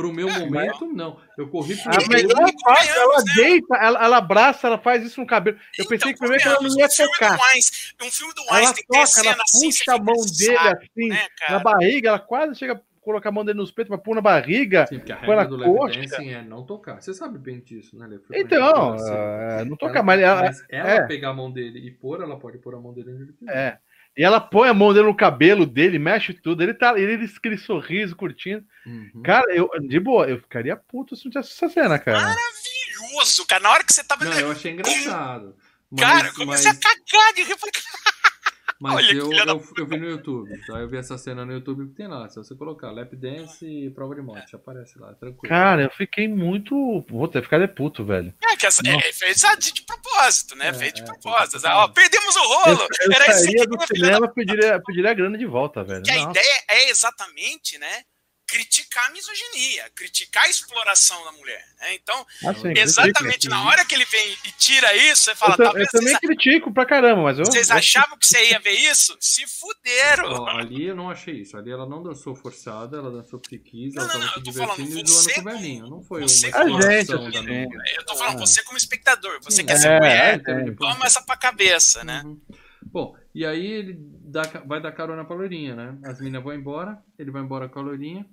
Pro 0.00 0.12
meu 0.12 0.28
É, 0.28 0.38
momento, 0.38 0.86
não. 0.86 1.18
Eu 1.36 1.48
corri 1.48 1.76
pro 1.76 1.92
A 1.92 2.08
melhor 2.08 2.50
parte, 2.64 2.88
ela 2.90 3.18
né? 3.18 3.24
deita, 3.36 3.76
ela, 3.76 4.04
ela 4.04 4.16
abraça, 4.16 4.66
ela 4.66 4.78
faz 4.78 5.04
isso 5.04 5.20
no 5.20 5.26
cabelo. 5.26 5.58
Eu 5.78 5.86
pensei 5.86 6.12
que 6.12 6.18
primeiro 6.18 6.42
que 6.42 6.48
ela 6.48 6.60
não 6.60 6.68
ia 6.78 6.86
um 6.86 6.90
filme 6.90 7.12
tocar. 7.12 7.36
do 7.36 7.42
Einstein- 7.54 8.08
Um 8.08 8.10
filme 8.10 8.34
do 8.34 8.40
Ela 8.48 8.58
Einstein 8.58 8.74
tem 8.74 8.84
toca, 8.86 8.98
ela 8.98 9.06
cena 9.06 9.42
assim, 9.42 9.70
você 9.72 9.78
puxa 9.84 9.92
a 9.94 9.98
mão 9.98 10.14
dele 10.16 10.56
sabe, 10.56 10.90
assim, 10.96 11.08
né, 11.08 11.26
na 11.48 11.58
barriga, 11.58 12.08
ela 12.08 12.18
quase 12.18 12.54
chega 12.58 12.72
a 12.74 12.80
colocar 13.02 13.28
a 13.30 13.32
mão 13.32 13.44
dele 13.44 13.58
nos 13.58 13.70
peitos, 13.70 13.90
mas 13.90 14.02
pôr 14.02 14.14
na 14.14 14.20
barriga. 14.20 14.86
Sim, 14.86 14.98
porque 14.98 15.12
a 15.12 15.16
regra 15.16 15.44
do 15.46 15.58
coxa. 15.64 15.98
dancing 16.00 16.28
é 16.32 16.42
não 16.42 16.64
tocar. 16.64 17.00
Você 17.00 17.12
sabe 17.14 17.38
bem 17.38 17.60
disso, 17.60 17.96
né, 17.98 18.06
Lê? 18.06 18.16
Então, 18.40 18.96
Frequentemente, 18.98 19.10
é, 19.10 19.56
não 19.64 19.66
Ela- 19.68 19.76
toca 19.78 20.02
mais. 20.02 20.20
Ela, 20.20 20.42
mas 20.42 20.64
ela 20.70 20.90
é. 20.90 21.06
pegar 21.06 21.30
a 21.30 21.34
mão 21.34 21.50
dele 21.50 21.78
e 21.78 21.90
pôr, 21.90 22.20
ela 22.22 22.38
pode 22.38 22.58
pôr 22.58 22.74
a 22.74 22.78
mão 22.78 22.92
dele 22.92 23.10
onde 23.12 23.22
ele 23.22 23.32
quiser. 23.32 23.56
é. 23.56 23.78
E 24.20 24.22
ela 24.22 24.38
põe 24.38 24.68
a 24.68 24.74
mão 24.74 24.92
dele 24.92 25.06
no 25.06 25.16
cabelo 25.16 25.64
dele, 25.64 25.98
mexe 25.98 26.34
tudo. 26.34 26.62
Ele 26.62 26.74
tá, 26.74 26.92
ele, 26.94 27.14
ele 27.14 27.32
aquele 27.34 27.56
sorriso 27.56 28.14
curtindo. 28.14 28.62
Uhum. 28.84 29.22
Cara, 29.24 29.50
eu, 29.50 29.70
de 29.80 29.98
boa, 29.98 30.28
eu 30.28 30.38
ficaria 30.38 30.76
puto 30.76 31.16
se 31.16 31.24
não 31.24 31.32
tivesse 31.32 31.54
essa 31.54 31.70
cena, 31.70 31.98
cara. 31.98 32.18
Maravilhoso, 32.20 33.46
cara. 33.46 33.62
Na 33.62 33.70
hora 33.70 33.82
que 33.82 33.94
você 33.94 34.04
tava. 34.04 34.26
Não, 34.26 34.38
eu 34.38 34.50
achei 34.50 34.72
engraçado. 34.72 35.56
Mas, 35.90 36.00
cara, 36.02 36.18
eu 36.18 36.24
mas, 36.24 36.36
comecei 36.36 36.70
a 36.70 36.74
cagar 36.74 37.32
de 37.34 37.44
rir. 37.44 37.56
Mas 38.80 38.94
Olha 38.94 39.12
eu, 39.12 39.30
eu, 39.30 39.64
eu 39.76 39.86
vi 39.86 39.98
no 39.98 40.08
YouTube, 40.08 40.66
tá? 40.66 40.78
Eu 40.78 40.88
vi 40.88 40.96
essa 40.96 41.18
cena 41.18 41.44
no 41.44 41.52
YouTube 41.52 41.88
que 41.88 41.94
tem 41.94 42.08
lá. 42.08 42.26
Se 42.30 42.36
você 42.36 42.54
colocar 42.54 42.90
lap 42.90 43.14
dance 43.14 43.66
e 43.66 43.90
prova 43.90 44.14
de 44.14 44.22
morte, 44.22 44.56
aparece 44.56 44.98
lá, 44.98 45.12
tranquilo. 45.12 45.54
Cara, 45.54 45.82
eu 45.82 45.90
fiquei 45.90 46.26
muito. 46.26 47.04
Vou 47.10 47.28
ter 47.28 47.42
ficado 47.42 47.68
puto, 47.68 48.02
velho. 48.06 48.32
É, 48.42 48.56
que 48.56 48.66
essa, 48.66 48.80
é, 48.86 49.12
fez 49.12 49.42
de, 49.58 49.72
de 49.72 49.82
propósito, 49.82 50.56
né? 50.56 50.68
É, 50.68 50.72
fez 50.72 50.94
de 50.94 51.02
é, 51.02 51.04
propósito. 51.04 51.60
foi 51.60 51.70
Ó, 51.70 51.88
perdemos 51.88 52.34
o 52.34 52.42
rolo. 52.42 52.88
Eu 53.02 53.12
Era 53.12 53.26
isso 53.26 53.48
que 53.48 53.66
do 53.66 53.86
cinema 53.86 54.28
pediria, 54.28 54.80
pediria 54.80 55.10
a 55.10 55.14
grana 55.14 55.36
de 55.36 55.46
volta, 55.46 55.84
velho. 55.84 56.02
Que 56.02 56.10
a 56.10 56.18
ideia 56.18 56.64
é 56.70 56.88
exatamente, 56.88 57.76
né? 57.76 58.04
Criticar 58.50 59.06
a 59.06 59.10
misoginia, 59.10 59.88
criticar 59.94 60.44
a 60.44 60.48
exploração 60.48 61.24
da 61.24 61.32
mulher. 61.32 61.64
Né? 61.80 61.94
Então, 61.94 62.26
Ah, 62.44 62.52
sim, 62.52 62.72
exatamente 62.76 63.46
critico. 63.46 63.54
na 63.54 63.64
hora 63.64 63.84
que 63.84 63.94
ele 63.94 64.04
vem 64.04 64.36
e 64.44 64.50
tira 64.58 64.94
isso, 64.96 65.22
você 65.24 65.34
fala, 65.36 65.54
Eu, 65.54 65.56
tá, 65.56 65.64
eu 65.78 65.86
também 65.86 66.08
vocês, 66.08 66.18
critico 66.18 66.72
pra 66.74 66.84
caramba, 66.84 67.22
mas 67.22 67.38
eu. 67.38 67.44
vocês 67.46 67.70
achavam 67.70 68.18
que 68.18 68.26
você 68.26 68.50
ia 68.50 68.58
ver 68.58 68.72
isso? 68.72 69.16
Se 69.20 69.46
fuderam. 69.46 70.24
Ó, 70.32 70.48
ali 70.58 70.86
eu 70.86 70.96
não 70.96 71.08
achei 71.10 71.42
isso. 71.42 71.56
Ali 71.56 71.70
ela 71.70 71.86
não 71.88 72.02
dançou 72.02 72.34
forçada, 72.34 72.96
ela 72.98 73.10
dançou 73.10 73.38
porque 73.38 73.58
quis, 73.58 73.94
ela 73.94 74.06
Não, 74.08 74.14
não, 74.14 74.20
tava 74.20 74.26
não, 74.36 74.44
se 74.44 74.50
divertindo 74.50 74.98
e 74.98 75.06
você 75.08 75.32
zoando 75.32 75.34
com 75.34 75.40
o 75.40 75.52
velhinho. 75.52 75.86
Não 75.88 76.02
foi 76.02 76.20
uma 76.22 76.28
você 76.28 76.46
A 76.46 76.50
gente, 76.50 76.72
exploração 76.72 77.30
da 77.30 77.38
sim. 77.38 77.46
menina. 77.46 77.84
Eu 77.96 78.04
tô 78.06 78.16
falando, 78.16 78.34
Ah. 78.36 78.46
você 78.46 78.62
como 78.64 78.76
espectador, 78.76 79.38
você 79.42 79.56
Sim, 79.58 79.66
quer 79.66 79.76
ser 79.76 79.88
é, 79.92 79.98
mulher, 79.98 80.42
é. 80.46 80.70
toma 80.72 81.06
essa 81.06 81.22
pra 81.22 81.36
cabeça, 81.36 82.02
né? 82.04 82.22
Uhum. 82.24 82.40
Bom, 82.82 83.14
e 83.32 83.46
aí 83.46 83.64
ele 83.64 83.94
dá, 84.00 84.42
vai 84.66 84.80
dar 84.82 84.90
carona 84.90 85.24
pra 85.24 85.36
loirinha, 85.36 85.76
né? 85.76 85.96
As 86.04 86.18
meninas 86.18 86.42
vão 86.42 86.52
embora, 86.52 86.98
ele 87.18 87.30
vai 87.30 87.42
embora 87.42 87.68
com 87.68 87.78
a 87.78 87.82
loirinha 87.82 88.26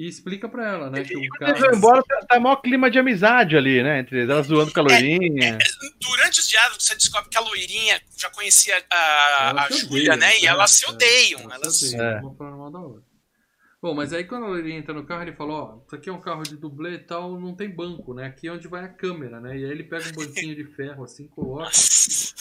e 0.00 0.08
explica 0.08 0.48
pra 0.48 0.66
ela, 0.66 0.88
né? 0.90 1.04
Que 1.04 1.14
o 1.14 1.20
Quando 1.36 1.50
eles 1.50 1.60
cara. 1.60 1.70
vão 1.70 1.78
embora, 1.78 2.02
tá, 2.02 2.20
tá 2.26 2.40
maior 2.40 2.56
clima 2.56 2.90
de 2.90 2.98
amizade 2.98 3.54
ali, 3.54 3.82
né? 3.82 4.00
Entre 4.00 4.16
eles, 4.20 4.30
ela 4.30 4.42
zoando 4.42 4.72
com 4.72 4.80
a 4.80 4.82
loirinha. 4.84 5.58
Durante 6.00 6.40
os 6.40 6.48
diálogos, 6.48 6.84
você 6.86 6.94
descobre 6.94 7.28
que 7.28 7.36
a 7.36 7.40
loirinha 7.42 8.00
já 8.16 8.30
conhecia 8.30 8.82
a, 8.90 9.64
a 9.64 9.70
Júlia, 9.70 10.16
né? 10.16 10.38
E 10.40 10.46
é, 10.46 10.48
elas 10.48 10.70
se 10.70 10.86
é, 10.86 10.88
odeiam. 10.88 11.40
elas 11.42 11.60
Elas... 11.62 11.78
se 11.78 11.94
odeiam, 11.94 12.16
É. 12.16 12.20
uma 12.22 12.34
falando 12.34 12.56
mal 12.56 12.70
da 12.72 12.78
outra. 12.78 13.10
Bom, 13.82 13.94
mas 13.94 14.12
aí 14.12 14.24
quando 14.24 14.44
a 14.44 14.48
loirinha 14.48 14.78
entra 14.78 14.92
no 14.94 15.04
carro, 15.06 15.22
ele 15.22 15.32
fala, 15.32 15.52
ó, 15.52 15.78
isso 15.86 15.96
aqui 15.96 16.08
é 16.10 16.12
um 16.12 16.20
carro 16.20 16.42
de 16.42 16.56
dublê 16.56 16.94
e 16.94 16.98
tal, 16.98 17.38
não 17.40 17.54
tem 17.54 17.68
banco, 17.68 18.12
né? 18.14 18.26
Aqui 18.26 18.46
é 18.48 18.52
onde 18.52 18.68
vai 18.68 18.84
a 18.84 18.88
câmera, 18.88 19.40
né? 19.40 19.58
E 19.58 19.64
aí 19.64 19.70
ele 19.70 19.84
pega 19.84 20.06
um 20.08 20.12
banquinho 20.12 20.54
de 20.54 20.64
ferro 20.64 21.04
assim, 21.04 21.26
coloca. 21.28 21.70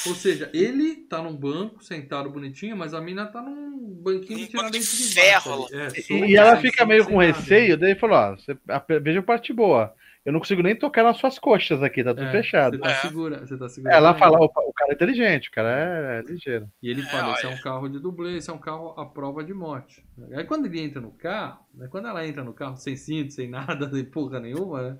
Ou 0.05 0.15
seja, 0.15 0.49
ele 0.53 0.95
tá 1.07 1.21
num 1.21 1.35
banco, 1.35 1.83
sentado 1.83 2.29
bonitinho, 2.31 2.75
mas 2.77 2.93
a 2.93 3.01
mina 3.01 3.27
tá 3.27 3.41
num 3.41 3.93
banquinho 4.01 4.39
Um 4.39 4.45
de 4.45 4.47
tirar 4.47 4.69
de 4.69 4.79
de 4.79 4.85
ferro, 5.13 5.67
vaca. 5.67 5.75
É, 5.75 5.87
E, 6.09 6.31
e 6.31 6.35
ela 6.37 6.57
fica 6.57 6.85
meio 6.85 7.03
sem 7.03 7.13
com 7.13 7.17
nada. 7.17 7.21
receio, 7.21 7.77
daí 7.77 7.95
falou: 7.95 8.17
ó, 8.17 8.35
você, 8.35 8.57
a, 8.67 8.83
veja 9.01 9.19
a 9.19 9.23
parte 9.23 9.53
boa. 9.53 9.93
Eu 10.25 10.33
não 10.33 10.39
consigo 10.39 10.61
nem 10.61 10.75
tocar 10.75 11.03
nas 11.03 11.17
suas 11.17 11.39
coxas 11.39 11.81
aqui, 11.81 12.03
tá 12.03 12.13
tudo 12.13 12.27
É, 12.27 12.31
fechado. 12.31 12.77
Você 12.77 12.83
tá, 12.83 12.89
É. 12.91 12.95
segura, 12.95 13.39
você 13.45 13.57
tá 13.57 13.69
segurando. 13.69 13.95
Ela 13.95 14.13
fala, 14.15 14.37
opa, 14.39 14.61
o 14.61 14.73
cara 14.73 14.91
é 14.91 14.95
inteligente, 14.95 15.49
o 15.49 15.51
cara 15.51 15.69
é, 15.69 16.21
ligeiro. 16.31 16.69
E 16.81 16.89
ele 16.89 17.01
É, 17.01 17.05
fala, 17.05 17.33
esse 17.33 17.45
é 17.45 17.49
um 17.49 17.57
carro 17.61 17.87
de 17.89 17.99
dublê, 17.99 18.37
esse 18.37 18.49
é 18.49 18.53
um 18.53 18.59
carro 18.59 18.89
à 18.99 19.05
prova 19.05 19.43
de 19.43 19.53
morte. 19.53 20.05
Aí 20.33 20.43
quando 20.45 20.65
ele 20.65 20.79
entra 20.81 21.01
no 21.01 21.11
carro, 21.11 21.65
né, 21.73 21.87
quando 21.89 22.07
ela 22.07 22.25
entra 22.27 22.43
no 22.43 22.53
carro 22.53 22.77
sem 22.77 22.95
cinto, 22.95 23.33
sem 23.33 23.49
nada, 23.49 23.89
sem 23.91 24.05
porra 24.05 24.39
nenhuma, 24.39 24.81
né, 24.91 24.99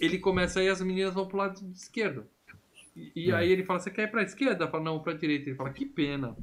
ele 0.00 0.18
começa 0.18 0.60
aí, 0.60 0.68
as 0.68 0.80
meninas 0.80 1.14
vão 1.14 1.26
pro 1.26 1.38
lado 1.38 1.60
esquerdo. 1.72 2.26
E, 3.14 3.26
e 3.26 3.30
É. 3.30 3.34
aí 3.34 3.50
ele 3.52 3.64
fala, 3.64 3.78
você 3.78 3.90
quer 3.90 4.02
ir 4.04 4.10
pra 4.10 4.22
esquerda? 4.22 4.66
Fala, 4.68 4.82
não, 4.84 5.00
pra 5.00 5.12
direita. 5.12 5.48
Ele 5.48 5.56
fala, 5.56 5.70
que 5.70 5.86
pena. 5.86 6.36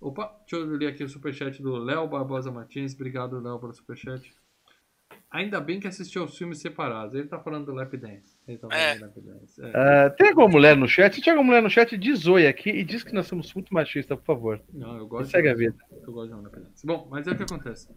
Opa, 0.00 0.32
deixa 0.48 0.56
eu 0.56 0.64
ler 0.76 0.86
aqui 0.86 1.04
o 1.04 1.08
superchat 1.08 1.60
do 1.62 1.76
Léo 1.76 2.08
Barbosa 2.08 2.50
Martins. 2.50 2.94
Obrigado, 2.94 3.38
Léo, 3.40 3.58
pelo 3.58 3.72
superchat. 3.74 4.32
Ainda 5.30 5.60
bem 5.60 5.78
que 5.78 5.86
assistiu 5.86 6.22
aos 6.22 6.36
filmes 6.36 6.58
separados. 6.58 7.14
Ele 7.14 7.28
tá 7.28 7.38
falando 7.38 7.66
do 7.66 7.72
Lap 7.72 7.96
Dance. 7.96 8.36
Ele 8.48 8.58
tá 8.58 8.66
falando 8.68 8.82
É. 8.82 8.94
do 8.96 9.00
Lap 9.02 9.20
Dance. 9.20 9.62
É. 9.62 9.72
Ah, 9.76 10.10
tem 10.10 10.28
alguma 10.30 10.48
mulher 10.48 10.76
no 10.76 10.88
chat? 10.88 11.14
Se 11.14 11.20
tiver 11.20 11.32
alguma 11.32 11.48
mulher 11.48 11.62
no 11.62 11.70
chat, 11.70 11.96
diz 11.96 12.26
oi 12.26 12.46
aqui 12.48 12.70
e 12.70 12.82
diz 12.82 13.04
que 13.04 13.12
nós 13.12 13.26
somos 13.28 13.52
muito 13.54 13.72
machistas, 13.72 14.18
por 14.18 14.24
favor. 14.24 14.60
Não, 14.72 14.96
eu 14.96 15.04
E 15.04 15.08
gosto 15.08 15.30
segue 15.30 15.48
a 15.48 15.52
de- 15.52 15.58
vida. 15.58 15.76
Eu 16.02 16.12
gosto 16.12 16.34
de 16.34 16.42
Lap 16.42 16.52
Dance. 16.56 16.84
Bom, 16.86 17.06
mas 17.10 17.26
é 17.28 17.30
o 17.30 17.36
que 17.36 17.42
acontece. 17.44 17.88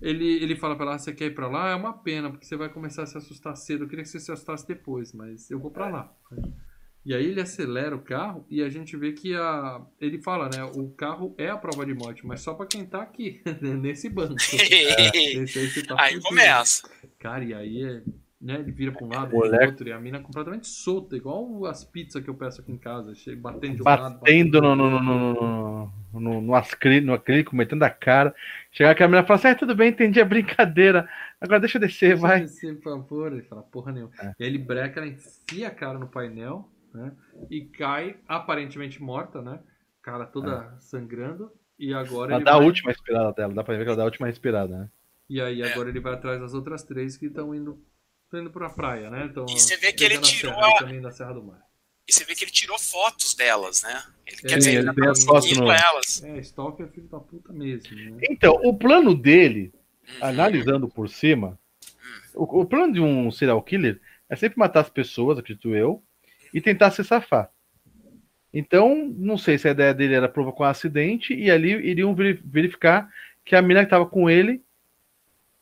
Ele, 0.00 0.42
ele 0.44 0.54
fala 0.54 0.76
pra 0.76 0.94
"Ah, 0.94 0.98
você 0.98 1.12
quer 1.12 1.26
ir 1.26 1.34
pra 1.34 1.48
lá? 1.48 1.70
É 1.70 1.74
uma 1.74 1.92
pena, 1.92 2.30
porque 2.30 2.44
você 2.44 2.56
vai 2.56 2.68
começar 2.68 3.02
a 3.02 3.06
se 3.06 3.16
assustar 3.18 3.56
cedo. 3.56 3.84
Eu 3.84 3.88
queria 3.88 4.04
que 4.04 4.08
você 4.10 4.20
se 4.20 4.30
assustasse 4.30 4.66
depois, 4.68 5.12
mas 5.12 5.50
eu 5.50 5.58
vou 5.58 5.70
pra 5.72 5.88
lá. 5.88 6.12
E 7.04 7.14
aí 7.14 7.24
ele 7.26 7.40
acelera 7.40 7.96
o 7.96 8.00
carro 8.02 8.44
e 8.50 8.62
a 8.62 8.68
gente 8.68 8.96
vê 8.96 9.12
que 9.12 9.34
a. 9.34 9.80
Ele 10.00 10.20
fala, 10.20 10.50
né? 10.54 10.62
O 10.76 10.90
carro 10.90 11.34
é 11.38 11.48
a 11.48 11.56
prova 11.56 11.86
de 11.86 11.94
morte, 11.94 12.26
mas 12.26 12.40
só 12.42 12.52
pra 12.52 12.66
quem 12.66 12.84
tá 12.84 13.00
aqui, 13.02 13.40
nesse 13.60 14.08
banco. 14.10 14.34
Esse 14.40 15.58
aí 15.58 15.66
você 15.68 15.82
tá 15.82 15.96
Aí 15.98 16.20
começa. 16.20 16.88
Cara, 17.18 17.42
e 17.44 17.54
aí 17.54 17.82
é. 17.84 18.02
Né, 18.42 18.54
ele 18.54 18.72
vira 18.72 18.90
pra 18.90 19.04
um 19.04 19.08
lado, 19.10 19.32
Moleque. 19.36 19.58
pro 19.58 19.70
outro, 19.72 19.88
e 19.88 19.92
a 19.92 20.00
mina 20.00 20.16
é 20.16 20.22
completamente 20.22 20.66
solta, 20.66 21.14
igual 21.14 21.66
as 21.66 21.84
pizzas 21.84 22.24
que 22.24 22.30
eu 22.30 22.34
peço 22.34 22.62
aqui 22.62 22.72
em 22.72 22.78
casa, 22.78 23.12
batendo 23.36 23.76
de 23.76 23.82
um 23.82 23.84
lado. 23.84 24.18
Batendo 24.18 24.62
no, 24.62 24.74
no, 24.74 24.88
no, 24.90 25.02
no, 25.02 25.92
no, 26.14 26.40
no, 26.40 26.54
acri- 26.54 27.02
no 27.02 27.12
acrílico, 27.12 27.54
metendo 27.54 27.84
a 27.84 27.90
cara. 27.90 28.34
Chegar 28.72 28.92
aqui 28.92 29.02
a 29.02 29.08
menina 29.08 29.24
e 29.24 29.26
fala 29.26 29.38
assim: 29.38 29.48
ah, 29.48 29.54
tudo 29.54 29.74
bem, 29.74 29.90
entendi 29.90 30.22
a 30.22 30.24
brincadeira. 30.24 31.06
Agora 31.38 31.60
deixa 31.60 31.76
eu 31.76 31.82
descer, 31.82 32.10
Deixa 32.12 32.22
vai. 32.22 32.40
descer, 32.40 32.74
por 32.76 32.84
favor. 32.84 33.30
Ele 33.30 33.42
fala, 33.42 33.62
porra 33.62 33.92
nenhuma. 33.92 34.10
É. 34.18 34.32
E 34.38 34.44
aí 34.44 34.48
ele 34.48 34.58
breca, 34.58 35.00
ela 35.00 35.08
enfia 35.10 35.68
a 35.68 35.70
cara 35.70 35.98
no 35.98 36.06
painel, 36.08 36.66
né? 36.96 37.12
E 37.50 37.64
cai, 37.66 38.16
aparentemente 38.26 39.02
morta, 39.02 39.40
né? 39.42 39.60
Cara 40.02 40.26
toda 40.26 40.76
sangrando. 40.80 41.50
E 41.78 41.94
agora 41.94 42.32
É. 42.32 42.34
Ela 42.34 42.38
ele 42.38 42.44
dá 42.44 42.52
a 42.54 42.58
vai... 42.58 42.66
última 42.66 42.90
respirada 42.90 43.32
dela, 43.32 43.54
dá 43.54 43.64
pra 43.64 43.76
ver 43.76 43.82
que 43.84 43.88
ela 43.88 43.96
dá 43.96 44.02
a 44.02 44.06
última 44.06 44.26
respirada, 44.26 44.76
né? 44.78 44.90
E 45.28 45.40
aí 45.40 45.62
É. 45.62 45.72
agora 45.72 45.88
ele 45.88 46.00
vai 46.00 46.14
atrás 46.14 46.40
das 46.40 46.54
outras 46.54 46.82
três 46.82 47.16
que 47.16 47.26
estão 47.26 47.54
indo, 47.54 47.82
tão 48.30 48.40
indo 48.40 48.50
pra 48.50 48.68
praia, 48.70 49.08
né? 49.10 49.26
Então, 49.30 49.46
E 49.48 49.58
você 49.58 49.76
vê 49.76 49.92
que 49.92 50.04
ele 50.04 50.16
a 50.16 50.20
tirou 50.20 50.54
serra, 50.54 50.88
a- 50.98 51.00
da 51.00 51.10
Serra 51.10 51.32
do 51.34 51.42
Mar. 51.42 51.60
E 52.08 52.12
você 52.12 52.24
vê 52.24 52.34
que 52.34 52.44
ele 52.44 52.50
tirou 52.50 52.76
fotos 52.78 53.34
delas, 53.34 53.82
né? 53.84 54.02
Ele, 54.26 54.36
É, 54.42 54.48
quer 54.48 54.58
dizer, 54.58 54.70
ele 54.70 54.78
ele 54.88 54.94
tem 54.94 55.04
tá 55.04 55.10
as 55.12 55.24
fotos 55.24 55.44
seguindo 55.44 55.64
no- 55.64 55.70
elas. 55.70 56.24
É, 56.24 56.38
Stalker 56.40 56.86
é 56.86 56.88
filho 56.88 57.08
da 57.08 57.20
puta 57.20 57.52
mesmo, 57.52 57.96
né? 58.16 58.20
Então, 58.28 58.54
o 58.64 58.76
plano 58.76 59.14
dele, 59.14 59.72
Uhum. 60.08 60.16
analisando 60.20 60.88
por 60.88 61.08
cima, 61.08 61.56
o, 62.34 62.62
o 62.62 62.66
plano 62.66 62.92
de 62.92 63.00
um 63.00 63.30
serial 63.30 63.62
killer 63.62 64.00
é 64.28 64.34
sempre 64.34 64.58
matar 64.58 64.80
as 64.80 64.90
pessoas, 64.90 65.38
acredito 65.38 65.72
eu, 65.74 66.02
e 66.52 66.60
tentar 66.60 66.90
se 66.90 67.02
safar. 67.04 67.50
Então, 68.52 68.96
não 69.16 69.38
sei 69.38 69.56
se 69.58 69.68
a 69.68 69.70
ideia 69.70 69.94
dele 69.94 70.14
era 70.14 70.28
provocar 70.28 70.64
um 70.64 70.68
acidente 70.68 71.32
e 71.34 71.50
ali 71.50 71.70
iriam 71.70 72.14
veri- 72.14 72.40
verificar 72.44 73.08
que 73.44 73.54
a 73.54 73.62
mina 73.62 73.80
que 73.80 73.86
estava 73.86 74.04
com 74.06 74.28
ele 74.28 74.60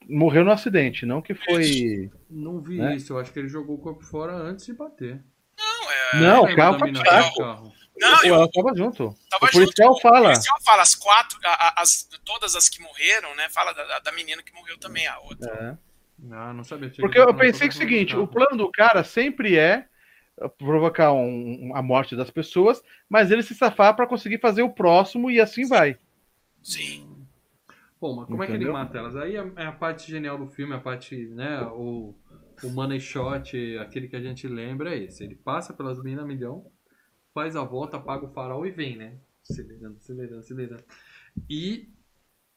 morreu 0.08 0.42
no 0.44 0.50
acidente, 0.50 1.04
não 1.04 1.20
que 1.20 1.34
foi. 1.34 2.10
Não 2.30 2.60
vi 2.60 2.78
Né? 2.78 2.96
isso, 2.96 3.12
eu 3.12 3.18
acho 3.18 3.30
que 3.32 3.38
ele 3.38 3.48
jogou 3.48 3.76
o 3.76 3.80
corpo 3.80 4.02
fora 4.04 4.32
antes 4.32 4.64
de 4.64 4.72
bater. 4.72 5.22
Não, 5.58 5.90
é. 5.90 6.20
Não, 6.22 6.42
o 6.44 6.56
carro 6.56 6.78
foi 6.78 6.90
mina 6.90 7.02
pro 7.04 7.12
no 7.16 7.22
saco. 7.24 7.38
carro? 7.38 7.72
Não, 8.00 8.24
eu 8.24 8.34
ela 8.36 8.48
tava 8.50 8.74
junto. 8.76 9.14
tava 9.28 9.44
o 9.46 9.50
policial 9.50 9.88
junto. 9.92 10.00
fala. 10.02 10.20
O 10.20 10.32
policial 10.32 10.56
fala, 10.64 10.82
as 10.82 10.94
quatro, 10.94 11.36
a- 11.44 11.68
a- 11.68 11.74
as, 11.82 12.08
todas 12.24 12.54
as 12.54 12.68
que 12.68 12.80
morreram, 12.80 13.34
né? 13.34 13.48
Fala 13.50 13.72
da, 13.74 13.98
da 13.98 14.12
menina 14.12 14.42
que 14.42 14.54
morreu 14.54 14.78
também, 14.78 15.06
a 15.08 15.18
outra. 15.18 15.50
É. 15.52 15.88
Ah, 16.32 16.52
não 16.54 16.64
sabia. 16.64 16.90
Porque 16.96 17.12
que 17.12 17.18
eu 17.20 17.34
pensei 17.34 17.68
que 17.68 17.74
é 17.74 17.76
o 17.76 17.78
seguinte, 17.78 18.16
o 18.16 18.26
plano 18.26 18.56
do 18.56 18.70
cara 18.70 19.04
sempre 19.04 19.56
é 19.58 19.84
provocar 20.58 21.12
um- 21.12 21.72
a 21.74 21.82
morte 21.82 22.16
das 22.16 22.30
pessoas, 22.30 22.82
mas 23.08 23.30
ele 23.30 23.42
se 23.42 23.54
safar 23.54 23.94
para 23.96 24.06
conseguir 24.06 24.38
fazer 24.40 24.62
o 24.62 24.70
próximo 24.72 25.30
e 25.30 25.40
assim 25.40 25.66
vai. 25.66 25.98
Sim. 26.62 27.26
Pô, 28.00 28.14
mas 28.14 28.28
como 28.28 28.42
é 28.42 28.48
que 28.48 28.56
ele 28.56 28.66
Entendeu? 28.66 28.72
mata 28.72 28.98
elas? 28.98 29.16
Aí 29.16 29.36
é 29.36 29.52
é 29.56 29.66
a 29.66 29.72
parte 29.72 30.10
genial 30.10 30.38
do 30.38 30.48
filme, 30.48 30.74
a 30.74 30.80
parte, 30.80 31.16
né, 31.28 31.62
o, 31.72 32.14
o 32.62 32.70
money 32.70 33.00
shot, 33.00 33.56
aquele 33.78 34.08
que 34.08 34.16
a 34.16 34.20
gente 34.20 34.46
lembra 34.48 34.94
é 34.94 35.04
esse. 35.04 35.24
Ele 35.24 35.36
passa 35.36 35.72
pelas 35.74 36.02
minas 36.02 36.26
milhão, 36.26 36.70
faz 37.34 37.56
a 37.56 37.64
volta, 37.64 37.96
apaga 37.96 38.26
o 38.26 38.32
farol 38.32 38.66
e 38.66 38.70
vem, 38.70 38.96
né? 38.96 39.18
Acelerando, 39.48 39.98
acelerando, 39.98 40.40
acelerando. 40.40 40.84
E 41.50 41.90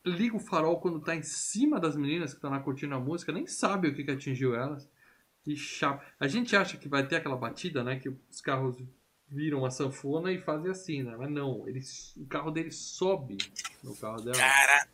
liga 0.05 0.35
o 0.37 0.39
farol 0.39 0.79
quando 0.79 1.01
tá 1.01 1.15
em 1.15 1.23
cima 1.23 1.79
das 1.79 1.95
meninas 1.95 2.31
que 2.31 2.37
estão 2.37 2.51
lá 2.51 2.59
curtindo 2.59 2.95
a 2.95 2.99
música, 2.99 3.31
nem 3.31 3.47
sabe 3.47 3.89
o 3.89 3.95
que, 3.95 4.03
que 4.03 4.11
atingiu 4.11 4.55
elas. 4.55 4.89
E 5.45 5.55
chapa. 5.55 6.03
A 6.19 6.27
gente 6.27 6.55
acha 6.55 6.77
que 6.77 6.87
vai 6.87 7.05
ter 7.07 7.17
aquela 7.17 7.35
batida, 7.35 7.83
né? 7.83 7.99
Que 7.99 8.09
os 8.09 8.41
carros 8.41 8.77
viram 9.27 9.65
a 9.65 9.71
sanfona 9.71 10.31
e 10.31 10.37
fazem 10.37 10.69
assim, 10.69 11.03
né? 11.03 11.15
Mas 11.17 11.29
não, 11.31 11.67
ele, 11.67 11.79
o 12.17 12.25
carro 12.27 12.51
dele 12.51 12.71
sobe 12.71 13.37
no 13.83 13.95
carro 13.95 14.21
dela. 14.21 14.37
Cara, 14.37 14.87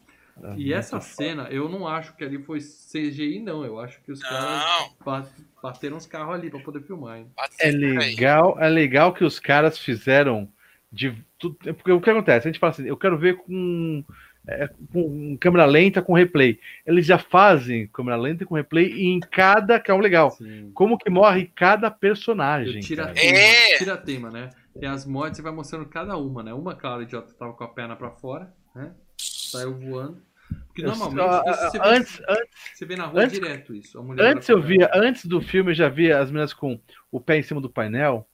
E 0.58 0.72
essa 0.72 1.02
cena, 1.02 1.50
eu 1.50 1.68
não 1.68 1.88
acho 1.88 2.16
que 2.16 2.24
ali 2.24 2.42
foi 2.44 2.60
CGI, 2.62 3.40
não. 3.40 3.66
Eu 3.66 3.80
acho 3.80 4.02
que 4.04 4.12
os 4.12 4.22
caras 4.22 4.42
não. 4.42 5.06
ba- 5.06 5.28
bateram 5.62 5.98
os 5.98 6.06
carros 6.06 6.36
ali 6.36 6.50
pra 6.50 6.60
poder 6.60 6.82
filmar, 6.84 7.20
hein? 7.20 7.28
É 7.60 7.72
legal, 7.72 8.58
é 8.60 8.70
legal 8.70 9.14
que 9.14 9.24
os 9.24 9.40
caras 9.40 9.78
fizeram 9.78 10.48
de 10.92 11.14
tudo. 11.40 11.58
Porque 11.74 11.92
o 11.92 12.00
que 12.02 12.10
acontece? 12.10 12.48
A 12.48 12.52
gente 12.52 12.60
fala 12.60 12.72
assim, 12.72 12.86
eu 12.86 12.98
quero 12.98 13.18
ver 13.18 13.38
com, 13.38 14.04
é, 14.48 14.70
com 14.94 15.38
câmera 15.40 15.66
lenta 15.66 16.02
com 16.02 16.14
replay. 16.14 16.60
Eles 16.86 17.06
já 17.06 17.18
fazem 17.18 17.88
câmera 17.88 18.16
lenta 18.18 18.46
com 18.46 18.56
replay 18.56 18.92
e 18.94 19.06
em 19.08 19.20
cada, 19.20 19.80
que 19.80 19.92
é 19.92 19.94
o 19.94 20.00
legal, 20.00 20.32
Sim. 20.32 20.72
como 20.74 20.98
que 20.98 21.10
morre 21.10 21.52
cada 21.56 21.92
personagem. 21.92 22.80
Tira 22.80 23.08
tema, 23.08 23.38
É. 23.38 23.78
tira 23.78 23.98
tema, 23.98 24.30
né? 24.32 24.50
Tem 24.80 24.88
as 24.88 25.06
mortes 25.06 25.40
e 25.40 25.44
vai 25.44 25.52
mostrando 25.52 25.86
cada 25.88 26.16
uma, 26.18 26.44
né? 26.44 26.54
Uma, 26.54 26.76
claro, 26.76 27.00
o 27.00 27.04
idiota 27.04 27.34
tava 27.34 27.54
com 27.54 27.64
a 27.64 27.68
perna 27.68 27.96
pra 27.96 28.12
fora, 28.12 28.54
né? 28.76 28.92
Saiu 29.18 29.74
voando. 29.74 30.22
Porque 30.68 30.82
Eu- 30.84 30.88
normalmente 30.96 31.50
isso 31.50 31.72
você, 31.72 31.78
ah, 31.78 31.82
vê, 31.84 31.90
antes, 31.90 32.22
antes, 32.30 32.50
você 32.76 32.86
vê 32.86 32.96
na 32.96 33.06
rua 33.08 33.22
antes- 33.24 33.40
direto 33.40 33.74
isso. 33.76 34.00
A 34.00 34.04
mulher 34.04 34.26
antes 34.34 34.48
eu 34.48 34.62
via, 34.62 34.90
antes 34.94 35.26
do 35.26 35.42
filme 35.42 35.72
eu 35.72 35.76
já 35.76 35.90
via 35.90 36.20
as 36.20 36.30
meninas 36.30 36.54
com 36.54 36.80
o 37.12 37.20
pé 37.20 37.38
em 37.40 37.44
cima 37.44 37.60
do 37.60 37.70
painel. 37.70 38.26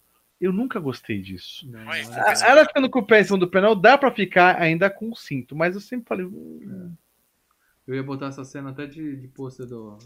Eu 0.43 0.51
nunca 0.51 0.79
gostei 0.79 1.21
disso. 1.21 1.65
Não, 1.71 1.89
A- 1.89 2.47
Ela 2.47 2.65
ficando 2.65 2.89
com 2.89 2.99
o 2.99 3.05
pé 3.05 3.21
em 3.21 3.23
cima 3.23 3.37
do 3.39 3.49
painel, 3.49 3.75
dá 3.75 3.97
pra 3.97 4.11
ficar 4.11 4.59
ainda 4.61 4.89
com 4.89 5.09
o 5.11 5.15
cinto, 5.15 5.55
mas 5.55 5.75
eu 5.75 5.81
sempre 5.81 6.07
falei, 6.07 6.25
hum, 6.25 6.93
Eu 7.87 7.95
ia 7.95 8.03
botar 8.03 8.27
essa 8.27 8.43
cena 8.43 8.71
até 8.71 8.85
de, 8.85 9.15
de 9.15 9.27
pôster 9.29 9.65
do, 9.65 9.97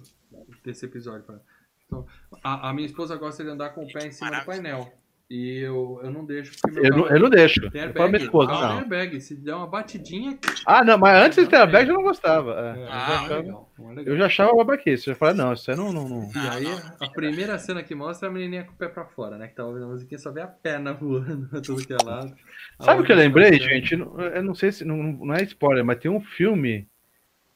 desse 0.64 0.86
episódio. 0.86 1.24
Pra... 1.24 1.40
Então, 1.86 2.06
a, 2.44 2.70
a 2.70 2.74
minha 2.74 2.86
esposa 2.86 3.16
gosta 3.16 3.44
de 3.44 3.50
andar 3.50 3.70
com 3.72 3.84
o 3.86 3.92
pé 3.92 4.08
em 4.08 4.12
cima 4.12 4.30
do 4.42 4.46
painel. 4.46 4.94
E 5.30 5.60
eu, 5.60 6.00
eu 6.02 6.10
não 6.10 6.24
deixo. 6.26 6.54
Eu 6.78 6.90
não, 6.96 7.08
eu 7.10 7.20
não 7.20 7.30
deixo. 7.30 7.70
Tem 7.70 7.82
Eu 7.82 7.88
falo 7.92 7.94
pra 7.94 8.08
minha 8.08 8.18
airbag. 8.20 8.24
esposa, 8.24 8.52
Ah, 8.54 8.68
não. 8.70 8.78
airbag. 8.78 9.20
Se 9.20 9.36
der 9.36 9.56
uma 9.56 9.68
batidinha. 9.68 10.40
Ah, 10.66 10.86
não, 10.86 10.98
mas 10.98 11.22
antes 11.26 11.44
de 11.44 11.50
ter 11.50 11.58
airbag 11.58 11.90
eu 11.90 11.96
não 11.96 12.04
gostava. 12.04 12.54
é. 12.54 12.80
É, 12.84 12.88
Ah, 12.90 13.08
não 13.08 13.14
é 13.14 13.22
legal. 13.22 13.40
legal. 13.42 13.72
Não 13.78 13.92
é 13.92 13.96
legal. 13.96 14.14
Eu 14.14 14.18
já 14.18 14.26
achava 14.28 14.56
babaquice. 14.56 15.10
Eu 15.10 15.14
já 15.14 15.20
falei, 15.20 15.36
não, 15.36 15.52
isso 15.52 15.70
aí 15.70 15.76
não. 15.76 15.92
não, 15.92 16.08
não. 16.08 16.32
E 16.34 16.48
aí, 16.48 16.66
a 17.02 17.10
primeira 17.10 17.60
cena 17.60 17.84
que 17.84 17.94
mostra 17.94 18.30
é 18.30 18.32
a 18.32 18.34
menininha 18.34 18.64
com 18.64 18.72
o 18.72 18.76
pé 18.78 18.88
pra 18.88 19.04
fora, 19.04 19.38
né? 19.38 19.50
Que 19.50 19.56
tá 19.56 19.66
ouvindo 19.66 19.84
a 19.84 19.90
musiquinha, 19.90 20.18
só 20.18 20.32
vê 20.32 20.40
a 20.40 20.48
perna 20.48 20.94
voando, 20.94 21.50
tudo 21.62 21.86
que 21.86 21.92
é 21.92 21.98
lado. 22.06 22.34
Sabe 22.80 23.02
o 23.02 23.04
que 23.04 23.12
eu 23.12 23.18
lembrei, 23.18 23.60
gente? 23.60 23.98
Não- 23.98 24.18
Eu 24.22 24.44
não 24.44 24.56
sei 24.56 24.72
se. 24.72 24.86
Não, 24.86 24.96
não 24.96 25.36
é 25.36 25.44
spoiler, 25.44 25.84
mas 25.84 26.00
tem 26.00 26.10
um 26.10 26.22
filme 26.22 26.88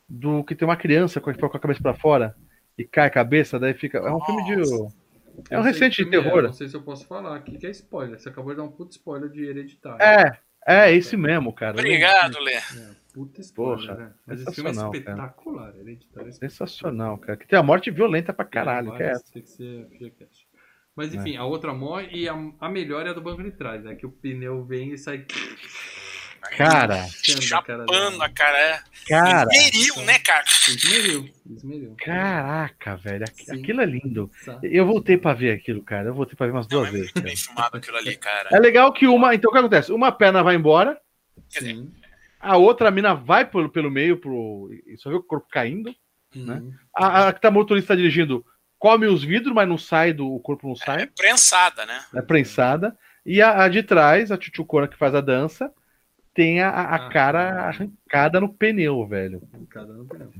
do 0.09 0.43
que 0.43 0.55
tem 0.55 0.67
uma 0.67 0.75
criança 0.75 1.21
com 1.21 1.29
a 1.29 1.33
com 1.33 1.45
a 1.45 1.59
cabeça 1.59 1.81
pra 1.81 1.93
fora 1.93 2.35
e 2.77 2.83
cai 2.83 3.07
a 3.07 3.09
cabeça, 3.09 3.57
daí 3.57 3.73
fica. 3.73 3.99
É 3.99 4.11
um 4.11 4.19
filme 4.25 4.43
de. 4.43 5.00
É 5.49 5.59
um 5.59 5.61
recente 5.61 5.97
de 5.97 6.03
filme 6.03 6.17
é, 6.17 6.21
terror. 6.21 6.43
Não 6.43 6.53
sei 6.53 6.67
se 6.67 6.75
eu 6.75 6.81
posso 6.81 7.05
falar 7.05 7.35
aqui, 7.35 7.57
que 7.57 7.67
é 7.67 7.71
spoiler. 7.71 8.19
Você 8.19 8.29
acabou 8.29 8.51
de 8.51 8.57
dar 8.57 8.63
um 8.63 8.71
puto 8.71 8.91
spoiler 8.91 9.29
de 9.29 9.43
hereditário. 9.43 10.01
É, 10.01 10.39
é 10.67 10.91
esse 10.95 11.17
mesmo, 11.17 11.53
cara. 11.53 11.73
Obrigado, 11.73 12.39
Lê. 12.39 12.53
É, 12.53 12.61
puta 13.13 13.41
spoiler, 13.41 13.87
Porra, 13.87 13.99
né? 13.99 14.13
Mas 14.27 14.41
esse 14.41 14.55
filme 14.55 14.69
é 14.69 14.73
sensacional, 14.73 14.91
cara. 14.91 15.13
espetacular. 15.13 15.75
Hereditário 15.79 16.29
é 16.29 16.31
Sensacional, 16.31 17.17
cara. 17.17 17.37
Que 17.37 17.47
tem 17.47 17.59
a 17.59 17.63
morte 17.63 17.91
violenta 17.91 18.33
pra 18.33 18.45
caralho, 18.45 18.95
que 18.95 19.03
é 19.03 19.11
essa. 19.11 19.33
Tem 19.33 19.41
que 19.41 19.49
ser 19.49 19.87
FGCast. 19.87 20.47
Mas 20.95 21.13
enfim, 21.15 21.37
a 21.37 21.45
outra 21.45 21.73
morre 21.73 22.09
e 22.11 22.27
a, 22.27 22.35
a 22.59 22.69
melhor 22.69 23.05
é 23.05 23.09
a 23.09 23.13
do 23.13 23.21
banco 23.21 23.41
de 23.41 23.51
trás, 23.51 23.83
né? 23.83 23.95
Que 23.95 24.05
o 24.05 24.11
pneu 24.11 24.63
vem 24.63 24.91
e 24.91 24.97
sai. 24.97 25.25
Cara, 26.57 27.05
Chapando 27.21 28.21
a 28.21 28.29
cara. 28.29 28.57
É. 28.57 28.79
cara, 29.07 29.47
Esmeril, 29.51 29.95
né, 30.05 30.19
cara? 30.19 30.43
Esmeril. 30.67 31.29
Esmeril. 31.49 31.95
caraca, 31.97 32.95
velho. 32.97 33.25
Sim. 33.33 33.59
Aquilo 33.61 33.81
é 33.81 33.85
lindo. 33.85 34.29
Eu 34.63 34.85
voltei 34.85 35.17
pra 35.17 35.33
ver 35.33 35.51
aquilo, 35.51 35.81
cara. 35.83 36.09
Eu 36.09 36.13
voltei 36.13 36.35
pra 36.35 36.47
ver 36.47 36.53
umas 36.53 36.67
Não, 36.67 36.79
duas 36.79 36.89
é 36.89 36.91
vezes. 36.91 37.05
muito 37.07 37.13
cara. 37.15 37.25
bem 37.25 37.35
filmado 37.35 37.77
aquilo 37.77 37.97
ali, 37.97 38.15
cara. 38.17 38.49
É 38.51 38.59
legal 38.59 38.91
que 38.91 39.07
uma. 39.07 39.33
Então 39.35 39.49
o 39.49 39.53
que 39.53 39.59
acontece? 39.59 39.91
Uma 39.91 40.11
perna 40.11 40.43
vai 40.43 40.55
embora, 40.55 40.99
Sim. 41.49 41.91
a 42.39 42.57
outra 42.57 42.87
a 42.89 42.91
mina 42.91 43.13
vai 43.13 43.45
pelo, 43.45 43.69
pelo 43.69 43.91
meio, 43.91 44.17
pro, 44.17 44.69
e 44.87 44.97
só 44.97 45.09
vê 45.09 45.15
o 45.15 45.23
corpo 45.23 45.47
caindo. 45.51 45.93
Né? 46.35 46.55
Uhum. 46.55 46.73
A, 46.95 47.27
a 47.27 47.33
que 47.33 47.41
tá 47.41 47.51
motorista 47.51 47.95
dirigindo 47.95 48.45
come 48.79 49.05
os 49.05 49.23
vidros, 49.23 49.53
mas 49.53 49.67
não 49.69 49.77
sai 49.77 50.11
do. 50.13 50.27
O 50.33 50.39
corpo 50.39 50.65
não 50.67 50.73
É 50.73 50.77
sai, 50.85 51.07
prensada, 51.07 51.85
né? 51.85 52.03
é 52.15 52.21
prensada. 52.21 52.97
E 53.25 53.41
a, 53.41 53.63
a 53.63 53.67
de 53.69 53.83
trás, 53.83 54.31
a 54.31 54.37
tchutchucona 54.37 54.87
que 54.87 54.97
faz 54.97 55.13
a 55.13 55.21
dança, 55.21 55.71
tem 56.33 56.61
a, 56.61 56.69
a- 56.69 56.95
Ah. 57.07 57.09
cara 57.09 57.67
arrancada 57.67 58.39
no 58.39 58.53
pneu, 58.53 59.05
velho. 59.07 59.41
Cada 59.69 59.93
um 59.93 60.05
pneu. 60.07 60.31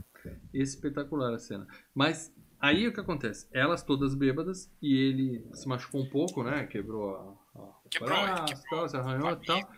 Espetacular 0.53 1.33
a 1.33 1.39
cena. 1.39 1.67
Mas 1.93 2.33
aí 2.59 2.87
o 2.87 2.93
que 2.93 2.99
acontece? 2.99 3.47
Elas 3.51 3.83
todas 3.83 4.13
bêbadas 4.15 4.71
e 4.81 4.95
ele 4.95 5.45
se 5.53 5.67
machucou 5.67 6.01
um 6.01 6.09
pouco, 6.09 6.43
né? 6.43 6.65
Quebrou 6.67 7.15
a, 7.55 7.61
Quebrou, 7.89 8.09
braço, 8.09 8.45
quebrou. 8.45 8.65
tal, 8.69 8.89
se 8.89 8.97
arranhou 8.97 9.31
e 9.31 9.45
tal. 9.45 9.71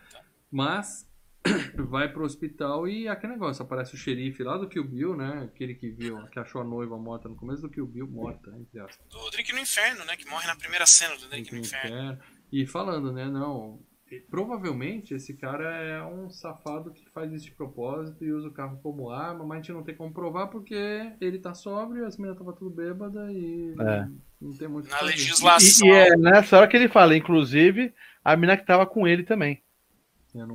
Mas 0.50 1.08
vai 1.76 2.10
pro 2.12 2.24
hospital 2.24 2.86
e 2.88 3.08
aquele 3.08 3.32
negócio, 3.34 3.62
aparece 3.62 3.94
o 3.94 3.98
xerife 3.98 4.42
lá 4.42 4.56
do 4.56 4.68
Kill 4.68 4.84
Bill, 4.84 5.16
né? 5.16 5.42
Aquele 5.52 5.74
que 5.74 5.90
viu, 5.90 6.24
que 6.28 6.38
achou 6.38 6.60
a 6.60 6.64
noiva 6.64 6.96
morta 6.98 7.28
no 7.28 7.36
começo 7.36 7.62
do 7.62 7.68
Kill 7.68 7.86
Bill, 7.86 8.06
morta, 8.06 8.50
entre 8.58 8.78
aspas. 8.80 9.06
Do 9.10 9.30
Drake 9.30 9.52
no 9.52 9.58
Inferno, 9.58 10.04
né? 10.04 10.16
Que 10.16 10.28
morre 10.28 10.46
na 10.46 10.56
primeira 10.56 10.86
cena 10.86 11.16
do 11.16 11.24
Entre 11.34 11.52
no 11.52 11.58
no 11.60 11.64
Inferno. 11.66 11.96
inferno. 11.96 12.18
E 12.52 12.66
falando, 12.66 13.12
né? 13.12 13.26
Não. 13.26 13.78
E 14.10 14.20
Provavelmente 14.20 15.14
esse 15.14 15.34
cara 15.34 15.64
é 15.82 16.04
um 16.04 16.28
safado 16.30 16.92
que 16.92 17.08
faz 17.10 17.32
isso 17.32 17.46
de 17.46 17.52
propósito 17.52 18.24
e 18.24 18.32
usa 18.32 18.48
o 18.48 18.52
carro 18.52 18.78
como 18.82 19.10
arma, 19.10 19.44
mas 19.44 19.58
a 19.58 19.60
gente 19.62 19.72
não 19.72 19.82
tem 19.82 19.94
como 19.96 20.12
provar 20.12 20.48
porque 20.48 20.74
ele 21.20 21.38
tá 21.38 21.54
sóbrio, 21.54 22.06
as 22.06 22.16
meninas 22.16 22.36
estavam 22.36 22.54
tudo 22.54 22.70
bêbada 22.70 23.32
e 23.32 23.74
É. 23.80 24.06
não 24.40 24.52
tem 24.52 24.68
muito 24.68 24.84
o 24.86 24.88
que 24.88 24.92
Na 24.92 24.98
fazer. 24.98 25.10
legislação. 25.12 25.88
E, 25.88 25.90
e 25.90 25.94
é 25.94 26.16
nessa 26.16 26.56
hora 26.58 26.68
que 26.68 26.76
ele 26.76 26.88
fala, 26.88 27.16
inclusive, 27.16 27.92
a 28.24 28.36
menina 28.36 28.56
que 28.56 28.66
tava 28.66 28.86
com 28.86 29.06
ele 29.08 29.24
também. 29.24 29.62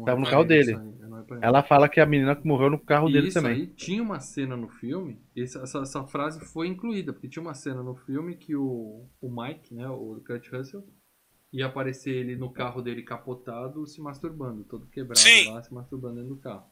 Tava 0.05 0.19
no 0.19 0.25
carro 0.29 0.43
dele. 0.43 0.75
aí. 0.75 1.39
Ela 1.41 1.63
fala 1.63 1.87
que 1.87 1.99
a 1.99 2.05
menina 2.05 2.35
que 2.35 2.45
morreu 2.47 2.69
no 2.69 2.79
carro 2.79 3.09
E 3.09 3.13
dele 3.13 3.27
isso 3.27 3.41
também. 3.41 3.53
aí 3.61 3.67
tinha 3.67 4.03
uma 4.03 4.19
cena 4.19 4.57
no 4.57 4.67
filme, 4.67 5.19
essa, 5.37 5.61
essa, 5.61 5.79
essa 5.79 6.03
frase 6.05 6.39
foi 6.45 6.67
incluída, 6.67 7.13
porque 7.13 7.29
tinha 7.29 7.41
uma 7.41 7.53
cena 7.53 7.81
no 7.81 7.95
filme 7.95 8.35
que 8.35 8.55
o, 8.55 9.05
o 9.21 9.29
Mike, 9.29 9.73
né, 9.73 9.87
o 9.87 10.21
Kurt 10.25 10.49
Russell, 10.51 10.83
ia 11.51 11.65
aparecer 11.67 12.11
ele 12.11 12.35
no 12.35 12.51
carro 12.51 12.81
dele 12.81 13.01
capotado 13.03 13.85
se 13.87 13.99
masturbando, 14.01 14.63
todo 14.63 14.85
quebrado 14.87 15.19
Sim. 15.19 15.51
lá, 15.53 15.63
se 15.63 15.73
masturbando 15.73 16.15
dentro 16.15 16.35
do 16.35 16.41
carro. 16.41 16.65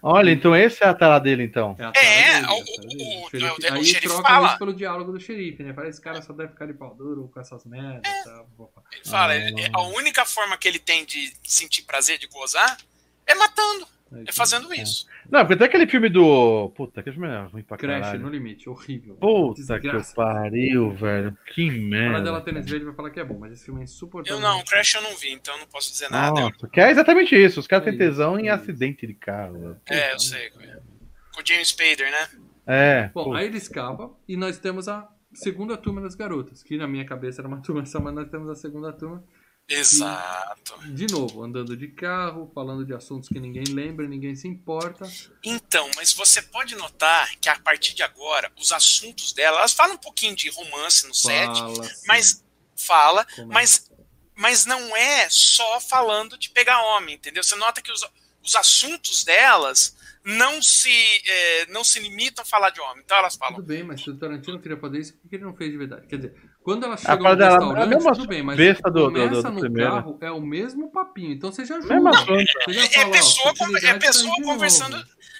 Olha, 0.00 0.30
então 0.30 0.54
esse 0.54 0.84
é 0.84 0.86
a 0.86 0.94
tara 0.94 1.18
dele, 1.18 1.42
então. 1.42 1.74
É, 1.78 1.84
a 1.84 1.92
É, 1.96 2.40
cara 2.42 2.52
o- 2.54 2.64
dele, 2.64 2.76
o- 3.04 3.26
o- 3.26 3.30
xerife- 3.30 3.50
o- 3.50 3.70
o 3.70 3.74
aí 3.74 3.84
xerife 3.84 4.08
troca 4.08 4.22
fala. 4.28 4.46
isso 4.48 4.58
pelo 4.58 4.72
diálogo 4.72 5.10
do 5.12 5.18
xerife, 5.20 5.62
né? 5.64 5.72
Parece 5.72 6.00
que 6.00 6.08
esse 6.08 6.14
cara 6.14 6.22
só 6.22 6.32
deve 6.32 6.52
ficar 6.52 6.66
de 6.66 6.74
pau 6.74 6.94
duro 6.94 7.28
com 7.34 7.40
essas 7.40 7.64
merdas. 7.66 8.02
Tá? 8.22 8.44
Ele 8.92 9.04
fala, 9.04 9.34
Ah. 9.34 9.78
a 9.78 9.82
única 9.88 10.24
forma 10.24 10.56
que 10.56 10.68
ele 10.68 10.78
tem 10.78 11.04
de 11.04 11.32
sentir 11.42 11.82
prazer, 11.82 12.18
de 12.18 12.28
gozar, 12.28 12.76
é 13.26 13.34
matando, 13.34 13.84
é 14.26 14.32
fazendo 14.32 14.72
isso. 14.74 15.06
Não, 15.30 15.40
porque 15.40 15.56
tem 15.56 15.66
aquele 15.66 15.86
filme 15.86 16.08
do. 16.08 16.70
Puta, 16.76 17.00
aquele 17.00 17.16
filme 17.16 17.28
é 17.32 17.42
ruim 17.46 17.62
pra 17.62 17.76
Crash 17.76 18.00
caralho. 18.02 18.20
no 18.22 18.28
limite, 18.28 18.68
horrível. 18.68 19.14
Puta 19.16 19.60
Desgraça. 19.60 20.10
que 20.10 20.14
pariu, 20.16 20.90
velho. 20.90 21.36
Que 21.52 21.68
Fala 21.68 21.80
merda. 21.88 22.20
dela 22.22 22.40
tênis 22.40 22.66
verde 22.68 22.84
vai 22.84 22.94
falar 22.94 23.10
que 23.10 23.20
é 23.20 23.24
bom, 23.24 23.38
mas 23.38 23.52
esse 23.52 23.64
filme 23.64 23.80
é 23.80 23.84
insuportável. 23.84 24.38
Eu 24.38 24.42
não, 24.42 24.60
o 24.60 24.64
Crash 24.64 24.94
eu 24.94 25.02
não 25.02 25.16
vi, 25.16 25.32
então 25.32 25.54
eu 25.54 25.60
não 25.60 25.66
posso 25.66 25.90
dizer 25.90 26.10
nada. 26.10 26.40
Nossa, 26.40 26.68
que 26.68 26.80
é 26.80 26.90
exatamente 26.90 27.34
isso. 27.34 27.60
Os 27.60 27.66
caras 27.66 27.86
É 27.86 27.90
têm 27.90 27.98
tesão 27.98 28.38
em 28.38 28.48
é 28.48 28.50
acidente 28.50 29.06
de 29.06 29.14
carro. 29.14 29.58
velho. 29.58 29.80
é, 29.90 30.14
eu 30.14 30.18
sei. 30.18 30.50
Com 30.50 31.40
o 31.40 31.46
James 31.46 31.68
Spader, 31.68 32.10
né? 32.10 32.28
É. 32.66 33.10
Bom, 33.12 33.24
pô. 33.24 33.34
aí 33.34 33.46
ele 33.46 33.58
escapa 33.58 34.10
e 34.28 34.36
nós 34.36 34.58
temos 34.58 34.88
a 34.88 35.08
segunda 35.32 35.76
turma 35.76 36.00
das 36.00 36.14
garotas, 36.14 36.62
que 36.62 36.76
na 36.76 36.86
minha 36.86 37.04
cabeça 37.04 37.40
era 37.40 37.48
uma 37.48 37.60
turma 37.60 37.84
só, 37.84 38.00
mas 38.00 38.14
nós 38.14 38.28
temos 38.30 38.48
a 38.48 38.54
segunda 38.54 38.92
turma. 38.92 39.22
Exato. 39.68 40.78
De 40.92 41.06
novo, 41.06 41.42
andando 41.42 41.76
de 41.76 41.88
carro, 41.88 42.50
falando 42.54 42.84
de 42.84 42.92
assuntos 42.92 43.28
que 43.28 43.40
ninguém 43.40 43.64
lembra, 43.64 44.06
ninguém 44.06 44.36
se 44.36 44.46
importa. 44.46 45.10
Então, 45.42 45.90
mas 45.96 46.12
você 46.12 46.42
pode 46.42 46.74
notar 46.74 47.34
que 47.40 47.48
a 47.48 47.58
partir 47.58 47.94
de 47.94 48.02
agora, 48.02 48.52
os 48.58 48.72
assuntos 48.72 49.32
dela, 49.32 49.58
elas 49.58 49.72
falam 49.72 49.94
um 49.94 49.98
pouquinho 49.98 50.36
de 50.36 50.50
romance 50.50 51.06
no 51.06 51.14
set, 51.14 51.50
sim. 51.56 52.06
mas 52.06 52.44
fala, 52.76 53.24
Como 53.36 53.52
é? 53.52 53.54
mas, 53.54 53.90
mas 54.36 54.66
não 54.66 54.94
é 54.94 55.28
só 55.30 55.80
falando 55.80 56.36
de 56.36 56.50
pegar 56.50 56.82
homem, 56.82 57.14
entendeu? 57.14 57.42
Você 57.42 57.56
nota 57.56 57.80
que 57.80 57.90
os, 57.90 58.06
os 58.42 58.54
assuntos 58.54 59.24
delas 59.24 59.96
não 60.24 60.62
se, 60.62 60.90
é, 61.26 61.66
não 61.66 61.84
se 61.84 62.00
limitam 62.00 62.42
a 62.42 62.46
falar 62.46 62.70
de 62.70 62.80
homem. 62.80 63.02
Então 63.04 63.16
elas 63.16 63.36
falam. 63.36 63.56
Tudo 63.56 63.66
bem, 63.66 63.82
mas 63.82 64.02
se 64.02 64.10
o 64.10 64.16
Tarantino 64.16 64.60
queria 64.60 64.78
fazer 64.78 64.98
isso, 64.98 65.14
por 65.14 65.28
que 65.28 65.36
ele 65.36 65.44
não 65.44 65.54
fez 65.54 65.70
de 65.70 65.76
verdade? 65.76 66.06
Quer 66.06 66.16
dizer, 66.16 66.34
quando 66.64 66.84
ela 66.84 66.96
chega 66.96 67.14
no 67.16 67.36
dela- 67.36 67.50
restaurante, 67.58 67.82
a 67.82 67.86
mesma 67.86 68.12
tudo 68.12 68.26
bem, 68.26 68.42
mas 68.42 68.56
besta 68.56 68.90
do- 68.90 68.98
do- 69.00 69.12
começa 69.12 69.28
do- 69.34 69.42
do 69.42 69.50
no 69.52 69.60
primeiro. 69.60 69.90
carro, 69.92 70.18
é 70.20 70.30
o 70.32 70.40
mesmo 70.40 70.90
papinho. 70.90 71.32
Então 71.32 71.52
você 71.52 71.64
já 71.64 71.78
julga. 71.78 71.94
É 71.94 72.00
fala, 72.00 73.06
ó, 73.06 73.10
pessoa, 73.12 73.52
é 73.84 73.94
pessoa 73.94 74.34
de 74.34 74.40
novo. 74.42 74.64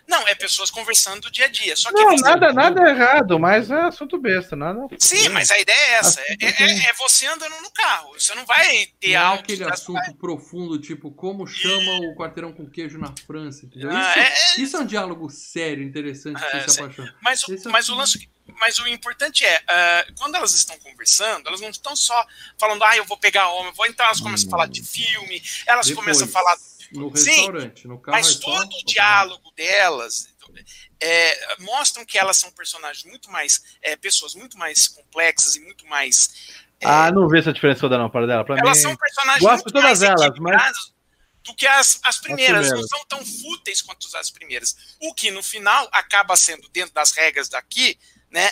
Não, 0.07 0.27
é 0.29 0.35
pessoas 0.35 0.71
conversando 0.71 1.23
do 1.23 1.31
dia 1.31 1.47
a 1.47 1.49
dia. 1.49 1.75
Só 1.77 1.89
que 1.91 1.95
Não, 2.01 2.11
você- 2.17 2.23
nada, 2.25 2.53
nada 2.53 2.89
errado, 2.91 3.39
mas 3.39 3.71
é 3.71 3.81
assunto 3.83 4.19
besta, 4.19 4.55
nada. 4.55 4.81
Sim, 4.99 5.29
mas 5.31 5.51
a 5.51 5.59
ideia 5.59 5.77
é 5.77 5.93
essa. 5.95 6.21
É, 6.21 6.37
é- 6.41 6.89
é 6.91 6.93
você 6.99 7.27
andando 7.27 7.59
no 7.63 7.71
carro. 7.71 8.13
Você 8.13 8.35
não 8.35 8.45
vai 8.45 8.87
ter 9.01 9.09
Não 9.09 9.15
é 9.15 9.17
algo. 9.17 9.41
aquele 9.43 9.65
assunto 9.65 10.15
profundo, 10.17 10.79
tipo, 10.79 11.11
como 11.11 11.47
chama 11.47 11.93
o 12.01 12.15
quarteirão 12.17 12.53
com 12.53 12.69
queijo 12.69 12.99
na 12.99 13.13
França, 13.27 13.65
entendeu? 13.67 13.91
Ah, 13.91 14.11
Isso 14.11 14.19
é- 14.19 14.63
isso 14.63 14.77
é 14.77 14.81
um 14.81 14.87
diálogo 14.87 15.31
sério, 15.31 15.83
interessante, 15.83 16.39
que 16.39 16.45
É, 16.47 16.61
você 16.61 16.69
se 16.69 16.75
sim. 16.75 16.83
apaixona. 16.83 17.15
Mas, 17.23 17.49
Esse 17.49 17.67
é 17.67 17.71
mas, 17.71 17.89
o- 17.89 17.95
o 17.95 17.97
lance, 17.97 18.29
mas 18.61 18.79
o 18.79 18.87
importante 18.87 19.45
é, 19.45 19.63
ah, 19.67 20.07
quando 20.19 20.35
elas 20.37 20.53
estão 20.55 20.79
conversando, 20.81 21.49
elas 21.49 21.61
não 21.63 21.71
estão 21.71 21.97
só 21.97 22.27
falando, 22.59 22.85
ah, 22.85 22.97
eu 22.97 23.05
vou 23.05 23.17
pegar 23.17 23.49
homem, 23.49 23.69
eu 23.69 23.75
vou. 23.75 23.87
Então 23.87 24.05
elas 24.05 24.21
começam 24.21 24.49
a 24.49 24.51
falar 24.51 24.67
de 24.67 24.83
filme, 24.83 25.43
elas 25.67 25.87
Depois, 25.87 26.05
começam 26.05 26.27
a 26.27 26.31
falar. 26.31 26.57
No 26.95 27.17
Sim, 27.17 27.31
restaurante, 27.31 27.89
no 27.89 27.99
carro 28.01 28.17
Mas 28.19 28.37
todo 28.37 28.73
o 28.73 28.85
diálogo 28.87 29.53
delas 29.57 30.29
é, 31.01 31.57
mostram 31.63 32.05
que 32.05 32.17
elas 32.19 32.37
são 32.37 32.51
personagens 32.53 33.05
muito 33.05 33.31
mais. 33.31 33.63
é, 33.83 33.97
pessoas 33.97 34.35
muito 34.35 34.57
mais 34.57 34.89
complexas 34.89 35.57
e 35.57 35.61
muito 35.61 35.87
mais. 35.87 36.31
é, 36.81 36.87
Ah, 36.87 37.11
não 37.11 37.29
vê 37.29 37.41
essa 37.41 37.53
diferença 37.53 37.81
toda 37.81 37.99
não, 37.99 38.09
para 38.09 38.27
dela. 38.27 38.45
Pra 38.45 38.59
elas 38.59 38.79
mim, 38.79 38.83
são 38.83 38.97
personagens 38.97 39.43
gosto 39.43 39.65
muito 39.65 39.83
mais 39.83 40.03
elas, 40.03 40.21
equilibradas 40.23 40.95
do 41.43 41.55
que 41.55 41.67
as, 41.67 42.01
as 42.05 42.19
primeiras. 42.19 42.69
primeiras. 42.69 42.81
Não 42.81 42.99
são 42.99 43.05
tão 43.07 43.25
fúteis 43.25 43.83
quanto 43.83 44.07
as 44.17 44.31
primeiras. 44.31 44.97
O 45.03 45.13
que 45.13 45.31
no 45.31 45.43
final 45.43 45.89
acaba 45.93 46.37
sendo, 46.37 46.69
dentro 46.71 46.95
das 46.95 47.11
regras 47.11 47.49
daqui, 47.49 47.99
né? 48.31 48.51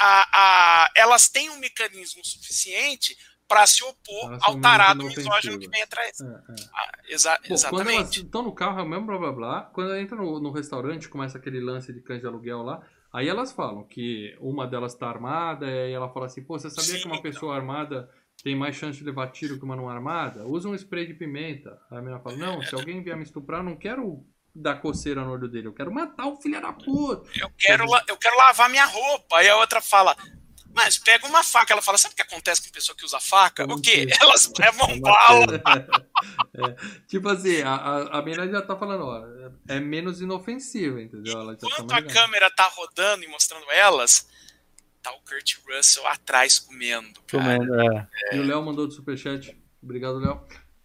A, 0.00 0.28
a, 0.32 0.90
elas 0.96 1.28
têm 1.28 1.48
um 1.50 1.58
mecanismo 1.58 2.24
suficiente 2.24 3.16
para 3.52 3.66
se 3.66 3.84
opor 3.84 4.38
ao 4.40 4.58
tarado 4.60 5.04
misógino 5.04 5.58
que 5.58 5.68
vem 5.68 5.82
atrás. 5.82 6.18
É, 6.20 6.24
é. 6.24 6.54
Ah, 6.74 6.92
exa- 7.06 7.38
Bom, 7.46 7.48
quando 7.48 7.52
elas 7.52 7.60
exatamente. 7.60 8.20
estão 8.24 8.42
no 8.42 8.52
carro, 8.52 8.80
é 8.80 8.82
o 8.82 8.88
mesmo 8.88 9.04
blá 9.06 9.18
blá 9.18 9.32
blá. 9.32 9.60
Quando 9.74 9.90
ela 9.90 10.00
entra 10.00 10.16
no, 10.16 10.40
no 10.40 10.50
restaurante, 10.50 11.06
começa 11.08 11.36
aquele 11.36 11.60
lance 11.60 11.92
de 11.92 12.00
cães 12.00 12.20
de 12.22 12.26
aluguel 12.26 12.62
lá. 12.62 12.80
Aí 13.12 13.28
elas 13.28 13.52
falam 13.52 13.84
que 13.84 14.34
uma 14.40 14.66
delas 14.66 14.94
tá 14.94 15.06
armada, 15.06 15.66
e 15.70 15.92
ela 15.92 16.08
fala 16.08 16.26
assim: 16.26 16.42
pô, 16.42 16.58
você 16.58 16.70
sabia 16.70 16.94
Sim, 16.94 17.00
que 17.00 17.06
uma 17.06 17.16
então. 17.16 17.30
pessoa 17.30 17.54
armada 17.54 18.08
tem 18.42 18.56
mais 18.56 18.74
chance 18.74 18.96
de 18.98 19.04
levar 19.04 19.26
tiro 19.28 19.58
que 19.58 19.64
uma 19.64 19.76
não 19.76 19.86
armada? 19.90 20.46
Usa 20.46 20.66
um 20.70 20.74
spray 20.74 21.06
de 21.06 21.12
pimenta. 21.12 21.78
Aí 21.90 21.98
a 21.98 22.00
menina 22.00 22.20
fala: 22.20 22.36
não, 22.36 22.62
se 22.62 22.74
alguém 22.74 23.02
vier 23.02 23.16
me 23.18 23.22
estuprar, 23.24 23.62
não 23.62 23.76
quero 23.76 24.24
dar 24.54 24.76
coceira 24.80 25.22
no 25.24 25.32
olho 25.32 25.46
dele, 25.48 25.66
eu 25.68 25.72
quero 25.74 25.92
matar 25.92 26.26
o 26.26 26.36
filho 26.36 26.60
da 26.60 26.72
puta. 26.72 27.28
Eu 27.38 27.50
quero, 27.58 27.84
eu 28.08 28.16
quero 28.16 28.36
lavar 28.38 28.70
minha 28.70 28.86
roupa. 28.86 29.36
Aí 29.36 29.48
a 29.50 29.56
outra 29.58 29.82
fala: 29.82 30.16
Mas 30.74 30.96
pega 30.98 31.26
uma 31.26 31.42
faca, 31.42 31.72
ela 31.74 31.82
fala, 31.82 31.98
sabe 31.98 32.14
o 32.14 32.16
que 32.16 32.22
acontece 32.22 32.62
com 32.62 32.70
pessoa 32.72 32.96
que 32.96 33.04
usa 33.04 33.20
faca? 33.20 33.64
Como 33.66 33.78
o 33.78 33.82
quê? 33.82 34.06
que- 34.06 34.22
Elas 34.22 34.50
levam 34.58 34.98
bala. 35.00 35.62
É, 36.54 36.76
tipo 37.08 37.28
assim, 37.28 37.62
a, 37.62 37.74
a, 37.74 38.18
a 38.18 38.22
menina 38.22 38.46
já 38.48 38.62
tá 38.62 38.76
falando, 38.76 39.04
ó, 39.04 39.24
é 39.68 39.80
menos 39.80 40.20
inofensiva, 40.20 41.00
entendeu? 41.02 41.32
Ela 41.40 41.52
já 41.54 41.58
tá 41.60 41.66
Enquanto 41.66 41.90
a 41.90 41.94
mais 41.94 42.04
legal. 42.06 42.22
câmera 42.24 42.50
tá 42.50 42.68
rodando 42.68 43.24
e 43.24 43.28
mostrando 43.28 43.64
elas, 43.72 44.28
tá 45.02 45.10
o 45.12 45.20
Kurt 45.22 45.56
Russell 45.66 46.06
atrás 46.06 46.58
comendo, 46.60 47.20
cara. 47.26 47.42
Comendo, 47.58 47.80
é. 47.80 48.08
E 48.32 48.38
o 48.38 48.44
Léo 48.44 48.62
mandou 48.62 48.86
do 48.86 48.92
superchat. 48.92 49.56
Obrigado, 49.82 50.18
Léo. 50.18 50.40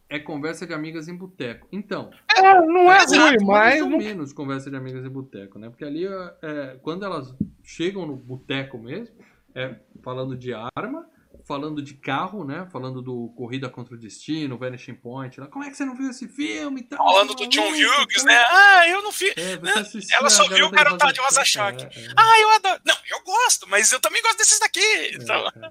É 0.10 0.18
conversa 0.18 0.66
de 0.66 0.74
amigas 0.74 1.08
em 1.08 1.16
boteco. 1.16 1.68
Então, 1.72 2.10
É, 2.36 2.42
não 2.62 2.92
é 2.92 3.06
ruim, 3.06 3.18
mas 3.20 3.44
mais 3.44 3.82
ou 3.82 3.90
não 3.90 3.98
menos 4.00 4.34
conversa 4.34 4.72
de 4.72 4.76
amigas 4.78 5.06
em 5.06 5.10
boteco, 5.10 5.60
né? 5.60 5.70
Porque 5.70 5.84
ali, 5.86 6.06
é, 6.42 6.80
quando 6.82 7.06
elas 7.06 7.32
chegam 7.64 8.08
no 8.08 8.16
boteco 8.16 8.80
mesmo, 8.80 9.14
é 9.58 9.80
falando 10.04 10.38
de 10.38 10.54
arma, 10.54 11.10
falando 11.46 11.82
de 11.82 11.94
carro, 11.96 12.44
né? 12.44 12.68
Falando 12.72 13.02
do 13.02 13.30
Corrida 13.36 13.70
contra 13.70 13.96
o 13.96 13.98
Destino, 13.98 14.58
Vanishing 14.58 14.96
Point. 14.96 15.40
Lá, 15.40 15.48
Como 15.48 15.64
é 15.64 15.70
que 15.70 15.78
você 15.78 15.86
não 15.86 15.96
viu 15.96 16.10
esse 16.10 16.28
filme 16.28 16.82
e 16.82 16.84
tal? 16.84 16.98
Falando 16.98 17.34
do 17.36 17.48
John 17.48 17.70
Hughes, 17.70 18.24
né? 18.24 18.36
Ah, 18.50 18.88
eu 18.90 19.02
não 19.02 19.12
fiz. 19.12 19.34
É, 19.38 19.58
você 19.58 19.80
assistiu 19.80 20.18
Ela 20.18 20.30
só 20.30 20.48
viu 20.48 20.68
o 20.68 20.72
Garota 20.72 20.98
Garotada 21.06 21.44
de. 21.44 21.50
Choque. 21.50 21.84
É, 21.84 22.06
é. 22.06 22.14
Ah, 22.18 22.40
eu 22.40 22.50
adoro. 22.52 22.82
Não, 22.86 22.96
eu 23.10 23.24
gosto, 23.24 23.68
mas 23.70 23.92
eu 23.92 24.00
também 24.00 24.22
gosto 24.22 24.38
desses 24.38 24.60
daqui. 24.60 25.12
Então, 25.14 25.48
É, 25.56 25.68
é. 25.68 25.70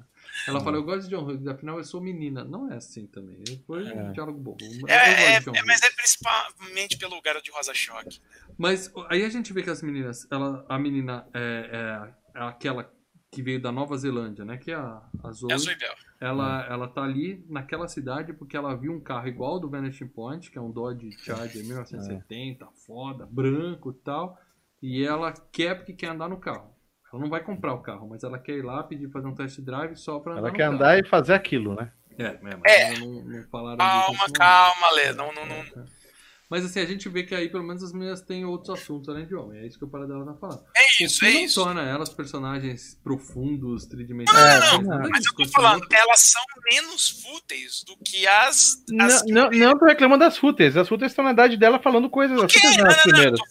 Ela 0.48 0.60
fala, 0.60 0.76
eu 0.76 0.82
gosto 0.84 1.08
de 1.08 1.16
John 1.16 1.24
Hughes, 1.24 1.46
afinal 1.46 1.78
eu 1.78 1.84
sou 1.84 2.00
menina. 2.00 2.44
Não 2.44 2.70
é 2.70 2.76
assim 2.76 3.06
também. 3.06 3.42
Foi 3.66 3.82
um 3.84 4.08
É. 4.10 4.12
diálogo 4.12 4.38
bobo. 4.38 4.58
É, 4.86 4.94
é- 4.94 5.36
é- 5.36 5.62
mas 5.64 5.82
é 5.82 5.90
principalmente 5.90 6.96
pelo 6.98 7.20
Garoto 7.22 7.44
de 7.44 7.50
Rosa 7.50 7.72
Choque. 7.74 8.20
Mas 8.58 8.92
aí 9.08 9.24
a 9.24 9.28
gente 9.28 9.52
vê 9.52 9.62
que 9.62 9.70
as 9.70 9.82
meninas, 9.82 10.26
ela, 10.30 10.64
a 10.68 10.78
menina 10.78 11.26
é, 11.34 12.12
é 12.34 12.40
aquela 12.42 12.90
que 13.30 13.42
veio 13.42 13.60
da 13.60 13.70
Nova 13.72 13.96
Zelândia, 13.96 14.44
né? 14.44 14.56
Que 14.56 14.70
é 14.72 14.74
a, 14.76 15.02
a 15.22 15.32
Zoe. 15.32 15.50
É 15.50 15.54
a 15.54 15.58
Zoe 15.58 15.74
Bell. 15.76 15.94
Ela, 16.20 16.64
ela 16.66 16.88
tá 16.88 17.02
ali 17.02 17.44
naquela 17.48 17.86
cidade 17.88 18.32
porque 18.32 18.56
ela 18.56 18.74
viu 18.74 18.92
um 18.92 19.00
carro 19.00 19.28
igual 19.28 19.52
ao 19.54 19.60
do 19.60 19.68
Vanishing 19.68 20.08
Point, 20.08 20.50
que 20.50 20.56
é 20.56 20.60
um 20.60 20.70
Dodge 20.70 21.10
Charger 21.18 21.62
1970, 21.66 22.66
foda, 22.86 23.26
branco 23.30 23.90
e 23.90 23.94
tal. 24.04 24.38
E 24.82 25.04
ela 25.04 25.32
quer 25.52 25.74
porque 25.76 25.92
quer 25.92 26.08
andar 26.10 26.28
no 26.28 26.38
carro. 26.38 26.70
Ela 27.12 27.22
não 27.22 27.28
vai 27.30 27.42
comprar 27.42 27.74
o 27.74 27.80
carro, 27.82 28.08
mas 28.08 28.22
ela 28.24 28.38
quer 28.38 28.56
ir 28.58 28.62
lá 28.62 28.82
pedir 28.82 29.10
fazer 29.10 29.26
um 29.26 29.34
test 29.34 29.60
drive 29.60 29.96
só 29.96 30.18
pra 30.18 30.32
andar 30.32 30.40
ela 30.40 30.48
no 30.50 30.54
quer 30.54 30.62
carro. 30.64 30.74
andar 30.74 30.98
e 30.98 31.04
fazer 31.04 31.34
aquilo, 31.34 31.74
né? 31.74 31.92
É, 32.18 32.24
é, 32.24 32.38
mas 32.40 32.62
É. 32.64 32.98
não, 32.98 33.22
não 33.24 33.42
falaram 33.50 33.76
Calma, 33.76 34.32
calma, 34.32 34.90
Lê. 34.92 35.12
Não, 35.12 35.32
não, 35.34 35.44
não. 35.46 35.84
Mas 36.48 36.64
assim, 36.64 36.78
a 36.78 36.86
gente 36.86 37.08
vê 37.08 37.24
que 37.24 37.34
aí 37.34 37.48
pelo 37.48 37.64
menos 37.64 37.82
as 37.82 37.92
meninas 37.92 38.20
têm 38.20 38.44
outros 38.44 38.70
assuntos 38.70 39.08
além 39.08 39.26
de 39.26 39.34
homem. 39.34 39.60
É 39.60 39.66
isso 39.66 39.78
que 39.78 39.84
o 39.84 39.88
Paradela 39.88 40.24
tá 40.24 40.34
falando. 40.34 40.62
É 40.76 41.04
isso, 41.04 41.24
é 41.24 41.32
não 41.32 41.40
isso. 41.40 41.62
torna 41.62 41.82
elas 41.82 42.08
personagens 42.10 42.98
profundos, 43.02 43.86
tridimensionais. 43.86 44.72
Não, 44.72 44.82
nada 44.82 45.08
Mas 45.08 45.22
disso, 45.22 45.34
eu 45.36 45.44
tô 45.44 45.50
falando, 45.50 45.86
elas 45.90 46.20
são 46.20 46.42
menos 46.70 47.10
fúteis 47.22 47.82
do 47.84 47.96
que 48.04 48.26
as. 48.28 48.84
Não, 48.88 49.06
as 49.06 49.24
não, 49.26 49.50
não 49.50 49.78
tô 49.78 49.86
reclamando 49.86 50.24
das 50.24 50.38
fúteis. 50.38 50.76
As 50.76 50.88
fúteis 50.88 51.10
estão 51.10 51.24
na 51.24 51.32
idade 51.32 51.56
dela 51.56 51.80
falando 51.80 52.08
coisas. 52.08 52.40
As 52.40 52.52
fúteis 52.52 52.76
não, 52.76 52.84
Não, 52.84 52.90
as 52.90 52.96
não, 52.96 53.04
não, 53.04 53.12
primeiras. 53.12 53.40
Elas 53.40 53.46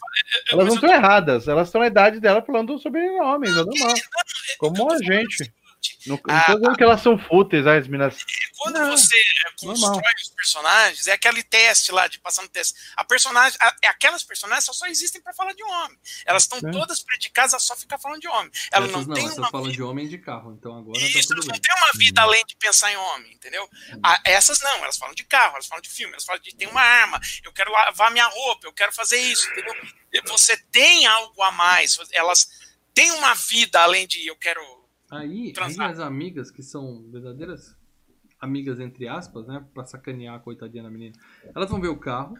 mas 0.52 0.58
não 0.58 0.64
eu 0.64 0.68
tô 0.68 0.74
estão 0.86 0.90
erradas. 0.90 1.48
Elas 1.50 1.68
estão 1.68 1.82
na 1.82 1.88
idade 1.88 2.20
dela 2.22 2.42
falando 2.42 2.80
sobre 2.80 3.02
homens, 3.20 3.52
é 3.52 3.64
normal. 3.64 3.94
Como 4.58 4.92
a 4.92 4.98
gente. 5.00 5.54
Não, 6.06 6.16
não 6.28 6.36
Ah, 6.36 6.44
tô 6.46 6.54
dizendo 6.56 6.76
que 6.78 6.84
elas 6.84 7.02
são 7.02 7.18
fúteis, 7.18 7.66
as 7.68 7.88
meninas. 7.88 8.18
Quando 8.58 8.80
Não, 8.80 8.92
você 8.98 9.16
é, 9.18 9.52
constrói 9.62 9.92
normal. 9.94 10.02
os 10.22 10.30
personagens, 10.30 11.08
é 11.08 11.12
aquele 11.14 11.44
teste 11.44 11.92
lá 11.92 12.08
de 12.08 12.20
passar 12.20 12.42
no 12.42 12.50
teste. 12.50 12.74
A 12.96 13.04
personagem, 13.04 13.58
a- 13.62 13.76
é 13.84 13.88
aquelas 13.88 14.24
personagens 14.24 14.66
só, 14.66 14.74
só 14.74 14.88
existem 14.88 15.22
pra 15.22 15.34
falar 15.34 15.54
de 15.54 15.64
homem. 15.64 15.98
Elas 16.26 16.44
estão 16.44 16.58
É. 16.60 16.72
todas 16.72 17.02
predicadas 17.04 17.54
a 17.54 17.60
só 17.60 17.76
ficar 17.76 17.98
falando 18.00 18.22
de 18.22 18.28
homem. 18.28 18.52
Elas 18.72 18.90
essas 18.90 19.08
não, 19.08 19.08
não, 19.08 19.14
têm 19.16 19.38
uma 19.38 19.50
falam 19.52 19.66
vida. 19.66 19.76
de 19.76 19.84
homem 19.84 20.06
e 20.06 20.10
de 20.10 20.18
carro, 20.18 20.54
então 20.60 20.78
agora 20.78 20.98
Isso, 20.98 21.08
tá 21.08 21.14
elas 21.14 21.26
tudo 21.28 21.42
não 21.48 21.52
bem. 21.54 21.62
têm 21.62 21.76
uma 21.76 21.92
vida 21.96 22.22
além 22.22 22.46
de 22.46 22.56
pensar 22.56 22.92
em 22.92 22.98
homem, 22.98 23.34
entendeu? 23.34 23.70
A- 24.04 24.22
essas 24.26 24.60
não, 24.62 24.78
elas 24.84 24.98
falam 24.98 25.14
de 25.16 25.24
carro, 25.24 25.54
elas 25.54 25.68
falam 25.68 25.82
de 25.82 25.90
filme, 25.90 26.14
elas 26.14 26.26
falam 26.26 26.42
de 26.42 26.56
tem 26.56 26.68
uma 26.68 26.82
arma, 26.82 27.20
eu 27.44 27.52
quero 27.54 27.72
lavar 27.72 28.12
minha 28.12 28.28
roupa, 28.28 28.68
eu 28.68 28.74
quero 28.74 28.92
fazer 28.94 29.18
isso, 29.20 29.48
entendeu? 29.52 29.74
Você 30.28 30.56
tem 30.72 31.06
algo 31.06 31.42
a 31.44 31.52
mais, 31.52 31.98
elas 32.12 32.48
têm 32.94 33.12
uma 33.12 33.34
vida 33.36 33.82
além 33.82 34.08
de 34.08 34.26
eu 34.26 34.36
quero. 34.38 34.62
Aí, 35.12 35.54
aí 35.58 35.76
as 35.82 36.00
amigas, 36.00 36.50
que 36.52 36.64
são 36.64 37.04
verdadeiras 37.12 37.78
amigas, 38.40 38.80
entre 38.80 39.08
aspas, 39.08 39.48
né? 39.48 39.66
Pra 39.74 39.86
sacanear 39.86 40.36
a 40.36 40.40
coitadinha 40.40 40.84
da 40.84 40.90
menina, 40.90 41.16
elas 41.54 41.70
vão 41.70 41.80
ver 41.80 41.90
o 41.90 42.00
carro 42.00 42.38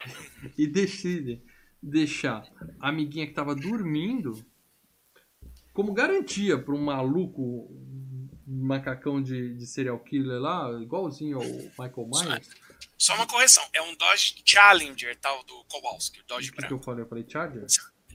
e 0.56 0.66
decidem 0.66 1.42
deixar 1.82 2.48
a 2.80 2.88
amiguinha 2.88 3.26
que 3.26 3.34
tava 3.34 3.54
dormindo 3.54 4.44
como 5.72 5.92
garantia 5.92 6.56
pra 6.56 6.74
um 6.74 6.84
maluco 6.84 7.68
um 8.46 8.66
macacão 8.66 9.22
de, 9.22 9.54
de 9.54 9.66
serial 9.66 9.98
killer 9.98 10.40
lá, 10.40 10.70
igualzinho 10.80 11.38
ao 11.38 11.44
Michael 11.44 12.08
Myers. 12.10 12.50
Só 12.96 13.14
uma 13.14 13.26
correção, 13.26 13.64
é 13.72 13.82
um 13.82 13.94
Dodge 13.96 14.42
Challenger, 14.44 15.18
tal, 15.18 15.42
do 15.44 15.64
Kowalski, 15.64 16.20
o 16.20 16.22
O 16.22 16.26
Dodge 16.26 16.52
que, 16.52 16.66
que 16.66 16.72
eu 16.72 16.80
falei? 16.80 17.04
Eu 17.04 17.08
falei 17.08 17.24
Charger? 17.28 17.66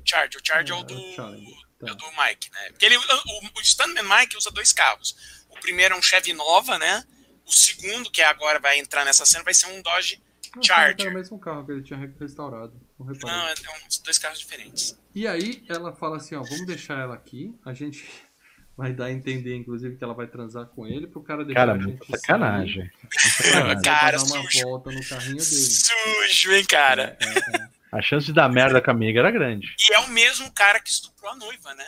Charger, 0.05 0.41
o 0.41 0.45
Charger 0.45 0.75
é 0.75 0.79
o 0.79 0.81
É, 0.81 0.85
do, 0.85 0.95
o 0.95 1.13
Challenger, 1.13 1.68
tá. 1.79 1.87
é 1.87 1.91
o 1.91 1.95
do 1.95 2.05
Mike, 2.11 2.49
né? 2.51 2.69
Porque 2.71 2.85
ele, 2.85 2.97
o, 2.97 3.01
o 3.01 3.63
Stuntman 3.63 4.03
Mike 4.03 4.37
usa 4.37 4.51
dois 4.51 4.71
carros. 4.73 5.15
O 5.49 5.59
primeiro 5.59 5.95
é 5.95 5.97
um 5.97 6.01
Chevy 6.01 6.33
Nova, 6.33 6.77
né? 6.77 7.03
O 7.45 7.51
segundo, 7.51 8.11
que 8.11 8.21
agora 8.21 8.59
vai 8.59 8.77
entrar 8.77 9.03
nessa 9.05 9.25
cena, 9.25 9.43
vai 9.43 9.53
ser 9.53 9.67
um 9.67 9.81
Dodge 9.81 10.21
Não, 10.55 10.61
Charger. 10.61 11.07
Era 11.07 11.09
o 11.09 11.13
mesmo 11.17 11.39
carro 11.39 11.65
que 11.65 11.71
ele 11.71 11.81
tinha 11.83 11.99
restaurado. 12.19 12.73
Não. 12.99 13.07
Não, 13.07 13.47
é 13.47 13.53
uns 13.87 13.97
dois 13.99 14.17
carros 14.17 14.39
diferentes. 14.39 14.97
E 15.15 15.27
aí 15.27 15.63
ela 15.67 15.93
fala 15.95 16.17
assim, 16.17 16.35
ó, 16.35 16.43
vamos 16.43 16.65
deixar 16.67 16.99
ela 16.99 17.15
aqui, 17.15 17.55
a 17.65 17.73
gente 17.73 18.05
vai 18.77 18.93
dar 18.93 19.05
a 19.05 19.11
entender, 19.11 19.55
inclusive, 19.55 19.97
que 19.97 20.03
ela 20.03 20.13
vai 20.13 20.27
transar 20.27 20.65
com 20.67 20.85
ele 20.85 21.07
pro 21.07 21.23
cara 21.23 21.43
deixar 21.43 21.61
Cara, 21.65 21.71
a 21.73 21.75
muita 21.81 22.05
sacanagem. 22.17 22.91
sair, 23.11 23.31
Sacanagem. 23.31 23.81
Cara, 23.83 24.17
dar 24.17 24.23
uma 24.23 24.43
sujo. 24.43 24.61
volta 24.63 24.91
no 24.91 25.05
carrinho 25.07 25.35
dele. 25.37 25.45
Sujo, 25.45 26.51
hein, 26.51 26.65
cara? 26.65 27.17
É, 27.19 27.25
é, 27.25 27.61
é. 27.63 27.69
A 27.91 28.01
chance 28.01 28.25
de 28.27 28.33
dar 28.33 28.49
merda 28.49 28.81
com 28.81 28.91
a 28.91 28.93
amiga 28.93 29.19
era 29.19 29.31
grande. 29.31 29.75
E 29.89 29.93
é 29.93 29.99
o 29.99 30.09
mesmo 30.09 30.51
cara 30.53 30.79
que 30.79 30.89
estuprou 30.89 31.31
a 31.31 31.35
noiva, 31.35 31.73
né? 31.75 31.87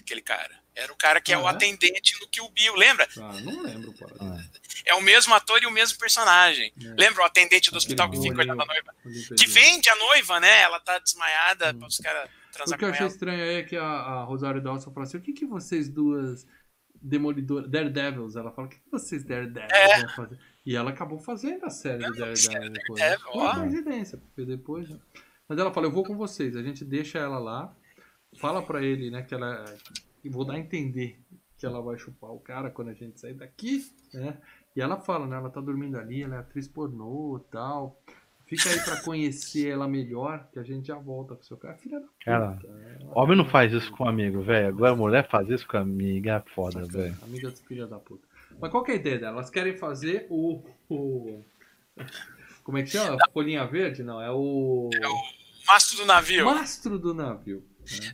Aquele 0.00 0.20
cara. 0.22 0.56
Era 0.74 0.92
o 0.92 0.96
cara 0.96 1.20
que 1.20 1.32
é 1.32 1.36
Ah, 1.36 1.40
o 1.40 1.48
é? 1.48 1.50
atendente 1.50 2.20
no 2.20 2.28
Kill 2.28 2.48
Bill, 2.50 2.74
lembra? 2.76 3.08
Ah, 3.16 3.32
não 3.40 3.62
lembro, 3.62 3.92
pô. 3.94 4.06
Ah. 4.20 4.38
É 4.86 4.94
o 4.94 5.00
mesmo 5.02 5.34
ator 5.34 5.60
e 5.62 5.66
o 5.66 5.70
mesmo 5.70 5.98
personagem. 5.98 6.72
É. 6.82 6.94
Lembra 7.00 7.22
o 7.22 7.26
atendente 7.26 7.70
do 7.70 7.76
hospital 7.76 8.10
que 8.10 8.20
fica 8.20 8.38
olhando 8.38 8.62
a 8.62 8.66
noiva? 8.66 8.94
Que 9.36 9.46
vende 9.46 9.88
a 9.90 9.96
noiva, 9.96 10.38
né? 10.40 10.60
Ela 10.62 10.78
tá 10.80 10.98
desmaiada 10.98 11.72
Hum. 11.74 11.78
para 11.80 11.88
os 11.88 11.98
caras 11.98 12.30
O 12.30 12.52
transar 12.52 12.78
que 12.78 12.84
eu 12.84 12.88
achei 12.90 13.00
ela. 13.06 13.10
estranho 13.10 13.42
aí 13.42 13.54
é 13.56 13.62
que 13.64 13.76
a, 13.76 13.82
a 13.84 14.24
Rosário 14.24 14.62
Dawson 14.62 14.92
fala 14.92 15.04
assim, 15.06 15.16
o 15.18 15.20
que 15.20 15.32
que 15.32 15.44
vocês 15.46 15.88
duas 15.88 16.46
demolidoras, 17.00 17.68
Daredevils, 17.70 18.36
ela 18.36 18.50
fala, 18.52 18.66
o 18.66 18.70
que 18.70 18.76
que 18.78 18.90
vocês 18.90 19.24
Daredevils 19.24 19.70
É. 19.72 20.00
vão 20.06 20.08
fazer? 20.14 20.38
E 20.64 20.76
ela 20.76 20.90
acabou 20.90 21.18
fazendo 21.18 21.64
a 21.64 21.70
série 21.70 22.04
é 22.04 22.10
Daredevil 22.10 22.70
depois. 22.72 23.00
Daredevil, 23.00 23.32
Foi 23.32 23.46
ó. 23.46 23.54
coincidência, 23.54 24.18
porque 24.18 24.44
depois... 24.44 24.88
Né? 24.90 24.98
Mas 25.48 25.58
ela 25.58 25.72
fala, 25.72 25.86
eu 25.86 25.92
vou 25.92 26.04
com 26.04 26.16
vocês, 26.16 26.56
a 26.56 26.62
gente 26.62 26.84
deixa 26.84 27.18
ela 27.18 27.38
lá, 27.38 27.74
fala 28.36 28.62
pra 28.62 28.82
ele, 28.82 29.10
né, 29.10 29.22
que 29.22 29.34
ela... 29.34 29.64
E 30.22 30.28
vou 30.28 30.44
dar 30.44 30.54
a 30.54 30.58
entender 30.58 31.18
que 31.56 31.64
ela 31.64 31.80
vai 31.80 31.96
chupar 31.98 32.30
o 32.30 32.38
cara 32.40 32.70
quando 32.70 32.88
a 32.88 32.94
gente 32.94 33.18
sair 33.18 33.34
daqui, 33.34 33.82
né? 34.12 34.36
E 34.76 34.80
ela 34.80 34.98
fala, 34.98 35.26
né, 35.26 35.36
ela 35.36 35.50
tá 35.50 35.60
dormindo 35.60 35.96
ali, 35.98 36.22
ela 36.22 36.36
é 36.36 36.38
atriz 36.38 36.68
pornô 36.68 37.38
e 37.38 37.50
tal... 37.50 38.00
Fica 38.46 38.70
aí 38.70 38.80
pra 38.82 39.02
conhecer 39.02 39.68
ela 39.68 39.86
melhor, 39.86 40.48
que 40.50 40.58
a 40.58 40.62
gente 40.62 40.86
já 40.86 40.96
volta 40.96 41.34
pro 41.34 41.44
seu 41.44 41.58
cara. 41.58 41.76
Filha 41.76 42.00
da 42.00 42.06
puta. 42.06 42.24
Cara, 42.24 42.58
ela- 42.98 43.12
Homem 43.14 43.36
não 43.36 43.44
faz 43.44 43.70
isso 43.74 43.92
com 43.92 44.08
amigo, 44.08 44.40
velho. 44.40 44.68
Agora 44.68 44.96
mulher 44.96 45.28
faz 45.28 45.50
isso 45.50 45.68
com 45.68 45.76
amiga 45.76 46.42
é 46.42 46.50
foda, 46.54 46.82
velho. 46.86 47.14
Amiga 47.22 47.50
dos 47.50 47.60
filha 47.60 47.86
da 47.86 47.98
puta. 47.98 48.26
Mas 48.58 48.70
qual 48.70 48.82
que 48.82 48.92
é 48.92 48.94
a 48.94 48.96
ideia 48.96 49.18
dela? 49.18 49.32
Elas 49.36 49.50
querem 49.50 49.76
fazer 49.76 50.26
o. 50.30 50.62
o... 50.88 51.44
Como 52.64 52.78
é 52.78 52.84
que 52.84 52.88
chama? 52.88 53.18
Folhinha 53.34 53.66
verde? 53.66 54.02
Não, 54.02 54.18
é 54.18 54.30
o. 54.32 54.88
Mastro 55.68 55.96
do 55.98 56.06
navio. 56.06 56.44
Mastro 56.46 56.98
do 56.98 57.14
navio. 57.14 57.64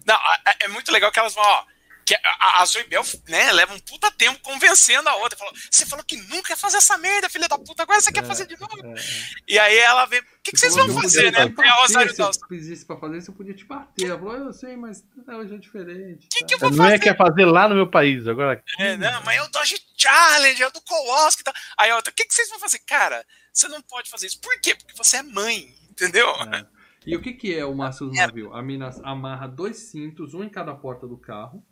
Não, 0.07 0.15
a- 0.15 0.41
a- 0.47 0.57
é 0.61 0.69
muito 0.69 0.93
legal 0.93 1.11
que 1.11 1.19
elas 1.19 1.35
vão, 1.35 1.43
ó. 1.45 1.65
Que 2.07 2.15
a, 2.15 2.61
a, 2.61 2.67
Zoe 2.67 2.85
Bell, 2.85 3.03
né, 3.29 3.51
leva 3.51 3.73
um 3.73 3.81
puta 3.81 4.11
tempo 4.11 4.39
convencendo 4.41 5.09
a 5.09 5.15
outra. 5.17 5.39
Falou, 5.39 5.55
você 5.71 5.87
falou 5.87 6.05
que 6.05 6.19
nunca 6.29 6.53
ia 6.53 6.57
fazer 6.57 6.77
essa 6.77 6.99
merda, 6.99 7.31
filha 7.31 7.49
da 7.49 7.57
puta, 7.57 7.83
agora 7.83 7.99
você 7.99 8.13
quer 8.13 8.23
É, 8.23 8.27
fazer 8.27 8.47
de 8.47 8.61
novo. 8.61 8.77
É, 8.87 8.91
é. 8.91 9.05
E 9.49 9.59
aí 9.59 9.79
ela 9.79 10.05
vê, 10.05 10.19
o 10.19 10.25
que, 10.43 10.51
que 10.53 10.59
vocês 10.59 10.75
vão 10.75 10.87
eu 10.87 10.93
fazer, 11.01 11.33
né? 11.33 11.39
te 11.39 11.39
É 11.39 11.45
a 11.45 11.49
bater, 11.49 11.71
Rosário 11.81 12.15
Se 12.15 12.21
eu 12.21 12.31
pedisse 12.47 12.85
pra 12.85 12.99
fazer 12.99 13.17
isso, 13.17 13.31
eu 13.31 13.35
podia 13.35 13.55
te 13.55 13.65
bater. 13.65 14.11
Ela 14.11 14.19
falou, 14.19 14.35
eu 14.37 14.53
sei, 14.53 14.77
mas 14.77 15.03
hoje 15.27 15.55
é 15.55 15.57
diferente. 15.59 16.29
Que 16.31 16.41
tá? 16.41 16.47
que 16.47 16.55
eu 16.55 16.59
vou 16.59 16.71
Não 16.73 16.85
é 16.85 16.91
fazer? 16.91 17.03
quer 17.03 17.17
fazer 17.17 17.45
lá 17.47 17.69
no 17.71 17.75
meu 17.75 17.87
país, 17.91 18.29
agora. 18.29 18.63
É, 18.79 18.99
não, 18.99 19.23
mas 19.23 19.39
é 19.39 19.43
o 19.43 19.49
Dodge 19.49 19.81
Challenge, 19.97 20.63
é 20.63 20.67
o 20.69 20.73
do 20.73 20.83
Kowalski 20.83 21.41
e 21.41 21.45
tal. 21.45 21.55
Aí 21.79 21.91
a 21.91 21.97
outra, 21.97 22.13
o 22.13 22.15
que, 22.15 22.27
que 22.27 22.35
vocês 22.35 22.51
vão 22.51 22.59
fazer? 22.61 22.81
Cara, 22.81 23.25
você 23.51 23.67
não 23.67 23.81
pode 23.81 24.11
fazer 24.11 24.27
isso. 24.27 24.39
Por 24.43 24.61
quê? 24.61 24.75
Porque 24.75 24.93
você 24.95 25.17
é 25.17 25.23
mãe, 25.23 25.75
entendeu? 25.91 26.29
É. 26.53 26.67
E 27.07 27.17
o 27.17 27.21
que, 27.21 27.33
que 27.33 27.55
é 27.55 27.65
o 27.65 27.75
mastro 27.75 28.09
do 28.09 28.17
É. 28.17 28.27
navio? 28.27 28.53
A 28.55 28.63
mina 28.63 28.91
amarra 29.03 29.47
dois 29.47 29.77
cintos, 29.91 30.33
um 30.35 30.43
em 30.45 30.49
cada 30.49 30.75
porta 30.75 31.07
do 31.07 31.17
carro, 31.19 31.65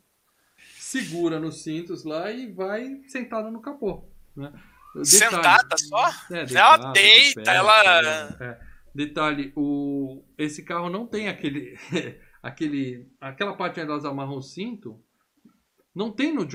segura 0.76 1.38
nos 1.40 1.62
cintos 1.62 2.04
lá 2.04 2.30
e 2.30 2.50
vai 2.52 3.02
sentada 3.08 3.50
no 3.50 3.60
capô. 3.60 4.04
Né? 4.36 4.52
Detalhe- 4.94 5.06
Sentada 5.06 5.76
só? 5.78 6.08
É, 6.30 6.40
Ela 6.40 6.44
deitada, 6.44 6.86
de 6.88 6.92
deita, 6.92 7.42
pé, 7.42 7.56
ela- 7.56 8.36
é. 8.40 8.60
Detalhe, 8.94 9.52
o... 9.56 10.22
esse 10.36 10.62
carro 10.62 10.90
não 10.90 11.06
tem 11.06 11.28
aquele, 11.28 11.78
aquele, 12.42 13.08
aquela 13.18 13.54
parte 13.56 13.80
onde 13.80 13.90
elas 13.90 14.04
amarram 14.04 14.36
o 14.36 14.42
cinto, 14.42 15.02
Não 15.94 16.10
tem 16.10 16.32
no, 16.34 16.46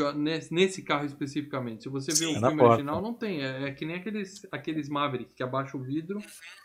nesse, 0.49 0.81
carro 0.81 1.05
especificamente. 1.05 1.83
Se 1.83 1.89
você 1.89 2.11
vê 2.11 2.25
o 2.25 2.35
É 2.35 2.39
filme 2.39 2.57
porta. 2.57 2.73
original, 2.73 3.01
não 3.01 3.13
tem. 3.13 3.43
É, 3.43 3.67
é 3.67 3.71
que 3.71 3.85
nem 3.85 3.97
aqueles, 3.97 4.47
aqueles 4.51 4.89
Maverick 4.89 5.33
que 5.35 5.43
abaixa 5.43 5.77
o 5.77 5.83
vidro 5.83 6.19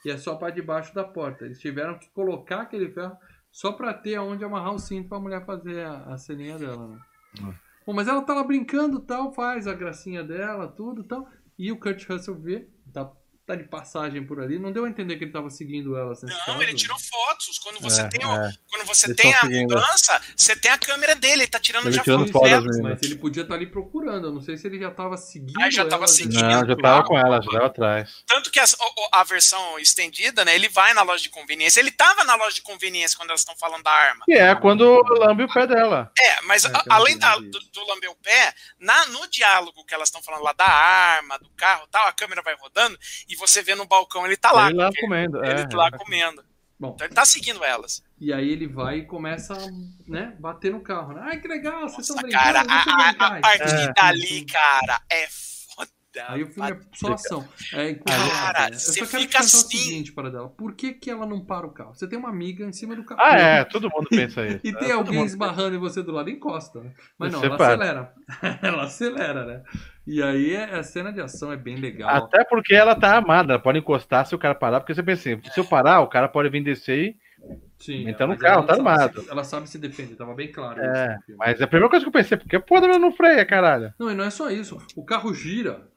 e 0.05 0.11
é 0.11 0.17
só 0.17 0.37
para 0.37 0.51
debaixo 0.51 0.95
da 0.95 1.05
porta. 1.05 1.45
Eles 1.45 1.59
tiveram 1.59 1.99
que 1.99 2.09
colocar 2.11 2.63
aquele 2.63 2.91
ferro 2.91 3.15
só 3.51 3.73
pra 3.73 3.93
ter 3.93 4.15
aonde 4.15 4.43
amarrar 4.45 4.75
o 4.75 4.79
cinto 4.79 5.09
pra 5.11 5.21
mulher 5.21 5.45
fazer 5.45 5.85
a, 5.85 6.05
a 6.15 6.17
ceninha 6.17 6.59
dela, 6.59 6.89
né? 6.89 6.99
Hum. 7.43 7.53
Bom, 7.87 7.93
mas 7.93 8.09
ela 8.09 8.23
tá 8.23 8.33
lá 8.33 8.45
brincando 8.45 9.01
tal, 9.01 9.33
faz 9.35 9.67
a 9.67 9.75
gracinha 9.75 10.25
dela, 10.25 10.69
tudo 10.69 11.05
tal. 11.05 11.29
E 11.59 11.71
o 11.71 11.79
Kurt 11.79 12.09
Russell 12.09 12.39
vê, 12.39 12.69
tá, 12.93 13.13
tá 13.47 13.57
de 13.57 13.65
passagem 13.65 14.25
por 14.25 14.41
ali. 14.41 14.59
Não 14.59 14.71
deu 14.71 14.85
a 14.85 14.89
entender 14.89 15.17
que 15.17 15.25
ele 15.25 15.33
tava 15.33 15.51
seguindo 15.51 15.97
ela. 15.97 16.11
nesse 16.11 16.27
Não, 16.27 16.39
caso. 16.47 16.63
ele 16.63 16.75
tirou 16.75 16.97
fotos. 16.99 17.59
Quando 17.59 17.81
você 17.81 18.01
É, 18.03 18.09
tem, 18.09 18.21
é. 18.23 18.53
quando 18.71 18.87
você 18.87 19.15
tem 19.15 19.35
a 19.35 19.41
seguindo. 19.41 19.75
mudança, 19.75 20.23
você 20.37 20.55
tem 20.57 20.71
a 20.71 20.79
câmera 20.79 21.15
dele, 21.17 21.43
ele 21.43 21.47
tá 21.49 21.59
tirando 21.59 21.87
Ele 21.87 21.97
já 21.97 22.03
tirando 22.03 22.31
fotos. 22.31 22.79
Mas 22.81 23.03
ele 23.03 23.17
podia 23.17 23.43
estar 23.43 23.55
ali 23.55 23.67
procurando. 23.67 24.29
Eu 24.29 24.33
não 24.33 24.41
sei 24.41 24.57
se 24.57 24.67
ele 24.67 24.79
já 24.79 24.91
tava 24.91 25.17
seguindo. 25.17 25.61
Ah, 25.61 25.71
já 25.71 25.83
tava 25.85 26.05
ela, 26.05 26.09
seguindo. 26.09 26.41
Não, 26.41 26.67
já 26.67 26.77
tava 26.77 27.05
com 27.05 27.19
ela, 27.19 27.43
já 27.43 27.51
tava 27.51 27.67
atrás. 27.67 28.23
Tanto 28.27 28.51
que 28.51 28.61
as- 28.61 28.77
a, 29.13 29.25
versão 29.25 29.79
estendida, 29.79 30.45
né? 30.45 30.55
Ele 30.55 30.69
vai 30.69 30.95
na 30.95 31.03
loja 31.03 31.23
de 31.23 31.29
conveniência. 31.29 31.81
Ele 31.81 31.91
tava 31.91 32.23
na 32.25 32.37
loja 32.37 32.55
de 32.55 32.63
conveniência 32.63 33.17
quando 33.17 33.31
elas 33.31 33.41
estão 33.41 33.57
falando 33.57 33.83
da 33.83 33.91
arma. 33.91 34.25
Que 34.25 34.35
é 34.35 34.55
quando 34.55 35.03
lambe 35.19 35.45
o 35.45 35.53
pé 35.53 35.67
dela. 35.67 36.11
É, 36.19 36.41
mas 36.43 36.65
É, 36.65 36.69
a- 36.69 36.85
além 36.91 37.19
da- 37.19 37.37
do, 37.39 37.51
do 37.51 37.85
lamber 37.89 38.11
o 38.11 38.15
pé, 38.17 38.55
na, 38.79 39.07
no 39.07 39.27
diálogo 39.29 39.85
que 39.85 39.95
elas 39.95 40.09
estão 40.09 40.23
falando 40.23 40.43
lá 40.45 40.53
da 40.53 40.67
arma, 40.67 41.39
do 41.39 41.51
carro 41.57 41.85
e 41.87 41.91
tal, 41.91 42.07
a 42.07 42.13
câmera 42.13 42.41
vai 42.43 42.55
rodando 42.55 42.97
e 43.33 43.37
você 43.37 43.63
vê 43.63 43.75
no 43.75 43.87
balcão 43.87 44.27
ele 44.27 44.37
tá 44.37 44.53
lá. 44.53 44.69
ele 44.69 44.77
lá 44.79 44.91
comendo. 45.01 45.45
Ele 45.45 45.61
é, 45.61 45.67
tá 45.67 45.77
lá 45.77 45.89
é. 45.89 45.91
comendo. 45.91 46.45
Bom, 46.79 46.93
Então 46.95 47.07
ele 47.07 47.15
tá 47.15 47.25
seguindo 47.25 47.63
elas. 47.65 48.03
e 48.21 48.33
aí 48.33 48.49
ele 48.51 48.67
vai 48.67 48.99
e 48.99 49.05
começa 49.07 49.55
a 49.55 49.67
né, 50.07 50.35
bater 50.41 50.73
no 50.73 50.81
carro. 50.81 51.13
Né? 51.15 51.21
Ai, 51.25 51.41
que 51.41 51.47
legal, 51.47 51.89
vocês 51.89 52.09
estão 52.09 52.17
Nossa, 52.17 52.27
brincando. 52.27 52.45
cara, 52.45 52.67
a, 52.69 53.25
a, 53.25 53.37
a 53.37 53.41
partir 53.41 53.89
É. 53.89 53.93
dali, 53.93 54.45
cara, 54.47 55.01
é 55.11 55.27
foda. 55.29 55.52
Aí 56.29 56.43
o 56.43 56.47
filme 56.47 56.71
é 56.71 56.79
só 56.95 57.13
ação. 57.15 57.49
É 57.73 57.95
Cara? 57.95 58.69
Eu 58.69 58.75
você 58.79 59.01
só 59.05 59.07
quero 59.07 59.23
fica 59.23 59.39
assim. 59.39 59.57
o 59.57 59.61
seguinte 59.81 60.13
para 60.13 60.31
dela. 60.31 60.49
Por 60.51 60.75
que, 60.75 60.93
que 60.93 61.11
ela 61.11 61.25
não 61.27 61.45
para 61.45 61.67
o 61.67 61.71
carro? 61.73 61.95
Você 61.95 62.07
tem 62.07 62.19
uma 62.19 62.29
amiga 62.29 62.65
em 62.67 62.73
cima 62.73 62.95
do 62.95 63.05
carro. 63.05 63.21
Ah, 63.23 63.37
é, 63.39 63.65
todo 63.65 63.91
mundo 63.91 64.09
pensa 64.11 64.45
isso. 64.47 64.61
E 64.63 64.69
É, 64.71 64.75
tem 64.75 64.93
alguém 64.93 65.25
esbarrando 65.25 65.75
em 65.77 65.79
você 65.79 66.03
do 66.03 66.13
lado, 66.13 66.29
encosta, 66.29 66.81
né? 66.81 66.93
Mas 67.19 67.33
não, 67.33 67.41
Você 67.41 67.47
ela 67.47 67.57
para. 67.57 67.67
acelera. 67.75 68.13
ela 68.63 68.83
acelera, 68.85 69.45
né? 69.47 69.63
E 70.07 70.23
aí 70.23 70.53
é- 70.55 70.75
a 70.75 70.83
cena 70.83 71.13
de 71.13 71.21
ação 71.21 71.51
é 71.53 71.57
bem 71.57 71.77
legal. 71.77 72.11
Até 72.11 72.45
porque 72.45 72.75
ela 72.75 72.95
tá 72.95 73.17
armada, 73.17 73.55
ela 73.55 73.63
pode 73.63 73.79
encostar 73.79 74.27
se 74.27 74.35
o 74.35 74.39
cara 74.39 74.55
parar, 74.55 74.81
porque 74.81 74.95
você 74.95 75.03
pensa 75.03 75.31
assim, 75.31 75.41
se 75.51 75.61
eu 75.61 75.65
parar, 75.65 76.01
o 76.01 76.09
cara 76.09 76.29
pode 76.29 76.49
vir 76.51 76.63
descer 76.63 76.99
e. 76.99 77.23
Sim, 77.79 78.09
Então 78.09 78.29
no 78.29 78.37
carro, 78.39 78.59
ela 78.59 78.67
tá 78.67 78.75
armado. 78.75 79.21
se- 79.23 79.31
ela 79.31 79.43
sabe 79.43 79.69
se 79.69 79.77
defender, 79.79 80.15
tava 80.15 80.35
bem 80.35 80.53
claro 80.53 80.81
É, 80.81 80.85
isso 80.85 81.13
no 81.17 81.23
filme. 81.23 81.39
Mas 81.39 81.61
a 81.61 81.67
primeira 81.67 81.89
coisa 81.91 82.05
que 82.05 82.09
eu 82.09 82.13
pensei, 82.13 82.37
porque 82.39 82.59
porra 82.61 82.87
ela 82.87 82.99
não 82.99 83.11
freia, 83.13 83.45
caralho. 83.45 83.93
Não, 83.99 84.11
e 84.11 84.15
não 84.15 84.25
é 84.25 84.31
só 84.31 84.51
isso. 84.51 84.79
O 84.95 85.05
carro 85.05 85.35
gira, 85.35 85.89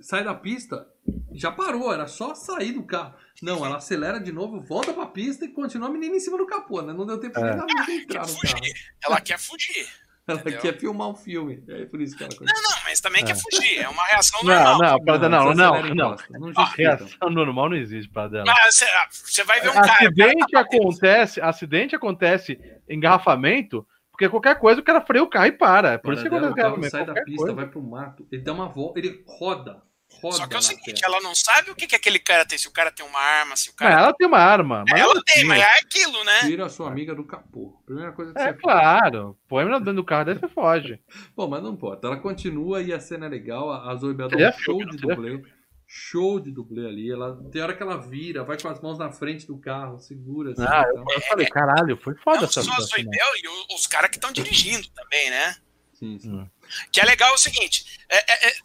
sai 0.00 0.22
da 0.24 0.34
pista, 0.34 0.86
já 1.32 1.50
parou, 1.52 1.92
era 1.92 2.06
só 2.06 2.34
sair 2.34 2.72
do 2.72 2.82
carro. 2.84 3.14
Não, 3.42 3.64
ela 3.64 3.76
acelera 3.76 4.18
de 4.20 4.32
novo, 4.32 4.60
volta 4.60 4.92
pra 4.92 5.06
pista 5.06 5.44
e 5.44 5.48
continua 5.48 5.88
a 5.88 5.92
menina 5.92 6.16
em 6.16 6.20
cima 6.20 6.38
do 6.38 6.46
capô, 6.46 6.82
né? 6.82 6.92
Não 6.92 7.06
deu 7.06 7.18
tempo 7.18 7.38
É. 7.38 7.42
nem 7.42 7.66
Quer 7.86 7.96
entrar 8.02 8.26
no 8.26 8.26
carro. 8.26 8.38
fugir. 8.38 8.74
Ela 9.04 9.20
quer 9.20 9.38
fugir. 9.38 9.86
Ela 10.28 10.40
Entendeu? 10.40 10.60
quer 10.60 10.76
filmar 10.76 11.08
um 11.08 11.14
filme. 11.14 11.62
É 11.68 11.84
por 11.84 12.00
isso 12.00 12.16
que 12.16 12.24
ela 12.24 12.32
Não, 12.40 12.46
não, 12.62 12.76
mas 12.84 13.00
também 13.00 13.22
É. 13.22 13.26
quer 13.26 13.36
fugir. 13.36 13.78
É 13.78 13.88
uma 13.88 14.04
reação 14.06 14.42
Não, 14.42 14.54
normal. 14.54 14.78
não, 14.80 15.04
Prada, 15.04 15.28
não, 15.28 15.54
não, 15.54 15.82
não. 15.94 16.16
Não 16.30 16.52
justifica. 16.52 16.96
reação 16.96 17.30
normal 17.30 17.68
não 17.70 17.76
existe 17.76 18.10
para 18.10 18.28
dela. 18.28 18.44
Mas 18.46 18.74
você, 19.12 19.44
vai 19.44 19.60
ver 19.60 19.68
um 19.70 19.72
cara. 19.74 19.86
o 19.86 19.88
cara 19.88 20.04
Acidente 20.04 20.46
tá 20.50 20.60
acontece, 20.60 21.40
acidente 21.40 21.94
acontece 21.94 22.58
engarrafamento, 22.88 23.86
porque 24.16 24.28
qualquer 24.30 24.58
coisa 24.58 24.80
o 24.80 24.84
cara 24.84 25.00
freia 25.02 25.22
o 25.22 25.28
carro 25.28 25.46
e 25.46 25.52
para. 25.52 25.92
É 25.92 25.98
Por 25.98 26.14
isso 26.14 26.22
que 26.22 26.30
Para 26.30 26.38
dela, 26.40 26.52
acontece 26.52 26.66
o 26.66 26.72
carro 26.72 26.90
sai 26.90 27.04
da 27.06 27.22
pista, 27.22 27.36
coisa. 27.42 27.54
vai 27.54 27.66
pro 27.68 27.82
mato, 27.82 28.26
ele 28.32 28.42
dá 28.42 28.52
uma 28.54 28.66
volta, 28.68 28.98
ele 28.98 29.22
roda. 29.26 29.82
Roda 30.22 30.36
Só 30.36 30.46
que 30.46 30.54
é 30.54 30.58
o 30.58 30.62
seguinte, 30.62 30.94
terra. 30.94 31.12
ela 31.12 31.20
não 31.20 31.34
sabe 31.34 31.70
o 31.70 31.74
que, 31.74 31.86
que 31.86 31.94
aquele 31.96 32.18
cara 32.20 32.46
tem. 32.46 32.56
Se 32.56 32.66
o 32.68 32.70
cara 32.72 32.90
tem 32.92 33.04
uma 33.04 33.18
arma, 33.18 33.56
se 33.56 33.68
o 33.68 33.72
Mas 33.78 33.88
cara. 33.90 34.00
ela 34.02 34.14
tem 34.14 34.26
uma 34.26 34.38
arma. 34.38 34.84
Mas 34.88 35.00
ela 35.00 35.12
não 35.14 35.22
tem, 35.22 35.44
mas 35.44 35.60
é 35.60 35.78
aquilo, 35.80 36.24
né? 36.24 36.40
Tira 36.42 36.64
a 36.64 36.68
sua 36.70 36.88
amiga 36.88 37.14
do 37.14 37.24
capô. 37.24 37.76
Primeira 37.84 38.12
coisa 38.12 38.32
que 38.32 38.38
É 38.38 38.44
você 38.44 38.48
faz. 38.52 38.60
claro. 38.62 39.36
Põe 39.48 39.64
ela 39.64 39.78
dentro 39.78 39.94
do 39.94 40.04
carro, 40.04 40.24
daí 40.24 40.34
você 40.38 40.48
foge. 40.48 41.00
Bom, 41.36 41.48
mas 41.48 41.62
não 41.62 41.72
importa. 41.72 42.06
Ela 42.06 42.16
continua 42.18 42.80
e 42.80 42.92
a 42.92 43.00
cena 43.00 43.26
é 43.26 43.28
legal. 43.28 43.70
A 43.70 43.94
Zoe 43.96 44.14
Bell 44.14 44.28
dá 44.28 44.36
um 44.48 44.52
show 44.52 44.78
de 44.86 44.96
dublê. 44.96 45.42
Show 45.86 46.40
de 46.40 46.50
dublê 46.50 46.86
ali. 46.86 47.10
Ela, 47.12 47.36
tem 47.52 47.62
hora 47.62 47.74
que 47.76 47.82
ela 47.82 47.96
vira, 47.96 48.42
vai 48.42 48.60
com 48.60 48.68
as 48.68 48.80
mãos 48.80 48.98
na 48.98 49.12
frente 49.12 49.46
do 49.46 49.56
carro, 49.58 49.98
segura 50.00 50.50
assim. 50.52 50.62
Ah, 50.62 50.84
então. 50.90 51.04
Eu 51.12 51.20
falei, 51.22 51.46
caralho, 51.46 51.96
foi 51.96 52.14
foda 52.16 52.38
Não 52.38 52.44
essa 52.44 52.60
só 52.62 52.70
a 52.72 52.74
situação. 52.74 52.88
Zoidel 52.88 53.36
e 53.36 53.74
os 53.74 53.86
caras 53.86 54.10
que 54.10 54.16
estão 54.16 54.32
dirigindo 54.32 54.88
também, 54.90 55.30
né? 55.30 55.56
Sim, 55.94 56.18
sim. 56.18 56.30
Hum. 56.30 56.50
Que 56.90 57.00
é 57.00 57.04
legal 57.04 57.32
o 57.32 57.38
seguinte: 57.38 58.00
é- 58.08 58.32
é- 58.32 58.48
é- 58.50 58.56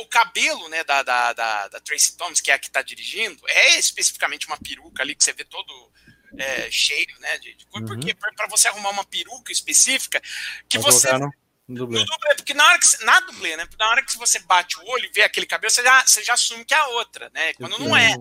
o 0.00 0.06
cabelo 0.06 0.68
né, 0.68 0.82
da, 0.82 1.04
da, 1.04 1.32
da, 1.32 1.68
da 1.68 1.80
Tracy 1.80 2.16
Thomas, 2.16 2.40
que 2.40 2.50
é 2.50 2.54
a 2.54 2.58
que 2.58 2.68
tá 2.68 2.82
dirigindo, 2.82 3.40
é 3.48 3.78
especificamente 3.78 4.48
uma 4.48 4.58
peruca 4.58 5.04
ali 5.04 5.14
que 5.14 5.22
você 5.22 5.32
vê 5.32 5.44
todo 5.44 5.72
é, 6.36 6.68
cheio, 6.68 7.06
né? 7.20 7.38
De, 7.38 7.54
de 7.54 7.64
coisa, 7.66 7.86
Uhum. 7.86 7.94
Porque 7.94 8.12
pra 8.12 8.32
pra 8.32 8.48
você 8.48 8.66
arrumar 8.66 8.90
uma 8.90 9.04
peruca 9.04 9.52
específica, 9.52 10.20
que 10.68 10.78
Vou 10.78 10.90
você. 10.90 11.08
No- 11.68 11.76
dublê. 11.76 11.98
No 12.00 12.04
dublê, 12.06 12.34
porque 12.36 12.54
na 12.54 12.66
hora 12.66 12.78
que 12.78 12.86
você, 12.86 13.04
na 13.04 13.20
dublê, 13.20 13.56
né? 13.56 13.66
Na 13.78 13.88
hora 13.90 14.02
que 14.04 14.16
você 14.18 14.38
bate 14.40 14.78
o 14.78 14.84
olho 14.86 15.04
e 15.06 15.12
vê 15.12 15.22
aquele 15.22 15.46
cabelo, 15.46 15.70
você 15.70 15.82
já, 15.82 16.06
você 16.06 16.22
já 16.22 16.34
assume 16.34 16.64
que 16.64 16.74
é 16.74 16.78
a 16.78 16.88
outra, 16.88 17.30
né? 17.34 17.50
Eu 17.50 17.54
Quando 17.56 17.76
tenho- 17.76 17.88
não 17.88 17.96
é. 17.96 18.14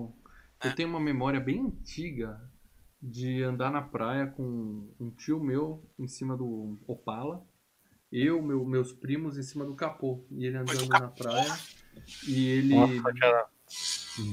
Eu 0.63 0.75
tenho 0.75 0.87
uma 0.89 0.99
memória 0.99 1.39
bem 1.41 1.59
antiga 1.59 2.39
de 3.01 3.43
andar 3.43 3.69
na 3.69 3.81
praia 3.81 4.27
com 4.27 4.89
um 4.99 5.11
tio 5.11 5.39
meu 5.43 5.83
em 5.99 6.07
cima 6.07 6.37
do 6.37 6.79
Opala. 6.87 7.45
Eu, 8.11 8.41
meu- 8.41 8.63
meus 8.63 8.93
primos 8.93 9.37
em 9.37 9.43
cima 9.43 9.65
do 9.65 9.75
capô. 9.75 10.25
E 10.31 10.45
ele 10.45 10.55
andando 10.57 10.77
do 10.85 10.87
na 10.87 11.07
praia. 11.09 11.59
E 12.27 12.47
ele. 12.47 12.75
Nossa, 12.75 13.09
aquela 13.09 13.49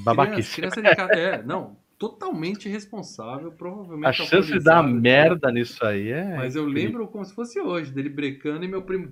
babaquice. 0.04 0.52
Criança, 0.52 0.80
criança 0.80 1.06
de. 1.08 1.18
É, 1.18 1.42
não. 1.42 1.76
Totalmente 2.00 2.66
responsável. 2.66 3.52
Provavelmente. 3.52 4.08
A 4.08 4.12
chance 4.14 4.50
de 4.50 4.58
dar 4.58 4.76
alcoolizado. 4.76 5.02
merda 5.02 5.52
nisso 5.52 5.84
aí 5.84 6.10
é. 6.10 6.34
Mas 6.34 6.56
eu 6.56 6.64
lembro 6.64 7.06
como 7.06 7.22
se 7.26 7.34
fosse 7.34 7.60
hoje, 7.60 7.90
dele 7.90 8.08
brecando 8.08 8.64
e 8.64 8.68
meu 8.68 8.80
primo 8.80 9.06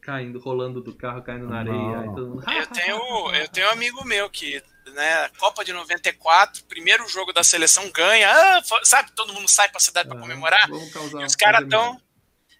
caindo, 0.00 0.40
rolando 0.40 0.80
do 0.80 0.92
carro, 0.92 1.22
caindo 1.22 1.46
na 1.46 1.60
areia. 1.60 1.72
E 1.72 2.06
mundo, 2.08 2.42
Eu 2.52 2.66
tenho, 2.66 3.34
eu 3.36 3.48
tenho 3.50 3.68
um 3.68 3.70
amigo 3.70 4.04
meu 4.04 4.28
que, 4.28 4.60
né, 4.92 5.28
Copa 5.38 5.64
de 5.64 5.72
94, 5.72 6.64
primeiro 6.64 7.06
jogo 7.06 7.32
da 7.32 7.44
seleção 7.44 7.88
ganha, 7.92 8.28
ah, 8.28 8.60
sabe, 8.82 9.12
todo 9.12 9.32
mundo 9.32 9.46
sai 9.46 9.68
pra 9.68 9.78
cidade 9.78 10.08
pra 10.08 10.18
Ah, 10.18 10.20
comemorar, 10.20 10.68
e 10.68 11.24
os 11.24 11.36
caras 11.36 11.68
tão 11.68 11.96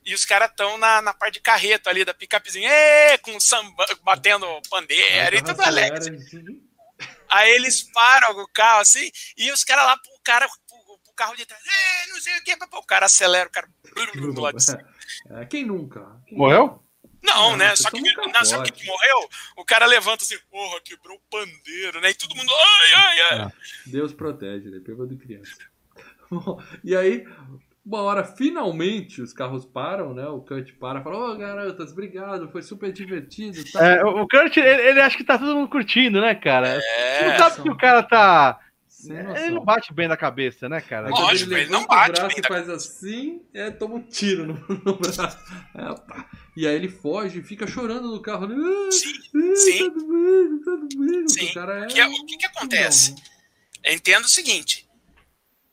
e 0.06 0.14
os 0.14 0.24
caras 0.24 0.52
tão 0.56 0.78
na, 0.78 1.02
na 1.02 1.12
parte 1.12 1.35
de 1.35 1.40
carreto 1.40 1.90
ali 1.90 2.05
da 2.05 2.14
picapezinha, 2.14 2.70
com 3.20 3.39
samba, 3.40 3.85
batendo 4.05 4.47
pandeira 4.70 5.36
e 5.36 5.43
tudo 5.43 5.60
alegre. 5.60 6.16
Assim, 7.31 7.43
Aí 7.43 7.51
eles 7.52 7.82
param 7.93 8.43
o 8.43 8.48
carro 8.48 8.81
assim, 8.81 9.11
e 9.36 9.51
os 9.52 9.65
caras 9.65 9.86
lá 9.86 9.97
pro 9.97 10.12
cara 10.23 10.48
pro, 10.48 10.98
pro 10.98 11.15
carro 11.15 11.36
de 11.36 11.47
trás, 11.47 11.62
não 12.09 12.20
sei 12.20 12.36
o 12.39 12.44
que, 12.44 12.52
o 12.55 12.82
cara 12.82 13.07
acelera, 13.07 13.48
o 13.48 13.52
cara 13.52 13.69
do 14.32 14.40
lado 14.40 14.57
de 14.57 14.65
cima. 14.65 14.85
É, 15.31 15.44
quem 15.44 15.65
nunca? 15.65 16.20
Quem 16.27 16.39
Morreu? 16.39 16.82
Não, 17.23 17.51
Não, 17.51 17.57
né? 17.57 17.77
Só 17.77 17.90
que, 17.90 18.01
não, 18.01 18.44
só 18.44 18.62
que 18.62 18.86
morreu, 18.86 19.28
o 19.57 19.65
cara 19.65 19.86
levanta 19.86 20.24
assim, 20.24 20.39
porra, 20.51 20.81
quebrou 20.81 21.16
o 21.16 21.31
pandeiro, 21.31 22.01
né? 22.01 22.11
E 22.11 22.15
todo 22.15 22.35
mundo, 22.35 22.51
ai, 22.51 22.93
ai, 22.94 23.20
ai. 23.20 23.39
Ah. 23.40 23.52
Deus 23.86 24.12
protege, 24.15 24.70
né? 24.70 24.81
Pegou 24.85 25.07
de 25.07 25.16
criança. 25.16 25.59
Bom, 26.31 26.62
e 26.82 26.97
aí, 26.97 27.27
uma 27.85 28.02
hora, 28.02 28.24
finalmente, 28.24 29.23
os 29.23 29.32
carros 29.32 29.65
param, 29.65 30.12
né? 30.12 30.27
O 30.27 30.40
Kurt 30.40 30.73
para 30.78 31.01
e 31.01 31.02
fala, 31.02 31.32
ô 31.32 31.36
garotas, 31.36 31.93
obrigado, 31.93 32.51
foi 32.51 32.62
super 32.62 32.93
divertido. 32.93 33.59
Tá? 33.73 33.85
É, 33.85 34.05
o 34.05 34.28
Kurt, 34.28 34.57
ele, 34.57 34.82
ele 34.89 35.01
acha 35.01 35.16
que 35.16 35.24
tá 35.24 35.39
todo 35.39 35.55
mundo 35.55 35.69
curtindo, 35.69 36.20
né, 36.20 36.35
cara? 36.35 36.81
Você 36.81 37.24
não 37.24 37.32
É, 37.32 37.39
sabe 37.39 37.62
que 37.62 37.70
o 37.70 37.77
cara 37.77 38.02
tá. 38.02 38.61
Ele 39.09 39.55
não 39.55 39.65
bate 39.65 39.94
bem 39.94 40.07
da 40.07 40.16
cabeça, 40.16 40.69
né, 40.69 40.78
cara? 40.81 41.09
Lógico, 41.09 41.55
ele 41.55 41.70
não 41.70 41.81
levanta 41.81 41.94
bate 41.94 42.11
o 42.11 42.12
braço 42.12 42.28
bem 42.28 42.39
e 42.39 42.43
da 42.43 42.48
faz 42.48 42.69
assim, 42.69 43.43
é, 43.55 43.70
toma 43.70 43.94
um 43.94 44.02
tiro 44.02 44.47
no, 44.47 44.55
no 44.85 44.98
braço. 44.98 45.39
É, 45.74 46.27
e 46.55 46.66
aí 46.66 46.74
ele 46.74 46.89
foge 46.89 47.39
e 47.39 47.43
fica 47.43 47.66
chorando 47.66 48.09
no 48.11 48.20
carro. 48.20 48.44
Ah, 48.44 48.93
sim. 48.93 49.12
ah, 49.35 49.57
Sim. 49.57 49.90
Tá 49.90 49.94
doendo, 49.97 50.65
tá 50.65 50.70
doendo. 50.94 51.31
Sim. 51.31 51.47
O 51.47 51.55
cara 51.55 51.78
é... 51.78 51.85
O 51.85 51.89
que, 51.89 52.02
o 52.02 52.27
que, 52.27 52.36
que 52.36 52.47
acontece? 52.47 53.15
Entenda 53.82 54.27
o 54.27 54.28
seguinte: 54.28 54.86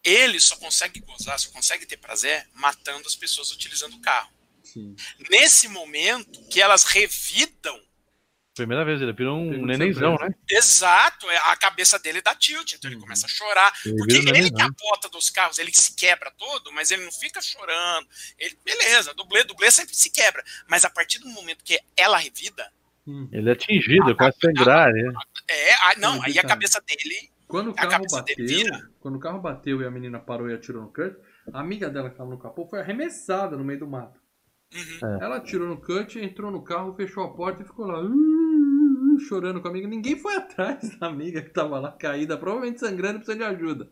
ele 0.10 0.40
só 0.40 0.56
consegue 0.58 1.00
gozar, 1.02 1.38
só 1.40 1.50
consegue 1.52 1.86
ter 1.86 1.98
prazer 1.98 2.48
matando 2.54 3.08
as 3.08 3.16
pessoas 3.16 3.52
utilizando 3.52 3.96
o 3.96 4.02
carro. 4.02 4.32
Sim. 4.64 4.96
Nesse 5.30 5.68
momento 5.68 6.42
que 6.50 6.62
elas 6.62 6.84
revidam, 6.84 7.86
Primeira 8.56 8.84
vez, 8.84 9.00
ele 9.00 9.14
virou 9.14 9.38
um 9.38 9.66
nenenzão, 9.68 10.16
né? 10.16 10.30
exato, 10.50 11.30
é, 11.30 11.38
a 11.52 11.56
cabeça 11.56 12.00
dele 12.00 12.24
dá 12.24 12.34
tilt, 12.34 12.74
então 12.74 12.90
ele 12.90 12.96
Uhum. 12.96 13.04
começa 13.04 13.28
a 13.28 13.30
chorar. 13.30 13.72
Ele 13.86 13.96
Porque 13.98 14.16
ele 14.16 14.32
nenenzão. 14.32 14.58
capota 14.58 15.08
dos 15.10 15.30
carros, 15.30 15.60
ele 15.60 15.72
se 15.72 15.94
quebra 15.96 16.32
todo, 16.32 16.72
mas 16.74 16.90
ele 16.90 17.06
não 17.06 17.12
fica 17.12 17.40
chorando. 17.40 18.08
Ele, 18.40 18.58
beleza, 18.66 19.14
dublê, 19.14 19.44
dublê 19.44 19.70
sempre 19.70 19.96
se 19.96 20.10
quebra. 20.10 20.44
Mas 20.68 20.84
a 20.84 20.90
partir 20.90 21.20
do 21.20 21.30
momento 21.30 21.64
que 21.64 21.80
ela 21.96 22.18
revida, 22.18 22.72
Hum. 23.06 23.30
Ele 23.32 23.48
é 23.48 23.54
atingido, 23.54 24.14
quase 24.18 24.36
sangrar. 24.44 24.92
né? 24.92 25.14
é. 25.48 25.74
a- 25.76 25.96
não, 25.98 26.22
aí 26.24 26.38
a 26.40 26.44
cabeça 26.44 26.82
dele. 26.82 27.32
Quando 27.48 27.70
o 27.70 27.74
carro 27.74 28.04
bateu, 28.12 28.66
quando 29.00 29.16
o 29.16 29.20
carro 29.20 29.40
bateu 29.40 29.82
e 29.82 29.86
a 29.86 29.92
menina 29.92 30.20
parou 30.20 30.50
e 30.50 30.54
atirou 30.54 30.82
no 30.82 30.92
Kurt, 30.92 31.16
a 31.54 31.62
amiga 31.62 31.90
dela 31.90 32.10
que 32.10 32.18
tava 32.18 32.30
no 32.30 32.38
capô 32.38 32.68
foi 32.68 32.80
arremessada 32.80 33.56
no 33.56 33.64
meio 33.64 33.80
do 33.80 33.88
mato. 33.88 34.20
Uhum. 34.74 35.22
Ela 35.22 35.38
atirou 35.38 35.68
no 35.68 35.78
cut, 35.78 36.20
entrou 36.20 36.52
no 36.52 36.62
carro, 36.62 36.94
fechou 36.94 37.24
a 37.24 37.34
porta 37.34 37.64
e 37.64 37.66
ficou 37.66 37.86
lá 37.88 38.04
uh, 38.04 39.20
chorando 39.28 39.62
com 39.62 39.68
a 39.68 39.72
amiga. 39.72 39.88
Ninguém 39.88 40.18
foi 40.18 40.36
atrás 40.38 40.98
da 41.00 41.08
amiga 41.08 41.42
que 41.42 41.50
tava 41.50 41.80
lá 41.80 41.92
caída, 41.94 42.38
provavelmente 42.38 42.80
sangrando, 42.80 43.20
precisando 43.20 43.40
de 43.40 43.46
ajuda. 43.46 43.90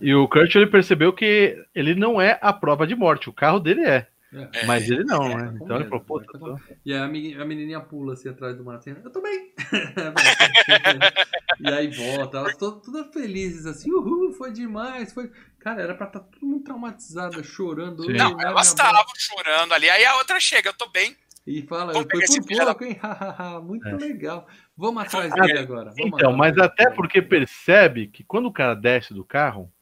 E 0.00 0.12
o 0.12 0.26
Kurt 0.26 0.54
ele 0.56 0.66
percebeu 0.66 1.12
que 1.12 1.56
ele 1.72 1.94
não 1.94 2.20
é 2.20 2.36
a 2.42 2.52
prova 2.52 2.84
de 2.84 2.96
morte, 2.96 3.28
o 3.28 3.32
carro 3.32 3.60
dele 3.60 3.82
é. 3.82 4.08
É. 4.32 4.64
Mas 4.66 4.88
ele 4.90 5.04
não, 5.04 5.28
né? 5.28 5.54
com 5.58 5.64
Então 5.64 5.76
ele 5.76 5.84
medo, 5.84 5.90
falou, 5.90 6.04
pô, 6.04 6.20
né? 6.20 6.26
tá 6.32 6.38
bom. 6.38 6.56
E 6.86 6.92
aí 6.94 6.98
a, 7.00 7.08
meni- 7.08 7.34
a 7.34 7.44
menininha 7.44 7.80
pula 7.80 8.14
assim 8.14 8.28
atrás 8.30 8.56
do 8.56 8.68
assim, 8.70 8.94
eu 9.04 9.10
tô 9.10 9.20
bem. 9.20 9.52
e 11.60 11.68
aí 11.72 11.88
volta, 11.88 12.38
elas 12.38 12.56
to- 12.56 12.80
todas 12.80 13.12
felizes 13.12 13.66
assim, 13.66 13.90
uhul, 13.92 14.32
foi 14.32 14.52
demais, 14.52 15.12
foi... 15.12 15.30
Cara, 15.58 15.82
era 15.82 15.94
pra 15.94 16.06
estar 16.06 16.20
todo 16.20 16.44
mundo 16.44 16.64
traumatizada, 16.64 17.42
chorando. 17.44 18.02
Sim. 18.02 18.10
"Ui, 18.12 18.16
Não, 18.18 18.40
elas 18.40 18.68
estavam 18.68 19.04
chorando 19.16 19.72
ali. 19.74 19.88
Aí 19.88 20.04
a 20.04 20.16
outra 20.16 20.40
chega, 20.40 20.70
eu 20.70 20.74
tô 20.74 20.88
bem. 20.90 21.16
E 21.46 21.62
fala, 21.62 21.92
Vamos 21.92 22.08
foi 22.10 22.20
pegar 22.20 22.24
esse 22.24 22.40
por 22.40 22.56
da- 22.56 22.64
pouco, 22.66 22.84
hein? 22.84 23.00
Muito 23.62 23.86
É. 23.88 23.96
legal. 23.96 24.46
Vamos 24.76 25.02
atrás 25.04 25.32
dele 25.32 25.58
agora. 25.58 25.90
vamos 25.90 25.98
Então, 26.00 26.16
atrás 26.30 26.36
mas 26.36 26.54
dele. 26.54 26.66
até 26.66 26.90
porque 26.90 27.22
percebe 27.22 28.08
que 28.08 28.24
quando 28.24 28.46
o 28.46 28.52
cara 28.52 28.74
desce 28.74 29.14
do 29.14 29.24
carro, 29.24 29.72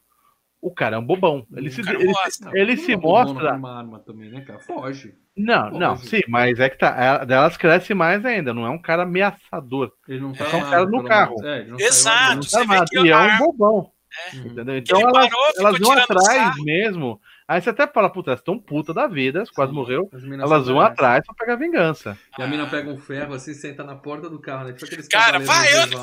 o 0.61 0.70
cara 0.73 0.97
é 0.97 0.99
um 0.99 1.05
bobão. 1.05 1.47
Ele 1.57 1.70
se, 1.70 1.81
O 1.81 1.85
cara 1.85 1.99
ele. 2.01 2.12
Não, 2.41 2.57
ele 2.57 2.77
se 2.77 2.95
bom 2.97 3.09
mostra- 3.11 3.53
com 3.53 3.57
Uma 3.59 3.78
arma 3.78 3.99
também, 4.01 4.31
né, 4.31 4.41
cara? 4.43 4.59
Foge. 4.61 5.15
Não, 5.37 5.70
não, 5.70 5.97
Foge. 5.97 6.09
sim, 6.09 6.20
mas 6.28 6.59
é 6.61 6.69
que 6.69 6.77
tá. 6.78 6.95
ela- 6.99 7.24
Delas 7.24 7.57
cresce 7.57 7.95
mais 7.95 8.24
ainda, 8.24 8.53
não 8.53 8.66
é 8.66 8.70
um 8.70 8.81
cara 8.81 9.05
ameaçador. 9.05 9.93
Ele 10.09 10.20
não 10.20 10.32
tá 10.32 10.45
É 10.45 10.49
só 10.51 10.57
um 10.59 10.70
cara 10.70 10.85
no 10.87 11.05
carro. 11.05 11.37
É, 11.47 11.61
ele 11.61 11.70
não 11.70 11.78
Exato. 11.81 12.35
Não 12.37 12.66
tá 12.66 12.85
que 12.87 12.99
E 12.99 13.11
é 13.11 13.16
um 13.16 13.39
bobão. 13.39 13.91
Uhum. 14.35 14.41
Entendeu? 14.47 14.77
Então 14.77 14.99
Ele 14.99 15.09
elas, 15.09 15.28
parou, 15.28 15.53
elas 15.57 15.78
vão 15.78 15.93
atrás 15.93 16.55
mesmo. 16.65 17.20
Aí 17.51 17.60
você 17.60 17.70
até 17.70 17.85
fala, 17.85 18.09
puta, 18.09 18.31
elas 18.31 18.39
estão 18.40 18.56
puta 18.56 18.94
da 18.94 19.09
vida, 19.09 19.43
quase 19.56 19.70
Sim. 19.72 19.77
morreu. 19.77 20.09
Elas 20.40 20.66
vão 20.68 20.81
atrás 20.81 21.24
pra 21.27 21.35
pegar 21.35 21.56
vingança. 21.56 22.16
E 22.39 22.43
a 22.43 22.47
mina 22.47 22.64
pega 22.70 22.89
um 22.89 22.97
ferro 22.97 23.35
assim, 23.35 23.52
senta 23.55 23.82
na 23.82 23.97
porta 23.97 24.31
do 24.31 24.39
carro, 24.40 24.68
né? 24.68 24.72
Tipo 24.72 25.09
Cara, 25.10 25.40
vai, 25.40 25.66
eu- 25.74 25.86
né? 25.89 25.97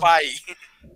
Pai. 0.00 0.24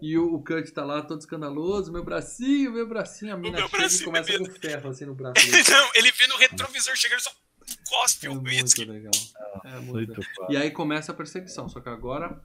E 0.01 0.16
o, 0.16 0.37
o 0.37 0.43
Kurt 0.43 0.70
tá 0.70 0.83
lá 0.83 1.03
todo 1.03 1.20
escandaloso, 1.20 1.93
meu 1.93 2.03
bracinho, 2.03 2.73
meu 2.73 2.89
bracinho. 2.89 3.35
A 3.35 3.37
mina 3.37 3.59
chega 3.59 3.69
e 3.69 3.70
bracinho, 3.79 4.05
começa 4.07 4.33
bebê. 4.33 4.49
com 4.49 4.59
ferro 4.59 4.89
assim 4.89 5.05
no 5.05 5.15
braço 5.15 5.35
dele. 5.35 5.65
Não, 5.70 5.91
ele 5.97 6.11
vê 6.12 6.27
no 6.29 6.37
retrovisor, 6.39 6.97
chega 6.97 7.16
e 7.16 7.20
só 7.20 7.31
cospe 7.91 8.27
É 8.29 8.31
o 8.31 8.35
muito 8.37 8.91
legal. 8.91 9.12
É 9.66 9.70
muito 9.81 9.93
Muito 9.93 10.19
legal. 10.19 10.51
E 10.51 10.57
aí 10.57 10.70
começa 10.70 11.12
a 11.12 11.15
perseguição, 11.15 11.69
só 11.69 11.79
que 11.79 11.91
agora 11.91 12.41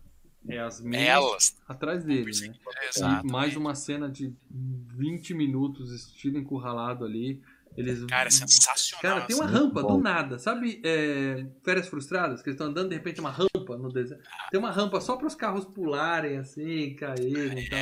é 0.48 0.60
as 0.60 0.82
meninas 0.82 1.08
Elas. 1.08 1.56
atrás 1.68 2.04
dele, 2.04 2.32
né? 2.42 2.54
Exato. 2.96 3.28
E 3.28 3.32
mais 3.32 3.56
uma 3.56 3.76
cena 3.76 4.10
de 4.10 4.34
20 4.50 5.34
minutos, 5.34 5.92
estilo 5.92 6.38
encurralado 6.38 7.06
ali. 7.06 7.42
Eles. 7.76 8.04
Cara, 8.06 8.28
é 8.28 8.32
sensacional. 8.32 9.02
Cara, 9.02 9.22
tem 9.28 9.36
uma 9.36 9.46
rampa 9.46 9.82
bom. 9.84 9.98
do 9.98 10.04
nada, 10.04 10.40
sabe? 10.40 10.82
é, 10.84 11.46
férias 11.64 11.88
frustradas, 11.88 12.42
que 12.42 12.50
eles 12.50 12.56
estão 12.56 12.68
andando 12.68 12.90
de 12.90 12.96
repente 12.96 13.20
uma 13.20 13.30
rampa 13.30 13.78
no 13.78 13.92
deserto. 13.92 14.24
Tem 14.50 14.60
uma 14.60 14.72
rampa 14.72 15.00
só 15.00 15.16
para 15.16 15.28
os 15.28 15.36
carros 15.36 15.66
pularem 15.66 16.38
assim, 16.38 16.96
caírem 16.96 17.60
e 17.66 17.70
tal. 17.70 17.80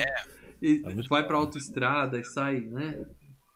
E 0.62 0.82
É 0.86 0.94
muito 0.94 1.08
vai 1.08 1.26
pra 1.26 1.38
autoestrada 1.38 2.20
e 2.20 2.24
sai, 2.26 2.62
né? 2.62 3.06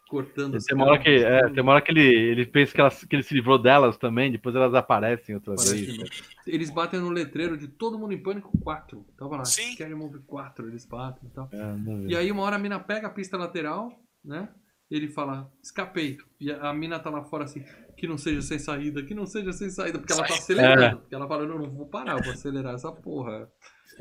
Cortando 0.10 0.57
Tem 0.57 0.76
uma 0.76 0.86
hora 0.88 0.98
que, 0.99 1.10
é, 1.10 1.49
tem 1.49 1.61
uma 1.61 1.73
hora 1.73 1.81
que 1.81 1.91
ele, 1.91 2.02
ele 2.03 2.45
pensa 2.48 2.73
que, 2.73 2.81
elas, 2.81 3.03
que 3.06 3.15
ele 3.15 3.22
se 3.22 3.34
livrou 3.34 3.60
delas 3.61 3.95
também, 3.95 4.31
depois 4.31 4.56
elas 4.56 4.73
aparecem 4.73 5.36
outra 5.36 5.53
Parece 5.56 5.86
vez. 5.86 6.10
que- 6.10 6.49
Eles 6.52 6.72
batem 6.72 6.99
no 6.99 7.10
letreiro 7.11 7.56
de 7.56 7.68
Todo 7.68 7.99
Mundo 7.99 8.11
em 8.14 8.22
Pânico 8.22 8.52
4. 8.64 9.06
Tava 9.15 9.38
lá. 9.38 9.45
Sim. 9.45 9.72
Scary 9.73 9.94
Movie 9.94 10.22
4, 10.26 10.68
eles 10.68 10.84
batem 10.86 11.30
e 11.30 11.31
tal. 11.34 11.48
É, 11.53 12.07
E 12.07 12.15
aí 12.15 12.31
uma 12.31 12.41
hora 12.41 12.56
a 12.56 12.60
mina 12.60 12.80
pega 12.80 13.06
a 13.06 13.11
pista 13.11 13.38
lateral, 13.38 13.91
né? 14.26 14.49
Ele 14.90 15.07
fala, 15.07 15.48
escapei. 15.64 16.18
E 16.41 16.52
a 16.52 16.73
mina 16.73 16.98
tá 16.98 17.11
lá 17.11 17.23
fora 17.23 17.44
assim, 17.44 17.64
que 17.95 18.07
não 18.07 18.18
seja 18.18 18.41
sem 18.41 18.57
saída, 18.57 19.03
que 19.03 19.14
não 19.14 19.27
seja 19.27 19.53
sem 19.53 19.69
saída, 19.69 19.99
porque 19.99 20.11
ela 20.11 20.26
tá 20.26 20.34
acelerando. 20.34 20.81
É. 20.84 20.95
Porque 20.95 21.14
ela 21.14 21.27
fala, 21.27 21.45
não, 21.45 21.60
não 21.60 21.69
vou 21.69 21.86
parar, 21.88 22.18
eu 22.18 22.23
vou 22.23 22.34
acelerar 22.34 22.73
essa 22.73 22.91
porra. 22.91 23.48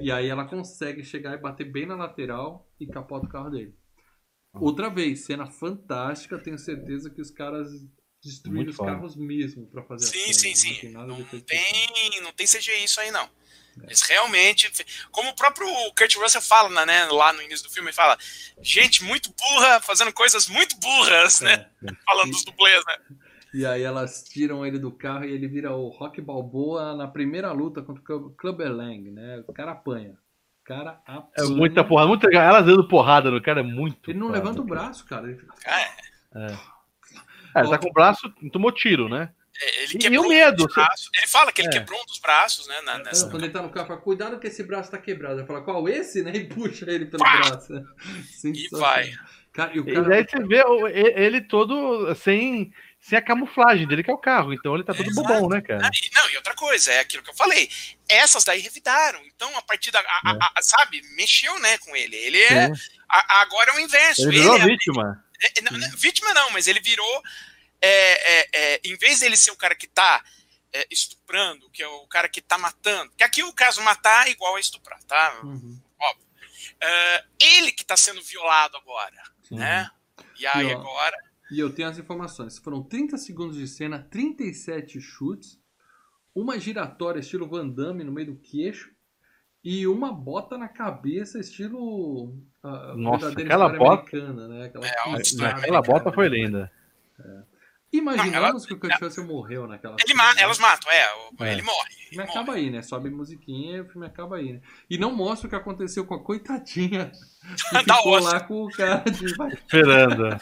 E 0.00 0.10
aí 0.10 0.26
ela 0.28 0.46
consegue 0.46 1.04
chegar 1.04 1.34
e 1.34 1.38
bater 1.42 1.70
bem 1.70 1.84
na 1.84 1.96
lateral 1.96 2.66
e 2.80 2.86
capota 2.86 3.26
o 3.26 3.28
carro 3.28 3.50
dele. 3.50 3.74
Outra 4.60 4.88
vez, 4.90 5.24
cena 5.24 5.46
fantástica, 5.46 6.38
tenho 6.38 6.58
certeza 6.58 7.10
que 7.10 7.20
os 7.20 7.30
caras 7.30 7.68
destruíram 8.22 8.56
Muito 8.56 8.70
os 8.70 8.76
foda. 8.76 8.92
carros 8.92 9.16
mesmo 9.16 9.66
pra 9.66 9.82
fazer 9.84 10.06
a 10.06 10.08
Sim, 10.08 10.32
cena. 10.32 10.34
sim, 10.34 10.48
Não 10.48 10.56
sim. 10.56 10.80
tem 10.80 10.90
nada 10.92 11.06
Não 11.06 11.24
tem, 11.24 12.20
não 12.22 12.32
tem 12.32 12.46
CGI 12.46 12.84
isso 12.84 13.00
aí, 13.00 13.10
não. 13.10 13.28
Eles 13.84 14.02
realmente. 14.02 14.68
Como 15.12 15.30
o 15.30 15.36
próprio 15.36 15.68
Kurt 15.96 16.16
Russell 16.16 16.42
fala 16.42 16.84
né, 16.84 17.04
lá 17.12 17.32
no 17.32 17.40
início 17.40 17.64
do 17.68 17.72
filme, 17.72 17.90
ele 17.90 17.94
fala: 17.96 18.18
gente 18.60 19.04
muito 19.04 19.32
burra 19.38 19.80
fazendo 19.80 20.12
coisas 20.12 20.48
muito 20.48 20.76
burras, 20.78 21.40
né? 21.40 21.68
É. 21.84 21.94
Falando 22.04 22.30
dos 22.32 22.44
dublês, 22.44 22.82
né? 22.84 23.16
E 23.54 23.64
aí 23.64 23.82
elas 23.82 24.24
tiram 24.24 24.66
ele 24.66 24.80
do 24.80 24.90
carro 24.90 25.24
e 25.24 25.32
ele 25.32 25.46
vira 25.46 25.74
o 25.74 25.88
Rock 25.90 26.20
Balboa 26.20 26.96
na 26.96 27.06
primeira 27.06 27.52
luta 27.52 27.80
contra 27.80 28.02
o 28.02 28.04
Club- 28.04 28.34
Clubber 28.36 28.72
Lang, 28.72 29.10
né? 29.12 29.44
O 29.46 29.52
cara 29.52 29.70
apanha. 29.72 30.18
Cara 30.68 31.00
É 31.34 31.42
muita 31.44 31.82
porrada, 31.82 32.08
muito 32.08 32.24
legal. 32.26 32.44
Elas 32.44 32.66
dando 32.66 32.86
porrada 32.86 33.30
no 33.30 33.40
cara 33.42 33.60
é 33.60 33.62
muito. 33.62 34.10
Ele 34.10 34.18
não 34.18 34.26
foda. 34.26 34.38
levanta 34.38 34.60
o 34.60 34.64
braço, 34.64 35.06
cara. 35.06 35.26
Ele 35.26 35.38
fica... 35.38 35.54
É, 35.64 36.46
É, 37.54 37.60
ele 37.60 37.70
tá 37.70 37.78
com 37.78 37.88
o 37.88 37.92
braço, 37.92 38.28
tomou 38.52 38.70
tiro, 38.70 39.08
né? 39.08 39.30
é, 39.60 39.82
ele 39.84 39.94
E- 39.94 39.98
quebrou 39.98 40.24
e 40.24 40.26
o 40.26 40.26
um 40.26 40.28
medo, 40.28 40.66
dos 40.66 40.74
braços. 40.74 41.10
Ele 41.16 41.26
fala 41.26 41.50
que 41.50 41.62
ele 41.62 41.68
É. 41.68 41.72
quebrou 41.72 41.98
um 42.00 42.04
dos 42.04 42.18
braços, 42.18 42.68
né? 42.68 42.80
na- 42.82 42.98
nessa- 42.98 43.28
Quando 43.30 43.44
ele 43.44 43.52
tá 43.52 43.62
no 43.62 43.70
carro, 43.70 43.86
fala, 43.88 44.00
cuidado 44.00 44.38
que 44.38 44.46
esse 44.46 44.62
braço 44.62 44.90
tá 44.90 44.98
quebrado. 44.98 45.40
Ele 45.40 45.46
fala, 45.46 45.62
qual 45.62 45.88
esse, 45.88 46.22
né? 46.22 46.32
E 46.36 46.44
puxa 46.46 46.84
ele 46.90 47.06
pelo 47.06 47.24
Pá! 47.24 47.38
braço. 47.48 47.72
E 48.44 48.68
vai. 48.72 49.10
Cara, 49.54 49.74
e 49.74 49.80
o 49.80 49.88
E 49.88 49.94
cara... 49.94 50.14
aí 50.14 50.24
você 50.28 50.44
vê 50.44 50.62
ele 51.16 51.40
todo 51.40 52.14
sem, 52.14 52.72
sem 53.00 53.16
a 53.18 53.22
camuflagem 53.22 53.86
dele, 53.86 54.02
que 54.02 54.10
é 54.10 54.14
o 54.14 54.18
carro. 54.18 54.52
Então 54.52 54.74
ele 54.74 54.84
tá 54.84 54.92
todo 54.94 55.08
Exato. 55.08 55.26
bobão, 55.28 55.48
né, 55.48 55.60
cara? 55.62 55.86
Ah, 55.86 55.90
e- 55.92 56.10
Não, 56.14 56.30
e 56.30 56.36
outra 56.36 56.54
coisa, 56.54 56.92
é 56.92 57.00
aquilo 57.00 57.22
que 57.22 57.30
eu 57.30 57.34
falei. 57.36 57.70
Essas 58.08 58.44
daí 58.44 58.60
revidaram. 58.60 59.24
Então, 59.26 59.56
a 59.56 59.62
partir 59.62 59.90
da. 59.90 60.00
a- 60.00 60.04
a- 60.24 60.52
a- 60.56 60.62
sabe, 60.62 61.00
mexeu, 61.14 61.58
né, 61.60 61.78
com 61.78 61.94
ele. 61.96 62.16
Ele 62.16 62.40
é. 62.42 62.74
Sim. 62.74 62.82
a- 63.08 63.40
agora 63.42 63.70
é 63.72 63.74
o 63.76 63.80
inverso. 63.80 64.22
Ele 64.22 64.28
Ele, 64.30 64.38
virou 64.40 64.56
é, 64.58 64.64
vítima. 64.66 65.24
é- 65.42 65.60
não, 65.62 65.78
não, 65.78 65.96
vítima 65.96 66.34
não, 66.34 66.50
mas 66.50 66.66
ele 66.66 66.80
virou. 66.80 67.22
é, 67.80 68.38
é, 68.40 68.48
é, 68.52 68.80
em 68.84 68.96
vez 68.96 69.20
dele 69.20 69.36
ser 69.36 69.52
o 69.52 69.56
cara 69.56 69.74
que 69.74 69.86
tá 69.86 70.22
é, 70.72 70.86
estuprando, 70.90 71.70
que 71.70 71.82
é 71.82 71.86
o 71.88 72.06
cara 72.08 72.28
que 72.28 72.42
tá 72.42 72.58
matando. 72.58 73.10
Que 73.16 73.22
aqui 73.24 73.42
o 73.42 73.52
caso 73.54 73.80
matar 73.82 74.26
é 74.26 74.30
igual 74.32 74.56
a 74.56 74.60
estuprar, 74.60 75.02
tá? 75.04 75.40
Uhum. 75.44 75.80
É, 76.80 77.24
ele 77.40 77.72
que 77.72 77.84
tá 77.84 77.96
sendo 77.96 78.22
violado 78.22 78.76
agora, 78.76 79.22
né? 79.50 79.90
E 80.38 80.46
aí 80.46 80.66
E, 80.66 80.72
agora. 80.72 81.16
E 81.50 81.58
eu 81.58 81.72
tenho 81.72 81.88
as 81.88 81.98
informações. 81.98 82.58
Foram 82.58 82.82
30 82.82 83.16
segundos 83.16 83.56
de 83.56 83.66
cena, 83.66 83.98
37 84.10 85.00
chutes, 85.00 85.58
uma 86.34 86.58
giratória 86.58 87.20
estilo 87.20 87.48
Van 87.48 87.68
Damme 87.68 88.04
no 88.04 88.12
meio 88.12 88.28
do 88.34 88.36
queixo 88.36 88.90
e 89.64 89.86
uma 89.86 90.12
bota 90.12 90.56
na 90.58 90.68
cabeça 90.68 91.38
estilo 91.40 92.34
a, 92.62 92.92
a 92.92 92.96
Nossa, 92.96 93.26
verdadeira 93.30 93.54
aquela 93.54 93.68
bota- 93.78 93.92
americana, 94.16 94.48
né? 94.48 94.64
Aquela 94.66 94.86
É, 94.86 95.46
Aquela 95.46 95.82
bota 95.82 96.12
foi 96.12 96.28
linda. 96.28 96.70
Imaginamos 97.92 98.66
que 98.66 98.74
o 98.74 98.78
Kurt 98.78 99.00
Russell 99.00 99.24
morreu 99.26 99.66
naquela 99.66 99.94
Ele 99.98 100.08
cena, 100.08 100.22
ma 100.22 100.34
né? 100.34 100.42
elas 100.42 100.58
matam, 100.58 100.92
é, 100.92 101.06
o- 101.14 101.44
É. 101.44 101.52
ele 101.52 101.62
morre. 101.62 101.88
Ele 101.90 102.08
filme 102.10 102.26
morre. 102.26 102.30
acaba 102.30 102.52
aí, 102.54 102.70
né? 102.70 102.82
Sobe 102.82 103.08
musiquinha 103.10 103.76
e 103.76 103.80
o 103.80 103.88
filme 103.88 104.06
acaba 104.06 104.36
aí, 104.36 104.52
né? 104.54 104.60
E 104.90 104.98
não 104.98 105.14
mostra 105.14 105.46
o 105.46 105.50
que 105.50 105.56
aconteceu 105.56 106.04
com 106.04 106.14
a 106.14 106.22
coitadinha 106.22 107.10
que 107.70 107.84
Da 107.86 107.94
ficou 107.96 108.18
lá 108.20 108.40
com 108.40 108.64
o 108.64 108.70
cara 108.70 109.04
de... 109.10 109.24
Esperando. 109.24 110.28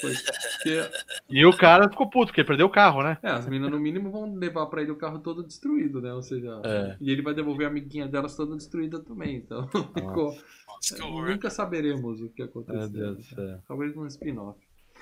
Porque, 0.00 0.90
E 1.28 1.44
o 1.44 1.56
cara 1.56 1.88
ficou 1.90 2.08
puto, 2.08 2.26
porque 2.26 2.40
ele 2.42 2.46
perdeu 2.46 2.66
o 2.66 2.70
carro, 2.70 3.02
né? 3.02 3.18
é, 3.20 3.30
as 3.30 3.46
meninas 3.48 3.68
no 3.72 3.80
mínimo 3.80 4.12
vão 4.12 4.32
levar 4.32 4.66
pra 4.66 4.80
ele 4.80 4.92
o 4.92 4.96
carro 4.96 5.18
todo 5.18 5.42
destruído, 5.42 6.00
né? 6.00 6.12
Ou 6.14 6.22
seja, 6.22 6.60
É. 6.64 6.96
e 7.00 7.10
ele 7.10 7.20
vai 7.20 7.34
devolver 7.34 7.66
a 7.66 7.70
amiguinha 7.70 8.06
delas 8.06 8.36
toda 8.36 8.54
destruída 8.54 9.00
também. 9.00 9.36
Então, 9.38 9.66
ficou... 9.94 10.36
Nossa. 10.68 10.98
Nunca 11.04 11.50
saberemos 11.50 12.20
o 12.20 12.28
que 12.28 12.42
aconteceu. 12.44 12.78
Meu 12.78 12.88
Deus 12.88 13.16
do 13.16 13.22
céu. 13.24 13.58
Talvez 13.66 13.96
num 13.96 14.06
spin-off. 14.06 14.56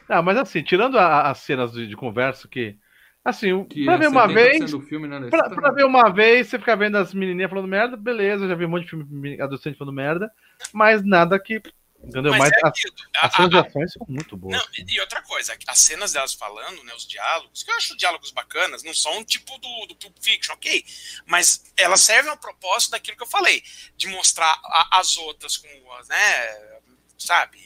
Ah, 0.09 0.23
mas 0.23 0.37
assim, 0.37 0.63
tirando 0.63 0.99
a- 0.99 1.31
as 1.31 1.39
cenas 1.39 1.73
de, 1.73 1.87
de 1.87 1.97
conversa 1.97 2.47
que. 2.49 2.77
Assim, 3.25 3.65
Que 3.65 3.85
pra 3.85 3.95
é 3.95 3.99
ver 3.99 4.07
uma 4.09 4.29
70% 4.29 4.35
vez. 4.35 4.71
do 4.71 4.81
filme, 4.81 5.09
né? 5.09 5.29
Pra, 5.29 5.51
pra 5.51 5.73
ver 5.73 5.85
uma 5.85 6.09
vez, 6.13 6.47
você 6.47 6.59
ficar 6.61 6.77
vendo 6.77 6.97
as 6.97 7.13
menininhas 7.13 7.51
falando 7.51 7.67
merda, 7.67 7.97
beleza, 7.97 8.47
já 8.47 8.55
vi 8.55 8.65
um 8.65 8.69
monte 8.69 8.85
de 8.85 8.91
filme 8.91 9.41
adolescente 9.41 9.77
falando 9.77 9.95
merda, 9.95 10.31
mas 10.73 11.05
nada 11.05 11.37
que. 11.41 11.61
Entendeu? 12.05 12.31
Mas 12.33 12.39
Mas, 12.39 12.53
é 12.53 12.57
as, 12.63 12.63
a- 13.23 13.27
as 13.27 13.35
cenas 13.35 13.51
de 13.51 13.59
ações 13.59 13.93
são 13.95 14.07
muito 14.09 14.37
boas. 14.37 14.57
Não, 14.57 14.65
e 14.79 14.95
e 14.95 15.01
outra 15.01 15.21
coisa, 15.23 15.57
as 15.67 15.79
cenas 15.81 16.13
delas 16.13 16.35
falando, 16.35 16.85
né, 16.85 16.95
os 16.95 17.05
diálogos, 17.09 17.65
que 17.65 17.71
eu 17.71 17.75
acho 17.77 17.97
diálogos 17.97 18.31
bacanas, 18.31 18.85
não 18.85 18.95
são 18.95 19.25
tipo 19.25 19.59
do, 19.59 19.87
do 19.89 19.97
Pulp 19.97 20.15
Fiction, 20.21 20.55
ok? 20.55 20.85
Mas 21.27 21.65
elas 21.77 22.03
servem 22.03 22.31
ao 22.31 22.37
propósito 22.37 22.93
daquilo 22.93 23.17
que 23.17 23.23
eu 23.25 23.29
falei, 23.29 23.61
de 23.97 24.07
mostrar 24.09 24.53
a- 24.63 25.01
as 25.01 25.17
outras 25.17 25.57
como, 25.57 25.93
as, 25.95 26.07
né, 26.07 26.17
sabe? 27.19 27.59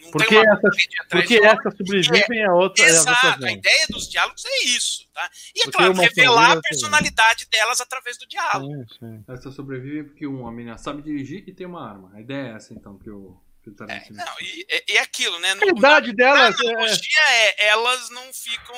Não, 0.00 0.10
Porque 0.10 0.28
tem 0.28 0.38
uma 0.42 0.54
atrás 0.54 0.76
Porque 1.10 1.34
essa 1.34 1.70
sobrevive 1.76 2.24
e 2.34 2.42
a 2.42 2.52
outra. 2.54 2.84
Exato, 2.84 3.44
a 3.44 3.52
ideia 3.52 3.86
dos 3.90 4.08
diálogos 4.08 4.44
é 4.46 4.64
isso, 4.64 5.06
tá? 5.12 5.28
E 5.54 5.60
é 5.60 5.64
Porque 5.64 5.76
claro, 5.76 5.92
revelar 5.92 6.44
a 6.44 6.48
outra 6.54 6.62
personalidade 6.68 7.46
delas 7.50 7.80
através 7.80 8.16
do 8.18 8.26
diálogo. 8.26 8.72
Sim, 8.72 8.96
sim. 8.98 9.24
Essa 9.28 9.50
sobrevive 9.50 10.04
porque 10.04 10.26
um, 10.26 10.46
a 10.46 10.50
menina 10.52 10.78
sabe 10.78 11.02
dirigir 11.02 11.44
e 11.46 11.52
tem 11.52 11.66
uma 11.66 11.86
arma. 11.88 12.10
A 12.14 12.20
ideia 12.20 12.52
é 12.52 12.56
essa, 12.56 12.72
então, 12.72 12.98
que 12.98 13.10
o, 13.10 13.36
que 13.62 13.68
o 13.70 13.74
Tarantino 13.74 14.16
Não, 14.16 14.34
e, 14.40 14.66
e- 14.88 14.98
aquilo, 14.98 15.38
né? 15.38 15.54
No- 15.54 15.62
A 15.64 15.66
idade 15.78 16.12
delas. 16.14 16.58
A 16.58 16.64
é- 16.64 16.70
analogia 16.70 17.20
é, 17.30 17.66
elas 17.66 18.08
não 18.10 18.32
ficam. 18.32 18.76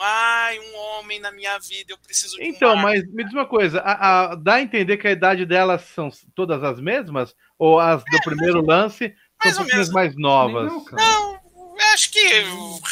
Ai, 0.00 0.58
um 0.58 0.76
homem 0.76 1.20
na 1.20 1.30
minha 1.30 1.56
vida, 1.60 1.92
eu 1.92 1.98
preciso 1.98 2.36
de 2.36 2.44
Então, 2.44 2.74
mar." 2.74 2.82
mas 2.84 3.06
me 3.12 3.22
diz 3.24 3.32
uma 3.32 3.46
coisa, 3.46 3.78
a- 3.80 4.32
a- 4.32 4.34
dá 4.34 4.54
a 4.54 4.60
entender 4.62 4.96
que 4.96 5.06
a 5.06 5.12
idade 5.12 5.46
delas 5.46 5.82
são 5.94 6.10
todas 6.34 6.62
as 6.64 6.80
mesmas? 6.80 7.34
Ou 7.58 7.78
as 7.78 8.02
do 8.02 8.18
primeiro 8.24 8.60
lance 8.64 9.14
mais 9.44 9.58
ou 9.58 9.64
menos. 9.64 9.90
mais 9.90 10.16
novas? 10.16 10.72
Não. 10.72 10.84
Não, 10.92 11.32
eu 11.54 11.92
acho 11.94 12.10
que 12.10 12.20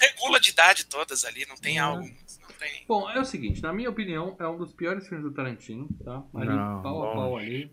regula 0.01 0.41
de 0.41 0.51
idade 0.51 0.87
todas 0.87 1.25
ali, 1.25 1.47
não 1.47 1.57
tem 1.57 1.79
Não. 1.79 1.85
algo. 1.97 2.05
Não 2.43 2.49
tem. 2.59 2.85
Bom, 2.87 3.09
é 3.11 3.21
o 3.21 3.25
seguinte, 3.25 3.63
na 3.63 3.73
minha 3.73 3.91
opinião, 3.91 4.37
é 4.39 4.47
um 4.47 4.59
dos 4.59 4.73
piores 4.73 5.07
filmes 5.09 5.25
do 5.27 5.33
Tarantino, 5.33 5.89
tá? 6.05 6.23
Ali, 6.35 6.49
Não, 6.49 6.83
pau 6.83 7.11
a 7.11 7.15
pau 7.15 7.37
ali. 7.37 7.71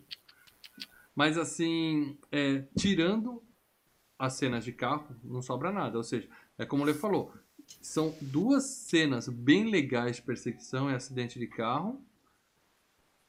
Mas 1.15 1.37
assim, 1.37 2.17
é, 2.31 2.63
tirando 2.77 3.41
as 4.19 4.33
cenas 4.33 4.63
de 4.63 4.71
carro, 4.71 5.07
não 5.23 5.41
sobra 5.41 5.71
nada. 5.71 5.97
Ou 5.97 6.03
seja, 6.03 6.29
é 6.57 6.65
como 6.65 6.83
o 6.83 6.85
Lê 6.85 6.93
falou, 6.93 7.33
são 7.81 8.15
duas 8.21 8.65
cenas 8.65 9.27
bem 9.27 9.69
legais 9.69 10.17
de 10.17 10.21
perseguição 10.21 10.89
e 10.89 10.95
acidente 10.95 11.39
de 11.39 11.47
carro. 11.47 12.01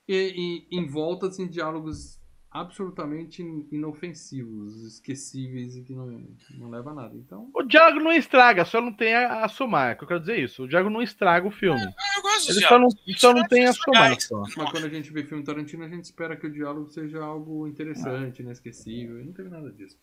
E, 0.06 0.66
e 0.70 0.76
em 0.78 0.86
volta, 0.86 1.28
assim, 1.28 1.46
diálogos 1.46 2.17
absolutamente 2.50 3.42
inofensivos, 3.70 4.82
esquecíveis 4.82 5.76
e 5.76 5.82
que 5.82 5.94
não, 5.94 6.26
não 6.56 6.70
leva 6.70 6.90
a 6.90 6.94
nada. 6.94 7.14
Então, 7.14 7.50
O 7.54 7.62
diálogo 7.62 8.00
não 8.00 8.12
estraga, 8.12 8.64
só 8.64 8.80
não 8.80 8.92
tem 8.92 9.14
a, 9.14 9.44
a 9.44 9.48
somar. 9.48 9.90
é 9.90 9.94
que 9.94 10.04
Eu 10.04 10.08
quero 10.08 10.20
dizer 10.20 10.38
isso. 10.38 10.64
O 10.64 10.68
diálogo 10.68 10.90
não 10.90 11.02
estraga 11.02 11.46
o 11.46 11.50
filme. 11.50 11.80
Eu 11.80 12.22
gosto 12.22 12.50
Ele 12.50 12.60
só 12.60 12.78
não, 12.78 12.88
só 13.16 13.34
não 13.34 13.46
tem 13.46 13.66
a 13.66 13.72
São 13.72 13.82
somar. 13.84 14.20
Só. 14.20 14.40
Mas 14.56 14.70
quando 14.70 14.86
a 14.86 14.88
gente 14.88 15.12
vê 15.12 15.24
filme 15.24 15.44
Tarantino, 15.44 15.84
a 15.84 15.88
gente 15.88 16.04
espera 16.04 16.36
que 16.36 16.46
o 16.46 16.52
diálogo 16.52 16.90
seja 16.90 17.22
algo 17.22 17.66
interessante, 17.66 18.40
inesquecível. 18.42 19.20
E 19.20 19.24
não 19.24 19.32
teve 19.32 19.50
nada 19.50 19.70
disso. 19.70 19.98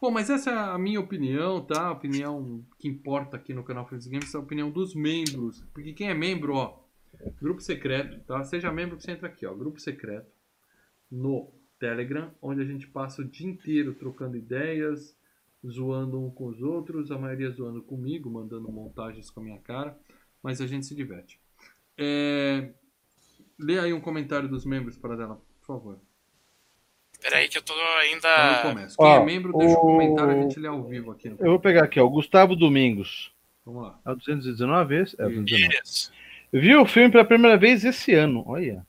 Bom, 0.00 0.10
mas 0.10 0.30
essa 0.30 0.50
é 0.50 0.54
a 0.54 0.78
minha 0.78 0.98
opinião, 0.98 1.60
tá? 1.60 1.88
A 1.88 1.92
opinião 1.92 2.64
que 2.78 2.88
importa 2.88 3.36
aqui 3.36 3.52
no 3.52 3.62
canal 3.62 3.86
e 3.92 4.08
Games 4.08 4.34
é 4.34 4.38
a 4.38 4.40
opinião 4.40 4.70
dos 4.70 4.94
membros. 4.94 5.62
Porque 5.74 5.92
quem 5.92 6.08
é 6.08 6.14
membro, 6.14 6.54
ó, 6.54 6.82
grupo 7.40 7.60
secreto, 7.60 8.18
tá? 8.20 8.42
Seja 8.42 8.72
membro 8.72 8.96
que 8.96 9.02
você 9.02 9.10
entra 9.12 9.28
aqui, 9.28 9.44
ó, 9.44 9.54
grupo 9.54 9.78
secreto 9.78 10.32
no 11.10 11.52
Telegram, 11.80 12.30
onde 12.40 12.60
a 12.62 12.64
gente 12.64 12.86
passa 12.86 13.22
o 13.22 13.24
dia 13.24 13.48
inteiro 13.48 13.94
trocando 13.94 14.36
ideias, 14.36 15.16
zoando 15.66 16.22
um 16.24 16.30
com 16.30 16.46
os 16.46 16.62
outros, 16.62 17.10
a 17.10 17.18
maioria 17.18 17.50
zoando 17.50 17.82
comigo, 17.82 18.30
mandando 18.30 18.70
montagens 18.70 19.30
com 19.30 19.40
a 19.40 19.42
minha 19.42 19.58
cara, 19.58 19.98
mas 20.42 20.60
a 20.60 20.66
gente 20.66 20.86
se 20.86 20.94
diverte. 20.94 21.40
É, 21.98 22.70
Lê 23.58 23.78
aí 23.78 23.92
um 23.92 24.00
comentário 24.00 24.48
dos 24.48 24.64
membros 24.64 24.96
para 24.96 25.16
dela, 25.16 25.38
por 25.60 25.66
favor. 25.66 25.98
Peraí, 27.20 27.46
que 27.48 27.58
eu 27.58 27.62
tô 27.62 27.74
eu 27.74 27.98
ainda. 27.98 28.62
começo. 28.62 28.96
Quem 28.96 29.06
Ó, 29.06 29.16
é 29.20 29.24
membro, 29.24 29.52
deixa 29.58 29.74
um 29.74 29.76
o- 29.76 29.80
comentário, 29.80 30.32
a 30.38 30.42
gente 30.42 30.58
lê 30.58 30.66
ao 30.68 30.82
vivo 30.82 31.10
aqui. 31.10 31.28
No... 31.28 31.36
Eu 31.38 31.50
vou 31.50 31.60
pegar 31.60 31.84
aqui, 31.84 32.00
ó. 32.00 32.06
o 32.06 32.10
Gustavo 32.10 32.56
Domingos. 32.56 33.30
Vamos 33.66 33.82
lá. 33.82 34.00
É 34.06 34.10
o 34.12 34.16
219 34.16 34.94
esse? 35.02 35.20
É 35.20 35.26
o 35.26 35.28
219. 35.28 35.78
Isso. 35.84 36.10
Vi 36.50 36.74
o 36.74 36.86
filme 36.86 37.10
pela 37.10 37.24
primeira 37.24 37.58
vez 37.58 37.84
esse 37.84 38.14
ano. 38.14 38.42
Olha. 38.46 38.86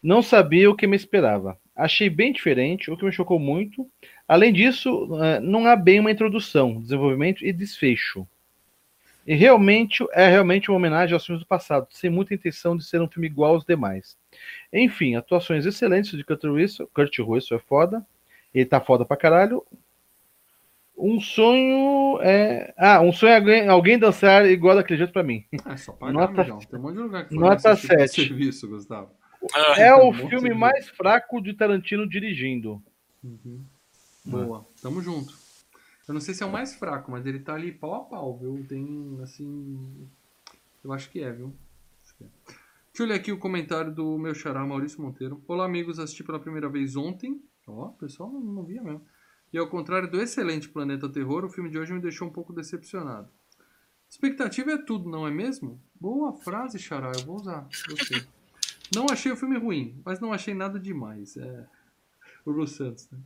Não 0.00 0.22
sabia 0.22 0.70
o 0.70 0.76
que 0.76 0.86
me 0.86 0.94
esperava. 0.96 1.58
Achei 1.78 2.10
bem 2.10 2.32
diferente, 2.32 2.90
o 2.90 2.96
que 2.96 3.04
me 3.04 3.12
chocou 3.12 3.38
muito. 3.38 3.88
Além 4.26 4.52
disso, 4.52 5.08
eh, 5.22 5.38
não 5.40 5.64
há 5.66 5.76
bem 5.76 6.00
uma 6.00 6.10
introdução, 6.10 6.80
desenvolvimento 6.80 7.46
e 7.46 7.52
desfecho. 7.52 8.26
E 9.24 9.34
realmente 9.34 10.04
é 10.12 10.26
realmente 10.28 10.70
uma 10.70 10.76
homenagem 10.78 11.14
aos 11.14 11.24
filmes 11.24 11.44
do 11.44 11.46
passado, 11.46 11.86
sem 11.90 12.10
muita 12.10 12.34
intenção 12.34 12.76
de 12.76 12.84
ser 12.84 13.00
um 13.00 13.06
filme 13.08 13.28
igual 13.28 13.54
aos 13.54 13.64
demais. 13.64 14.16
Enfim, 14.72 15.14
atuações 15.14 15.64
excelentes 15.66 16.10
de 16.16 16.24
Kurt 16.24 16.42
Russell. 16.44 16.90
Kurt 16.92 17.16
Russell 17.20 17.58
é 17.58 17.60
foda. 17.60 18.04
Ele 18.52 18.64
tá 18.64 18.80
foda 18.80 19.04
pra 19.04 19.16
caralho. 19.16 19.62
Um 20.96 21.20
sonho 21.20 22.18
é. 22.22 22.74
Ah, 22.76 23.00
um 23.00 23.12
sonho 23.12 23.30
é 23.32 23.36
alguém, 23.36 23.68
alguém 23.68 23.98
dançar 23.98 24.46
igual 24.50 24.74
daquele 24.74 24.98
jeito 24.98 25.12
pra 25.12 25.22
mim. 25.22 25.44
É 25.66 25.76
só 25.76 25.92
pagar, 25.92 26.12
Nota- 26.12 26.40
amigão. 26.40 26.58
Tem 26.58 26.78
um 26.78 26.82
monte 26.82 26.94
de 26.94 27.00
lugar 27.02 27.28
que 27.28 27.34
Nota 27.36 27.76
fornece 27.76 27.86
esse 27.86 27.86
tipo 27.86 27.94
de 27.96 28.08
7. 28.08 28.28
serviço, 28.28 28.68
Gustavo. 28.68 29.10
Ah, 29.54 29.80
É 29.80 29.94
o 29.94 30.12
filme 30.12 30.52
mais 30.54 30.88
fraco 30.88 31.40
de 31.40 31.54
Tarantino 31.54 32.08
dirigindo. 32.08 32.82
Uhum. 33.22 33.64
Boa, 34.24 34.66
tamo 34.82 35.00
junto. 35.00 35.32
Eu 36.06 36.14
não 36.14 36.20
sei 36.20 36.34
se 36.34 36.42
é 36.42 36.46
o 36.46 36.50
mais 36.50 36.74
fraco, 36.74 37.10
mas 37.10 37.26
ele 37.26 37.38
tá 37.38 37.54
ali 37.54 37.70
pau 37.70 37.94
a 37.94 38.00
pau, 38.04 38.38
viu? 38.38 38.64
Tem, 38.68 39.18
assim... 39.22 40.08
Eu 40.82 40.92
acho 40.92 41.10
que 41.10 41.22
é, 41.22 41.30
viu? 41.30 41.54
Que 42.16 42.24
é. 42.24 42.26
Deixa 42.46 43.02
eu 43.02 43.06
ler 43.06 43.14
aqui 43.14 43.30
o 43.30 43.38
comentário 43.38 43.94
do 43.94 44.18
meu 44.18 44.34
xará, 44.34 44.64
Maurício 44.66 45.00
Monteiro. 45.00 45.42
Olá, 45.46 45.64
amigos. 45.66 45.98
Assisti 45.98 46.24
pela 46.24 46.40
primeira 46.40 46.68
vez 46.68 46.96
ontem. 46.96 47.40
Ó, 47.66 47.86
o 47.88 47.92
pessoal 47.92 48.30
não, 48.30 48.40
não 48.40 48.64
via 48.64 48.82
mesmo. 48.82 49.02
E 49.52 49.58
ao 49.58 49.68
contrário 49.68 50.10
do 50.10 50.20
excelente 50.20 50.68
Planeta 50.68 51.08
Terror, 51.08 51.44
o 51.44 51.50
filme 51.50 51.70
de 51.70 51.78
hoje 51.78 51.92
me 51.92 52.00
deixou 52.00 52.26
um 52.26 52.32
pouco 52.32 52.52
decepcionado. 52.52 53.28
Expectativa 54.08 54.72
é 54.72 54.78
tudo, 54.78 55.08
não 55.08 55.26
é 55.26 55.30
mesmo? 55.30 55.80
Boa 55.94 56.32
frase, 56.32 56.78
xará. 56.78 57.12
Eu 57.14 57.24
vou 57.26 57.36
usar. 57.36 57.68
Gostei. 57.88 58.22
Não 58.94 59.06
achei 59.10 59.30
o 59.30 59.36
filme 59.36 59.58
ruim, 59.58 60.00
mas 60.04 60.20
não 60.20 60.32
achei 60.32 60.54
nada 60.54 60.78
demais. 60.78 61.36
É... 61.36 61.66
O 62.44 62.50
Lu 62.50 62.66
Santos, 62.66 63.08
né? 63.10 63.18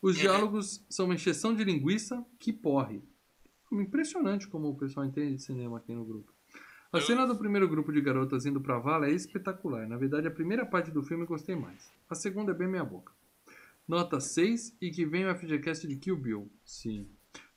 Os 0.00 0.16
diálogos 0.16 0.84
são 0.88 1.06
uma 1.06 1.14
encheção 1.14 1.54
de 1.54 1.64
linguiça 1.64 2.24
que 2.38 2.52
porre. 2.52 3.02
Impressionante 3.72 4.46
como 4.46 4.68
o 4.68 4.76
pessoal 4.76 5.06
entende 5.06 5.36
de 5.36 5.42
cinema 5.42 5.78
aqui 5.78 5.94
no 5.94 6.04
grupo. 6.04 6.32
A 6.92 7.00
cena 7.00 7.26
do 7.26 7.36
primeiro 7.36 7.68
grupo 7.68 7.92
de 7.92 8.00
garotas 8.00 8.46
indo 8.46 8.60
pra 8.60 8.78
vala 8.78 9.06
é 9.08 9.10
espetacular. 9.10 9.88
Na 9.88 9.96
verdade, 9.96 10.28
a 10.28 10.30
primeira 10.30 10.64
parte 10.64 10.92
do 10.92 11.02
filme 11.02 11.24
eu 11.24 11.26
gostei 11.26 11.56
mais. 11.56 11.90
A 12.08 12.14
segunda 12.14 12.52
é 12.52 12.54
bem 12.54 12.68
meia 12.68 12.84
boca. 12.84 13.12
Nota 13.88 14.20
6 14.20 14.76
e 14.80 14.90
que 14.90 15.04
vem 15.04 15.26
o 15.26 15.34
FGCast 15.34 15.88
de 15.88 15.96
Kill 15.96 16.16
Bill. 16.16 16.52
Sim. 16.64 17.08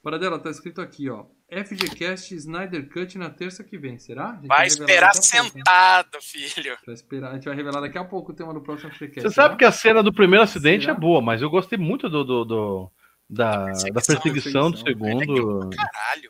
Para 0.02 0.18
dela, 0.18 0.40
tá 0.40 0.50
escrito 0.50 0.82
aqui, 0.82 1.10
ó. 1.10 1.28
FGCast 1.50 2.36
Snyder 2.36 2.90
Cut 2.90 3.18
na 3.18 3.30
terça 3.30 3.64
que 3.64 3.78
vem. 3.78 3.98
Será? 3.98 4.32
A 4.32 4.36
gente 4.36 4.48
Vai 4.48 4.68
revelar 4.68 4.84
esperar 4.84 5.08
a 5.08 5.12
pouco, 5.12 5.26
sentado, 5.28 6.22
filho. 6.22 6.78
Vai 6.86 6.96
esperar. 6.96 7.32
A 7.32 7.34
gente 7.36 7.46
vai 7.46 7.56
revelar 7.56 7.82
daqui 7.82 7.98
a 7.98 8.04
pouco 8.04 8.32
o 8.32 8.36
tema 8.36 8.54
do 8.54 8.62
próximo 8.62 8.92
FGCast. 8.92 9.22
Você 9.30 9.34
sabe 9.34 9.56
que 9.58 9.64
a 9.66 9.72
cena 9.72 10.04
do 10.04 10.14
primeiro 10.14 10.44
acidente 10.44 10.86
Será? 10.86 10.94
é 10.96 11.00
boa, 11.00 11.22
mas 11.22 11.42
eu 11.42 11.50
gostei 11.50 11.78
muito 11.78 12.10
do, 12.10 12.24
do- 12.24 12.46
do- 12.46 12.92
da, 13.30 13.66
perseguição, 13.66 13.94
da 13.94 14.02
perseguição 14.22 14.72
do 14.72 14.78
segundo. 14.78 15.70
Caralho. 15.76 16.30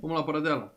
Vamos 0.00 0.16
lá, 0.16 0.22
para 0.22 0.40
dela. 0.40 0.74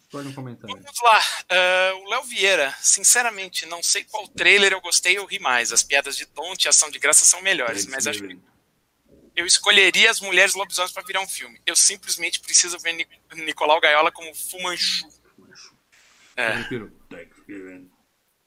Escolhe 0.00 0.28
um 0.28 0.32
comentário. 0.32 0.74
Vamos 0.74 1.00
lá. 1.02 1.20
Ah, 1.50 1.92
o 2.02 2.08
Léo 2.10 2.22
Vieira, 2.24 2.74
sinceramente, 2.80 3.66
não 3.66 3.82
sei 3.82 4.04
qual 4.04 4.26
trailer 4.28 4.72
eu 4.72 4.80
gostei 4.80 5.18
ou 5.18 5.26
ri 5.26 5.38
mais. 5.38 5.70
As 5.70 5.82
piadas 5.82 6.16
de 6.16 6.24
tonte 6.26 6.64
e 6.64 6.68
ação 6.68 6.90
de 6.90 6.98
graça 6.98 7.26
são 7.26 7.42
melhores, 7.42 7.86
mas 7.86 8.06
acho 8.06 8.22
que 8.26 8.38
eu 9.38 9.46
escolheria 9.46 10.10
as 10.10 10.20
mulheres 10.20 10.54
lobisomens 10.54 10.90
para 10.92 11.04
virar 11.04 11.20
um 11.20 11.28
filme. 11.28 11.60
Eu 11.64 11.76
simplesmente 11.76 12.40
preciso 12.40 12.76
ver 12.80 12.92
Ni- 12.92 13.08
Nicolau 13.44 13.80
Gaiola 13.80 14.10
como 14.10 14.34
Fumanchu. 14.34 15.06
É. 16.36 16.54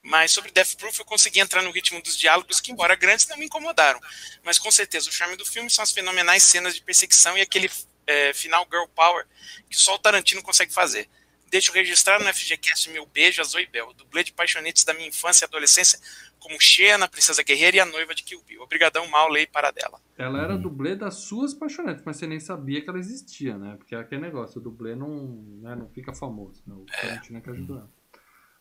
Mas 0.03 0.31
sobre 0.33 0.51
Death 0.51 0.75
Proof 0.75 0.99
eu 0.99 1.05
consegui 1.05 1.39
entrar 1.39 1.61
no 1.61 1.71
ritmo 1.71 2.01
dos 2.01 2.17
diálogos 2.17 2.59
que, 2.59 2.73
embora 2.73 2.95
grandes, 2.95 3.25
não 3.27 3.37
me 3.37 3.45
incomodaram. 3.45 4.01
Mas 4.43 4.59
com 4.59 4.69
certeza 4.69 5.09
o 5.09 5.13
charme 5.13 5.37
do 5.37 5.45
filme 5.45 5.69
são 5.69 5.81
as 5.81 5.93
fenomenais 5.93 6.43
cenas 6.43 6.75
de 6.75 6.81
perseguição 6.81 7.37
e 7.37 7.41
aquele 7.41 7.71
é, 8.05 8.33
final 8.33 8.67
girl 8.69 8.85
power 8.93 9.25
que 9.69 9.77
só 9.77 9.95
o 9.95 9.99
Tarantino 9.99 10.43
consegue 10.43 10.73
fazer. 10.73 11.07
Deixo 11.51 11.73
registrar 11.73 12.17
no 12.17 12.33
FGCast 12.33 12.89
meu 12.91 13.05
beijo 13.05 13.41
a 13.41 13.43
Zoe 13.43 13.67
Bell, 13.67 13.93
dublê 13.93 14.23
de 14.23 14.31
paixonetes 14.31 14.85
da 14.85 14.93
minha 14.93 15.09
infância 15.09 15.43
e 15.43 15.47
adolescência, 15.47 15.99
como 16.39 16.59
Xena, 16.61 17.09
Princesa 17.09 17.43
Guerreira 17.43 17.75
e 17.75 17.79
a 17.81 17.85
noiva 17.85 18.15
de 18.15 18.23
Kill 18.23 18.41
Bill. 18.47 18.61
Obrigadão, 18.61 19.05
mal, 19.07 19.29
lei 19.29 19.45
para 19.45 19.69
dela. 19.69 19.99
Ela 20.17 20.41
era 20.41 20.57
dublê 20.57 20.95
das 20.95 21.15
suas 21.15 21.53
paixonetes, 21.53 22.03
mas 22.05 22.15
você 22.15 22.25
nem 22.25 22.39
sabia 22.39 22.81
que 22.81 22.89
ela 22.89 22.97
existia, 22.97 23.57
né? 23.57 23.75
Porque 23.75 23.93
é 23.93 23.99
aquele 23.99 24.21
negócio, 24.21 24.61
o 24.61 24.63
dublê 24.63 24.95
não, 24.95 25.43
né, 25.61 25.75
não 25.75 25.89
fica 25.89 26.13
famoso. 26.13 26.63
Né? 26.65 26.73
O 26.73 26.85
Tarantino 26.85 27.37
é 27.37 27.41
que 27.41 27.49
ajudou 27.49 27.77
ela. 27.79 27.91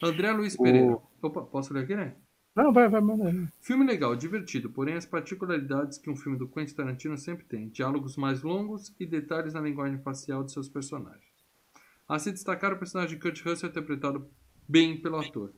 André 0.03 0.33
Luiz 0.33 0.57
Pereira. 0.57 0.99
Opa, 1.23 1.43
posso 1.43 1.73
ler 1.73 1.85
aqui, 1.85 1.95
né? 1.95 2.17
Não, 2.57 2.73
vai, 2.73 2.89
vai, 2.89 3.01
manda. 3.01 3.33
Filme 3.61 3.87
legal, 3.87 4.17
divertido, 4.17 4.69
porém 4.69 4.97
as 4.97 5.07
particularidades 5.07 5.97
que 5.97 6.11
um 6.11 6.17
filme 6.17 6.37
do 6.37 6.49
Quentin 6.49 6.75
Tarantino 6.75 7.17
sempre 7.17 7.45
tem. 7.45 7.69
Diálogos 7.69 8.17
mais 8.17 8.43
longos 8.43 8.93
e 8.99 9.07
detalhes 9.07 9.55
na 9.55 9.61
linguagem 9.61 10.03
facial 10.03 10.43
de 10.43 10.51
seus 10.51 10.69
personagens. 10.69 11.30
A 12.11 12.19
se 12.19 12.33
destacar 12.33 12.73
o 12.73 12.77
personagem 12.79 13.17
de 13.17 13.23
Kurt 13.23 13.41
Russell 13.45 13.69
interpretado 13.71 14.29
bem 14.69 15.01
pelo 15.01 15.17
ator. 15.19 15.53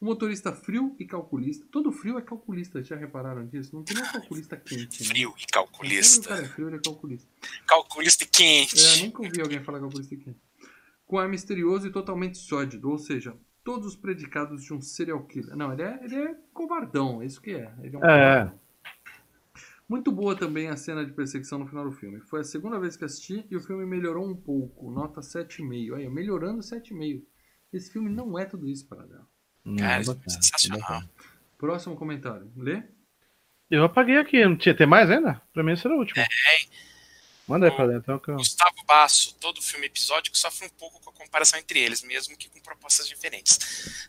Um 0.00 0.06
motorista 0.06 0.52
frio 0.52 0.96
e 0.98 1.04
calculista. 1.04 1.66
Todo 1.70 1.92
frio 1.92 2.18
é 2.18 2.22
calculista, 2.22 2.82
já 2.82 2.96
repararam 2.96 3.46
disso? 3.46 3.76
Não 3.76 3.84
tem 3.84 3.96
nem 3.96 4.04
calculista 4.10 4.56
quente, 4.56 5.02
né? 5.02 5.08
Frio 5.10 5.34
e 5.38 5.42
o 5.44 5.46
calculista. 5.52 6.28
cara 6.28 6.42
é 6.42 6.48
frio, 6.48 6.68
ele 6.68 6.76
é 6.76 6.80
calculista. 6.80 7.28
Calculista 7.66 8.24
e 8.24 8.26
É, 8.26 8.30
quente. 8.30 9.02
nunca 9.04 9.22
ouvi 9.22 9.40
alguém 9.40 9.62
falar 9.62 9.80
calculista 9.80 10.16
quente. 10.16 10.40
Com 11.06 11.18
ar 11.18 11.28
misterioso 11.28 11.86
e 11.86 11.92
totalmente 11.92 12.38
sólido, 12.38 12.90
ou 12.90 12.98
seja, 12.98 13.36
todos 13.62 13.86
os 13.86 13.94
predicados 13.96 14.64
de 14.64 14.72
um 14.72 14.80
serial 14.80 15.22
killer. 15.24 15.54
Não, 15.54 15.72
ele 15.72 15.82
é, 15.82 16.00
ele 16.02 16.16
é 16.16 16.36
covardão, 16.54 17.22
é 17.22 17.26
isso 17.26 17.40
que 17.40 17.50
é. 17.52 17.72
Ele 17.82 17.94
é 17.94 17.98
um 17.98 18.04
É. 18.04 18.52
Muito 19.88 20.10
boa 20.10 20.34
também 20.36 20.68
a 20.68 20.76
cena 20.76 21.04
de 21.04 21.12
perseguição 21.12 21.58
no 21.58 21.66
final 21.66 21.84
do 21.84 21.92
filme. 21.92 22.20
Foi 22.20 22.40
a 22.40 22.44
segunda 22.44 22.78
vez 22.78 22.96
que 22.96 23.04
assisti 23.04 23.44
e 23.50 23.56
o 23.56 23.60
filme 23.60 23.84
melhorou 23.84 24.26
um 24.26 24.34
pouco. 24.34 24.90
Nota 24.90 25.20
7,5. 25.20 25.94
Aí, 25.94 26.08
melhorando 26.08 26.60
7,5. 26.60 27.22
Esse 27.72 27.92
filme 27.92 28.10
não 28.10 28.38
é 28.38 28.44
tudo 28.44 28.68
isso 28.68 28.86
para 28.86 29.04
dar. 29.06 29.26
Não, 29.64 29.76
Cara, 29.76 30.04
bacana, 30.04 30.30
sensacional. 30.30 31.02
Próximo 31.58 31.96
comentário. 31.96 32.50
Lê? 32.56 32.82
Eu 33.70 33.84
apaguei 33.84 34.18
aqui, 34.18 34.44
não 34.44 34.56
tinha 34.56 34.76
tem 34.76 34.86
mais 34.86 35.10
ainda? 35.10 35.40
Pra 35.52 35.62
mim 35.62 35.72
esse 35.72 35.86
era 35.86 35.96
o 35.96 35.98
último. 35.98 36.20
É, 36.20 36.26
Manda 37.46 37.66
aí 37.66 37.72
pra 37.72 37.86
dentro. 37.86 38.02
Então, 38.02 38.18
que 38.18 38.30
eu... 38.30 38.36
Gustavo 38.36 38.84
Basso, 38.84 39.34
todo 39.34 39.60
filme 39.60 39.86
episódico 39.86 40.36
sofre 40.36 40.66
um 40.66 40.70
pouco 40.70 41.00
com 41.00 41.10
a 41.10 41.12
comparação 41.12 41.58
entre 41.58 41.80
eles, 41.80 42.02
mesmo 42.02 42.36
que 42.36 42.48
com 42.48 42.60
propostas 42.60 43.08
diferentes. 43.08 43.58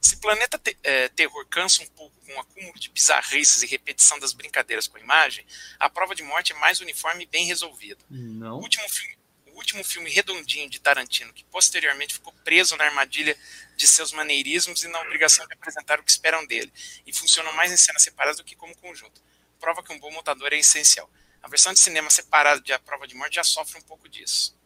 Se 0.01 0.17
Planeta 0.17 0.57
Te 0.59 0.77
é, 0.83 1.09
Terror 1.09 1.45
cansa 1.47 1.81
um 1.81 1.87
pouco 1.87 2.15
com 2.25 2.33
o 2.33 2.39
acúmulo 2.39 2.79
de 2.79 2.89
bizarrices 2.89 3.63
e 3.63 3.67
repetição 3.67 4.19
das 4.19 4.33
brincadeiras 4.33 4.87
com 4.87 4.97
a 4.97 5.01
imagem, 5.01 5.45
a 5.79 5.89
prova 5.89 6.13
de 6.13 6.23
morte 6.23 6.53
é 6.53 6.55
mais 6.55 6.79
uniforme 6.79 7.23
e 7.23 7.27
bem 7.27 7.45
resolvida. 7.45 7.99
Não. 8.09 8.57
O 8.57 8.61
último 8.61 8.87
filme, 8.87 9.17
o 9.47 9.57
último 9.57 9.83
filme 9.83 10.09
redondinho 10.09 10.69
de 10.69 10.79
Tarantino, 10.79 11.33
que 11.33 11.43
posteriormente 11.45 12.13
ficou 12.13 12.33
preso 12.43 12.75
na 12.77 12.85
armadilha 12.85 13.35
de 13.75 13.87
seus 13.87 14.11
maneirismos 14.11 14.83
e 14.83 14.87
na 14.87 15.01
obrigação 15.01 15.45
de 15.47 15.53
apresentar 15.53 15.99
o 15.99 16.03
que 16.03 16.11
esperam 16.11 16.45
dele, 16.45 16.71
e 17.05 17.13
funcionam 17.13 17.51
mais 17.53 17.71
em 17.71 17.77
cenas 17.77 18.03
separadas 18.03 18.37
do 18.37 18.43
que 18.43 18.55
como 18.55 18.75
conjunto. 18.77 19.21
Prova 19.59 19.81
que 19.81 19.91
um 19.91 19.99
bom 19.99 20.11
montador 20.11 20.53
é 20.53 20.57
essencial. 20.57 21.09
A 21.43 21.47
versão 21.49 21.73
de 21.73 21.79
cinema 21.79 22.09
separada 22.09 22.61
de 22.61 22.71
A 22.71 22.79
Prova 22.79 23.05
de 23.05 23.15
Morte 23.15 23.35
já 23.35 23.43
sofre 23.43 23.77
um 23.79 23.83
pouco 23.83 24.07
disso. 24.09 24.57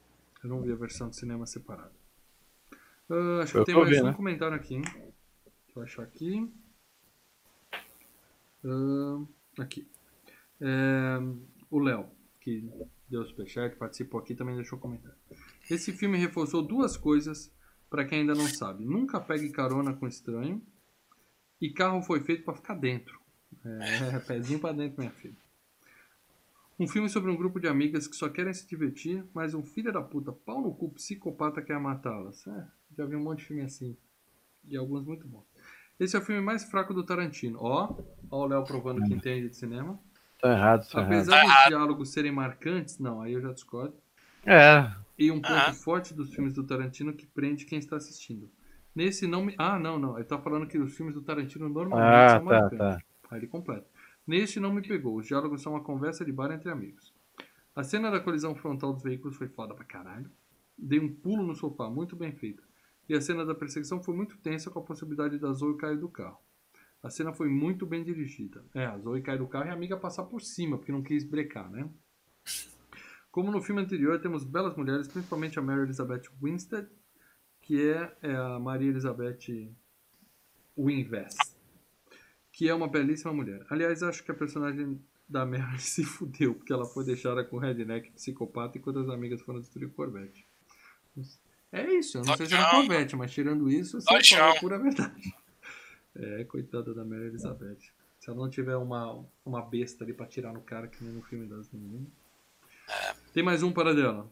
Eu 0.44 0.50
não 0.50 0.62
vi 0.62 0.72
a 0.72 0.76
versão 0.76 1.10
de 1.10 1.18
cinema 1.18 1.46
separada. 1.46 1.92
Uh, 3.10 3.42
acho 3.42 3.52
que 3.54 3.58
Eu 3.58 3.66
tem 3.66 3.74
tô 3.76 3.82
mais 3.82 3.92
vendo, 3.92 4.04
um 4.06 4.08
né? 4.10 4.14
comentário 4.14 4.56
aqui. 4.56 4.76
hein? 4.76 4.82
Deixa 4.84 5.14
eu 5.76 5.84
achar 5.84 6.04
aqui. 6.04 6.54
Ah, 8.64 9.26
aqui. 9.60 9.90
É, 10.60 11.18
o 11.70 11.80
Léo, 11.80 12.10
que 12.42 12.70
deu 13.10 13.22
o 13.22 13.26
superchat, 13.26 13.76
participou 13.76 14.20
aqui, 14.20 14.36
também 14.36 14.56
deixou 14.56 14.78
comentário. 14.80 15.18
Esse 15.70 15.92
filme 15.94 16.18
reforçou 16.18 16.62
duas 16.62 16.96
coisas 16.98 17.52
para 17.90 18.06
quem 18.06 18.22
ainda 18.22 18.36
não 18.36 18.48
sabe. 18.48 18.86
Nunca 18.86 19.20
pegue 19.20 19.50
carona 19.52 19.94
com 19.94 20.08
estranho. 20.08 20.62
E 21.60 21.72
carro 21.72 22.02
foi 22.04 22.20
feito 22.22 22.44
para 22.44 22.56
ficar 22.56 22.76
dentro. 22.76 23.20
É, 23.66 24.20
pezinho 24.28 24.60
para 24.60 24.76
dentro, 24.76 25.00
minha 25.00 25.12
filha. 25.12 25.36
Um 26.80 26.88
filme 26.88 27.10
sobre 27.10 27.32
um 27.32 27.36
grupo 27.36 27.60
de 27.60 27.68
amigas 27.68 28.08
que 28.08 28.16
só 28.16 28.30
querem 28.30 28.54
se 28.54 28.68
divertir, 28.68 29.26
mas 29.34 29.54
um 29.56 29.64
filho 29.64 29.92
da 29.92 30.02
puta, 30.02 30.32
pau 30.32 30.62
no 30.62 30.74
cu, 30.74 30.90
psicopata 30.92 31.62
quer 31.62 31.80
matá-las. 31.80 32.46
É, 32.48 32.66
já 32.96 33.06
vi 33.06 33.16
um 33.16 33.24
monte 33.24 33.40
de 33.40 33.46
filme 33.46 33.64
assim. 33.64 33.98
E 34.70 34.78
alguns 34.78 35.04
muito 35.06 35.28
bons. 35.28 35.46
Esse 36.00 36.16
é 36.16 36.20
o 36.20 36.22
filme 36.22 36.42
mais 36.42 36.64
fraco 36.66 36.94
do 36.94 37.04
Tarantino. 37.04 37.58
Ó, 37.60 37.96
ó 38.30 38.44
o 38.44 38.46
Léo 38.46 38.64
provando 38.64 39.04
que 39.04 39.14
entende 39.14 39.50
de 39.50 39.56
cinema. 39.56 40.00
Tá 40.40 40.52
errado, 40.52 40.88
tá 40.88 41.00
errado. 41.00 41.14
Apesar 41.14 41.44
dos 41.46 41.64
diálogos 41.68 42.10
serem 42.14 42.32
marcantes, 42.32 43.00
não, 43.00 43.22
aí 43.22 43.34
eu 43.34 43.42
já 43.42 43.52
discordo. 43.52 43.96
É, 44.46 44.92
E 45.18 45.32
um 45.32 45.42
ponto 45.42 45.54
Ah. 45.54 45.74
forte 45.74 46.14
dos 46.14 46.32
filmes 46.32 46.54
do 46.54 46.64
Tarantino 46.64 47.12
que 47.12 47.26
prende 47.26 47.66
quem 47.66 47.80
está 47.80 47.96
assistindo. 47.96 48.48
Nesse 48.96 49.26
não 49.26 49.44
me. 49.44 49.56
Ah, 49.58 49.80
não, 49.80 49.98
não. 49.98 50.16
Ele 50.16 50.26
tá 50.26 50.38
falando 50.38 50.68
que 50.68 50.78
os 50.78 50.96
filmes 50.96 51.16
do 51.16 51.22
Tarantino 51.24 51.68
normalmente 51.68 52.16
ah, 52.16 52.30
são 52.38 52.46
tá, 52.46 52.62
marcantes. 52.62 52.78
tá. 52.78 53.02
Aí 53.32 53.40
ele 53.40 53.48
completa. 53.48 53.88
Neste 54.28 54.60
não 54.60 54.74
me 54.74 54.82
pegou. 54.82 55.16
Os 55.16 55.26
diálogos 55.26 55.62
são 55.62 55.72
uma 55.74 55.84
conversa 55.84 56.26
de 56.26 56.32
bar 56.34 56.52
entre 56.52 56.70
amigos. 56.70 57.14
A 57.74 57.84
cena 57.84 58.12
da 58.12 58.20
colisão 58.20 58.54
frontal 58.54 58.92
dos 58.92 59.02
veículos 59.02 59.38
foi 59.38 59.48
foda 59.48 59.74
pra 59.74 59.86
caralho. 59.86 60.30
Dei 60.78 61.00
um 61.00 61.14
pulo 61.14 61.44
no 61.44 61.56
sofá, 61.56 61.90
muito 61.90 62.16
bem 62.16 62.34
feita. 62.34 62.62
E 63.08 63.16
a 63.16 63.22
cena 63.22 63.46
da 63.46 63.56
perseguição 63.56 64.04
foi 64.04 64.14
muito 64.14 64.38
tensa 64.40 64.70
com 64.70 64.80
a 64.80 64.84
possibilidade 64.84 65.40
da 65.40 65.54
Zoe 65.54 65.78
cair 65.78 65.98
do 65.98 66.10
carro. 66.10 66.40
A 67.02 67.10
cena 67.10 67.32
foi 67.32 67.48
muito 67.48 67.86
bem 67.86 68.04
dirigida. 68.04 68.66
É, 68.74 68.86
a 68.86 68.98
Zoe 68.98 69.22
cai 69.22 69.38
do 69.38 69.48
carro 69.48 69.68
e 69.68 69.70
a 69.70 69.74
amiga 69.74 69.96
passar 69.96 70.24
por 70.24 70.42
cima, 70.42 70.78
porque 70.78 70.92
não 70.92 71.02
quis 71.02 71.24
brecar, 71.24 71.72
né? 71.72 71.90
Como 73.32 73.52
no 73.52 73.62
filme 73.62 73.82
anterior, 73.82 74.20
temos 74.20 74.44
belas 74.44 74.76
mulheres, 74.76 75.08
principalmente 75.08 75.58
a 75.58 75.62
Mary 75.62 75.84
Elizabeth 75.84 76.24
Winstead, 76.42 76.90
que 77.62 77.90
é, 77.90 78.18
é 78.22 78.36
a 78.36 78.60
Maria 78.60 78.90
Elizabeth 78.90 79.72
Winvest, 80.78 81.57
que 82.58 82.68
é 82.68 82.74
uma 82.74 82.88
belíssima 82.88 83.32
mulher. 83.32 83.64
Aliás, 83.70 84.02
acho 84.02 84.24
que 84.24 84.32
a 84.32 84.34
personagem 84.34 85.00
da 85.30 85.46
Mary 85.46 85.78
se 85.80 86.04
fudeu, 86.04 86.56
porque 86.56 86.74
ela 86.74 86.86
foi 86.86 87.06
deixada 87.06 87.44
com 87.44 87.58
o 87.58 87.60
redneck 87.60 88.10
psicopata 88.14 88.80
enquanto 88.80 88.98
as 88.98 89.10
amigas 89.10 89.40
foram 89.42 89.60
destruir 89.60 89.86
o 89.86 89.92
Corvette. 89.92 90.44
É 91.72 91.86
isso, 91.94 92.18
eu 92.18 92.24
não 92.26 92.36
sei 92.36 92.48
se 92.48 92.56
era 92.56 92.64
Dojão. 92.64 92.80
Corvette, 92.80 93.16
mas 93.16 93.32
tirando 93.32 93.70
isso, 93.70 94.02
você 94.02 94.24
falou 94.28 94.56
a 94.56 94.60
pura 94.60 94.80
verdade. 94.80 95.34
É, 96.20 96.44
coitada 96.46 96.96
da 96.96 97.06
Mary 97.06 97.26
Elizabeth. 97.26 97.78
Se 98.20 98.28
ela 98.28 98.40
não 98.40 98.50
tiver 98.50 98.76
uma, 98.76 99.24
uma 99.46 99.62
besta 99.62 100.04
ali 100.04 100.14
pra 100.14 100.26
tirar 100.26 100.52
no 100.52 100.62
cara, 100.62 100.88
que 100.88 101.04
nem 101.04 101.14
no 101.14 101.22
filme 101.22 101.46
das 101.46 101.72
meninas. 101.72 102.08
Tem 103.32 103.44
mais 103.44 103.62
um 103.62 103.72
para 103.72 103.94
dela. 103.94 104.28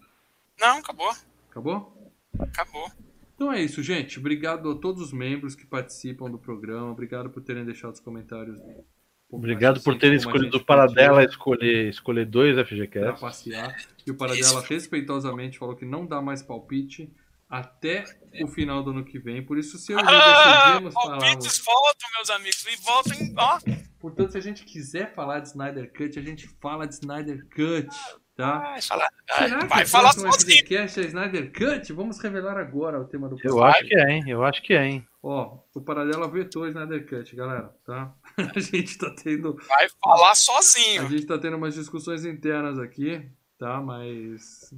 Não, 0.59 0.79
acabou. 0.79 1.13
Acabou? 1.47 2.11
Acabou. 2.39 2.91
Então 3.35 3.51
é 3.51 3.61
isso, 3.61 3.83
gente. 3.83 4.17
Obrigado 4.17 4.71
a 4.71 4.75
todos 4.75 5.01
os 5.01 5.11
membros 5.13 5.55
que 5.55 5.65
participam 5.65 6.29
do 6.31 6.39
programa. 6.39 6.89
Obrigado 6.91 7.29
por 7.29 7.43
terem 7.43 7.65
deixado 7.65 7.93
os 7.93 7.99
comentários. 7.99 8.57
um 8.59 8.83
Obrigado 9.29 9.81
por 9.81 9.97
terem 9.97 10.15
escolhido 10.17 10.57
o 10.57 10.63
Paradela 10.65 11.23
escolher, 11.23 11.89
escolher 11.89 12.25
dois 12.25 12.55
pra 12.55 12.65
FGCast. 12.65 13.19
passear. 13.21 13.75
E 14.07 14.11
o 14.11 14.15
Paradela 14.15 14.61
respeitosamente 14.61 15.57
falou 15.59 15.75
que 15.75 15.85
não 15.85 16.05
dá 16.05 16.21
mais 16.21 16.41
palpite 16.41 17.11
até 17.49 18.05
o 18.41 18.47
final 18.47 18.81
do 18.83 18.91
ano 18.91 19.03
que 19.03 19.19
vem. 19.19 19.43
Por 19.45 19.57
isso, 19.57 19.77
se 19.77 19.91
eu 19.91 19.99
Ah, 19.99 20.69
decidimos 20.71 20.93
falarmos. 20.93 21.23
palpites 21.25 21.63
voltam, 21.65 22.09
meus 22.15 22.29
amigos. 22.29 22.65
E 22.65 22.83
voltam, 22.83 23.17
ó. 23.37 23.59
Portanto, 23.99 24.31
se 24.31 24.37
a 24.37 24.41
gente 24.41 24.63
quiser 24.63 25.13
falar 25.13 25.39
de 25.39 25.49
Snyder 25.49 25.91
Cut, 25.91 26.17
a 26.17 26.21
gente 26.21 26.47
fala 26.61 26.87
de 26.87 26.93
Snyder 26.95 27.45
Cut, 27.49 27.87
tá? 28.35 28.59
Vai 28.59 28.81
falar, 28.81 29.09
Será 29.37 29.59
que 29.59 29.65
vai 29.67 29.83
o 29.83 29.87
falar 29.87 30.13
sozinho. 30.13 30.63
É 30.69 30.85
Snyder 30.85 31.51
Cut? 31.51 31.93
Vamos 31.93 32.19
revelar 32.19 32.57
agora 32.57 32.99
o 32.99 33.05
tema 33.05 33.27
do 33.29 33.35
Eu 33.35 33.55
próximo. 33.55 33.63
acho 33.63 33.85
que 33.85 33.95
é, 33.95 34.11
hein? 34.11 34.23
Eu 34.27 34.43
acho 34.43 34.61
que 34.61 34.73
é, 34.73 34.85
hein? 34.85 35.07
Ó, 35.23 35.57
o 35.73 35.81
Paradela 35.81 36.27
vetou 36.29 36.67
Snyder 36.67 37.07
Cut, 37.07 37.35
galera, 37.35 37.73
tá? 37.85 38.13
A 38.55 38.59
gente 38.59 38.97
tá 38.97 39.09
tendo, 39.23 39.55
Vai 39.67 39.87
falar 40.03 40.31
a 40.31 40.35
sozinho. 40.35 41.09
gente 41.09 41.25
tá 41.25 41.37
tendo 41.37 41.57
umas 41.57 41.73
discussões 41.73 42.25
internas 42.25 42.77
aqui, 42.77 43.27
tá? 43.57 43.79
Mas 43.81 44.73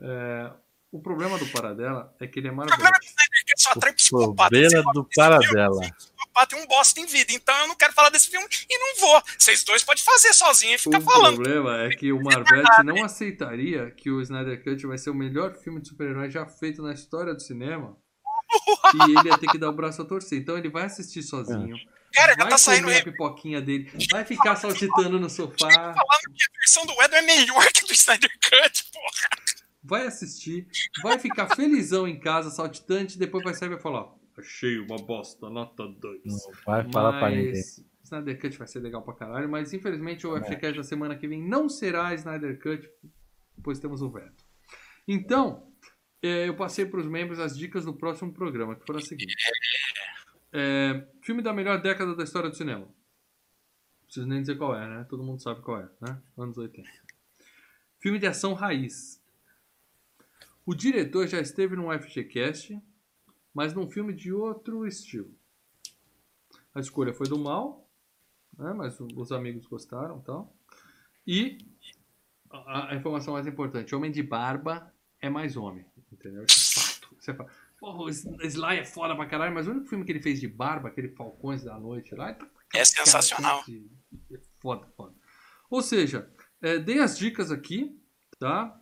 é, 0.00 0.50
o 0.92 1.00
problema 1.00 1.36
do 1.38 1.46
Paradela 1.48 2.14
é 2.20 2.26
que 2.26 2.38
ele 2.38 2.48
é 2.48 2.52
O 2.52 2.54
problema 2.54 2.78
marvete. 2.78 3.00
do 3.00 3.06
Snyder 3.06 3.44
Cut 3.48 3.62
só 3.62 3.70
atrai 3.72 3.94
O 4.12 4.34
problema 4.34 4.92
do 4.92 5.02
filme? 5.04 5.08
Paradela. 5.16 5.80
Psicopata 6.36 6.56
e 6.56 6.60
um 6.62 6.66
bosta 6.66 7.00
em 7.00 7.06
vida. 7.06 7.32
Então 7.32 7.56
eu 7.60 7.68
não 7.68 7.74
quero 7.74 7.92
falar 7.92 8.10
desse 8.10 8.28
filme 8.28 8.46
e 8.68 8.78
não 8.78 8.96
vou. 9.00 9.22
Vocês 9.38 9.64
dois 9.64 9.82
podem 9.82 10.04
fazer 10.04 10.32
sozinho 10.34 10.74
e 10.74 10.78
ficar 10.78 10.98
O 10.98 11.02
falando. 11.02 11.36
problema 11.36 11.82
é 11.84 11.88
que 11.90 12.12
o 12.12 12.20
Marvete 12.22 12.82
não 12.84 13.02
aceitaria 13.04 13.90
que 13.90 14.10
o 14.10 14.20
Snyder 14.20 14.62
Cut 14.62 14.86
vai 14.86 14.98
ser 14.98 15.10
o 15.10 15.14
melhor 15.14 15.54
filme 15.54 15.80
de 15.80 15.88
super-herói 15.88 16.30
já 16.30 16.46
feito 16.46 16.82
na 16.82 16.92
história 16.92 17.34
do 17.34 17.40
cinema. 17.42 17.96
E 18.94 19.02
ele 19.18 19.28
ia 19.28 19.38
ter 19.38 19.48
que 19.48 19.58
dar 19.58 19.70
o 19.70 19.72
braço 19.72 20.02
a 20.02 20.04
torcer. 20.04 20.38
Então 20.38 20.56
ele 20.58 20.68
vai 20.68 20.84
assistir 20.84 21.22
sozinho. 21.22 21.76
Cara, 22.12 22.32
já 22.32 22.38
Vai 22.42 22.48
tá 22.48 22.58
saindo 22.58 22.90
a 22.90 23.02
pipoquinha 23.02 23.60
dele. 23.60 23.90
Vai 24.10 24.24
ficar 24.24 24.56
saltitando 24.56 25.18
no 25.18 25.28
sofá. 25.28 25.68
falando 25.68 25.94
que 26.34 26.44
a 26.44 26.58
versão 26.60 26.86
do 26.86 26.92
Edward 26.92 27.14
é 27.16 27.22
melhor 27.22 27.64
que 27.72 27.84
a 27.84 27.86
do 27.86 27.92
Snyder 27.92 28.30
Cut, 28.42 28.84
porra. 28.92 29.56
vai 29.82 30.06
assistir, 30.06 30.66
vai 31.02 31.18
ficar 31.18 31.54
felizão 31.54 32.08
em 32.08 32.18
casa, 32.18 32.50
saltitante, 32.50 33.18
depois 33.18 33.44
vai 33.44 33.52
sair 33.54 33.68
e 33.68 33.72
vai 33.72 33.80
falar: 33.80 34.06
Achei 34.38 34.78
uma 34.78 34.96
bosta, 34.96 35.48
nota 35.48 35.86
2. 35.86 36.22
Não 36.24 36.36
vai 36.66 36.90
falar 36.90 37.18
pra 37.18 37.30
ninguém. 37.30 37.52
Mas 37.52 37.84
Snyder 38.04 38.40
Cut 38.40 38.58
vai 38.58 38.68
ser 38.68 38.80
legal 38.80 39.02
pra 39.02 39.14
caralho, 39.14 39.48
mas 39.48 39.72
infelizmente 39.72 40.26
o 40.26 40.36
É. 40.36 40.40
FGCast 40.40 40.76
da 40.78 40.84
semana 40.84 41.16
que 41.16 41.26
vem 41.26 41.42
não 41.42 41.68
será 41.68 42.14
Snyder 42.14 42.60
Cut, 42.60 42.88
pois 43.62 43.78
temos 43.80 44.02
o 44.02 44.10
veto. 44.10 44.44
Então, 45.08 45.72
é, 46.22 46.48
eu 46.48 46.54
passei 46.56 46.84
para 46.86 47.00
os 47.00 47.06
membros 47.06 47.38
as 47.40 47.56
dicas 47.56 47.84
do 47.84 47.94
próximo 47.94 48.32
programa, 48.32 48.76
que 48.76 48.84
foram 48.86 48.98
as 48.98 49.08
seguintes. 49.08 49.34
É, 50.52 51.06
filme 51.22 51.42
da 51.42 51.52
melhor 51.52 51.80
década 51.80 52.14
da 52.14 52.22
história 52.24 52.48
do 52.50 52.56
cinema. 52.56 52.84
Não 52.86 54.04
preciso 54.04 54.26
nem 54.26 54.40
dizer 54.40 54.56
qual 54.56 54.76
é, 54.76 54.86
né? 54.88 55.04
Todo 55.08 55.22
mundo 55.24 55.42
sabe 55.42 55.60
qual 55.62 55.80
é, 55.80 55.88
né? 56.00 56.22
Anos 56.38 56.56
80. 56.58 56.88
Filme 57.98 58.18
de 58.18 58.26
ação 58.26 58.54
raiz. 58.54 59.20
O 60.64 60.74
diretor 60.74 61.26
já 61.26 61.40
esteve 61.40 61.74
num 61.76 61.90
FGCast, 61.98 62.80
mas 63.56 63.72
num 63.72 63.90
filme 63.90 64.12
de 64.12 64.30
outro 64.34 64.86
estilo. 64.86 65.34
A 66.74 66.80
escolha 66.80 67.14
foi 67.14 67.26
do 67.26 67.38
mal, 67.38 67.90
né? 68.58 68.74
mas 68.74 69.00
os 69.00 69.32
amigos 69.32 69.66
gostaram 69.66 70.18
e 70.18 70.24
tal. 70.24 70.54
E 71.26 71.58
a, 72.50 72.92
a 72.92 72.94
informação 72.94 73.32
mais 73.32 73.46
importante: 73.46 73.94
Homem 73.94 74.12
de 74.12 74.22
Barba 74.22 74.92
é 75.18 75.30
mais 75.30 75.56
homem. 75.56 75.86
Entendeu? 76.12 76.44
Isso 76.44 76.78
é 76.78 76.82
fato. 76.82 77.16
Você 77.18 77.32
fala, 77.32 77.50
Porra, 77.78 78.02
o 78.02 78.10
Sly 78.10 78.78
é 78.78 78.84
foda 78.84 79.16
pra 79.16 79.24
caralho, 79.24 79.54
mas 79.54 79.66
o 79.66 79.70
único 79.70 79.88
filme 79.88 80.04
que 80.04 80.12
ele 80.12 80.22
fez 80.22 80.38
de 80.38 80.48
barba, 80.48 80.88
aquele 80.88 81.08
Falcões 81.08 81.64
da 81.64 81.78
Noite 81.78 82.14
lá, 82.14 82.34
tá 82.34 82.46
É 82.74 82.84
sensacional. 82.84 83.64
Cara, 83.64 83.78
é 84.32 84.40
foda, 84.60 84.86
foda. 84.94 85.14
Ou 85.70 85.80
seja, 85.80 86.30
é, 86.60 86.78
dei 86.78 86.98
as 86.98 87.18
dicas 87.18 87.50
aqui, 87.50 87.98
tá? 88.38 88.78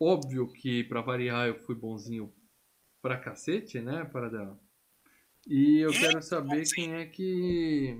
Óbvio 0.00 0.52
que, 0.52 0.82
pra 0.84 1.00
variar, 1.00 1.46
eu 1.46 1.60
fui 1.60 1.76
bonzinho 1.76 2.32
pra 3.00 3.18
cacete, 3.18 3.80
né, 3.80 4.04
Paradela? 4.04 4.58
E 5.46 5.78
eu 5.78 5.90
quero 5.90 6.22
saber 6.22 6.62
quem 6.74 6.94
é 6.94 7.06
que. 7.06 7.96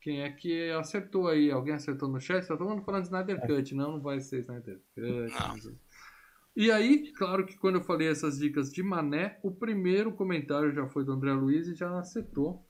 Quem 0.00 0.22
é 0.22 0.32
que 0.32 0.70
acertou 0.72 1.28
aí? 1.28 1.50
Alguém 1.50 1.74
acertou 1.74 2.08
no 2.08 2.20
chat? 2.20 2.46
Tá 2.46 2.56
todo 2.56 2.68
mundo 2.68 2.82
falando 2.82 3.02
de 3.02 3.08
Snyder 3.08 3.40
Cut. 3.46 3.74
Não, 3.74 3.92
não 3.92 4.00
vai 4.00 4.20
ser 4.20 4.40
Snyder 4.40 4.80
Cut. 4.94 5.64
Não. 5.64 5.76
E 6.56 6.70
aí, 6.70 7.12
claro 7.12 7.46
que 7.46 7.56
quando 7.56 7.76
eu 7.76 7.84
falei 7.84 8.08
essas 8.08 8.38
dicas 8.38 8.70
de 8.72 8.82
Mané, 8.82 9.38
o 9.42 9.50
primeiro 9.50 10.12
comentário 10.12 10.72
já 10.72 10.86
foi 10.88 11.04
do 11.04 11.12
André 11.12 11.32
Luiz 11.32 11.68
e 11.68 11.74
já 11.74 11.98
acertou. 11.98 12.66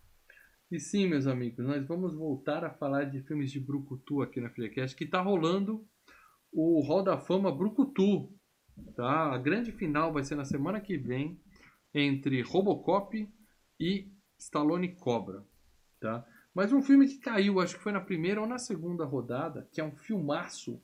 E 0.70 0.78
sim, 0.78 1.08
meus 1.08 1.26
amigos, 1.26 1.64
nós 1.64 1.86
vamos 1.86 2.14
voltar 2.14 2.64
a 2.64 2.70
falar 2.70 3.04
de 3.04 3.22
filmes 3.22 3.50
de 3.50 3.58
Brucutu 3.58 4.22
aqui 4.22 4.40
na 4.40 4.50
FreeCast, 4.50 4.96
que 4.96 5.04
tá 5.04 5.20
rolando 5.20 5.84
o 6.52 6.80
Hall 6.82 7.02
da 7.02 7.18
Fama 7.18 7.50
Brucutu. 7.50 8.32
Tá? 8.94 9.32
A 9.32 9.38
grande 9.38 9.72
final 9.72 10.12
vai 10.12 10.22
ser 10.22 10.34
na 10.34 10.44
semana 10.44 10.80
que 10.80 10.96
vem 10.96 11.40
entre 11.94 12.40
Robocop 12.42 13.28
e 13.78 14.10
Stallone 14.38 14.94
Cobra. 14.94 15.44
Tá? 16.00 16.24
Mas 16.54 16.72
um 16.72 16.82
filme 16.82 17.06
que 17.06 17.18
caiu, 17.18 17.60
acho 17.60 17.76
que 17.76 17.82
foi 17.82 17.92
na 17.92 18.00
primeira 18.00 18.40
ou 18.40 18.46
na 18.46 18.58
segunda 18.58 19.04
rodada, 19.04 19.68
que 19.72 19.80
é 19.80 19.84
um 19.84 19.96
filmaço, 19.96 20.82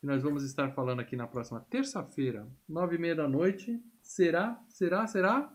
que 0.00 0.06
nós 0.06 0.22
vamos 0.22 0.44
estar 0.44 0.72
falando 0.72 1.00
aqui 1.00 1.16
na 1.16 1.26
próxima 1.26 1.60
terça-feira, 1.70 2.48
nove 2.68 2.96
e 2.96 2.98
meia 2.98 3.14
da 3.14 3.28
noite. 3.28 3.80
Será? 4.02 4.60
Será? 4.68 5.06
Será? 5.06 5.52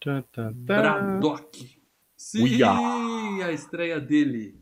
Tã, 0.00 0.22
tã. 0.32 0.52
Braddock. 0.54 1.82
Sim, 2.16 2.42
Uia. 2.44 2.70
a 3.46 3.52
estreia 3.52 4.00
dele. 4.00 4.60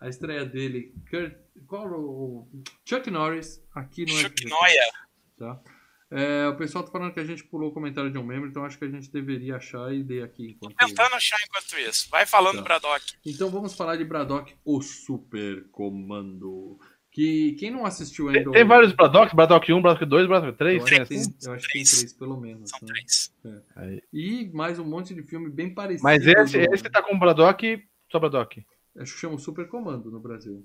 A 0.00 0.08
estreia 0.08 0.44
dele. 0.44 0.94
Kurt, 1.10 1.36
qual 1.66 1.88
o 1.92 2.48
Chuck 2.84 3.10
Norris 3.10 3.62
aqui 3.74 4.04
no 4.04 4.12
Chuck 4.12 4.48
Noia. 4.48 4.92
Tá? 5.36 5.60
É, 6.10 6.48
o 6.48 6.56
pessoal 6.56 6.82
tá 6.84 6.90
falando 6.90 7.12
que 7.12 7.20
a 7.20 7.24
gente 7.24 7.44
pulou 7.44 7.68
o 7.68 7.72
comentário 7.72 8.10
de 8.10 8.16
um 8.16 8.24
membro, 8.24 8.48
então 8.48 8.64
acho 8.64 8.78
que 8.78 8.84
a 8.86 8.90
gente 8.90 9.10
deveria 9.12 9.56
achar 9.56 9.92
e 9.92 10.02
ler 10.02 10.22
aqui 10.22 10.52
enquanto. 10.52 10.74
Tentando 10.76 11.14
achar 11.14 11.36
enquanto 11.46 11.78
isso. 11.88 12.08
Vai 12.10 12.24
falando, 12.24 12.56
Tá. 12.56 12.62
Braddock. 12.62 13.14
Então 13.26 13.50
vamos 13.50 13.74
falar 13.74 13.96
de 13.96 14.04
Braddock, 14.04 14.54
o 14.64 14.80
Super 14.80 15.68
Comando. 15.70 16.78
Que 17.10 17.52
quem 17.54 17.70
não 17.70 17.84
assistiu 17.84 18.28
ainda. 18.28 18.44
Tem, 18.44 18.52
tem 18.52 18.64
vários 18.64 18.92
Braddock, 18.92 19.34
Braddock 19.34 19.72
1, 19.72 19.82
Braddock 19.82 20.06
2, 20.06 20.26
Braddock 20.28 20.52
Eu 20.52 20.56
3, 20.56 20.82
acho, 20.82 20.88
tem 20.90 21.02
que 21.02 21.08
tem, 21.08 21.18
assim. 21.18 21.34
eu 21.46 21.52
acho 21.52 21.66
que 21.66 21.72
tem 21.72 21.82
Três. 21.82 21.98
três, 21.98 22.12
pelo 22.14 22.40
menos. 22.40 22.70
São 22.70 22.78
né? 22.82 22.86
três. 22.94 23.34
Aí. 23.76 24.02
E 24.12 24.50
mais 24.54 24.78
um 24.78 24.84
monte 24.84 25.14
de 25.14 25.22
filme 25.22 25.50
bem 25.50 25.74
parecido. 25.74 26.04
Mas 26.04 26.26
esse, 26.26 26.58
do- 26.66 26.74
esse 26.74 26.84
tá 26.84 27.02
com 27.02 27.18
Braddock, 27.18 27.82
só 28.10 28.18
Braddock. 28.18 28.64
Acho 28.96 29.14
que 29.14 29.20
chama 29.20 29.38
Super 29.38 29.68
Comando 29.68 30.10
no 30.10 30.20
Brasil. 30.20 30.64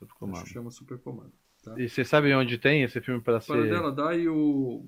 Ficou 0.00 0.28
mal. 0.28 0.38
Acho 0.38 0.46
que 0.46 0.52
chama 0.52 0.70
Super 0.70 0.98
Comando. 0.98 1.32
Tá? 1.62 1.74
E 1.78 1.88
você 1.88 2.04
sabe 2.04 2.34
onde 2.34 2.58
tem 2.58 2.82
esse 2.82 3.00
filme 3.00 3.20
pra 3.20 3.34
Para 3.40 3.40
ser. 3.40 3.70
dela, 3.70 3.92
dá 3.92 4.14
e 4.16 4.28
o. 4.28 4.84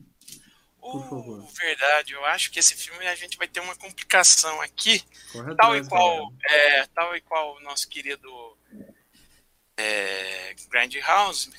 Uh, 0.83 1.01
favor. 1.09 1.47
verdade, 1.59 2.13
eu 2.13 2.25
acho 2.27 2.51
que 2.51 2.59
esse 2.59 2.75
filme 2.75 3.07
a 3.07 3.15
gente 3.15 3.39
vai 3.39 3.49
ter 3.49 3.61
uma 3.61 3.75
complicação 3.75 4.61
aqui. 4.61 5.03
Corre 5.33 5.55
Tal 5.55 5.77
e 5.77 5.89
qual, 5.89 6.31
é, 6.47 6.87
tal 6.89 7.17
e 7.17 7.21
qual 7.23 7.57
o 7.57 7.61
nosso 7.61 7.89
querido 7.89 8.29
é, 9.77 10.55
Grindhouse. 10.71 11.51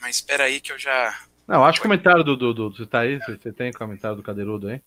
Mas 0.00 0.16
espera 0.16 0.44
aí 0.44 0.60
que 0.60 0.72
eu 0.72 0.78
já. 0.78 1.18
Não, 1.46 1.64
acho 1.64 1.80
que 1.80 1.86
o 1.86 1.88
comentário 1.88 2.22
do, 2.22 2.36
do, 2.36 2.52
do- 2.54 2.70
Você 2.76 2.86
tá 2.86 3.00
aí? 3.00 3.18
Você, 3.18 3.36
você 3.36 3.52
tem 3.52 3.72
comentário 3.72 4.16
do 4.16 4.22
Cadeirudo 4.22 4.68
aí? 4.68 4.80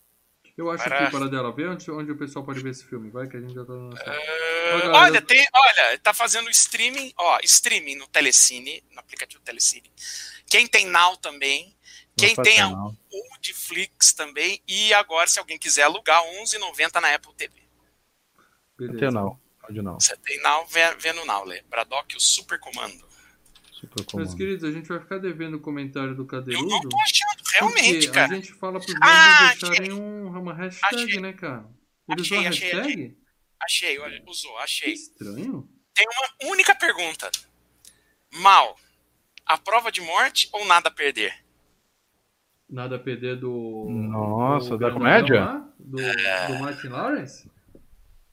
Eu 0.56 0.70
acho 0.70 0.84
Para- 0.84 1.06
que 1.06 1.10
para 1.10 1.28
dela, 1.28 1.52
vê 1.52 1.66
onde, 1.66 1.90
onde 1.90 2.12
o 2.12 2.16
pessoal 2.16 2.44
pode 2.44 2.60
ver 2.60 2.70
esse 2.70 2.84
filme. 2.84 3.10
Vai 3.10 3.26
que 3.26 3.36
a 3.36 3.40
gente 3.40 3.52
já 3.54 3.64
tá 3.64 3.72
galera, 3.72 4.92
olha, 4.96 5.18
eu- 5.18 5.22
tem, 5.26 5.44
olha, 5.52 5.98
tá 5.98 6.14
fazendo 6.14 6.48
streaming, 6.50 7.12
ó, 7.18 7.38
streaming 7.42 7.96
no 7.96 8.06
Telecine, 8.06 8.82
no 8.92 9.00
aplicativo 9.00 9.42
Telecine. 9.42 9.90
Quem 10.46 10.66
tem 10.68 10.86
Now 10.86 11.16
também, 11.16 11.76
quem 12.16 12.36
tem 12.36 12.58
faz 12.58 12.72
a. 12.72 12.92
Oldflix 13.12 14.12
também, 14.12 14.62
e 14.68 14.94
agora, 14.94 15.26
se 15.26 15.40
alguém 15.40 15.58
quiser 15.58 15.82
alugar, 15.82 16.22
R$11,90 16.22 17.00
na 17.00 17.12
Apple 17.14 17.34
TV. 17.34 17.52
Beleza. 18.78 18.98
Tenho 18.98 19.10
não. 19.10 19.38
Pode 19.60 19.82
não. 19.82 19.98
Você 19.98 20.16
tem 20.18 20.40
Now, 20.42 20.66
vê, 20.66 20.94
vê 20.96 21.12
no 21.12 21.24
Now, 21.24 21.44
Lê. 21.44 21.62
Braddock, 21.62 22.16
o 22.16 22.20
super 22.20 22.60
comando. 22.60 23.04
Super 23.72 24.04
Meus 24.16 24.34
queridos, 24.34 24.62
a 24.64 24.70
gente 24.70 24.88
vai 24.88 25.00
ficar 25.00 25.18
devendo 25.18 25.56
o 25.56 25.60
comentário 25.60 26.14
do 26.14 26.22
Eu 26.22 26.26
Cadeirudo. 26.26 26.68
não 26.68 26.80
tô 26.88 27.00
achando, 27.00 27.33
realmente, 27.58 28.10
cara. 28.10 28.32
A 28.32 28.36
gente 28.36 28.52
fala 28.54 28.80
pros 28.80 28.94
Ah, 29.02 29.54
deixarem 29.60 29.92
um, 29.92 30.26
uma 30.28 30.54
hashtag, 30.54 31.04
Achei. 31.04 31.20
né, 31.20 31.32
cara? 31.32 31.64
Eles 32.08 32.22
Achei, 32.22 32.38
usam 32.38 32.48
achei, 32.50 32.70
hashtag? 32.72 33.16
Achei, 33.62 33.98
olha, 33.98 34.22
usou, 34.26 34.52
Que 34.56 34.62
achei. 34.62 34.92
estranho. 34.92 35.68
Tem 35.94 36.06
uma 36.06 36.50
única 36.52 36.74
pergunta. 36.74 37.30
Mal, 38.34 38.76
a 39.46 39.56
prova 39.56 39.90
de 39.92 40.00
morte 40.00 40.48
ou 40.52 40.64
nada 40.66 40.88
a 40.88 40.92
perder? 40.92 41.32
Nada 42.68 42.96
a 42.96 42.98
perder 42.98 43.36
do. 43.36 43.86
Nossa, 43.88 44.70
do 44.70 44.78
da 44.78 44.90
comédia? 44.90 45.40
lá? 45.44 45.68
Do, 45.78 45.96
do 45.98 46.58
Martin 46.60 46.88
Lawrence? 46.88 47.50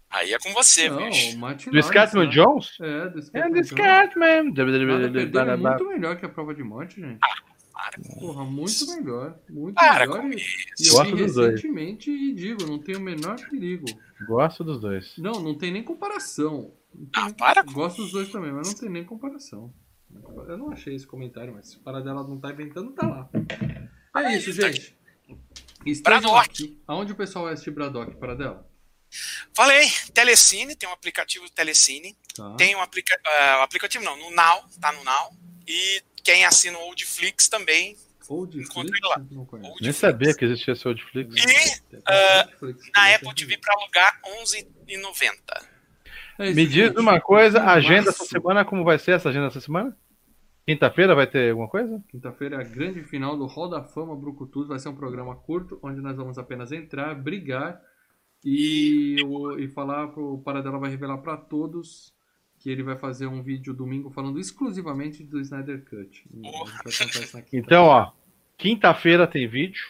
Aí 0.09 0.33
é 0.33 0.39
com 0.39 0.51
você, 0.53 0.89
Não, 0.89 0.97
bicho. 1.09 1.35
o 1.35 1.39
Martin 1.39 1.69
Do. 1.69 1.81
Scatman 1.83 2.25
né? 2.25 2.31
Jones? 2.31 2.77
É, 2.81 3.09
do 3.09 3.19
É 3.19 3.21
Scatman 3.21 3.49
do 3.49 3.53
Jones. 3.53 3.67
Scatman. 3.67 4.43
Nada 4.43 4.61
a 4.63 5.11
perder 5.11 5.37
é 5.37 5.55
Muito... 5.55 5.61
muito 5.83 5.87
melhor 5.87 6.17
que 6.17 6.25
a 6.25 6.29
prova 6.29 6.53
de 6.53 6.63
morte, 6.63 6.99
gente. 6.99 7.19
Para 7.83 7.97
com 7.99 8.19
Porra, 8.19 8.43
muito 8.45 8.85
melhor. 8.95 9.39
Muito 9.49 9.73
Para 9.75 10.05
melhor. 10.05 10.21
com 10.21 10.27
E, 10.31 10.35
e 10.35 10.39
isso. 10.39 10.89
eu 10.91 10.93
Gosto 10.97 11.15
vi 11.15 11.23
dos 11.23 11.33
dois. 11.35 11.51
recentemente 11.53 12.11
e 12.11 12.33
digo, 12.33 12.65
não 12.67 12.77
tem 12.77 12.95
o 12.95 12.99
menor 13.01 13.35
perigo. 13.49 13.85
Gosto 14.27 14.63
dos 14.63 14.79
dois. 14.79 15.17
Não, 15.17 15.33
não 15.41 15.57
tem 15.57 15.71
nem 15.71 15.81
comparação. 15.83 16.71
Tem 16.93 17.09
Ah, 17.15 17.25
nem- 17.25 17.33
para 17.33 17.63
com 17.63 17.71
Gosto 17.71 18.03
dos 18.03 18.11
dois 18.11 18.29
também, 18.31 18.51
mas 18.51 18.67
não 18.67 18.75
tem 18.75 18.89
nem 18.89 19.03
comparação. 19.03 19.73
Eu 20.47 20.57
não 20.57 20.71
achei 20.71 20.93
esse 20.93 21.07
comentário, 21.07 21.53
mas 21.53 21.69
se 21.69 21.77
para 21.79 22.01
dela 22.01 22.21
não 22.27 22.37
tá 22.39 22.51
inventando, 22.51 22.91
tá 22.91 23.07
lá. 23.07 23.29
É 24.23 24.37
isso, 24.37 24.55
tá 24.59 24.69
gente. 24.71 24.95
Aqui. 26.37 26.81
Aonde 26.87 27.13
o 27.13 27.15
pessoal 27.15 27.45
vai 27.45 27.53
assistir 27.53 27.71
Braddock, 27.71 28.15
para 28.17 28.35
dela? 28.35 28.69
Falei, 29.53 29.87
Telecine, 30.13 30.75
tem 30.75 30.87
um 30.87 30.91
aplicativo 30.93 31.45
do 31.45 31.51
Telecine. 31.51 32.15
Tá. 32.35 32.55
Tem 32.55 32.75
um 32.75 32.81
aplica 32.81 33.19
o 33.59 33.61
aplicativo 33.63 34.03
não, 34.03 34.15
no 34.17 34.29
Now, 34.31 34.63
tá 34.79 34.91
no 34.91 35.03
Now. 35.03 35.31
E 35.67 36.01
quem 36.23 36.45
assina 36.45 36.77
o 36.77 36.81
Oldflix 36.87 37.47
também. 37.47 37.95
Flix, 38.25 38.69
lá. 39.03 39.21
Oldflix. 39.35 39.81
Nem 39.81 39.91
sabia 39.91 40.33
que 40.33 40.45
existia 40.45 40.73
esse 40.73 40.87
Netflix. 40.87 41.35
E, 41.35 42.01
Ah, 42.07 42.47
Na 42.95 43.15
Apple 43.15 43.35
TV 43.35 43.57
pra 43.57 43.73
alugar 43.75 44.19
R$11,90. 44.23 45.65
É 46.39 46.45
isso, 46.47 46.55
Me 46.55 46.65
diz 46.65 46.95
uma 46.95 47.19
coisa, 47.19 47.59
a 47.61 47.73
agenda 47.73 48.03
Março. 48.05 48.23
essa 48.23 48.25
semana, 48.25 48.63
como 48.65 48.83
vai 48.83 48.97
ser 48.97 49.11
essa 49.13 49.29
agenda 49.29 49.47
essa 49.47 49.59
semana? 49.61 49.95
Quinta-feira 50.65 51.13
vai 51.13 51.27
ter 51.27 51.49
alguma 51.51 51.67
coisa? 51.67 52.01
Quinta-feira 52.09 52.55
é 52.55 52.59
a 52.61 52.63
grande 52.63 53.03
final 53.03 53.35
do 53.37 53.45
Hall 53.47 53.67
da 53.69 53.83
Fama 53.83 54.15
Brucutus. 54.15 54.67
Vai 54.67 54.79
ser 54.79 54.89
um 54.89 54.95
programa 54.95 55.35
curto, 55.35 55.77
onde 55.83 55.99
nós 55.99 56.15
vamos 56.15 56.37
apenas 56.37 56.71
entrar, 56.71 57.13
brigar 57.15 57.81
e, 58.45 59.17
o- 59.25 59.59
e 59.59 59.67
falar 59.67 60.07
pro 60.09 60.35
o 60.35 60.41
Paradela 60.41 60.79
vai 60.79 60.89
revelar 60.89 61.17
para 61.17 61.35
todos 61.35 62.13
que 62.61 62.69
ele 62.69 62.83
vai 62.83 62.95
fazer 62.95 63.25
um 63.25 63.41
vídeo 63.41 63.73
domingo 63.73 64.09
falando 64.11 64.39
exclusivamente 64.39 65.23
do 65.23 65.39
Snyder 65.41 65.83
Cut. 65.89 66.23
Então, 67.51 67.85
ó, 67.85 68.11
quinta-feira 68.57 69.25
tem 69.27 69.47
vídeo. 69.47 69.81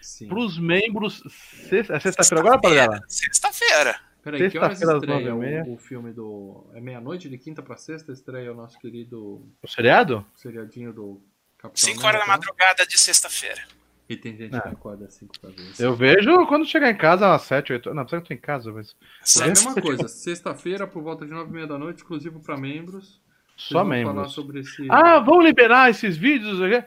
Sim. 0.00 0.28
Pros 0.28 0.58
membros. 0.58 1.22
sexta- 1.68 1.94
É 1.94 2.00
sexta-feira 2.00 2.40
agora, 2.40 2.60
Paradela? 2.60 3.00
Sexta-feira. 3.08 3.98
Peraí, 4.22 4.50
que 4.50 4.58
horas 4.58 4.80
estreia 4.80 5.00
nove 5.00 5.28
e 5.28 5.32
meia. 5.32 5.64
o, 5.64 5.74
o 5.74 5.78
filme 5.78 6.12
do. 6.12 6.66
É 6.74 6.80
meia-noite 6.80 7.28
de 7.28 7.38
quinta 7.38 7.62
para 7.62 7.76
sexta? 7.76 8.12
Estreia 8.12 8.52
o 8.52 8.54
nosso 8.54 8.78
querido 8.78 9.42
O 9.62 9.66
seriado? 9.68 10.24
seriadinho 10.36 10.92
do 10.92 11.20
Capitão 11.58 11.88
5 11.94 12.06
horas 12.06 12.20
da 12.20 12.24
América. 12.26 12.46
madrugada 12.52 12.86
de 12.86 13.00
sexta-feira. 13.00 13.62
E 14.08 14.16
tem 14.16 14.36
gente 14.36 14.54
Ah. 14.56 14.60
que 14.60 14.68
acorda 14.68 15.06
às 15.06 15.14
5 15.14 15.38
pra 15.40 15.50
ver. 15.50 15.62
isso. 15.62 15.82
Eu 15.82 15.94
vejo 15.94 16.46
quando 16.46 16.66
chegar 16.66 16.90
em 16.90 16.96
casa 16.96 17.34
às 17.34 17.42
7, 17.42 17.72
8. 17.72 17.94
Não, 17.94 18.02
precisa 18.04 18.20
que 18.20 18.32
eu 18.32 18.36
tô 18.36 18.42
em 18.42 18.44
casa, 18.44 18.72
mas. 18.72 18.94
É 19.40 19.44
a 19.44 19.46
mesma 19.48 19.74
coisa, 19.80 20.08
sexta-feira, 20.08 20.86
por 20.86 21.02
volta 21.02 21.24
de 21.24 21.30
9 21.32 21.50
e 21.50 21.52
meia 21.54 21.66
da 21.66 21.78
noite, 21.78 21.98
exclusivo 21.98 22.40
para 22.40 22.56
membros. 22.58 23.20
Só 23.56 23.84
vão 23.84 23.90
falar 23.90 24.04
membros. 24.14 24.32
sobre 24.32 24.60
esse. 24.60 24.86
Ah, 24.90 25.18
vão 25.20 25.40
liberar 25.40 25.88
esses 25.90 26.16
vídeos 26.16 26.60
aqui? 26.60 26.84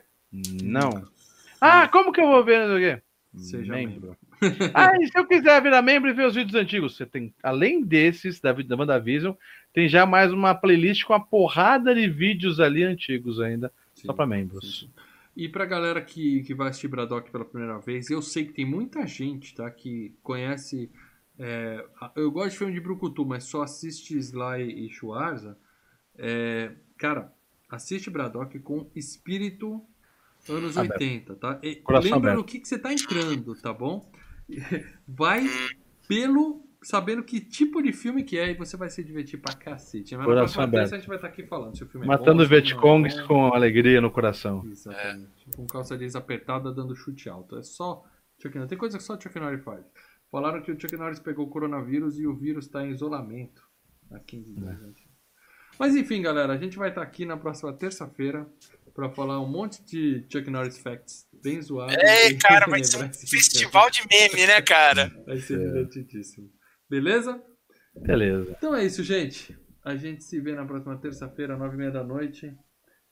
Não. 0.64 1.04
Ah, 1.62 1.88
como 1.88 2.12
que 2.12 2.20
eu 2.22 2.28
vou 2.28 2.44
ver 2.44 2.64
isso 2.66 2.74
aqui? 2.76 3.02
Seja 3.38 3.74
membro. 3.74 4.18
ah, 4.74 4.92
e 5.00 5.08
se 5.08 5.18
eu 5.18 5.26
quiser 5.26 5.62
virar 5.62 5.82
membro 5.82 6.10
e 6.10 6.14
ver 6.14 6.28
os 6.28 6.36
vídeos 6.36 6.56
antigos? 6.56 6.96
Você 6.98 7.06
tem, 7.06 7.34
além 7.42 7.82
desses 7.84 8.40
da, 8.42 8.52
da 8.52 8.76
WandaVision, 8.76 9.34
tem 9.74 9.88
já 9.88 10.06
mais 10.06 10.32
uma 10.34 10.54
playlist 10.54 11.04
com 11.06 11.14
uma 11.14 11.26
porrada 11.26 11.96
de 11.96 12.08
vídeos 12.10 12.60
ali 12.60 12.84
antigos 12.84 13.40
ainda, 13.40 13.72
Sim, 13.94 14.08
só 14.08 14.14
para 14.14 14.26
sim, 14.26 14.30
membros. 14.32 14.80
sim. 14.82 14.90
E 15.36 15.50
pra 15.50 15.66
galera 15.66 16.02
que, 16.02 16.44
que 16.44 16.54
vai 16.54 16.70
assistir 16.70 16.88
Braddock 16.88 17.30
pela 17.30 17.44
primeira 17.44 17.78
vez, 17.80 18.10
eu 18.10 18.22
sei 18.22 18.46
que 18.46 18.54
tem 18.54 18.66
muita 18.66 19.06
gente, 19.06 19.54
tá? 19.54 19.70
Que 19.70 20.16
conhece. 20.24 20.90
é, 21.38 21.86
eu 22.16 22.32
gosto 22.32 22.52
de 22.52 22.58
filme 22.58 22.74
de 22.74 22.80
Brucutu, 22.80 23.26
mas 23.26 23.44
só 23.44 23.64
assiste 23.64 24.18
Sly 24.18 24.86
e 24.86 24.90
Schwarza. 24.90 25.58
É, 26.18 26.72
cara, 26.98 27.34
assiste 27.70 28.10
Braddock 28.10 28.58
com 28.60 28.90
espírito 28.96 29.86
anos 30.50 30.78
Aberto. 30.78 31.02
80, 31.02 31.36
tá? 31.36 31.60
E 31.62 31.82
lembra 31.88 32.16
aberto. 32.16 32.38
no 32.38 32.44
que, 32.44 32.60
que 32.60 32.68
você 32.68 32.78
tá 32.78 32.94
entrando, 32.94 33.56
tá 33.56 33.74
bom? 33.74 34.10
Vai 35.08 35.46
pelo. 36.08 36.65
Sabendo 36.84 37.24
que 37.24 37.40
tipo 37.40 37.82
de 37.82 37.92
filme 37.92 38.24
que 38.24 38.38
é 38.38 38.52
e 38.52 38.54
você 38.54 38.78
vai 38.78 38.90
se 38.90 39.04
divertir 39.04 39.40
pra 39.40 39.54
cacete. 39.54 40.16
Mas 40.16 40.26
Coração 40.26 40.64
aberto. 40.64 40.94
a 40.94 40.98
gente 40.98 41.08
vai 41.08 41.18
estar 41.18 41.28
aqui 41.28 41.44
falando 41.44 41.76
se 41.76 41.84
o 41.84 41.88
filme 41.88 42.06
é 42.06 42.10
Matando 42.10 42.38
bom, 42.38 42.44
é 42.44 42.48
Vietcongs 42.48 43.20
bom. 43.22 43.28
com 43.28 43.54
alegria 43.54 44.00
no 44.00 44.12
coração. 44.12 44.64
Exatamente. 44.70 45.30
Com 45.56 45.66
calça 45.66 45.98
jeans 45.98 46.16
apertada 46.16 46.72
dando 46.72 46.96
chute 46.96 47.28
alto. 47.30 47.58
É 47.58 47.64
só 47.64 48.04
Chuck 48.40 48.56
Norris. 48.56 48.70
Tem 48.70 48.78
coisa 48.78 48.98
que 48.98 49.04
só 49.04 49.20
Chuck 49.20 49.40
Norris 49.40 49.64
faz. 49.64 49.84
Falaram 50.32 50.62
que 50.62 50.72
o 50.72 50.80
Chuck 50.80 50.96
Norris 50.96 51.20
pegou 51.20 51.46
o 51.46 51.50
coronavírus 51.50 52.20
e 52.20 52.28
o 52.28 52.36
vírus 52.36 52.66
está 52.66 52.86
em 52.86 52.92
isolamento 52.92 53.64
há 54.12 54.20
15 54.20 54.54
dias. 54.54 54.80
né? 54.82 54.94
Mas 55.80 55.96
enfim, 55.96 56.22
galera, 56.22 56.54
a 56.54 56.58
gente 56.58 56.78
vai 56.78 56.90
estar 56.90 57.02
aqui 57.02 57.26
na 57.26 57.36
próxima 57.36 57.74
terça-feira 57.74 58.48
para 58.94 59.10
falar 59.10 59.42
um 59.42 59.48
monte 59.48 59.84
de 59.84 60.26
Chuck 60.32 60.50
Norris 60.50 60.78
facts 60.78 61.28
bem 61.44 61.62
zoados. 61.62 61.96
É, 61.96 62.34
cara, 62.36 62.66
vai 62.66 62.84
ser 62.84 63.04
um 63.04 63.14
festival 63.14 63.90
de 63.90 64.02
meme, 64.10 64.48
né, 64.48 64.62
cara? 64.62 65.12
Vai 65.26 65.38
ser 65.38 65.58
divertidíssimo. 65.60 66.50
Beleza? 66.90 67.42
Beleza. 67.96 68.52
Então 68.58 68.76
é 68.76 68.84
isso, 68.86 69.04
gente. 69.04 69.58
A 69.84 69.96
gente 69.96 70.24
se 70.24 70.40
vê 70.40 70.54
na 70.54 70.66
próxima 70.66 70.98
terça-feira, 70.98 71.58
nove 71.58 71.76
e 71.76 71.78
meia 71.78 71.92
da 71.92 72.04
noite. 72.04 72.56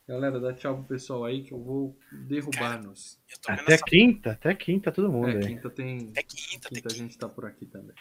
Galera, 0.08 0.40
dá 0.40 0.54
tchau 0.54 0.80
pro 0.80 0.88
pessoal 0.90 1.24
aí 1.24 1.44
que 1.44 1.54
eu 1.54 1.64
vou 1.64 1.98
derrubar-nos. 2.28 3.22
Até 3.48 3.74
essa- 3.74 3.86
quinta, 3.86 4.32
até 4.32 4.54
quinta 4.54 4.92
todo 4.92 5.12
mundo 5.12 5.30
É, 5.30 5.38
aí. 5.38 5.48
quinta 5.48 5.70
tem. 5.70 6.10
Até 6.10 6.24
quinta, 6.24 6.68
até 6.68 6.76
Quinta 6.76 6.88
a 6.88 6.92
quinta. 6.92 6.94
gente 6.96 7.18
tá 7.18 7.30
por 7.30 7.46
aqui 7.46 7.66
também. 7.68 7.96